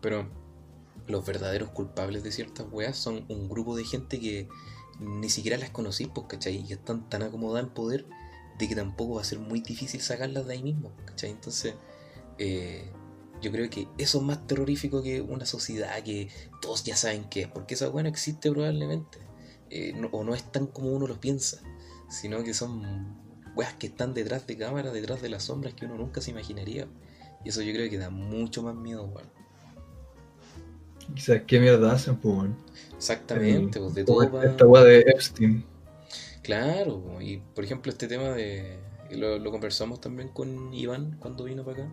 Pero 0.00 0.30
los 1.08 1.26
verdaderos 1.26 1.70
culpables 1.70 2.22
de 2.22 2.30
ciertas 2.30 2.64
weas 2.70 2.96
son 2.96 3.24
un 3.28 3.48
grupo 3.48 3.74
de 3.74 3.84
gente 3.84 4.20
que 4.20 4.48
ni 5.00 5.28
siquiera 5.28 5.58
las 5.58 5.70
conocí, 5.70 6.06
pues, 6.06 6.28
¿cachai? 6.28 6.64
Y 6.64 6.72
están 6.72 7.08
tan 7.08 7.24
acomodadas 7.24 7.64
en 7.66 7.74
poder 7.74 8.06
de 8.60 8.68
que 8.68 8.76
tampoco 8.76 9.14
va 9.14 9.22
a 9.22 9.24
ser 9.24 9.38
muy 9.38 9.60
difícil 9.60 10.00
sacarlas 10.00 10.46
de 10.46 10.52
ahí 10.52 10.62
mismo, 10.62 10.92
¿cachai? 11.06 11.30
Entonces, 11.30 11.74
eh, 12.38 12.84
yo 13.40 13.50
creo 13.50 13.68
que 13.70 13.88
eso 13.98 14.18
es 14.18 14.24
más 14.24 14.46
terrorífico 14.46 15.02
que 15.02 15.20
una 15.20 15.46
sociedad 15.46 16.00
que 16.02 16.28
todos 16.60 16.84
ya 16.84 16.94
saben 16.94 17.24
qué 17.30 17.42
es, 17.42 17.48
porque 17.48 17.74
esa 17.74 17.90
no 17.90 18.00
existe 18.00 18.50
probablemente, 18.50 19.18
eh, 19.70 19.94
o 20.12 20.24
no 20.24 20.34
es 20.34 20.44
tan 20.52 20.66
como 20.66 20.92
uno 20.92 21.06
lo 21.06 21.18
piensa, 21.20 21.62
sino 22.08 22.44
que 22.44 22.52
son 22.52 23.18
weas 23.56 23.74
que 23.74 23.86
están 23.86 24.14
detrás 24.14 24.46
de 24.46 24.56
cámara, 24.56 24.92
detrás 24.92 25.22
de 25.22 25.30
las 25.30 25.44
sombras 25.44 25.74
que 25.74 25.86
uno 25.86 25.96
nunca 25.96 26.20
se 26.20 26.30
imaginaría. 26.30 26.86
Y 27.44 27.48
eso 27.48 27.62
yo 27.62 27.72
creo 27.72 27.88
que 27.88 27.96
da 27.96 28.10
mucho 28.10 28.62
más 28.62 28.74
miedo, 28.74 29.06
weón. 29.06 29.28
Quizás 31.14 31.42
qué 31.46 31.58
mierda 31.58 31.92
hacen, 31.92 32.16
pues, 32.16 32.50
Exactamente, 32.94 33.80
pues 33.80 33.94
de 33.94 34.04
todo. 34.04 34.42
Esta 34.42 34.66
weá 34.66 34.84
de 34.84 35.00
Epstein. 35.00 35.64
Claro, 36.50 37.18
y 37.20 37.36
por 37.36 37.62
ejemplo 37.62 37.92
este 37.92 38.08
tema 38.08 38.30
de, 38.30 38.76
lo, 39.12 39.48
conversamos 39.52 40.00
también 40.00 40.30
con 40.30 40.74
Iván 40.74 41.16
cuando 41.20 41.44
vino 41.44 41.64
para 41.64 41.84
acá, 41.84 41.92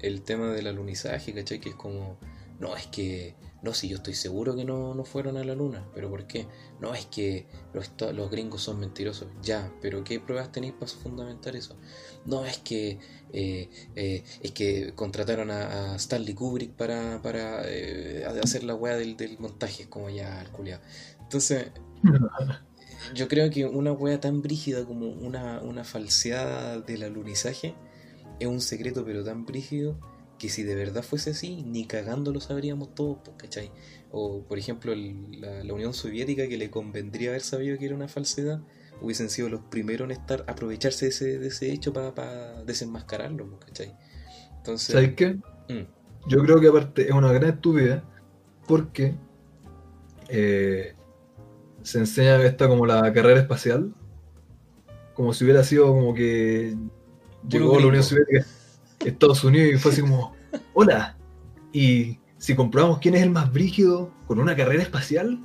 el 0.00 0.22
tema 0.22 0.50
del 0.52 0.68
alunizaje, 0.68 1.34
¿cachai? 1.34 1.60
Que 1.60 1.68
es 1.68 1.74
como, 1.74 2.16
no, 2.58 2.74
es 2.74 2.86
que, 2.86 3.34
no, 3.62 3.74
si 3.74 3.90
yo 3.90 3.98
estoy 3.98 4.14
seguro 4.14 4.56
que 4.56 4.64
no, 4.64 4.94
no 4.94 5.04
fueron 5.04 5.36
a 5.36 5.44
la 5.44 5.54
luna, 5.54 5.86
pero 5.94 6.08
¿por 6.08 6.26
qué? 6.26 6.46
No, 6.80 6.94
es 6.94 7.04
que 7.04 7.46
los, 7.74 7.92
los 8.14 8.30
gringos 8.30 8.62
son 8.62 8.80
mentirosos, 8.80 9.28
ya, 9.42 9.70
pero 9.82 10.02
¿qué 10.02 10.18
pruebas 10.18 10.50
tenéis 10.50 10.72
para 10.72 10.90
fundamentar 10.90 11.54
eso? 11.54 11.76
No, 12.24 12.46
es 12.46 12.56
que, 12.56 13.00
eh, 13.34 13.68
eh, 13.96 14.24
es 14.40 14.52
que 14.52 14.94
contrataron 14.94 15.50
a, 15.50 15.96
Stanley 15.96 16.32
Kubrick 16.32 16.72
para, 16.72 17.20
para 17.20 17.64
eh, 17.66 18.24
hacer 18.42 18.64
la 18.64 18.74
weá 18.74 18.96
del, 18.96 19.18
del 19.18 19.38
montaje, 19.38 19.82
es 19.82 19.88
como 19.90 20.08
ya, 20.08 20.40
el 20.40 20.48
culiado. 20.48 20.80
Entonces... 21.20 21.70
yo 23.14 23.28
creo 23.28 23.50
que 23.50 23.64
una 23.66 23.92
wea 23.92 24.20
tan 24.20 24.42
brígida 24.42 24.84
como 24.84 25.08
una, 25.08 25.60
una 25.60 25.84
falseada 25.84 26.80
del 26.80 27.02
alunizaje 27.02 27.74
es 28.38 28.46
un 28.46 28.60
secreto 28.60 29.04
pero 29.04 29.24
tan 29.24 29.44
brígido 29.44 29.98
que 30.38 30.48
si 30.48 30.62
de 30.62 30.74
verdad 30.74 31.02
fuese 31.02 31.30
así, 31.30 31.62
ni 31.64 31.86
cagando 31.86 32.32
lo 32.32 32.40
sabríamos 32.40 32.94
todos, 32.94 33.18
¿cachai? 33.36 33.70
O 34.10 34.42
por 34.44 34.58
ejemplo 34.58 34.94
la, 34.94 35.62
la, 35.62 35.74
Unión 35.74 35.92
Soviética 35.92 36.48
que 36.48 36.56
le 36.56 36.70
convendría 36.70 37.28
haber 37.28 37.42
sabido 37.42 37.78
que 37.78 37.84
era 37.84 37.94
una 37.94 38.08
falsedad, 38.08 38.62
hubiesen 39.02 39.28
sido 39.28 39.50
los 39.50 39.60
primeros 39.60 40.06
en 40.06 40.12
estar, 40.12 40.44
aprovecharse 40.46 41.06
de 41.06 41.10
ese, 41.10 41.38
de 41.38 41.48
ese 41.48 41.70
hecho 41.70 41.92
para 41.92 42.62
desenmascararlo, 42.64 43.58
¿cachai? 43.60 43.94
Entonces... 44.56 44.94
¿Sabes 44.94 45.14
qué? 45.14 45.34
Mm. 45.68 45.86
Yo 46.26 46.42
creo 46.42 46.58
que 46.58 46.68
aparte 46.68 47.02
es 47.02 47.12
una 47.12 47.32
gran 47.32 47.50
estupidez 47.50 48.00
porque 48.66 49.14
eh, 50.28 50.94
se 51.82 51.98
enseña 51.98 52.42
esta 52.42 52.68
como 52.68 52.86
la 52.86 53.12
carrera 53.12 53.40
espacial, 53.40 53.92
como 55.14 55.32
si 55.32 55.44
hubiera 55.44 55.64
sido 55.64 55.88
como 55.88 56.14
que 56.14 56.76
llegó 57.48 57.78
la 57.78 57.86
Unión 57.86 58.02
Soviética, 58.02 58.46
Estados 59.04 59.44
Unidos 59.44 59.74
y 59.74 59.78
fue 59.78 59.92
así 59.92 60.00
como, 60.00 60.34
hola, 60.74 61.16
y 61.72 62.18
si 62.38 62.54
comprobamos 62.54 62.98
quién 62.98 63.14
es 63.14 63.22
el 63.22 63.30
más 63.30 63.52
brígido 63.52 64.12
con 64.26 64.40
una 64.40 64.56
carrera 64.56 64.82
espacial, 64.82 65.40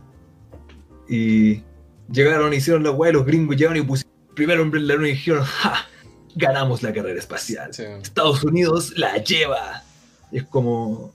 y 1.08 1.64
llegaron, 2.12 2.54
hicieron 2.54 2.84
la 2.84 2.92
weá, 2.92 3.12
los 3.12 3.26
gringos 3.26 3.56
llegaron 3.56 3.78
y 3.78 3.82
pusieron 3.82 4.14
el 4.30 4.36
primer 4.36 4.60
hombre 4.60 4.80
en 4.80 4.88
la 4.88 4.96
luna 4.96 5.08
y 5.10 5.12
dijeron, 5.12 5.44
¡ja! 5.44 5.88
Ganamos 6.36 6.84
la 6.84 6.92
carrera 6.92 7.18
espacial. 7.18 7.70
Estados 7.70 8.44
Unidos 8.44 8.98
la 8.98 9.18
lleva. 9.18 9.84
Y 10.32 10.40
es 10.40 10.44
como, 10.44 11.14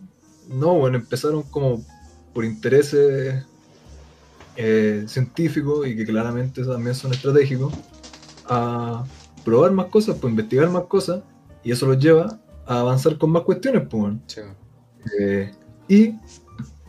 no, 0.49 0.75
bueno, 0.75 0.97
empezaron 0.97 1.43
como 1.43 1.85
por 2.33 2.45
intereses 2.45 3.45
eh, 4.62 5.04
científicos 5.06 5.86
y 5.86 5.96
que 5.96 6.04
claramente 6.04 6.62
también 6.64 6.94
son 6.94 7.12
estratégicos, 7.12 7.72
a 8.46 9.04
probar 9.42 9.72
más 9.72 9.86
cosas, 9.86 10.16
pues 10.20 10.30
investigar 10.30 10.68
más 10.68 10.84
cosas, 10.84 11.22
y 11.64 11.72
eso 11.72 11.86
los 11.86 11.98
lleva 11.98 12.38
a 12.66 12.80
avanzar 12.80 13.16
con 13.16 13.30
más 13.30 13.42
cuestiones, 13.42 13.88
pues. 13.88 14.12
Eh, 15.18 15.50
y 15.88 16.14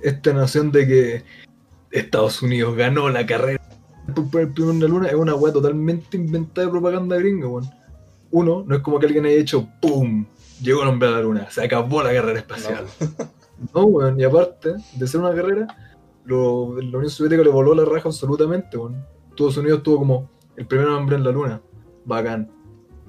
esta 0.01 0.34
noción 0.34 0.69
de 0.69 0.86
que 0.86 1.24
Estados 1.91 2.41
Unidos 2.41 2.76
ganó 2.76 3.09
la 3.09 3.26
carrera 3.26 3.61
por 4.13 4.41
el 4.41 4.51
primero 4.51 4.74
en 4.74 4.82
la 4.82 4.88
luna 4.88 5.07
es 5.07 5.13
una 5.13 5.36
weá 5.36 5.53
totalmente 5.53 6.17
inventada 6.17 6.65
de 6.65 6.72
propaganda 6.72 7.15
gringa, 7.15 7.47
Uno, 8.32 8.65
no 8.67 8.76
es 8.76 8.82
como 8.82 8.99
que 8.99 9.05
alguien 9.05 9.26
haya 9.26 9.38
hecho 9.38 9.69
¡pum! 9.82 10.26
Llegó 10.61 10.84
el 10.84 10.89
hombre 10.89 11.07
a 11.07 11.11
la 11.11 11.22
luna, 11.22 11.49
se 11.49 11.63
acabó 11.63 12.03
la 12.03 12.11
carrera 12.11 12.39
espacial. 12.39 12.86
No, 13.74 13.86
weón, 13.86 14.19
y 14.19 14.24
aparte 14.26 14.74
de 14.95 15.07
ser 15.07 15.22
una 15.22 15.34
carrera, 15.34 15.67
lo, 16.26 16.80
la 16.82 16.97
Unión 16.97 17.09
Soviética 17.09 17.43
le 17.43 17.49
voló 17.49 17.74
la 17.74 17.86
raja 17.86 18.09
absolutamente. 18.09 18.78
Bueno. 18.78 19.05
Estados 19.30 19.57
Unidos 19.57 19.84
tuvo 19.84 19.99
como 19.99 20.30
el 20.55 20.65
primer 20.65 20.88
hombre 20.88 21.15
en 21.15 21.24
la 21.24 21.32
luna. 21.32 21.61
Bacán. 22.05 22.49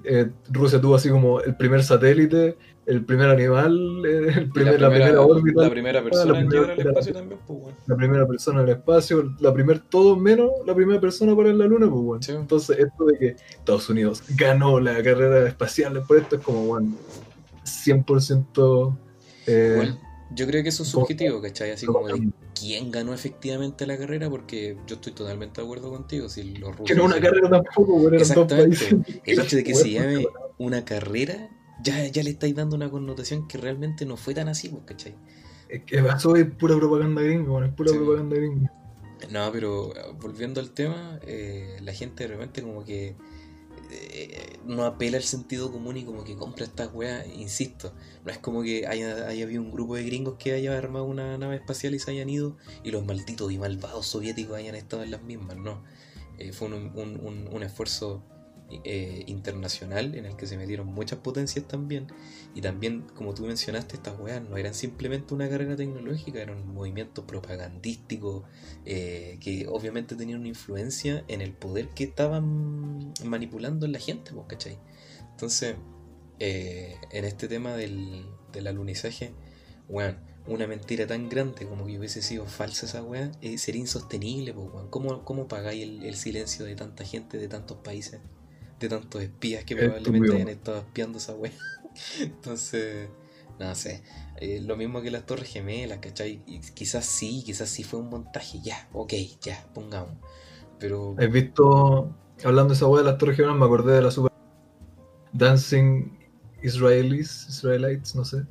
Eh, 0.05 0.31
Rusia 0.51 0.81
tuvo 0.81 0.97
así 0.97 1.09
como 1.11 1.41
el 1.41 1.57
primer 1.57 1.83
satélite, 1.85 2.57
el 2.87 3.05
primer 3.05 3.29
animal, 3.29 4.03
eh, 4.05 4.33
el 4.37 4.51
primer, 4.51 4.81
la, 4.81 4.91
primera, 4.91 5.21
órbita. 5.21 5.63
La 5.63 5.71
primera 5.71 6.03
persona 6.03 6.41
en 6.41 6.51
llegar 6.51 6.71
al 6.73 6.81
espacio 6.81 7.13
también, 7.13 7.41
pues, 7.47 7.61
bueno. 7.61 7.79
La 7.87 7.97
primera 7.97 8.27
persona 8.27 8.63
en 8.63 8.69
el 8.69 8.75
espacio, 8.75 9.35
la 9.39 9.55
primer, 9.55 9.79
todo 9.79 10.17
menos 10.17 10.51
la 10.67 10.75
primera 10.75 11.01
persona 11.01 11.37
para 11.37 11.51
en 11.51 11.59
la 11.59 11.67
luna, 11.67 11.89
pues, 11.89 12.03
bueno. 12.03 12.41
Entonces, 12.41 12.79
esto 12.79 13.05
de 13.05 13.19
que 13.19 13.37
Estados 13.51 13.89
Unidos 13.89 14.25
ganó 14.37 14.81
la 14.81 15.01
carrera 15.03 15.47
espacial 15.47 16.03
por 16.07 16.17
esto 16.17 16.37
es 16.37 16.43
como, 16.43 16.67
bueno, 16.67 16.97
100% 17.65 18.97
eh, 19.47 19.95
yo 20.35 20.47
creo 20.47 20.63
que 20.63 20.69
eso 20.69 20.83
es 20.83 20.89
subjetivo, 20.89 21.41
¿cachai? 21.41 21.73
Así 21.73 21.87
como 21.87 22.07
de 22.07 22.33
quién 22.63 22.93
ganó 22.93 23.13
efectivamente 23.13 23.87
la 23.87 23.99
carrera, 23.99 24.31
porque 24.31 24.77
yo 24.87 24.95
estoy 24.95 25.13
totalmente 25.13 25.61
de 25.61 25.67
acuerdo 25.67 25.91
contigo. 25.91 26.29
Si 26.29 26.45
los 26.45 26.71
rusos. 26.71 26.87
Que 26.87 26.95
no 26.95 27.05
una 27.05 27.21
carrera 27.21 27.51
tampoco, 27.51 27.99
bueno, 27.99 28.17
Exactamente. 28.17 28.97
El 29.25 29.41
hecho 29.41 29.57
de 29.57 29.65
que 29.65 29.75
se 29.75 29.91
llame 29.91 30.27
una 30.59 30.85
carrera, 30.85 31.51
ya, 31.83 32.07
ya 32.07 32.23
le 32.23 32.31
estáis 32.31 32.55
dando 32.55 32.77
una 32.77 32.89
connotación 32.89 33.49
que 33.49 33.59
realmente 33.59 34.07
no 34.07 34.17
fue 34.17 34.35
tan 34.35 34.49
así, 34.49 34.69
pues, 34.69 34.85
¿cachai? 34.85 35.17
Es 35.69 35.85
que 35.85 35.99
eso 35.99 36.37
es 36.37 36.47
pura 36.47 36.77
propaganda 36.77 37.23
gringa, 37.23 37.51
bueno, 37.51 37.67
es 37.67 37.73
pura 37.73 37.93
propaganda 37.93 38.37
gringa. 38.37 38.73
No, 39.31 39.51
pero 39.53 39.93
volviendo 40.21 40.61
al 40.61 40.71
tema, 40.71 41.19
eh, 41.23 41.79
la 41.81 41.93
gente 41.93 42.25
de 42.25 42.29
repente 42.29 42.63
como 42.63 42.85
que 42.85 43.17
eh, 43.95 44.59
no 44.65 44.85
apela 44.85 45.17
al 45.17 45.23
sentido 45.23 45.71
común 45.71 45.97
y 45.97 46.05
como 46.05 46.25
que 46.25 46.37
compra 46.37 46.65
estas 46.65 46.93
weas, 46.93 47.27
insisto, 47.37 47.93
no 48.25 48.31
es 48.31 48.39
como 48.39 48.63
que 48.63 48.87
haya, 48.87 49.29
habido 49.29 49.63
un 49.63 49.71
grupo 49.71 49.97
de 49.97 50.05
gringos 50.05 50.37
que 50.39 50.53
haya 50.53 50.77
armado 50.77 51.05
una 51.05 51.37
nave 51.39 51.57
espacial 51.57 51.95
y 51.95 51.99
se 51.99 52.11
hayan 52.11 52.31
ido 52.31 52.57
y 52.83 52.91
los 52.91 53.05
malditos 53.05 53.53
y 53.53 53.59
malvados 53.59 54.07
soviéticos 54.07 54.57
hayan 54.57 54.75
estado 54.75 55.03
en 55.03 55.11
las 55.11 55.23
mismas, 55.23 55.57
no. 55.57 55.83
Eh, 56.39 56.53
fue 56.53 56.69
un, 56.69 56.93
un, 56.95 57.49
un 57.53 57.63
esfuerzo 57.63 58.23
eh, 58.85 59.25
internacional 59.27 60.15
en 60.15 60.27
el 60.27 60.37
que 60.37 60.47
se 60.47 60.57
metieron 60.57 60.87
muchas 60.87 61.19
potencias 61.19 61.67
también. 61.67 62.07
Y 62.55 62.61
también, 62.61 63.03
como 63.15 63.35
tú 63.35 63.45
mencionaste, 63.45 63.97
estas 63.97 64.19
weas 64.19 64.43
no 64.43 64.57
eran 64.57 64.75
simplemente 64.75 65.35
una 65.35 65.49
carrera 65.49 65.77
tecnológica, 65.77 66.41
eran 66.41 66.59
un 66.59 66.75
movimiento 66.75 67.27
propagandístico 67.27 68.45
eh, 68.85 69.39
que 69.41 69.67
obviamente 69.69 70.17
tenían 70.17 70.41
una 70.41 70.49
influencia 70.49 71.25
en 71.29 71.41
el 71.41 71.53
poder 71.53 71.89
que 71.89 72.05
estaban 72.05 73.13
manipulando 73.25 73.87
en 73.87 73.93
la 73.93 73.99
gente, 73.99 74.33
¿cachai? 74.49 74.79
Entonces, 75.31 75.77
eh, 76.39 76.97
en 77.11 77.25
este 77.25 77.49
tema 77.49 77.75
del, 77.75 78.27
del 78.53 78.67
alunizaje, 78.67 79.33
weón, 79.89 80.17
una 80.47 80.67
mentira 80.67 81.07
tan 81.07 81.29
grande 81.29 81.67
como 81.67 81.87
que 81.87 81.99
hubiese 81.99 82.23
sido 82.23 82.47
falsa 82.47 82.87
esa 82.87 83.03
weá, 83.03 83.31
sería 83.57 83.81
insostenible, 83.81 84.53
pues, 84.53 84.69
¿Cómo, 84.91 85.25
¿Cómo 85.25 85.49
pagáis 85.49 85.83
el, 85.85 86.15
silencio 86.17 86.65
de 86.65 86.75
tanta 86.75 87.05
gente 87.05 87.39
de 87.39 87.49
tantos 87.49 87.79
países? 87.79 88.21
De 88.83 88.97
tantos 88.97 89.23
espías 89.23 89.65
que 89.65 89.77
probablemente 89.77 90.35
hayan 90.35 90.49
estado 90.49 90.79
espiando 90.79 91.19
esa 91.19 91.35
wea. 91.35 91.53
Entonces, 92.21 93.09
no 93.59 93.75
sé. 93.75 94.03
Eh, 94.41 94.61
lo 94.61 94.77
mismo 94.77 95.03
que 95.03 95.11
las 95.11 95.25
Torres 95.25 95.49
Gemelas, 95.49 95.99
¿cachai? 95.99 96.43
Y 96.47 96.61
quizás 96.61 97.07
sí, 97.07 97.43
quizás 97.45 97.69
sí 97.69 97.85
fue 97.85 98.01
un 98.01 98.11
montaje, 98.11 98.61
ya, 98.63 98.89
ok, 98.93 99.13
ya, 99.41 99.67
pongamos. 99.73 100.17
Pero. 100.79 101.15
He 101.19 101.29
visto, 101.29 102.15
hablando 102.45 102.71
de 102.71 102.77
esa 102.77 102.87
wea 102.87 103.03
de 103.03 103.11
las 103.11 103.19
Torres 103.19 103.37
Gemelas, 103.37 103.57
me 103.57 103.65
acordé 103.65 103.95
de 103.95 104.03
la 104.03 104.11
super. 104.11 104.33
Dancing 105.33 106.19
Israelis, 106.63 107.47
Israelites, 107.49 108.15
no 108.15 108.25
sé. 108.25 108.45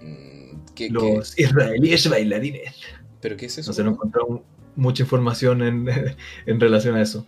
Mm, 0.00 0.90
Los 0.90 1.38
israelíes 1.38 2.08
bailarines. 2.08 2.74
¿Pero 3.20 3.36
qué 3.36 3.46
es 3.46 3.58
eso? 3.58 3.70
No 3.70 3.74
sé, 3.74 3.84
no 3.84 3.90
encontrado 3.90 4.42
mucha 4.76 5.02
información 5.02 5.62
en, 5.62 5.88
en 6.46 6.60
relación 6.60 6.96
a 6.96 7.02
eso. 7.02 7.26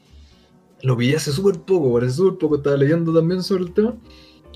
Lo 0.83 0.97
vi 0.97 1.15
hace 1.15 1.31
súper 1.33 1.61
poco, 1.61 1.93
parece 1.95 2.15
súper 2.15 2.39
poco. 2.39 2.57
Estaba 2.57 2.77
leyendo 2.77 3.13
también 3.15 3.43
sobre 3.43 3.65
el 3.65 3.73
tema. 3.73 3.95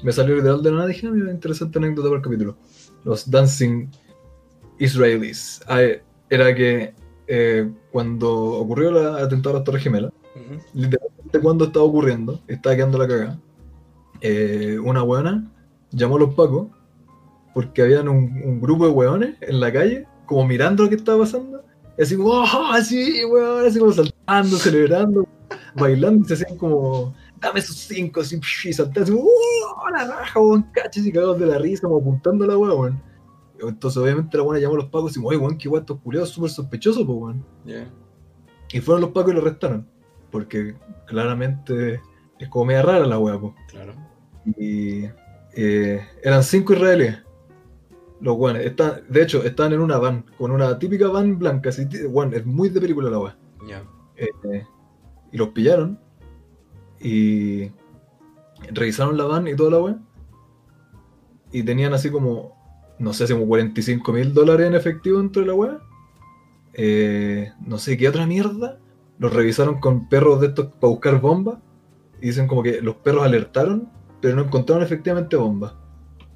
Me 0.03 0.12
salió 0.12 0.36
literal 0.36 0.62
de 0.62 0.70
la 0.70 0.77
nada 0.78 0.90
y 0.90 0.94
dije, 0.94 1.07
ah, 1.07 1.11
mira, 1.11 1.31
interesante 1.31 1.78
anécdota 1.78 2.09
para 2.09 2.16
el 2.19 2.23
capítulo. 2.24 2.57
Los 3.05 3.31
Dancing 3.31 3.89
Israelis. 4.78 5.61
Ah, 5.66 5.82
eh, 5.82 6.03
era 6.28 6.55
que 6.55 6.93
eh, 7.28 7.70
cuando 7.93 8.31
ocurrió 8.32 8.90
el 8.90 9.24
atentado 9.24 9.57
a 9.57 9.59
la 9.61 9.65
Torre 9.65 9.81
Gemela, 9.81 10.12
Ujú. 10.35 10.61
literalmente 10.74 11.40
cuando 11.40 11.65
estaba 11.66 11.85
ocurriendo, 11.85 12.40
estaba 12.47 12.77
quedando 12.77 12.98
la 12.98 13.09
cagada. 13.09 13.40
eh, 14.20 14.78
una 14.82 15.03
weona 15.03 15.51
llamó 15.93 16.16
a 16.16 16.20
los 16.20 16.35
pacos 16.35 16.69
porque 17.55 17.82
habían 17.82 18.09
un, 18.09 18.43
un 18.44 18.61
grupo 18.61 18.86
de 18.86 18.93
weones 18.93 19.36
en 19.40 19.61
la 19.61 19.73
calle, 19.73 20.07
como 20.27 20.47
mirando 20.47 20.82
lo 20.82 20.89
que 20.90 20.97
estaba 20.97 21.20
pasando, 21.20 21.62
y 21.98 22.03
así 22.03 22.16
como, 22.16 22.31
¡oh, 22.31 22.47
sí, 22.82 23.24
weón! 23.24 23.66
Así 23.66 23.78
como 23.78 23.93
saltando, 23.93 24.57
celebrando, 24.59 25.27
bailando, 25.78 26.24
y 26.24 26.28
se 26.28 26.35
hacían 26.35 26.59
como, 26.59 27.15
dame 27.40 27.61
esos 27.61 27.77
cinco, 27.77 28.20
así, 28.20 28.40
y 28.65 28.73
saltaban 28.73 29.03
así, 29.05 29.12
¡oh, 29.19 29.90
la 29.90 30.07
raja, 30.07 30.40
weón! 30.40 30.62
Cachis 30.73 31.07
y 31.07 31.12
cagados 31.12 31.39
de 31.39 31.47
la 31.47 31.59
risa, 31.59 31.82
como 31.82 31.98
apuntando 31.98 32.44
a 32.44 32.48
la 32.48 32.59
weón, 32.59 32.81
weón. 32.81 33.03
Entonces, 33.59 33.97
obviamente, 33.97 34.36
la 34.36 34.43
weona 34.43 34.61
llamó 34.61 34.74
a 34.74 34.78
los 34.78 34.86
pacos 34.86 35.12
y 35.12 35.20
dijo, 35.20 35.28
oye, 35.28 35.39
weón, 35.39 35.57
qué 35.57 35.69
weón, 35.69 35.82
estos 35.82 36.01
culiados 36.01 36.31
súper 36.31 36.51
sospechosos, 36.51 37.05
pues, 37.07 37.19
weón. 37.19 37.44
Y 38.73 38.81
fueron 38.81 39.03
los 39.03 39.11
pacos 39.11 39.32
y 39.32 39.35
lo 39.35 39.40
arrestaron. 39.43 39.86
Porque 40.31 40.74
claramente 41.07 42.01
es 42.39 42.48
como 42.48 42.66
media 42.66 42.82
rara 42.82 43.07
la 43.07 43.19
wea, 43.19 43.39
po. 43.39 43.55
Claro. 43.69 43.94
Y 44.59 45.05
eh, 45.55 46.05
eran 46.23 46.43
cinco 46.43 46.74
israelíes. 46.74 47.19
Los 48.20 48.36
weones. 48.36 48.66
Están, 48.66 49.03
de 49.09 49.23
hecho, 49.23 49.44
estaban 49.44 49.73
en 49.73 49.81
una 49.81 49.98
van, 49.98 50.27
con 50.36 50.51
una 50.51 50.78
típica 50.78 51.09
van 51.09 51.39
blanca. 51.39 51.69
Así, 51.69 51.86
es 51.90 52.47
muy 52.47 52.69
de 52.69 52.81
película 52.81 53.09
la 53.09 53.19
wea. 53.19 53.39
Ya. 53.69 53.85
Eh, 54.16 54.66
y 55.32 55.36
los 55.36 55.48
pillaron. 55.48 55.98
Y 57.01 57.70
revisaron 58.73 59.16
la 59.16 59.24
van 59.24 59.47
y 59.48 59.57
toda 59.57 59.70
la 59.70 59.78
wea. 59.78 59.98
Y 61.53 61.62
tenían 61.62 61.94
así 61.94 62.11
como, 62.11 62.57
no 62.98 63.12
sé, 63.12 63.27
como 63.32 63.47
45 63.47 64.12
mil 64.12 64.35
dólares 64.35 64.66
en 64.66 64.74
efectivo 64.74 65.19
dentro 65.19 65.43
de 65.43 65.48
la 65.48 65.55
wea. 65.55 65.78
Eh, 66.74 67.53
no 67.65 67.78
sé 67.78 67.97
qué 67.97 68.09
otra 68.09 68.27
mierda. 68.27 68.78
Los 69.19 69.32
revisaron 69.32 69.81
con 69.81 70.09
perros 70.09 70.40
de 70.40 70.48
estos 70.48 70.66
para 70.66 70.90
buscar 70.90 71.20
bombas. 71.20 71.59
Y 72.20 72.27
dicen 72.27 72.47
como 72.47 72.62
que 72.62 72.81
los 72.81 72.97
perros 72.97 73.24
alertaron, 73.24 73.90
pero 74.20 74.36
no 74.36 74.43
encontraron 74.43 74.82
efectivamente 74.82 75.36
bombas. 75.36 75.74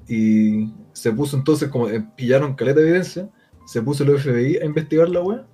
Y 0.07 0.73
se 0.93 1.11
puso 1.11 1.37
entonces 1.37 1.69
como 1.69 1.87
eh, 1.89 2.05
pillaron 2.15 2.55
caleta 2.55 2.79
de 2.79 2.87
evidencia. 2.87 3.29
Se 3.65 3.81
puso 3.81 4.03
el 4.03 4.17
FBI 4.17 4.57
a 4.57 4.65
investigar 4.65 5.09
la 5.09 5.21
wea. 5.21 5.45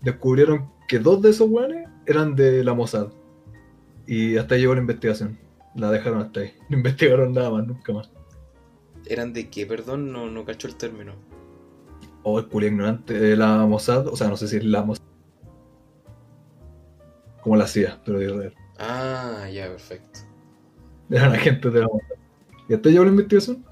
Descubrieron 0.00 0.70
que 0.88 0.98
dos 0.98 1.20
de 1.20 1.30
esos 1.30 1.48
weones 1.48 1.89
eran 2.06 2.34
de 2.36 2.64
la 2.64 2.74
Mossad. 2.74 3.08
Y 4.06 4.36
hasta 4.36 4.54
ahí 4.54 4.62
llegó 4.62 4.74
la 4.74 4.80
investigación. 4.80 5.38
La 5.74 5.90
dejaron 5.90 6.20
hasta 6.22 6.40
ahí. 6.40 6.52
No 6.68 6.76
investigaron 6.76 7.32
nada 7.32 7.50
más, 7.50 7.66
nunca 7.66 7.92
más. 7.92 8.10
¿Eran 9.06 9.32
de 9.32 9.48
qué? 9.48 9.66
Perdón, 9.66 10.12
no, 10.12 10.28
no 10.30 10.44
cacho 10.44 10.68
el 10.68 10.76
término. 10.76 11.12
Oh, 12.22 12.38
el 12.38 12.48
culo 12.48 12.66
ignorante 12.66 13.18
de 13.18 13.36
la 13.36 13.64
Mossad. 13.66 14.06
O 14.08 14.16
sea, 14.16 14.28
no 14.28 14.36
sé 14.36 14.48
si 14.48 14.56
es 14.56 14.64
la 14.64 14.82
Mossad. 14.82 15.04
Como 17.42 17.56
la 17.56 17.66
CIA, 17.66 18.00
pero 18.04 18.18
de 18.18 18.26
Israel. 18.26 18.54
Ah, 18.78 19.48
ya, 19.52 19.68
perfecto. 19.68 20.20
Eran 21.10 21.32
agentes 21.32 21.72
de 21.72 21.80
la 21.80 21.86
Mossad. 21.86 22.16
Y 22.68 22.74
hasta 22.74 22.88
ahí 22.88 22.92
llegó 22.92 23.04
la 23.04 23.10
investigación. 23.10 23.64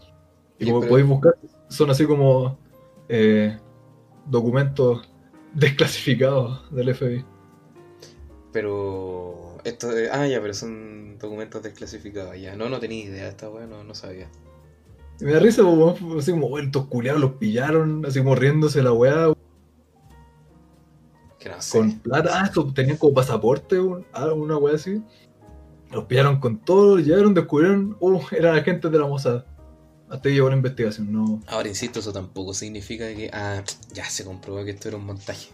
Y 0.59 0.67
como 0.67 0.81
pero- 0.81 0.91
podéis 0.91 1.09
buscar, 1.09 1.35
son 1.69 1.91
así 1.91 2.05
como 2.07 2.59
eh, 3.09 3.57
documentos 4.27 5.09
desclasificados 5.55 6.75
del 6.75 6.95
FBI. 6.95 7.25
Pero. 8.63 9.57
Esto 9.63 9.89
de- 9.89 10.11
Ah, 10.11 10.27
ya, 10.27 10.41
pero 10.41 10.53
son 10.53 11.17
documentos 11.19 11.63
desclasificados. 11.63 12.37
Ya, 12.41 12.57
no, 12.57 12.69
no 12.69 12.81
tenía 12.81 13.05
idea 13.05 13.23
de 13.25 13.29
esta 13.31 13.49
weá, 13.49 13.67
no, 13.67 13.85
no 13.85 13.95
sabía. 13.95 14.29
Me 15.21 15.33
da 15.33 15.39
risa, 15.39 15.63
weón, 15.65 16.19
así 16.19 16.33
como, 16.33 16.49
"Oh, 16.49 16.59
estos 16.59 16.87
culiados 16.87 17.21
los 17.21 17.33
pillaron, 17.35 18.05
así 18.05 18.19
como 18.19 18.35
riéndose 18.35 18.83
la 18.83 18.93
weá, 18.93 19.33
Que 21.39 21.49
no 21.49 21.63
sé. 21.63 21.79
con 21.79 21.99
plata. 22.01 22.31
Ah, 22.41 22.47
esto 22.47 22.73
tenían 22.75 22.97
como 22.97 23.15
pasaporte, 23.15 23.79
un- 23.79 24.05
ah, 24.13 24.33
una 24.33 24.57
weá 24.57 24.75
así. 24.75 25.01
Los 25.93 26.05
pillaron 26.07 26.41
con 26.41 26.59
todo, 26.59 26.97
los 26.97 27.07
llegaron, 27.07 27.33
descubrieron, 27.35 27.97
uh, 28.01 28.21
eran 28.33 28.57
agentes 28.57 28.91
de 28.91 28.99
la 28.99 29.07
Mossad. 29.07 29.45
Hasta 30.11 30.29
ahí 30.29 30.35
llegó 30.35 30.49
la 30.51 30.57
investigación, 30.57 31.13
no. 31.13 31.41
Ahora, 31.47 31.69
insisto, 31.69 32.01
eso 32.01 32.13
tampoco 32.13 32.55
significa 32.55 33.07
que. 33.15 33.31
Ah, 33.33 33.63
ya 33.93 34.05
se 34.11 34.25
comprobó 34.25 34.65
que 34.65 34.71
esto 34.73 34.89
era 34.89 34.97
un 34.97 35.05
montaje. 35.07 35.49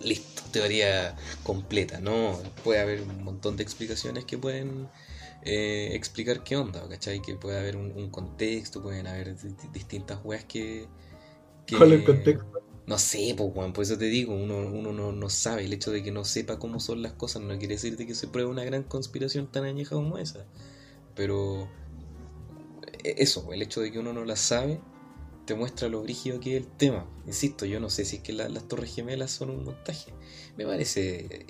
Listo, 0.00 0.42
teoría 0.52 1.16
completa, 1.42 2.00
¿no? 2.00 2.38
Puede 2.64 2.80
haber 2.80 3.02
un 3.02 3.24
montón 3.24 3.56
de 3.56 3.62
explicaciones 3.62 4.24
que 4.24 4.38
pueden 4.38 4.88
eh, 5.42 5.90
explicar 5.94 6.44
qué 6.44 6.56
onda, 6.56 6.86
¿cachai? 6.88 7.22
Que 7.22 7.34
puede 7.36 7.58
haber 7.58 7.76
un, 7.76 7.92
un 7.92 8.10
contexto, 8.10 8.82
pueden 8.82 9.06
haber 9.06 9.36
di- 9.40 9.48
di- 9.50 9.68
distintas 9.72 10.18
weas 10.24 10.44
que. 10.44 10.86
que- 11.66 11.76
¿Cuál 11.76 11.92
es 11.92 12.00
el 12.00 12.04
contexto? 12.04 12.46
No 12.86 12.98
sé, 12.98 13.34
pues, 13.36 13.50
weón, 13.54 13.72
por 13.72 13.82
eso 13.84 13.98
te 13.98 14.04
digo, 14.06 14.34
uno, 14.34 14.58
uno 14.58 14.92
no, 14.92 15.12
no 15.12 15.28
sabe. 15.30 15.64
El 15.64 15.72
hecho 15.72 15.90
de 15.90 16.02
que 16.04 16.12
no 16.12 16.24
sepa 16.24 16.58
cómo 16.58 16.78
son 16.80 17.02
las 17.02 17.12
cosas 17.14 17.42
no 17.42 17.58
quiere 17.58 17.74
decir 17.74 17.96
de 17.96 18.06
que 18.06 18.14
se 18.14 18.28
pruebe 18.28 18.50
una 18.50 18.64
gran 18.64 18.84
conspiración 18.84 19.50
tan 19.50 19.64
añeja 19.64 19.96
como 19.96 20.18
esa. 20.18 20.46
Pero 21.14 21.68
e- 23.04 23.14
eso, 23.18 23.52
el 23.52 23.62
hecho 23.62 23.80
de 23.80 23.90
que 23.92 23.98
uno 23.98 24.12
no 24.12 24.24
la 24.24 24.36
sabe 24.36 24.80
te 25.46 25.54
muestra 25.54 25.88
lo 25.88 26.02
brígido 26.02 26.40
que 26.40 26.56
es 26.56 26.62
el 26.64 26.68
tema. 26.68 27.06
Insisto, 27.26 27.64
yo 27.66 27.80
no 27.80 27.88
sé 27.88 28.04
si 28.04 28.16
es 28.16 28.22
que 28.22 28.32
la- 28.32 28.48
las 28.48 28.66
Torres 28.68 28.94
Gemelas 28.94 29.30
son 29.30 29.50
un 29.50 29.64
montaje. 29.64 30.12
Me 30.56 30.64
parece 30.66 31.46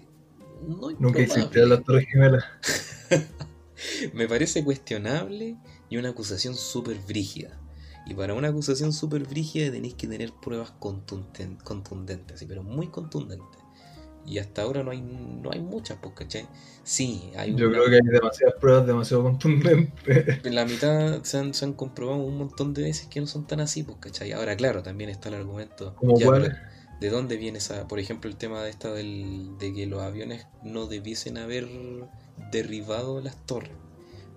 no 0.66 0.90
Nunca 0.90 1.20
existieron 1.20 1.70
las 1.70 1.84
Torres 1.84 2.06
Gemelas. 2.10 2.44
Me 4.14 4.26
parece 4.28 4.64
cuestionable 4.64 5.56
y 5.90 5.96
una 5.96 6.10
acusación 6.10 6.54
súper 6.54 6.98
brígida. 7.00 7.60
Y 8.06 8.14
para 8.14 8.34
una 8.34 8.48
acusación 8.48 8.92
súper 8.92 9.24
brígida 9.24 9.70
tenéis 9.70 9.94
que 9.94 10.06
tener 10.06 10.32
pruebas 10.32 10.72
contundent- 10.80 11.62
contundentes, 11.62 12.38
sí, 12.38 12.46
pero 12.46 12.62
muy 12.62 12.88
contundentes. 12.88 13.60
Y 14.26 14.38
hasta 14.38 14.62
ahora 14.62 14.82
no 14.82 14.90
hay, 14.90 15.00
no 15.00 15.50
hay 15.52 15.60
muchas, 15.60 15.98
pues, 16.02 16.14
¿cachai? 16.14 16.46
Sí, 16.82 17.30
hay 17.36 17.54
Yo 17.54 17.68
una- 17.68 17.78
creo 17.78 17.90
que 17.90 17.96
hay 17.96 18.02
demasiadas 18.12 18.56
pruebas 18.60 18.86
demasiado 18.86 19.22
contundentes. 19.22 20.44
En 20.44 20.54
la 20.54 20.64
mitad 20.64 21.22
se 21.24 21.38
han, 21.38 21.54
se 21.54 21.64
han 21.64 21.72
comprobado 21.74 22.18
un 22.22 22.38
montón 22.38 22.74
de 22.74 22.82
veces 22.82 23.06
que 23.08 23.20
no 23.20 23.26
son 23.26 23.46
tan 23.46 23.60
así, 23.60 23.82
pues, 23.82 23.98
¿cachai? 24.00 24.32
Ahora, 24.32 24.56
claro, 24.56 24.82
también 24.82 25.10
está 25.10 25.28
el 25.28 25.36
argumento. 25.36 25.94
Ya, 26.16 26.30
pero 26.30 26.48
¿De 27.00 27.10
dónde 27.10 27.36
viene 27.36 27.58
esa, 27.58 27.86
por 27.88 27.98
ejemplo, 27.98 28.30
el 28.30 28.36
tema 28.36 28.62
de 28.62 28.70
esta 28.70 28.90
del, 28.92 29.58
de 29.58 29.74
que 29.74 29.86
los 29.86 30.00
aviones 30.02 30.46
no 30.62 30.86
debiesen 30.86 31.36
haber 31.36 31.68
derribado 32.50 33.20
las 33.20 33.36
torres? 33.46 33.72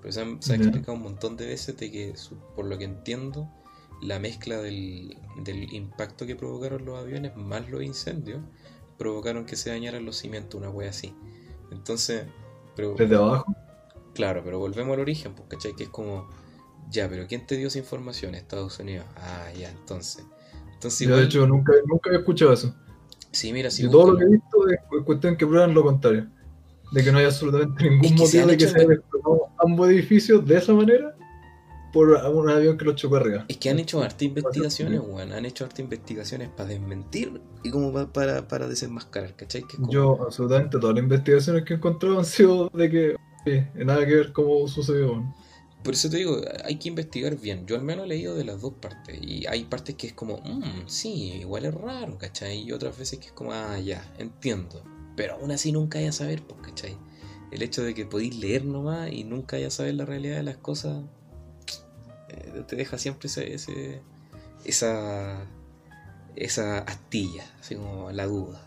Pero 0.01 0.11
se, 0.13 0.21
han- 0.21 0.41
se 0.41 0.53
ha 0.53 0.57
Ya. 0.57 0.63
explicado 0.63 0.93
un 0.97 1.03
montón 1.03 1.37
de 1.37 1.45
veces 1.47 1.77
de 1.77 1.91
que, 1.91 2.13
por 2.55 2.65
lo 2.65 2.77
que 2.77 2.85
entiendo, 2.85 3.49
la 4.01 4.19
mezcla 4.19 4.57
del, 4.61 5.17
del 5.43 5.73
impacto 5.73 6.25
que 6.25 6.35
provocaron 6.35 6.85
los 6.85 6.97
aviones 6.99 7.35
más 7.35 7.69
los 7.69 7.83
incendios 7.83 8.41
provocaron 8.99 9.45
que 9.45 9.55
se 9.55 9.71
dañaran 9.71 10.05
los 10.05 10.17
cimientos, 10.17 10.59
una 10.59 10.69
wea 10.69 10.91
así. 10.91 11.15
Entonces, 11.71 12.25
pero 12.75 12.93
Desde 12.95 13.15
abajo. 13.15 13.55
Claro, 14.13 14.41
pero 14.43 14.59
volvemos 14.59 14.93
al 14.93 14.99
origen, 14.99 15.33
pues, 15.33 15.47
¿cachai? 15.49 15.75
Que 15.75 15.83
es 15.83 15.89
como, 15.89 16.27
ya, 16.91 17.07
pero 17.09 17.25
¿quién 17.27 17.47
te 17.47 17.55
dio 17.57 17.67
esa 17.69 17.79
información? 17.79 18.35
Estados 18.35 18.77
Unidos. 18.79 19.05
Ah, 19.17 19.47
ya, 19.57 19.69
entonces. 19.71 20.23
Entonces, 20.73 20.99
Yo 20.99 21.05
igual, 21.05 21.19
de 21.21 21.25
hecho 21.27 21.47
nunca, 21.47 21.73
nunca 21.87 22.11
he 22.11 22.15
escuchado 22.17 22.53
eso. 22.53 22.75
sí, 23.31 23.53
mira, 23.53 23.69
si 23.71 23.85
y 23.85 23.89
todo 23.89 24.11
lo 24.11 24.17
que 24.17 24.23
he 24.25 24.29
visto 24.29 24.67
es 24.69 24.79
cu- 24.89 25.03
cuestión 25.05 25.37
que 25.37 25.47
prueban 25.47 25.73
lo 25.73 25.83
contrario. 25.83 26.27
De 26.91 27.03
que 27.03 27.11
no 27.11 27.19
hay 27.19 27.25
absolutamente 27.25 27.83
ningún 27.89 28.05
Es 28.05 28.11
que 28.13 28.17
se 28.17 28.23
motivo 28.39 28.47
de 28.47 28.57
que 28.57 28.67
se 28.67 28.77
hayan 28.77 28.91
explotado 28.93 29.47
ambos 29.59 29.89
edificios 29.89 30.45
de 30.45 30.57
esa 30.57 30.73
manera 30.73 31.15
por 31.93 32.09
un 32.09 32.49
avión 32.49 32.77
que 32.77 32.85
los 32.85 32.95
chocó 32.95 33.15
arriba. 33.17 33.45
Es 33.47 33.57
que 33.57 33.69
han 33.69 33.79
hecho 33.79 34.01
harta 34.01 34.23
investigaciones, 34.25 34.99
weón. 35.01 35.31
Han 35.33 35.45
hecho 35.45 35.65
harta 35.65 35.81
investigaciones 35.81 36.49
para 36.49 36.69
desmentir 36.69 37.41
y 37.63 37.69
como 37.71 37.91
pa- 37.93 38.11
para, 38.11 38.47
para 38.47 38.67
desenmascarar, 38.67 39.35
¿cachai? 39.35 39.63
Que 39.67 39.77
como- 39.77 39.91
Yo, 39.91 40.21
absolutamente 40.23 40.77
todas 40.79 40.95
las 40.95 41.03
investigaciones 41.03 41.63
que 41.63 41.73
he 41.73 41.77
encontrado 41.77 42.19
han 42.19 42.25
sido 42.25 42.69
de 42.73 42.89
que 42.89 43.15
oye, 43.45 43.67
nada 43.85 44.05
que 44.05 44.15
ver 44.15 44.33
cómo 44.33 44.67
sucedió. 44.67 45.11
weón. 45.13 45.33
Por 45.83 45.93
eso 45.93 46.09
te 46.09 46.17
digo, 46.17 46.41
hay 46.65 46.75
que 46.77 46.89
investigar 46.89 47.37
bien. 47.39 47.65
Yo 47.65 47.77
al 47.77 47.83
menos 47.83 48.03
he 48.05 48.09
leído 48.09 48.35
de 48.35 48.43
las 48.43 48.59
dos 48.59 48.73
partes. 48.73 49.17
Y 49.21 49.45
hay 49.47 49.63
partes 49.63 49.95
que 49.95 50.07
es 50.07 50.13
como, 50.13 50.37
mmm, 50.43 50.87
sí, 50.87 51.31
igual 51.39 51.63
es 51.63 51.73
raro, 51.73 52.17
¿cachai? 52.17 52.59
Y 52.63 52.73
otras 52.73 52.97
veces 52.97 53.19
que 53.19 53.27
es 53.27 53.31
como, 53.31 53.53
ah, 53.53 53.79
ya, 53.79 54.03
entiendo. 54.17 54.83
Pero 55.15 55.35
aún 55.35 55.51
así 55.51 55.71
nunca 55.71 55.99
hay 55.99 56.07
a 56.07 56.11
saber, 56.11 56.43
pues, 56.43 56.59
¿cachai? 56.61 56.97
El 57.51 57.61
hecho 57.61 57.81
de 57.81 57.93
que 57.93 58.05
podéis 58.05 58.35
leer 58.37 58.65
nomás 58.65 59.09
y 59.11 59.23
nunca 59.23 59.55
hay 59.55 59.63
a 59.63 59.71
saber 59.71 59.95
la 59.95 60.03
realidad 60.05 60.35
de 60.35 60.43
las 60.43 60.57
cosas, 60.57 61.01
te 62.65 62.75
deja 62.75 62.97
siempre 62.97 63.27
ese, 63.27 63.53
ese- 63.53 64.01
esa, 64.65 65.41
esa 66.35 66.79
astilla, 66.79 67.43
así 67.59 67.75
como 67.75 68.11
la 68.11 68.25
duda. 68.25 68.65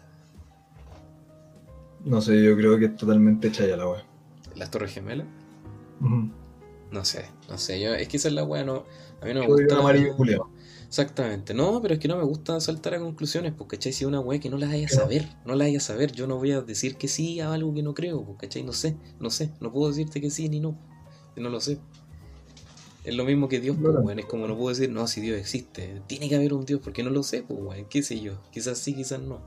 No 2.05 2.20
sé, 2.20 2.43
yo 2.43 2.56
creo 2.56 2.78
que 2.78 2.86
es 2.86 2.97
totalmente 2.97 3.48
hecha 3.48 3.66
ya 3.66 3.77
la 3.77 3.89
wea. 3.89 4.05
Las 4.56 4.70
Torres 4.70 4.93
Gemelas. 4.93 5.27
No 6.90 7.05
sé, 7.05 7.24
no 7.48 7.56
sé. 7.59 7.81
Yo, 7.81 7.94
es 7.94 8.09
que 8.09 8.16
esa 8.16 8.28
es 8.28 8.35
la 8.35 8.44
weá, 8.44 8.64
no. 8.64 8.85
A 9.20 9.27
mí 9.27 9.32
no 9.35 9.40
me 9.40 9.47
Yo 9.47 9.52
gusta. 9.55 9.78
amarillo. 9.78 10.14
Exactamente. 10.89 11.55
No, 11.55 11.81
pero 11.81 11.94
es 11.94 12.01
que 12.01 12.09
no 12.09 12.16
me 12.19 12.24
gusta 12.24 12.60
saltar 12.60 12.94
a 12.94 12.98
conclusiones, 12.98 13.55
porque 13.56 13.77
¿cachai? 13.78 13.93
Si 13.94 14.05
una 14.05 14.20
weá 14.20 14.39
que 14.40 14.51
no 14.51 14.59
la 14.59 14.66
vaya 14.66 14.86
a 14.86 14.90
saber, 14.90 15.27
no 15.47 15.55
la 15.55 15.64
vaya 15.64 15.78
a 15.78 15.81
saber. 15.81 16.12
Yo 16.12 16.27
no 16.27 16.36
voy 16.36 16.52
a 16.52 16.60
decir 16.60 16.97
que 16.97 17.09
sí 17.09 17.40
a 17.40 17.51
algo 17.52 17.73
que 17.73 17.82
no 17.82 17.94
creo, 17.94 18.23
porque 18.24 18.47
¿cachai? 18.48 18.62
No 18.62 18.73
sé, 18.73 18.97
no 19.20 19.31
sé. 19.31 19.51
No 19.60 19.73
puedo 19.73 19.89
decirte 19.89 20.20
que 20.20 20.28
sí 20.31 20.48
ni 20.51 20.60
no. 20.60 20.77
No 21.36 21.48
lo 21.48 21.60
sé. 21.60 21.78
Es 23.04 23.14
lo 23.16 23.24
mismo 23.24 23.48
que 23.48 23.60
Dios, 23.60 23.76
pues, 23.76 23.90
Claro. 23.90 24.04
weón. 24.06 24.18
Es 24.20 24.26
como 24.26 24.46
no 24.46 24.56
puedo 24.56 24.68
decir, 24.68 24.90
no, 24.90 25.06
si 25.06 25.20
Dios 25.20 25.38
existe. 25.38 26.02
Tiene 26.06 26.28
que 26.28 26.36
haber 26.36 26.54
un 26.54 26.64
Dios, 26.64 26.80
porque 26.82 27.02
no 27.02 27.10
lo 27.10 27.22
sé, 27.22 27.42
pues, 27.42 27.58
weón. 27.60 27.86
¿Qué 27.86 28.02
sé 28.02 28.20
yo? 28.20 28.40
Quizás 28.52 28.78
sí, 28.78 28.94
quizás 28.94 29.20
no. 29.20 29.40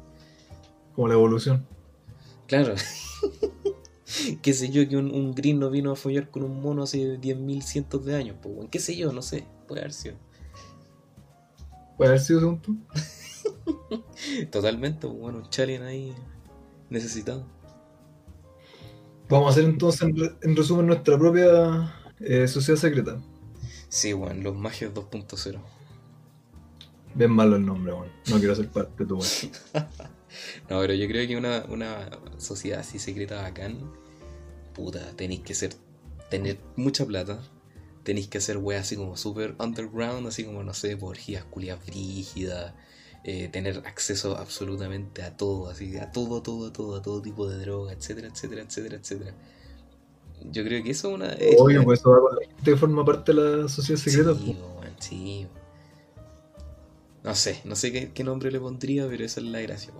Como 0.94 1.08
la 1.08 1.14
evolución. 1.14 1.66
Claro. 2.48 2.76
qué 4.42 4.54
sé 4.54 4.70
yo, 4.70 4.88
que 4.88 4.98
un, 4.98 5.12
un 5.12 5.34
no 5.60 5.70
vino 5.70 5.92
a 5.92 5.96
follar 5.96 6.30
con 6.30 6.44
un 6.44 6.62
mono 6.62 6.84
hace 6.84 7.18
10.000 7.20 7.62
cientos 7.62 8.06
de 8.06 8.16
años, 8.16 8.36
pues, 8.42 8.56
weón. 8.56 8.68
¿Qué 8.70 8.80
sé 8.80 8.96
yo? 8.98 9.14
No 9.14 9.22
sé. 9.22 9.46
Puede 9.68 9.82
haber 9.82 9.94
sido. 9.94 10.16
¿Puede 11.98 12.10
haber 12.10 12.22
sido 12.22 12.40
según 12.42 12.62
tú? 12.62 12.78
Totalmente, 14.52 15.08
pues, 15.08 15.18
bueno, 15.20 15.38
un 15.40 15.50
challenge 15.50 15.86
ahí 15.86 16.14
necesitado. 16.90 17.46
Vamos 19.30 19.48
a 19.48 19.52
hacer 19.52 19.64
entonces 19.66 20.02
en, 20.02 20.16
re- 20.16 20.36
en 20.44 20.56
resumen 20.56 20.88
nuestra 20.88 21.18
propia 21.18 21.94
eh, 22.20 22.48
sociedad 22.48 22.80
secreta. 22.80 23.18
Sí, 23.96 24.14
weón, 24.14 24.44
los 24.44 24.54
magios 24.58 24.94
2.0. 24.94 25.58
Bien 27.14 27.32
malo 27.32 27.56
el 27.56 27.66
nombre, 27.66 27.94
weón. 27.94 28.12
No 28.30 28.40
quiero 28.40 28.54
ser 28.54 28.68
parte 28.68 29.06
de 29.06 29.08
tu 29.08 29.16
weón. 29.16 29.30
No, 30.70 30.82
pero 30.82 30.94
yo 30.94 31.08
creo 31.08 31.26
que 31.26 31.38
una, 31.38 31.64
una 31.70 32.10
sociedad 32.38 32.82
así 32.82 33.00
secreta 33.00 33.42
bacán, 33.42 33.90
puta, 34.74 35.00
tenéis 35.16 35.40
que 35.40 35.54
ser, 35.54 35.76
tener 36.30 36.60
mucha 36.76 37.06
plata, 37.06 37.40
tenéis 38.04 38.28
que 38.28 38.40
hacer 38.40 38.58
weas 38.58 38.82
así 38.82 38.98
como 38.98 39.16
super 39.16 39.56
underground, 39.60 40.28
así 40.28 40.44
como, 40.44 40.62
no 40.62 40.74
sé, 40.74 40.98
por 40.98 41.12
orgías 41.12 41.46
culias 41.46 41.80
brígidas, 41.86 42.74
eh, 43.24 43.48
tener 43.48 43.82
acceso 43.86 44.36
absolutamente 44.36 45.24
a 45.24 45.38
todo, 45.38 45.70
así, 45.70 45.98
a 45.98 46.12
todo, 46.12 46.42
todo, 46.42 46.74
todo, 46.74 46.98
a 46.98 47.02
todo 47.02 47.22
tipo 47.22 47.48
de 47.48 47.60
droga, 47.60 47.94
etcétera, 47.94 48.28
etcétera, 48.28 48.64
etcétera, 48.64 48.98
etcétera. 48.98 49.34
Yo 50.44 50.64
creo 50.64 50.84
que 50.84 50.92
eso 50.92 51.10
es 51.10 51.16
una... 51.16 51.38
Obvio, 51.58 51.84
pues 51.84 52.00
eso 52.00 52.12
va 52.12 52.20
con 52.22 52.36
la 52.36 52.42
gente 52.46 52.64
que 52.64 52.78
forma 52.78 53.04
parte 53.04 53.34
de 53.34 53.42
la 53.62 53.68
sociedad 53.68 54.00
secreta. 54.00 54.34
Sí, 54.36 54.58
pues. 54.80 54.92
sí. 55.00 55.48
No 57.24 57.34
sé, 57.34 57.62
no 57.66 57.76
sé 57.76 57.92
qué, 57.92 58.12
qué 58.14 58.24
nombre 58.24 58.52
le 58.52 58.60
pondría, 58.60 59.08
pero 59.08 59.26
esa 59.26 59.40
es 59.40 59.48
la 59.48 59.60
gracia. 59.62 59.92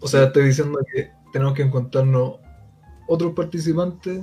O 0.00 0.08
sea, 0.08 0.24
estoy 0.24 0.46
diciendo 0.46 0.78
que 0.92 1.10
tenemos 1.32 1.54
que 1.54 1.62
encontrarnos 1.62 2.36
otros 3.06 3.34
participantes, 3.34 4.20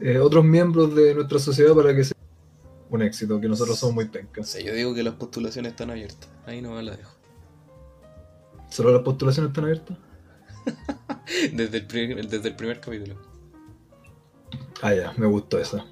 eh, 0.00 0.18
otros 0.18 0.44
miembros 0.44 0.94
de 0.94 1.14
nuestra 1.14 1.38
sociedad 1.40 1.74
para 1.74 1.94
que 1.94 2.04
sea 2.04 2.16
un 2.90 3.02
éxito, 3.02 3.40
que 3.40 3.48
nosotros 3.48 3.76
somos 3.76 3.96
muy 3.96 4.04
O 4.04 4.12
pencas. 4.12 4.48
sea, 4.48 4.62
yo 4.62 4.72
digo 4.72 4.94
que 4.94 5.02
las 5.02 5.14
postulaciones 5.14 5.72
están 5.72 5.90
abiertas. 5.90 6.28
Ahí 6.46 6.62
nomás 6.62 6.84
la 6.84 6.96
dejo. 6.96 7.10
¿Solo 8.70 8.92
las 8.92 9.02
postulaciones 9.02 9.48
están 9.50 9.64
abiertas? 9.64 9.96
Desde 11.52 11.78
el, 11.78 11.86
primer, 11.86 12.28
desde 12.28 12.48
el 12.48 12.56
primer 12.56 12.80
capítulo. 12.80 13.16
Ah, 14.82 14.94
ya, 14.94 15.12
me 15.16 15.26
gustó 15.26 15.58
esa. 15.58 15.84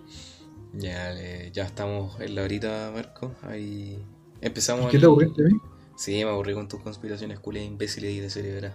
Ya, 0.74 1.12
eh, 1.18 1.50
ya 1.52 1.64
estamos 1.64 2.18
en 2.20 2.34
la 2.34 2.42
horita, 2.42 2.90
Marco. 2.94 3.32
Ahí 3.42 4.02
empezamos. 4.40 4.90
¿Qué 4.90 4.96
el- 4.96 5.02
te 5.02 5.06
aburriste 5.06 5.42
mí? 5.44 5.58
Sí, 5.96 6.12
me 6.24 6.30
aburrí 6.30 6.54
con 6.54 6.68
tus 6.68 6.80
conspiraciones 6.80 7.38
culias 7.38 7.64
imbéciles 7.66 8.12
y 8.12 8.20
de 8.20 8.30
cerebra. 8.30 8.74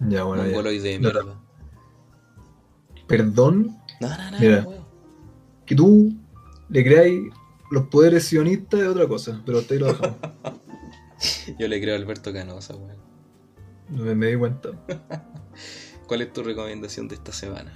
Ya, 0.00 0.22
bueno, 0.24 0.42
ya. 0.44 0.48
Mongoloide 0.50 0.90
de 0.90 0.98
No, 1.00 1.10
mierda. 1.12 1.40
Perdón 3.06 3.76
No, 4.00 4.08
no, 4.08 4.30
no, 4.30 4.38
Mira. 4.38 4.66
que 5.64 5.74
tú 5.74 6.12
le 6.68 6.84
creáis 6.84 7.22
los 7.70 7.88
poderes 7.88 8.24
sionistas 8.24 8.80
de 8.80 8.88
otra 8.88 9.06
cosa, 9.08 9.42
pero 9.44 9.58
ahí 9.58 9.78
lo 9.78 9.86
dejamos. 9.86 10.16
Yo 11.58 11.68
le 11.68 11.80
creo 11.80 11.94
a 11.94 11.98
Alberto 11.98 12.32
Canosa, 12.32 12.74
weón. 12.76 12.96
Me, 13.90 14.14
me 14.14 14.26
di 14.28 14.36
cuenta. 14.36 14.70
¿Cuál 16.06 16.22
es 16.22 16.32
tu 16.32 16.42
recomendación 16.42 17.08
de 17.08 17.16
esta 17.16 17.32
semana? 17.32 17.72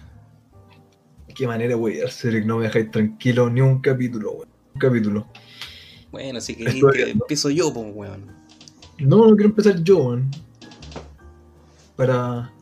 Qué 1.35 1.47
manera, 1.47 1.77
wey, 1.77 2.01
Arceric, 2.01 2.45
no 2.45 2.59
me 2.59 2.65
dejáis 2.65 2.91
tranquilo 2.91 3.51
ni 3.51 3.61
un 3.61 3.81
capítulo, 3.81 4.33
wey. 4.33 4.49
Un 4.75 4.81
capítulo. 4.81 5.27
Bueno, 6.13 6.39
queréis 6.45 6.85
que 6.93 7.11
empiezo 7.11 7.51
yo, 7.51 7.73
pues, 7.73 7.87
weón. 7.95 8.27
No, 8.99 9.29
no 9.29 9.37
quiero 9.37 9.51
empezar 9.51 9.83
yo, 9.83 9.99
weón. 9.99 10.31
Para. 11.97 12.53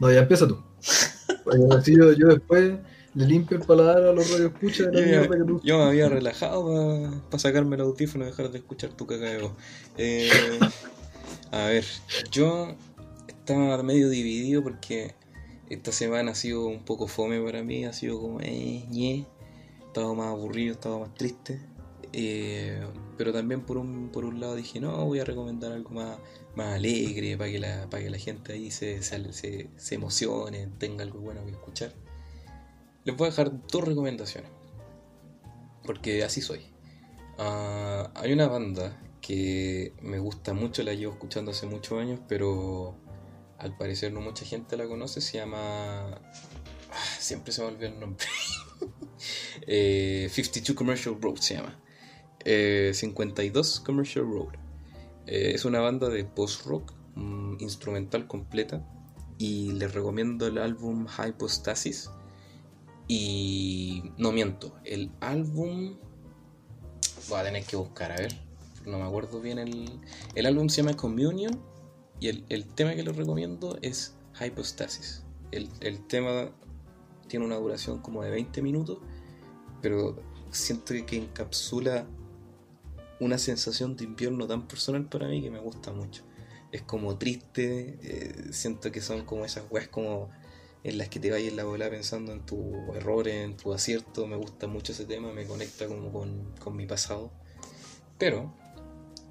No, 0.00 0.10
ya 0.10 0.20
empieza 0.20 0.48
tú. 0.48 0.58
Para 1.44 1.78
así 1.78 1.96
yo, 1.96 2.12
yo 2.12 2.28
después 2.28 2.78
le 3.14 3.26
limpio 3.26 3.58
el 3.58 3.64
paladar 3.64 4.02
a 4.04 4.12
los 4.12 4.30
radioescuchas 4.30 4.90
de 4.90 4.92
la 4.92 5.00
Yo, 5.00 5.06
mierda 5.06 5.36
que 5.36 5.44
tú. 5.44 5.60
yo 5.62 5.78
me 5.78 5.84
había 5.84 6.08
relajado 6.08 7.22
para 7.28 7.38
sacarme 7.38 7.76
el 7.76 7.82
audífono 7.82 8.24
y 8.24 8.28
dejar 8.28 8.50
de 8.50 8.58
escuchar 8.58 8.90
tu 8.90 9.06
cagadeo. 9.06 9.54
Eh, 9.98 10.30
a 11.50 11.66
ver, 11.66 11.84
yo 12.30 12.74
estaba 13.52 13.82
medio 13.82 14.08
dividido 14.08 14.62
porque 14.62 15.14
esta 15.68 15.92
semana 15.92 16.32
ha 16.32 16.34
sido 16.34 16.66
un 16.66 16.84
poco 16.84 17.06
fome 17.06 17.40
para 17.40 17.62
mí, 17.62 17.84
ha 17.84 17.92
sido 17.92 18.20
como 18.20 18.40
eh, 18.40 18.84
ñe. 18.90 19.26
Más 19.94 20.26
aburrido, 20.26 20.72
estaba 20.72 20.98
más 20.98 21.14
triste. 21.14 21.60
Eh, 22.14 22.82
pero 23.18 23.32
también 23.32 23.62
por 23.62 23.76
un, 23.76 24.10
por 24.10 24.24
un 24.24 24.40
lado 24.40 24.54
dije, 24.54 24.80
no, 24.80 25.04
voy 25.04 25.20
a 25.20 25.24
recomendar 25.24 25.72
algo 25.72 25.90
más, 25.90 26.18
más 26.54 26.74
alegre 26.76 27.36
para 27.36 27.50
que, 27.50 27.58
la, 27.58 27.88
para 27.90 28.02
que 28.02 28.10
la 28.10 28.18
gente 28.18 28.54
ahí 28.54 28.70
se, 28.70 29.02
se, 29.02 29.32
se, 29.32 29.68
se 29.76 29.94
emocione, 29.94 30.68
tenga 30.78 31.04
algo 31.04 31.20
bueno 31.20 31.44
que 31.44 31.52
escuchar. 31.52 31.92
Les 33.04 33.16
voy 33.16 33.26
a 33.26 33.30
dejar 33.30 33.52
dos 33.66 33.84
recomendaciones. 33.84 34.50
Porque 35.84 36.24
así 36.24 36.40
soy. 36.40 36.60
Ah, 37.38 38.10
hay 38.14 38.32
una 38.32 38.46
banda 38.46 38.98
que 39.20 39.92
me 40.02 40.18
gusta 40.18 40.52
mucho, 40.52 40.82
la 40.82 40.94
llevo 40.94 41.12
escuchando 41.12 41.52
hace 41.52 41.66
muchos 41.66 41.98
años, 41.98 42.20
pero 42.28 42.96
al 43.62 43.76
parecer 43.76 44.12
no 44.12 44.20
mucha 44.20 44.44
gente 44.44 44.76
la 44.76 44.86
conoce. 44.86 45.20
Se 45.20 45.38
llama. 45.38 46.20
Ah, 46.90 47.16
siempre 47.18 47.52
se 47.52 47.62
me 47.62 47.68
olvida 47.68 47.88
el 47.88 47.98
nombre. 48.00 48.26
Eh, 49.68 50.28
52 50.32 50.76
Commercial 50.76 51.16
Road 51.20 51.36
se 51.36 51.54
llama. 51.54 51.78
Eh, 52.44 52.90
52 52.92 53.78
Commercial 53.78 54.24
Road. 54.24 54.54
Eh, 55.28 55.52
es 55.54 55.64
una 55.64 55.78
banda 55.78 56.08
de 56.08 56.24
post-rock 56.24 56.92
mm, 57.14 57.58
instrumental 57.60 58.26
completa. 58.26 58.84
Y 59.38 59.70
les 59.72 59.94
recomiendo 59.94 60.48
el 60.48 60.58
álbum 60.58 61.06
Hypostasis. 61.06 62.10
Y 63.06 64.02
no 64.18 64.32
miento, 64.32 64.74
el 64.84 65.12
álbum. 65.20 65.96
Voy 67.28 67.38
a 67.38 67.44
tener 67.44 67.62
que 67.64 67.76
buscar, 67.76 68.10
a 68.10 68.16
ver. 68.16 68.36
No 68.84 68.98
me 68.98 69.04
acuerdo 69.04 69.40
bien 69.40 69.60
el. 69.60 70.00
El 70.34 70.46
álbum 70.46 70.68
se 70.68 70.82
llama 70.82 70.96
Communion. 70.96 71.71
Y 72.22 72.28
el, 72.28 72.44
el 72.50 72.68
tema 72.68 72.94
que 72.94 73.02
les 73.02 73.16
recomiendo 73.16 73.76
es 73.82 74.14
Hypostasis. 74.40 75.24
El, 75.50 75.68
el 75.80 76.06
tema 76.06 76.52
tiene 77.26 77.44
una 77.44 77.56
duración 77.56 77.98
como 77.98 78.22
de 78.22 78.30
20 78.30 78.62
minutos. 78.62 78.98
Pero 79.80 80.22
siento 80.52 80.94
que 81.04 81.16
encapsula 81.16 82.06
una 83.18 83.38
sensación 83.38 83.96
de 83.96 84.04
invierno 84.04 84.46
tan 84.46 84.68
personal 84.68 85.08
para 85.08 85.26
mí 85.26 85.42
que 85.42 85.50
me 85.50 85.58
gusta 85.58 85.90
mucho. 85.90 86.22
Es 86.70 86.82
como 86.82 87.18
triste, 87.18 87.98
eh, 88.04 88.52
siento 88.52 88.92
que 88.92 89.00
son 89.00 89.24
como 89.24 89.44
esas 89.44 89.64
weas 89.68 89.88
como 89.88 90.30
en 90.84 90.98
las 90.98 91.08
que 91.08 91.18
te 91.18 91.32
vayas 91.32 91.54
la 91.54 91.64
bola 91.64 91.90
pensando 91.90 92.30
en 92.30 92.46
tus 92.46 92.62
errores, 92.94 93.34
en 93.34 93.56
tu 93.56 93.72
acierto. 93.72 94.28
Me 94.28 94.36
gusta 94.36 94.68
mucho 94.68 94.92
ese 94.92 95.06
tema, 95.06 95.32
me 95.32 95.44
conecta 95.44 95.88
como 95.88 96.12
con, 96.12 96.54
con 96.60 96.76
mi 96.76 96.86
pasado. 96.86 97.32
Pero, 98.16 98.61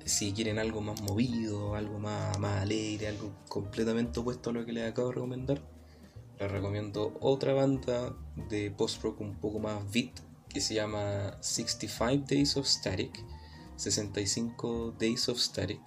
si 0.06 0.34
quieren 0.34 0.60
algo 0.60 0.82
más 0.82 1.02
movido, 1.02 1.76
algo 1.76 2.00
más, 2.00 2.38
más 2.40 2.62
alegre, 2.62 3.08
algo 3.08 3.32
completamente 3.48 4.20
opuesto 4.20 4.50
a 4.50 4.54
lo 4.54 4.66
que 4.66 4.74
les 4.74 4.90
acabo 4.90 5.10
de 5.10 5.16
recomendar, 5.16 5.62
les 6.40 6.52
recomiendo 6.52 7.18
otra 7.22 7.54
banda 7.54 8.16
de 8.50 8.72
post-rock 8.72 9.22
un 9.22 9.36
poco 9.36 9.60
más 9.60 9.92
beat 9.92 10.20
que 10.50 10.62
se 10.62 10.74
llama 10.74 11.38
65 11.42 12.26
Days 12.28 12.58
of 12.58 12.68
Static. 12.68 13.24
65 13.78 14.96
Days 15.00 15.30
of 15.30 15.40
Static. 15.40 15.80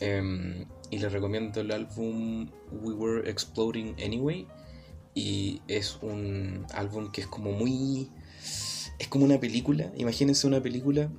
Em, 0.00 0.66
y 0.90 0.98
les 0.98 1.12
recomiendo 1.12 1.60
el 1.60 1.70
álbum 1.70 2.48
We 2.70 2.94
Were 2.94 3.30
Exploding 3.30 3.96
Anyway. 4.02 4.46
Y 5.14 5.60
es 5.68 5.98
un 6.00 6.66
álbum 6.72 7.12
que 7.12 7.22
es 7.22 7.26
como 7.26 7.52
muy. 7.52 8.10
Es 8.98 9.08
como 9.08 9.24
una 9.24 9.38
película. 9.38 9.92
Imagínense 9.96 10.46
una 10.46 10.62
película 10.62 11.10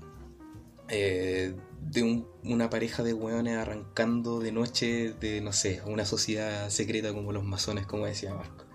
eh, 0.89 1.55
de 1.91 2.03
un- 2.03 2.27
una 2.43 2.69
pareja 2.69 3.03
de 3.03 3.13
hueones 3.13 3.57
arrancando 3.57 4.39
de 4.39 4.51
noche 4.51 5.13
de, 5.19 5.41
no 5.41 5.53
sé, 5.53 5.81
una 5.85 6.05
sociedad 6.05 6.69
secreta 6.69 7.13
como 7.13 7.31
los 7.33 7.43
masones, 7.43 7.85
como 7.85 8.05
decía 8.05 8.33
Marco. 8.33 8.65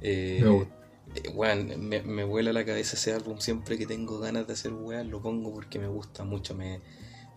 Eh, 0.00 0.42
Me 0.42 0.48
gusta. 0.48 0.74
eh, 1.14 1.76
me, 1.78 2.02
me 2.02 2.24
vuela 2.24 2.52
la 2.52 2.64
cabeza 2.64 2.96
ese 2.96 3.12
álbum 3.12 3.38
siempre 3.38 3.78
que 3.78 3.86
tengo 3.86 4.18
ganas 4.18 4.46
de 4.46 4.54
hacer 4.54 4.72
weas, 4.72 5.06
lo 5.06 5.22
pongo 5.22 5.52
porque 5.52 5.78
me 5.78 5.88
gusta 5.88 6.24
mucho. 6.24 6.54
Me 6.54 6.80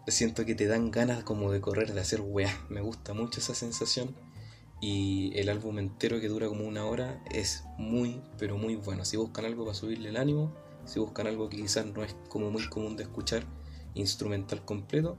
siento 0.08 0.46
que 0.46 0.56
te 0.56 0.68
dan 0.68 0.92
ganas 0.92 1.24
como 1.24 1.52
de 1.52 1.62
correr, 1.62 1.94
de 1.94 2.02
hacer 2.02 2.22
weas. 2.22 2.56
Me 2.70 2.82
gusta 2.82 3.14
mucho 3.14 3.40
esa 3.40 3.54
sensación. 3.56 4.16
Y 4.80 5.32
el 5.38 5.50
álbum 5.50 5.80
entero 5.80 6.20
que 6.22 6.28
dura 6.28 6.48
como 6.48 6.66
una 6.68 6.86
hora 6.86 7.24
es 7.32 7.64
muy, 7.78 8.22
pero 8.38 8.58
muy 8.58 8.76
bueno. 8.76 9.06
Si 9.06 9.18
buscan 9.18 9.46
algo 9.46 9.66
para 9.66 9.76
subirle 9.76 10.10
el 10.10 10.18
ánimo, 10.18 10.54
si 10.86 11.00
buscan 11.00 11.28
algo 11.28 11.50
que 11.50 11.58
quizás 11.58 11.86
no 11.88 12.04
es 12.04 12.16
como 12.30 12.52
muy 12.52 12.68
común 12.70 12.96
de 12.96 13.04
escuchar, 13.04 13.44
instrumental 13.98 14.64
completo, 14.64 15.18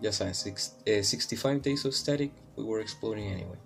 ya 0.00 0.12
saben, 0.12 0.34
six- 0.34 0.76
eh, 0.84 1.02
65 1.02 1.62
Days 1.62 1.84
of 1.84 1.94
Static, 1.94 2.32
We 2.56 2.64
Were 2.64 2.82
Exploding 2.82 3.32
Anyway. 3.32 3.58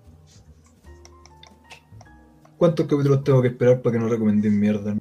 ¿Cuántos 2.56 2.86
capítulos 2.86 3.24
tengo 3.24 3.42
que 3.42 3.48
esperar 3.48 3.82
para 3.82 3.94
que 3.94 3.98
no 3.98 4.08
recomienden 4.08 4.58
mierda? 4.58 4.96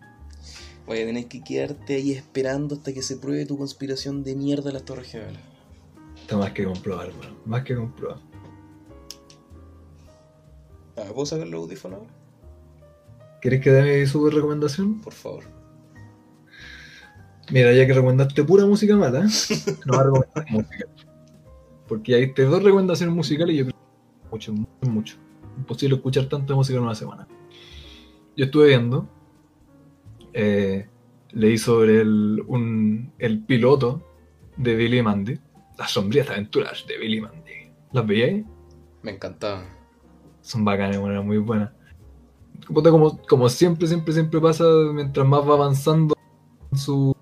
Voy 0.87 0.99
a 0.99 1.05
tener 1.05 1.27
que 1.27 1.43
quedarte 1.43 1.95
ahí 1.95 2.11
esperando 2.11 2.75
hasta 2.75 2.91
que 2.91 3.01
se 3.03 3.17
pruebe 3.17 3.45
tu 3.45 3.57
conspiración 3.57 4.23
de 4.23 4.35
mierda 4.35 4.63
de 4.65 4.73
las 4.73 4.83
Torres 4.83 5.09
Gemelas. 5.11 5.41
Está 6.19 6.37
más 6.37 6.51
que 6.53 6.65
comprobar. 6.65 7.11
Más 7.45 7.63
que 7.63 7.75
comprobar. 7.75 8.17
Ah, 10.97 11.05
¿Puedo 11.13 11.25
sacar 11.25 11.47
los 11.47 11.61
audífonos 11.61 11.99
ahora? 11.99 12.11
¿Querés 13.41 13.61
que 13.61 13.71
dé 13.71 13.99
mi 14.01 14.05
super 14.07 14.33
recomendación? 14.33 14.99
Por 15.01 15.13
favor. 15.13 15.43
Mira, 17.49 17.73
ya 17.73 17.87
que 17.87 17.93
recomendaste 17.93 18.43
pura 18.43 18.65
música 18.65 18.95
mala, 18.95 19.21
no 19.85 19.93
va 19.93 20.01
a 20.01 20.03
recomendar 20.03 20.45
música. 20.49 20.85
Porque 21.87 22.27
te 22.27 22.43
dos 22.43 22.63
recomendaciones 22.63 23.15
musicales 23.15 23.55
y 23.55 23.57
yo 23.59 23.65
creo 23.65 23.75
que 23.75 24.29
mucho, 24.29 24.53
mucho, 24.53 24.91
mucho. 24.91 25.15
Imposible 25.57 25.95
escuchar 25.97 26.25
tanta 26.25 26.55
música 26.55 26.77
en 26.77 26.83
una 26.83 26.95
semana. 26.95 27.27
Yo 28.37 28.45
estuve 28.45 28.67
viendo, 28.69 29.09
eh, 30.33 30.87
leí 31.31 31.57
sobre 31.57 32.01
el, 32.01 32.41
un, 32.47 33.11
el 33.19 33.43
piloto 33.43 34.01
de 34.55 34.75
Billy 34.75 35.01
Mandy, 35.01 35.37
las 35.77 35.91
sombrías 35.91 36.29
aventuras 36.29 36.85
de 36.87 36.97
Billy 36.97 37.19
Mandy. 37.19 37.71
¿Las 37.91 38.05
veíais? 38.07 38.45
Me 39.01 39.11
encantaba. 39.11 39.65
Son 40.41 40.63
bacanas, 40.63 40.97
bueno, 40.97 41.15
eran 41.15 41.27
muy 41.27 41.39
buenas. 41.39 41.71
Como, 42.67 43.17
como 43.27 43.49
siempre, 43.49 43.87
siempre, 43.87 44.13
siempre 44.13 44.39
pasa, 44.39 44.63
mientras 44.93 45.27
más 45.27 45.41
va 45.41 45.55
avanzando 45.55 46.15
su 46.73 47.13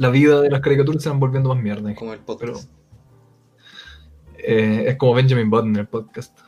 la 0.00 0.08
vida 0.08 0.40
de 0.40 0.48
las 0.48 0.62
caricaturas 0.62 1.02
se 1.02 1.10
van 1.10 1.20
volviendo 1.20 1.54
más 1.54 1.62
mierda. 1.62 1.94
Como 1.94 2.14
el 2.14 2.20
podcast. 2.20 2.70
Eh, 4.38 4.84
es 4.88 4.96
como 4.96 5.12
Benjamin 5.12 5.50
Button 5.50 5.74
en 5.74 5.76
el 5.76 5.88
podcast. 5.88 6.40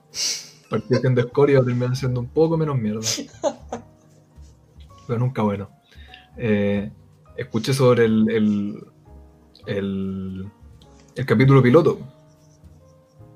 Partió 0.70 0.96
siendo 0.96 1.20
escoria 1.20 1.60
y 1.60 1.94
siendo 1.96 2.20
un 2.20 2.28
poco 2.28 2.56
menos 2.56 2.78
mierda. 2.78 3.06
Pero 5.06 5.18
nunca 5.18 5.42
bueno. 5.42 5.68
Eh, 6.38 6.90
escuché 7.36 7.74
sobre 7.74 8.06
el, 8.06 8.30
el, 8.30 8.86
el, 9.66 10.46
el 11.14 11.26
capítulo 11.26 11.62
piloto. 11.62 11.98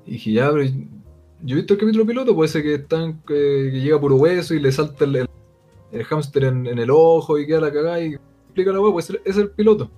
Y 0.07 0.13
dije, 0.13 0.31
ya, 0.31 0.49
pero 0.49 0.63
yo 0.63 1.55
he 1.55 1.59
visto 1.59 1.75
el 1.75 1.79
capítulo 1.79 2.07
piloto, 2.07 2.33
puede 2.33 2.49
ser 2.49 2.63
que 2.63 2.73
están 2.73 3.21
que, 3.21 3.69
que 3.71 3.81
llega 3.81 4.01
puro 4.01 4.15
hueso 4.15 4.55
y 4.55 4.59
le 4.59 4.71
salta 4.71 5.05
el, 5.05 5.15
el, 5.15 5.29
el 5.91 6.03
hámster 6.05 6.45
en, 6.45 6.65
en 6.65 6.79
el 6.79 6.89
ojo 6.89 7.37
y 7.37 7.45
queda 7.45 7.61
la 7.61 7.71
cagada 7.71 8.01
y 8.01 8.15
explica 8.15 8.71
la 8.71 8.81
hueá, 8.81 8.91
pues 8.93 9.11
ese 9.11 9.21
es 9.23 9.37
el 9.37 9.51
piloto. 9.51 9.91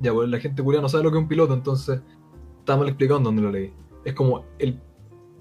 Ya, 0.00 0.12
pues 0.12 0.28
la 0.28 0.38
gente 0.38 0.62
curia 0.62 0.80
no 0.80 0.88
sabe 0.88 1.04
lo 1.04 1.10
que 1.10 1.18
es 1.18 1.22
un 1.22 1.28
piloto, 1.28 1.54
entonces 1.54 2.00
está 2.60 2.76
mal 2.76 2.88
explicado 2.88 3.18
en 3.18 3.24
donde 3.24 3.42
lo 3.42 3.50
leí. 3.50 3.72
Es 4.04 4.14
como 4.14 4.44
el 4.58 4.80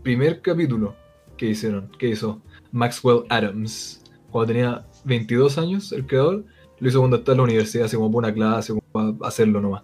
primer 0.04 0.42
capítulo 0.42 0.96
que 1.38 1.48
hicieron, 1.48 1.90
que 1.98 2.10
hizo 2.10 2.42
Maxwell 2.72 3.24
Adams. 3.30 4.02
Cuando 4.32 4.54
tenía 4.54 4.86
22 5.04 5.58
años, 5.58 5.92
el 5.92 6.06
creador, 6.06 6.46
lo 6.80 6.88
hizo 6.88 7.00
cuando 7.00 7.18
estaba 7.18 7.34
en 7.34 7.38
la 7.38 7.44
universidad, 7.44 7.86
así 7.86 7.96
como 7.96 8.10
para 8.12 8.28
una 8.28 8.34
clase, 8.34 8.74
como 8.74 8.84
para 8.92 9.28
hacerlo 9.28 9.62
nomás. 9.62 9.84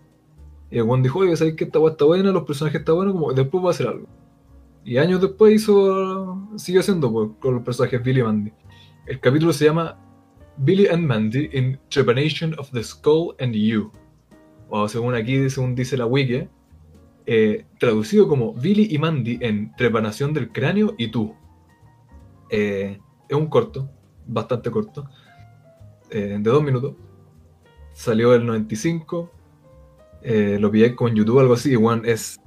Y 0.69 0.77
el 0.77 1.01
dijo, 1.01 1.19
oye, 1.19 1.35
¿sabes 1.35 1.55
que 1.55 1.65
esta 1.65 1.79
weá 1.79 1.91
está 1.91 2.05
buena? 2.05 2.31
Los 2.31 2.43
personajes 2.43 2.79
están 2.79 2.95
buenos, 2.95 3.13
como 3.13 3.33
después 3.33 3.63
va 3.63 3.67
a 3.67 3.71
hacer 3.71 3.87
algo. 3.87 4.07
Y 4.85 4.97
años 4.97 5.21
después 5.21 5.53
hizo, 5.53 6.47
sigue 6.55 6.79
haciendo 6.79 7.11
pues, 7.11 7.29
con 7.39 7.55
los 7.55 7.63
personajes 7.63 8.01
Billy 8.01 8.21
y 8.21 8.23
Mandy. 8.23 8.53
El 9.05 9.19
capítulo 9.19 9.51
se 9.51 9.65
llama 9.65 9.97
Billy 10.57 10.87
and 10.87 11.05
Mandy 11.05 11.49
in 11.53 11.77
Trepanation 11.89 12.57
of 12.57 12.71
the 12.71 12.83
Skull 12.83 13.35
and 13.39 13.53
You. 13.53 13.91
O 14.73 14.87
según 14.87 15.15
aquí, 15.15 15.49
según 15.49 15.75
dice 15.75 15.97
la 15.97 16.05
wiki, 16.05 16.47
eh, 17.25 17.65
traducido 17.77 18.27
como 18.29 18.53
Billy 18.53 18.87
y 18.89 18.97
Mandy 18.97 19.37
en 19.41 19.75
Trepanación 19.75 20.33
del 20.33 20.49
Cráneo 20.51 20.95
y 20.97 21.11
tú. 21.11 21.35
Eh, 22.49 22.97
es 23.27 23.37
un 23.37 23.47
corto, 23.47 23.89
bastante 24.25 24.71
corto, 24.71 25.09
eh, 26.09 26.37
de 26.39 26.49
dos 26.49 26.63
minutos. 26.63 26.95
Salió 27.93 28.33
el 28.33 28.45
95. 28.45 29.29
eh, 30.23 30.57
lo 30.59 30.71
pillé 30.71 30.95
como 30.95 31.09
en 31.09 31.15
YouTube, 31.15 31.39
algo 31.39 31.55
así. 31.55 31.75
Bueno, 31.75 32.03
es 32.05 32.39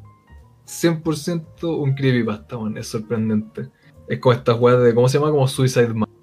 100% 0.66 1.78
un 1.78 1.94
creepypasta, 1.94 2.56
bueno, 2.56 2.80
es 2.80 2.86
sorprendente. 2.88 3.68
Es 4.08 4.18
como 4.18 4.32
estas 4.32 4.58
weas 4.58 4.82
de, 4.82 4.94
¿cómo 4.94 5.08
se 5.08 5.18
llama? 5.18 5.30
Como 5.30 5.46
Suicide 5.46 5.92
Man. 5.92 6.13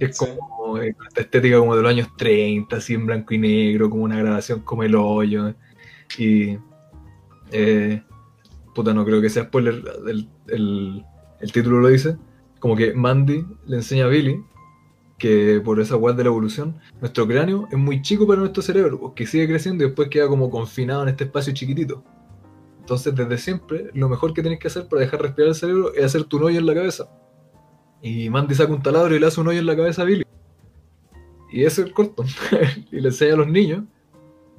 Es 0.00 0.16
sí. 0.16 0.24
como 0.26 0.78
eh, 0.78 0.94
esta 1.08 1.20
estética 1.22 1.58
como 1.58 1.76
de 1.76 1.82
los 1.82 1.90
años 1.90 2.08
30, 2.16 2.76
así 2.76 2.94
en 2.94 3.06
blanco 3.06 3.34
y 3.34 3.38
negro, 3.38 3.88
como 3.90 4.04
una 4.04 4.18
grabación 4.18 4.60
como 4.60 4.82
el 4.82 4.94
hoyo. 4.94 5.54
Y. 6.18 6.56
Eh, 7.52 8.02
puta, 8.74 8.92
no 8.94 9.04
creo 9.04 9.20
que 9.20 9.30
sea 9.30 9.44
spoiler. 9.44 9.82
El, 10.06 10.28
el- 10.48 11.04
el 11.40 11.52
título 11.52 11.80
lo 11.80 11.88
dice. 11.88 12.16
Como 12.60 12.74
que 12.74 12.92
Mandy 12.92 13.44
le 13.66 13.76
enseña 13.76 14.06
a 14.06 14.08
Billy 14.08 14.42
que 15.18 15.60
por 15.64 15.80
esa 15.80 15.96
web 15.96 16.14
de 16.16 16.24
la 16.24 16.28
evolución, 16.30 16.76
nuestro 17.00 17.26
cráneo 17.26 17.66
es 17.72 17.78
muy 17.78 18.02
chico 18.02 18.26
para 18.26 18.40
nuestro 18.40 18.62
cerebro, 18.62 19.14
que 19.14 19.26
sigue 19.26 19.48
creciendo 19.48 19.82
y 19.84 19.88
después 19.88 20.08
queda 20.08 20.28
como 20.28 20.48
confinado 20.50 21.02
en 21.02 21.08
este 21.08 21.24
espacio 21.24 21.52
chiquitito. 21.54 22.04
Entonces, 22.80 23.14
desde 23.14 23.36
siempre, 23.38 23.90
lo 23.94 24.08
mejor 24.08 24.32
que 24.32 24.42
tienes 24.42 24.58
que 24.60 24.68
hacer 24.68 24.86
para 24.88 25.00
dejar 25.02 25.20
respirar 25.22 25.48
el 25.50 25.54
cerebro 25.56 25.92
es 25.94 26.04
hacer 26.04 26.24
tu 26.24 26.38
hoyo 26.44 26.58
en 26.58 26.66
la 26.66 26.74
cabeza. 26.74 27.08
Y 28.02 28.30
Mandy 28.30 28.54
saca 28.54 28.72
un 28.72 28.82
taladro 28.82 29.14
y 29.14 29.18
le 29.18 29.26
hace 29.26 29.40
un 29.40 29.48
hoyo 29.48 29.58
en 29.58 29.66
la 29.66 29.76
cabeza 29.76 30.02
a 30.02 30.04
Billy. 30.04 30.24
Y 31.50 31.64
ese 31.64 31.82
es 31.82 31.88
el 31.88 31.92
corto. 31.92 32.24
y 32.92 33.00
le 33.00 33.08
enseña 33.08 33.34
a 33.34 33.38
los 33.38 33.48
niños 33.48 33.84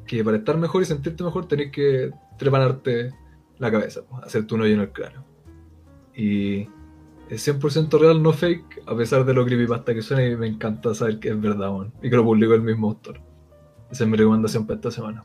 que 0.05 0.23
para 0.23 0.37
estar 0.37 0.57
mejor 0.57 0.81
y 0.81 0.85
sentirte 0.85 1.23
mejor 1.23 1.47
tenés 1.47 1.71
que 1.71 2.11
trepanarte 2.37 3.13
la 3.59 3.69
cabeza, 3.69 4.01
pues, 4.09 4.23
hacerte 4.23 4.55
un 4.55 4.61
hoyo 4.61 4.73
en 4.73 4.79
el 4.79 4.91
cráneo. 4.91 5.23
Y 6.15 6.67
es 7.29 7.47
100% 7.47 7.99
real, 7.99 8.23
no 8.23 8.33
fake, 8.33 8.81
a 8.87 8.95
pesar 8.95 9.23
de 9.23 9.33
lo 9.35 9.45
creepypasta 9.45 9.93
que 9.93 10.01
suena 10.01 10.25
y 10.25 10.35
me 10.35 10.47
encanta 10.47 10.95
saber 10.95 11.19
que 11.19 11.29
es 11.29 11.39
verdad, 11.39 11.69
weón, 11.69 11.93
y 12.01 12.09
que 12.09 12.15
lo 12.15 12.23
publicó 12.23 12.55
el 12.55 12.63
mismo 12.63 12.89
autor. 12.89 13.21
Esa 13.91 14.03
es 14.03 14.09
mi 14.09 14.17
recomendación 14.17 14.65
para 14.65 14.77
esta 14.77 14.89
semana. 14.91 15.23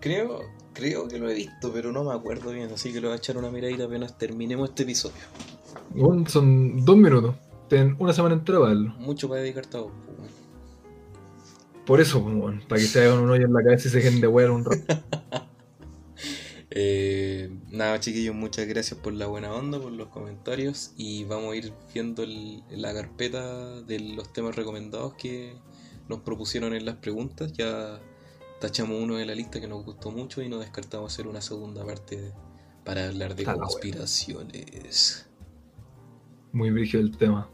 Creo, 0.00 0.40
creo 0.72 1.06
que 1.06 1.18
lo 1.18 1.28
he 1.28 1.34
visto, 1.34 1.70
pero 1.72 1.92
no 1.92 2.04
me 2.04 2.14
acuerdo 2.14 2.52
bien, 2.52 2.70
así 2.72 2.90
que 2.90 3.00
le 3.00 3.08
voy 3.08 3.14
a 3.14 3.18
echar 3.18 3.36
una 3.36 3.50
miradita 3.50 3.84
apenas 3.84 4.16
terminemos 4.16 4.70
este 4.70 4.84
episodio. 4.84 5.22
Son 6.28 6.84
dos 6.84 6.96
minutos. 6.96 7.34
Ten 7.68 7.96
una 7.98 8.12
semana 8.12 8.34
entera 8.34 8.58
para 8.58 8.70
verlo. 8.74 8.94
Mucho 8.98 9.28
para 9.28 9.40
dedicarte 9.40 9.76
a 9.76 9.80
vos. 9.80 9.92
pues. 10.18 10.30
Por 11.86 12.00
eso, 12.00 12.22
pues, 12.24 12.64
para 12.64 12.80
que 12.80 12.86
se 12.86 13.04
hagan 13.04 13.18
un 13.18 13.30
hoyo 13.30 13.44
en 13.46 13.52
la 13.52 13.62
cabeza 13.62 13.88
y 13.88 13.90
se 13.90 13.98
dejen 13.98 14.20
de 14.20 14.26
wear 14.26 14.50
un 14.50 14.64
rato. 14.64 14.82
Eh, 16.76 17.56
nada, 17.70 18.00
chiquillos, 18.00 18.34
muchas 18.34 18.66
gracias 18.66 18.98
por 18.98 19.12
la 19.12 19.26
buena 19.26 19.52
onda, 19.54 19.78
por 19.78 19.92
los 19.92 20.08
comentarios. 20.08 20.90
Y 20.96 21.22
vamos 21.22 21.52
a 21.52 21.56
ir 21.56 21.72
viendo 21.92 22.24
el- 22.24 22.64
la 22.70 22.92
carpeta 22.92 23.80
de 23.82 24.00
los 24.00 24.32
temas 24.32 24.56
recomendados 24.56 25.14
que 25.14 25.54
nos 26.08 26.20
propusieron 26.20 26.74
en 26.74 26.84
las 26.84 26.96
preguntas. 26.96 27.52
Ya 27.52 28.00
tachamos 28.60 29.00
uno 29.00 29.14
de 29.16 29.24
la 29.26 29.36
lista 29.36 29.60
que 29.60 29.68
nos 29.68 29.84
gustó 29.84 30.10
mucho 30.10 30.42
y 30.42 30.48
nos 30.48 30.60
descartamos 30.60 31.12
hacer 31.12 31.28
una 31.28 31.40
segunda 31.42 31.84
parte 31.86 32.32
para 32.84 33.06
hablar 33.06 33.36
de 33.36 33.42
Está 33.42 33.54
conspiraciones. 33.54 35.26
Muy 36.54 36.70
brígido 36.70 37.02
el 37.02 37.14
tema. 37.16 37.50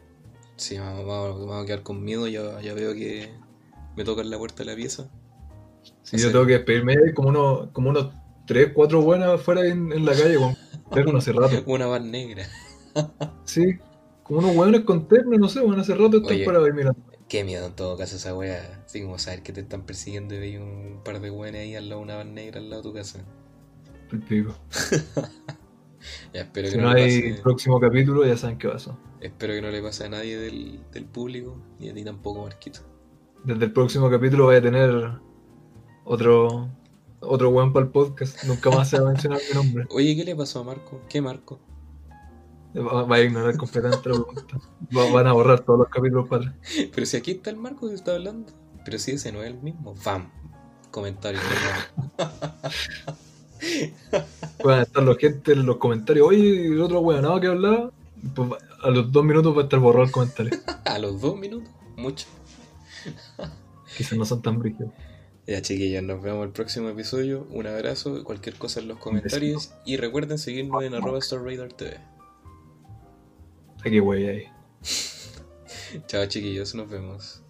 Sí, 0.56 0.78
vamos, 0.78 1.04
vamos- 1.06 1.40
vamos 1.46 1.62
a 1.64 1.66
quedar 1.66 1.82
con 1.82 2.04
miedo. 2.04 2.28
Ya, 2.28 2.60
ya 2.60 2.74
veo 2.74 2.92
que 2.94 3.30
me 3.96 4.04
tocan 4.04 4.30
la 4.30 4.38
puerta 4.38 4.62
de 4.62 4.70
la 4.70 4.76
pieza. 4.76 5.08
Si 6.02 6.18
yo 6.18 6.30
tengo 6.30 6.46
que 6.46 6.52
despedirme 6.52 7.14
como 7.14 7.30
unos, 7.30 7.68
como 7.72 7.90
unos 7.90 8.12
3, 8.46 8.70
4 8.74 9.00
buenas 9.00 9.28
afuera 9.30 9.66
en, 9.66 9.90
en 9.92 10.04
la 10.04 10.12
calle 10.12 10.36
con 10.36 10.54
terno 10.92 11.18
hace 11.18 11.32
rato. 11.32 11.62
Una 11.66 11.86
van 11.86 12.10
negra. 12.10 12.46
Sí, 13.44 13.78
como 14.22 14.40
unos 14.40 14.54
hueones 14.56 14.80
con 14.82 15.08
terno, 15.08 15.38
no 15.38 15.48
sé, 15.48 15.60
bueno, 15.60 15.80
hace 15.80 15.94
rato 15.94 16.18
están 16.18 16.36
Oye. 16.36 16.44
para 16.44 16.58
ver 16.58 16.74
mirando. 16.74 17.00
Qué 17.28 17.44
miedo 17.44 17.66
en 17.66 17.72
todo 17.74 17.96
caso 17.96 18.16
esa 18.16 18.34
wea. 18.36 18.82
Así 18.84 19.00
como 19.02 19.18
saber 19.18 19.42
que 19.42 19.52
te 19.52 19.60
están 19.60 19.82
persiguiendo 19.82 20.34
y 20.34 20.40
veis 20.40 20.58
un 20.58 21.00
par 21.04 21.20
de 21.20 21.30
weones 21.30 21.62
ahí 21.62 21.74
al 21.76 21.88
lado 21.88 22.00
de 22.00 22.04
una 22.04 22.16
van 22.16 22.34
negra 22.34 22.60
al 22.60 22.68
lado 22.68 22.82
de 22.82 22.88
tu 22.88 22.94
casa. 22.94 23.24
El 24.12 24.20
pico. 24.20 24.54
Ya, 26.32 26.42
espero 26.42 26.68
Si 26.68 26.76
que 26.76 26.80
no 26.82 26.88
hay 26.90 27.30
pase. 27.30 27.42
próximo 27.42 27.78
capítulo, 27.80 28.24
ya 28.26 28.36
saben 28.36 28.58
qué 28.58 28.68
pasó. 28.68 28.98
Espero 29.20 29.52
que 29.54 29.62
no 29.62 29.70
le 29.70 29.82
pase 29.82 30.04
a 30.04 30.08
nadie 30.08 30.38
del, 30.38 30.80
del 30.92 31.04
público, 31.04 31.60
ni 31.78 31.88
a 31.90 31.94
ti 31.94 32.04
tampoco, 32.04 32.42
Marquito. 32.42 32.80
Desde 33.44 33.64
el 33.66 33.72
próximo 33.72 34.10
capítulo 34.10 34.46
vaya 34.46 34.58
a 34.58 34.62
tener 34.62 35.10
otro 36.04 36.68
otro 37.20 37.50
weón 37.50 37.72
para 37.72 37.84
el 37.86 37.92
podcast. 37.92 38.44
Nunca 38.44 38.70
más 38.70 38.88
se 38.88 38.98
va 38.98 39.08
a 39.08 39.12
mencionar 39.12 39.40
mi 39.48 39.54
nombre. 39.54 39.86
Oye, 39.90 40.16
¿qué 40.16 40.24
le 40.24 40.34
pasó 40.34 40.60
a 40.60 40.64
Marco? 40.64 41.02
¿Qué 41.08 41.20
Marco? 41.20 41.60
Va, 42.76 43.02
va 43.02 43.16
a 43.16 43.20
ignorar 43.20 43.56
completamente 43.58 44.08
la 44.08 44.14
pregunta. 44.14 44.58
Va- 44.96 45.10
van 45.12 45.26
a 45.26 45.32
borrar 45.32 45.60
todos 45.60 45.80
los 45.80 45.88
capítulos 45.88 46.28
para. 46.28 46.54
Pero 46.94 47.04
si 47.06 47.16
aquí 47.16 47.32
está 47.32 47.50
el 47.50 47.56
Marco 47.56 47.88
que 47.88 47.94
está 47.94 48.14
hablando. 48.14 48.52
Pero 48.84 48.98
si 48.98 49.10
ese 49.12 49.32
no 49.32 49.42
es 49.42 49.48
el 49.48 49.58
mismo. 49.60 49.94
¡Fam! 49.96 50.30
Comentario. 50.90 51.40
¿no? 54.12 54.18
Pueden 54.62 54.80
estar 54.80 55.02
los 55.02 55.18
gente 55.18 55.52
en 55.52 55.66
los 55.66 55.76
comentarios, 55.76 56.28
oye, 56.28 56.66
el 56.66 56.80
otro 56.80 57.00
weonado 57.00 57.40
que 57.40 57.46
hablaba, 57.46 57.90
pues 58.34 58.50
a 58.82 58.90
los 58.90 59.10
dos 59.12 59.24
minutos 59.24 59.56
va 59.56 59.60
a 59.60 59.64
estar 59.64 59.80
borrado 59.80 60.04
el 60.04 60.10
comentario. 60.10 60.58
A 60.84 60.98
los 60.98 61.20
dos 61.20 61.36
minutos, 61.36 61.68
mucho. 61.96 62.26
Quizás 63.96 64.18
no 64.18 64.24
son 64.24 64.42
tan 64.42 64.58
brígidos. 64.58 64.92
Ya 65.46 65.62
chiquillos, 65.62 66.02
nos 66.02 66.22
vemos 66.22 66.46
el 66.46 66.52
próximo 66.52 66.88
episodio. 66.88 67.46
Un 67.50 67.66
abrazo, 67.66 68.22
cualquier 68.24 68.56
cosa 68.56 68.80
en 68.80 68.88
los 68.88 68.98
comentarios. 68.98 69.72
Y 69.84 69.96
recuerden 69.96 70.38
seguirnos 70.38 70.82
en 70.84 70.94
arroba 70.94 71.18
Star 71.18 71.42
Radar 71.42 71.72
TV. 71.72 71.98
Aquí 73.84 74.00
wey 74.00 74.28
ahí. 74.28 74.44
Chao 76.06 76.26
chiquillos, 76.26 76.74
nos 76.74 76.88
vemos. 76.88 77.42